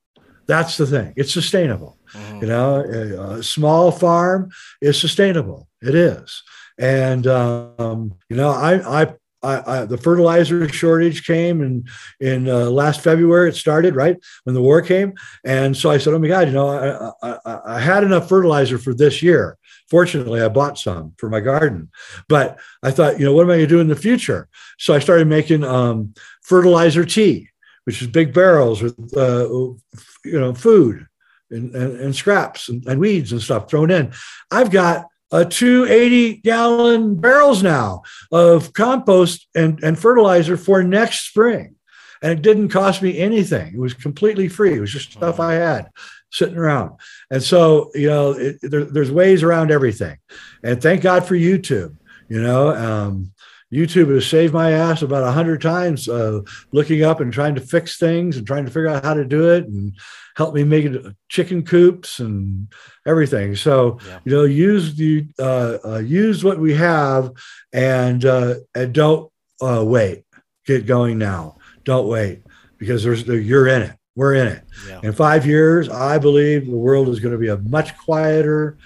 That's 0.47 0.77
the 0.77 0.87
thing. 0.87 1.15
It's 1.17 1.33
sustainable. 1.33 1.99
Mm-hmm. 2.13 2.41
You 2.43 2.47
know, 2.47 2.75
a, 2.77 3.37
a, 3.39 3.43
small 3.43 3.91
farm 3.91 4.51
is 4.81 5.01
sustainable. 5.01 5.69
It 5.83 5.95
is, 5.95 6.43
and 6.79 7.27
um, 7.27 8.15
you 8.29 8.37
know, 8.37 8.51
I 8.51 9.03
I 9.03 9.15
I, 9.45 9.83
I, 9.83 9.85
the 9.85 9.99
fertilizer 9.99 10.69
shortage 10.69 11.27
came 11.27 11.63
in 11.63 11.85
in 12.21 12.49
uh, 12.49 12.71
last 12.71 13.03
February. 13.03 13.51
It 13.51 13.57
started 13.57 13.95
right 13.95 14.17
when 14.45 14.55
the 14.55 14.63
war 14.63 14.81
came, 14.81 15.15
and 15.45 15.77
so 15.77 15.91
I 15.91 15.99
said, 15.99 16.15
"Oh 16.15 16.19
my 16.19 16.29
God, 16.29 16.49
you 16.49 16.55
know, 16.55 17.13
I, 17.23 17.39
I, 17.45 17.61
I 17.77 17.81
had 17.81 18.05
enough 18.05 18.29
fertilizer 18.29 18.79
for 18.79 18.95
this 18.95 19.23
year. 19.23 19.59
Fortunately, 19.89 20.41
I 20.41 20.49
bought 20.49 20.79
some 20.79 21.13
for 21.19 21.29
my 21.29 21.41
garden, 21.41 21.91
but 22.29 22.59
I 22.83 22.91
thought, 22.91 23.19
you 23.19 23.27
know, 23.27 23.35
what 23.35 23.43
am 23.43 23.51
I 23.51 23.57
going 23.57 23.69
to 23.69 23.75
do 23.75 23.81
in 23.81 23.89
the 23.89 23.97
future? 23.97 24.49
So 24.79 24.95
I 24.95 24.99
started 24.99 25.29
making 25.29 25.63
um, 25.63 26.15
fertilizer 26.43 27.05
tea, 27.05 27.51
which 27.85 28.01
is 28.01 28.09
big 28.09 28.33
barrels 28.33 28.83
with 28.83 29.17
uh, 29.17 29.49
you 29.51 30.41
know 30.41 30.55
food 30.55 31.07
and, 31.51 31.75
and, 31.75 32.01
and 32.01 32.17
scraps 32.17 32.69
and, 32.69 32.85
and 32.87 32.99
weeds 32.99 33.33
and 33.33 33.43
stuff 33.43 33.69
thrown 33.69 33.91
in. 33.91 34.13
I've 34.51 34.71
got 34.71 35.07
uh, 35.35 35.45
two 35.45 35.85
80 35.85 36.37
gallon 36.37 37.17
barrels 37.17 37.61
now 37.61 38.03
of 38.31 38.73
compost 38.73 39.49
and, 39.57 39.83
and 39.83 39.99
fertilizer 39.99 40.57
for 40.57 40.85
next 40.85 41.29
spring. 41.29 41.75
And 42.23 42.33
it 42.33 42.43
didn't 42.43 42.69
cost 42.69 43.03
me 43.03 43.19
anything. 43.19 43.75
It 43.75 43.81
was 43.81 43.95
completely 43.95 44.49
free. 44.49 44.75
It 44.75 44.81
was 44.81 44.93
just 44.93 45.13
stuff 45.13 45.41
I 45.41 45.55
had 45.55 45.91
sitting 46.31 46.57
around. 46.57 46.93
And 47.31 47.43
so, 47.43 47.91
you 47.95 48.07
know, 48.07 48.31
it, 48.31 48.59
there, 48.63 48.85
there's 48.85 49.11
ways 49.11 49.43
around 49.43 49.73
everything. 49.73 50.19
And 50.63 50.81
thank 50.81 51.03
God 51.03 51.27
for 51.27 51.35
YouTube. 51.35 51.97
You 52.29 52.41
know, 52.41 52.71
um, 52.71 53.33
YouTube 53.75 54.15
has 54.15 54.27
saved 54.27 54.55
my 54.55 54.71
ass 54.71 55.03
about 55.03 55.25
a 55.25 55.33
hundred 55.33 55.61
times, 55.61 56.09
uh, 56.09 56.41
looking 56.73 57.03
up 57.03 57.21
and 57.21 57.33
trying 57.33 57.57
to 57.57 57.61
fix 57.61 57.99
things 57.99 58.37
and 58.37 58.47
trying 58.47 58.65
to 58.65 58.71
figure 58.71 58.89
out 58.89 59.05
how 59.05 59.15
to 59.15 59.25
do 59.25 59.51
it, 59.51 59.67
and 59.67 59.97
help 60.37 60.55
me 60.55 60.65
make 60.65 60.85
it 60.85 61.05
chicken 61.29 61.65
coops 61.65 62.21
and 62.21 62.73
everything. 63.07 63.57
So 63.57 63.99
yeah. 64.07 64.21
you 64.25 64.33
know, 64.33 64.45
use 64.45 64.95
the 64.95 65.27
uh, 65.39 65.79
uh, 65.85 65.99
use 65.99 66.45
what 66.45 66.59
we 66.59 66.75
have, 66.75 67.33
and 67.73 68.25
uh, 68.25 68.55
and 68.75 68.93
don't 68.93 69.31
uh, 69.61 69.85
wait. 69.85 70.25
Get 70.67 70.87
going 70.87 71.19
now. 71.19 71.59
Don't 71.85 72.09
wait 72.09 72.43
because 72.79 73.03
there's 73.03 73.27
you're 73.27 73.67
in 73.67 73.83
it. 73.83 73.97
We're 74.17 74.35
in 74.35 74.47
it. 74.47 74.63
Yeah. 74.89 75.01
In 75.03 75.13
five 75.13 75.45
years, 75.45 75.89
I 75.89 76.19
believe 76.19 76.67
the 76.67 76.77
world 76.77 77.09
is 77.09 77.19
going 77.19 77.33
to 77.33 77.39
be 77.39 77.49
a 77.49 77.59
much 77.59 77.97
quieter, 77.99 78.79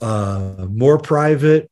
uh, 0.00 0.66
more 0.68 0.98
private 0.98 1.70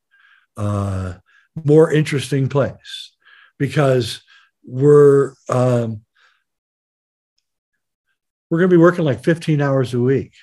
more 1.65 1.91
interesting 1.91 2.49
place 2.49 3.11
because 3.57 4.21
we're 4.63 5.33
um, 5.47 6.01
we're 8.49 8.59
going 8.59 8.69
to 8.69 8.75
be 8.75 8.81
working 8.81 9.05
like 9.05 9.23
15 9.23 9.61
hours 9.61 9.93
a 9.93 9.99
week. 9.99 10.33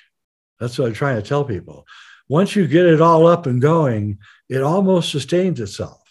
That's 0.59 0.77
what 0.77 0.87
I'm 0.87 0.93
trying 0.93 1.21
to 1.21 1.27
tell 1.27 1.43
people. 1.43 1.85
Once 2.29 2.55
you 2.55 2.67
get 2.67 2.85
it 2.85 3.01
all 3.01 3.27
up 3.27 3.45
and 3.45 3.61
going, 3.61 4.17
it 4.49 4.61
almost 4.61 5.11
sustains 5.11 5.59
itself. 5.59 6.01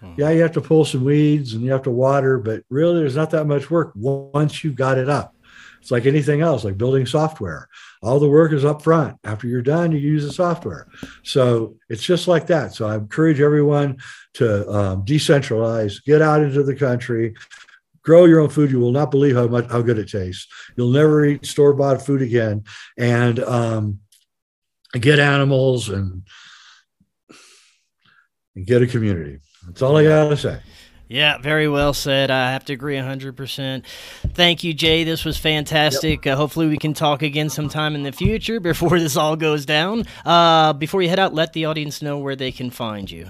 Hmm. 0.00 0.14
Yeah, 0.16 0.30
you 0.30 0.42
have 0.42 0.52
to 0.52 0.60
pull 0.60 0.84
some 0.84 1.04
weeds 1.04 1.54
and 1.54 1.62
you 1.62 1.72
have 1.72 1.82
to 1.82 1.90
water, 1.90 2.38
but 2.38 2.62
really 2.70 3.00
there's 3.00 3.16
not 3.16 3.30
that 3.30 3.46
much 3.46 3.70
work 3.70 3.92
once 3.94 4.64
you've 4.64 4.74
got 4.74 4.98
it 4.98 5.08
up. 5.08 5.33
It's 5.84 5.90
like 5.90 6.06
anything 6.06 6.40
else, 6.40 6.64
like 6.64 6.78
building 6.78 7.04
software. 7.04 7.68
All 8.02 8.18
the 8.18 8.26
work 8.26 8.54
is 8.54 8.64
up 8.64 8.80
front. 8.80 9.18
After 9.22 9.46
you're 9.46 9.60
done, 9.60 9.92
you 9.92 9.98
use 9.98 10.24
the 10.24 10.32
software. 10.32 10.88
So 11.24 11.76
it's 11.90 12.02
just 12.02 12.26
like 12.26 12.46
that. 12.46 12.72
So 12.72 12.88
I 12.88 12.94
encourage 12.94 13.38
everyone 13.38 13.98
to 14.34 14.66
um, 14.70 15.04
decentralize, 15.04 16.02
get 16.02 16.22
out 16.22 16.40
into 16.40 16.62
the 16.62 16.74
country, 16.74 17.34
grow 18.00 18.24
your 18.24 18.40
own 18.40 18.48
food. 18.48 18.70
You 18.70 18.80
will 18.80 18.92
not 18.92 19.10
believe 19.10 19.36
how 19.36 19.46
much 19.46 19.70
how 19.70 19.82
good 19.82 19.98
it 19.98 20.08
tastes. 20.08 20.48
You'll 20.74 20.88
never 20.88 21.26
eat 21.26 21.44
store 21.44 21.74
bought 21.74 22.00
food 22.00 22.22
again, 22.22 22.64
and 22.96 23.38
um, 23.40 23.98
get 24.98 25.18
animals 25.18 25.90
and, 25.90 26.22
and 28.56 28.66
get 28.66 28.80
a 28.80 28.86
community. 28.86 29.40
That's 29.66 29.82
all 29.82 29.98
I 29.98 30.04
got 30.04 30.30
to 30.30 30.36
say. 30.38 30.60
Yeah, 31.14 31.38
very 31.38 31.68
well 31.68 31.94
said. 31.94 32.32
I 32.32 32.50
have 32.50 32.64
to 32.64 32.72
agree 32.72 32.96
100%. 32.96 33.84
Thank 34.34 34.64
you, 34.64 34.74
Jay. 34.74 35.04
This 35.04 35.24
was 35.24 35.38
fantastic. 35.38 36.24
Yep. 36.24 36.34
Uh, 36.34 36.36
hopefully, 36.36 36.66
we 36.66 36.76
can 36.76 36.92
talk 36.92 37.22
again 37.22 37.50
sometime 37.50 37.94
in 37.94 38.02
the 38.02 38.10
future 38.10 38.58
before 38.58 38.98
this 38.98 39.16
all 39.16 39.36
goes 39.36 39.64
down. 39.64 40.06
Uh, 40.24 40.72
before 40.72 41.02
you 41.02 41.08
head 41.08 41.20
out, 41.20 41.32
let 41.32 41.52
the 41.52 41.66
audience 41.66 42.02
know 42.02 42.18
where 42.18 42.34
they 42.34 42.50
can 42.50 42.68
find 42.68 43.08
you. 43.08 43.28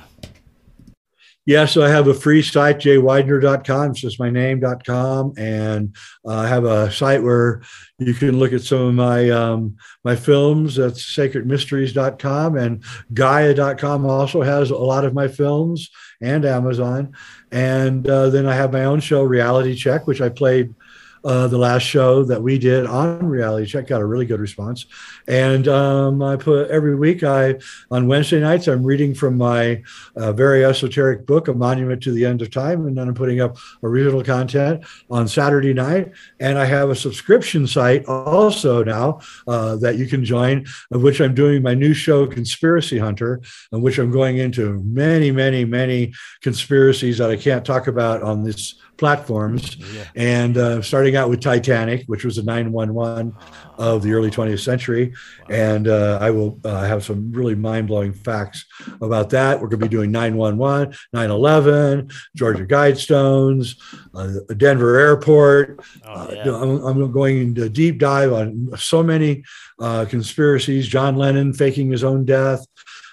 Yeah, 1.47 1.67
so 1.67 1.83
I 1.83 1.91
have 1.91 2.09
a 2.09 2.15
free 2.15 2.41
site, 2.41 2.79
jayweidner.com. 2.79 3.91
It's 3.91 4.01
just 4.01 4.19
my 4.19 4.31
name.com. 4.31 5.35
And 5.37 5.95
uh, 6.27 6.37
I 6.39 6.49
have 6.49 6.65
a 6.65 6.91
site 6.91 7.23
where 7.23 7.61
you 7.99 8.15
can 8.15 8.39
look 8.39 8.55
at 8.55 8.63
some 8.63 8.81
of 8.81 8.95
my 8.95 9.29
um, 9.29 9.77
my 10.05 10.17
films. 10.17 10.77
That's 10.77 11.05
sacredmysteries.com. 11.05 12.57
And 12.57 12.83
Gaia.com 13.13 14.07
also 14.07 14.41
has 14.41 14.71
a 14.71 14.77
lot 14.77 15.05
of 15.05 15.13
my 15.13 15.29
films 15.29 15.91
and 16.23 16.47
Amazon. 16.47 17.13
And 17.53 18.09
uh, 18.09 18.31
then 18.31 18.47
I 18.47 18.55
have 18.55 18.73
my 18.73 18.85
own 18.85 19.01
show, 19.01 19.23
Reality 19.23 19.75
Check, 19.75 20.07
which 20.07 20.23
I 20.23 20.31
played 20.31 20.75
uh, 21.25 21.47
the 21.49 21.59
last 21.59 21.83
show 21.83 22.23
that 22.25 22.43
we 22.43 22.59
did 22.59 22.87
on 22.87 23.25
reality 23.27 23.67
check 23.67 23.87
got 23.87 24.01
a 24.01 24.07
really 24.07 24.27
good 24.27 24.41
response. 24.41 24.87
And 25.27 25.69
um, 25.69 26.23
i 26.23 26.37
put 26.37 26.71
every 26.71 26.95
week 26.95 27.23
i 27.23 27.57
on 27.91 28.07
wednesday 28.07 28.41
nights 28.41 28.69
i'm 28.69 28.85
reading 28.85 29.15
from 29.15 29.39
my 29.39 29.83
uh, 30.17 30.33
very 30.33 30.65
esoteric 30.65 31.27
book 31.27 31.49
a 31.49 31.55
monument 31.55 32.03
to 32.03 32.13
the 32.13 32.25
end 32.25 32.43
of 32.43 32.51
time 32.51 32.87
and 32.87 32.97
then 32.97 33.09
i'm 33.09 33.15
putting 33.15 33.41
up 33.41 33.57
original 33.83 34.23
content 34.23 34.85
on 35.11 35.27
saturday 35.27 35.73
night. 35.73 36.13
And 36.41 36.59
i 36.59 36.65
have 36.65 36.91
a 36.91 36.97
subscription 36.97 37.67
site 37.67 38.05
also 38.07 38.85
now 38.85 39.21
uh, 39.47 39.77
that 39.77 39.97
you 39.97 40.07
can 40.07 40.25
join 40.25 40.67
of 40.91 41.03
which 41.03 41.21
i'm 41.21 41.35
doing 41.35 41.63
my 41.63 41.75
new 41.75 41.95
show 41.95 42.27
conspiracy 42.27 42.99
hunter 42.99 43.41
in 43.73 43.81
which 43.81 43.99
i'm 43.99 44.11
going 44.11 44.39
into 44.39 44.83
many 44.85 45.31
many 45.31 45.65
many 45.65 46.13
conspiracies 46.43 47.19
that 47.19 47.31
i 47.31 47.37
can't 47.37 47.65
talk 47.65 47.87
about 47.87 48.23
on 48.23 48.43
this 48.43 48.75
platforms. 48.97 49.77
Yeah. 49.77 50.05
And 50.15 50.57
uh, 50.57 50.83
starting 50.83 51.17
out 51.17 51.29
with 51.31 51.41
Titanic, 51.41 52.05
which 52.07 52.25
was 52.25 52.39
a 52.39 52.43
911 52.43 53.35
of 53.77 54.03
the 54.03 54.13
early 54.13 54.31
20th 54.31 54.61
century. 54.61 55.15
Wow. 55.49 55.57
And 55.57 55.89
uh, 55.89 56.19
I 56.21 56.31
will 56.31 56.61
uh, 56.65 56.85
have 56.85 57.05
some 57.05 57.33
really 57.33 57.55
mind 57.55 57.89
blowing 57.89 58.13
facts 58.13 58.65
about 59.01 59.31
that. 59.31 59.61
We're 59.61 59.69
going 59.69 59.81
to 59.81 59.87
be 59.87 59.89
doing 59.89 60.11
911, 60.11 60.97
911, 61.13 62.11
Georgia 62.37 62.65
Guidestones, 62.65 63.77
uh, 64.15 64.55
Denver 64.55 64.99
Airport. 64.99 65.81
Oh, 66.05 66.13
uh, 66.13 66.31
yeah. 66.33 66.55
I'm, 66.55 66.85
I'm, 66.85 67.13
going 67.13 67.39
into 67.39 67.69
deep 67.69 67.99
dive 67.99 68.33
on 68.33 68.71
so 68.77 69.03
many 69.03 69.45
uh, 69.79 70.05
conspiracies 70.07 70.89
John 70.89 71.17
Lennon 71.17 71.53
faking 71.53 71.91
his 71.91 72.03
own 72.03 72.25
death, 72.25 72.67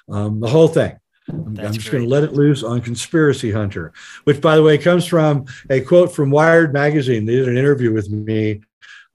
um, 0.09 0.39
the 0.39 0.47
whole 0.47 0.67
thing. 0.67 0.93
I'm, 1.31 1.59
I'm 1.59 1.73
just 1.73 1.91
going 1.91 2.03
to 2.03 2.09
let 2.09 2.23
it 2.23 2.33
loose 2.33 2.63
on 2.63 2.81
Conspiracy 2.81 3.51
Hunter, 3.51 3.93
which, 4.25 4.41
by 4.41 4.55
the 4.55 4.63
way, 4.63 4.77
comes 4.77 5.05
from 5.05 5.45
a 5.69 5.81
quote 5.81 6.13
from 6.13 6.31
Wired 6.31 6.73
magazine. 6.73 7.25
They 7.25 7.35
did 7.35 7.47
an 7.47 7.57
interview 7.57 7.93
with 7.93 8.09
me 8.09 8.61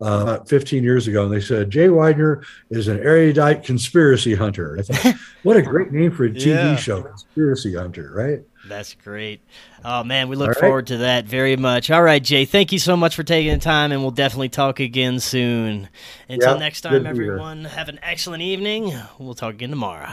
uh, 0.03 0.21
about 0.23 0.49
15 0.49 0.85
years 0.85 1.09
ago, 1.09 1.25
and 1.25 1.33
they 1.33 1.41
said 1.41 1.71
Jay 1.71 1.89
Weidner 1.89 2.45
is 2.71 2.89
an 2.89 2.99
erudite 2.99 3.65
conspiracy 3.65 4.35
hunter. 4.35 4.77
I 4.79 4.83
thought, 4.83 5.15
what 5.43 5.57
a 5.57 5.63
great 5.63 5.91
name 5.91 6.11
for 6.11 6.25
a 6.25 6.31
TV 6.31 6.47
yeah. 6.47 6.77
show, 6.77 7.03
Conspiracy 7.03 7.75
Hunter, 7.75 8.13
right? 8.15 8.41
That's 8.69 8.95
great. 8.95 9.41
Oh 9.85 10.05
man, 10.05 10.29
we 10.29 10.37
look 10.37 10.49
right. 10.49 10.59
forward 10.59 10.89
to 10.89 10.99
that 10.99 11.25
very 11.25 11.57
much. 11.57 11.91
All 11.91 12.03
right, 12.03 12.23
Jay, 12.23 12.45
thank 12.45 12.73
you 12.73 12.79
so 12.79 12.97
much 12.97 13.15
for 13.15 13.23
taking 13.23 13.53
the 13.53 13.59
time, 13.59 13.93
and 13.93 14.03
we'll 14.03 14.11
definitely 14.11 14.49
talk 14.49 14.81
again 14.81 15.21
soon. 15.21 15.89
Until 16.29 16.59
next 16.59 16.83
time, 16.83 17.07
everyone, 17.07 17.65
have 17.65 17.89
an 17.89 18.01
excellent 18.03 18.43
evening. 18.43 18.93
We'll 19.19 19.35
talk 19.35 19.55
again 19.55 19.71
tomorrow. 19.71 20.13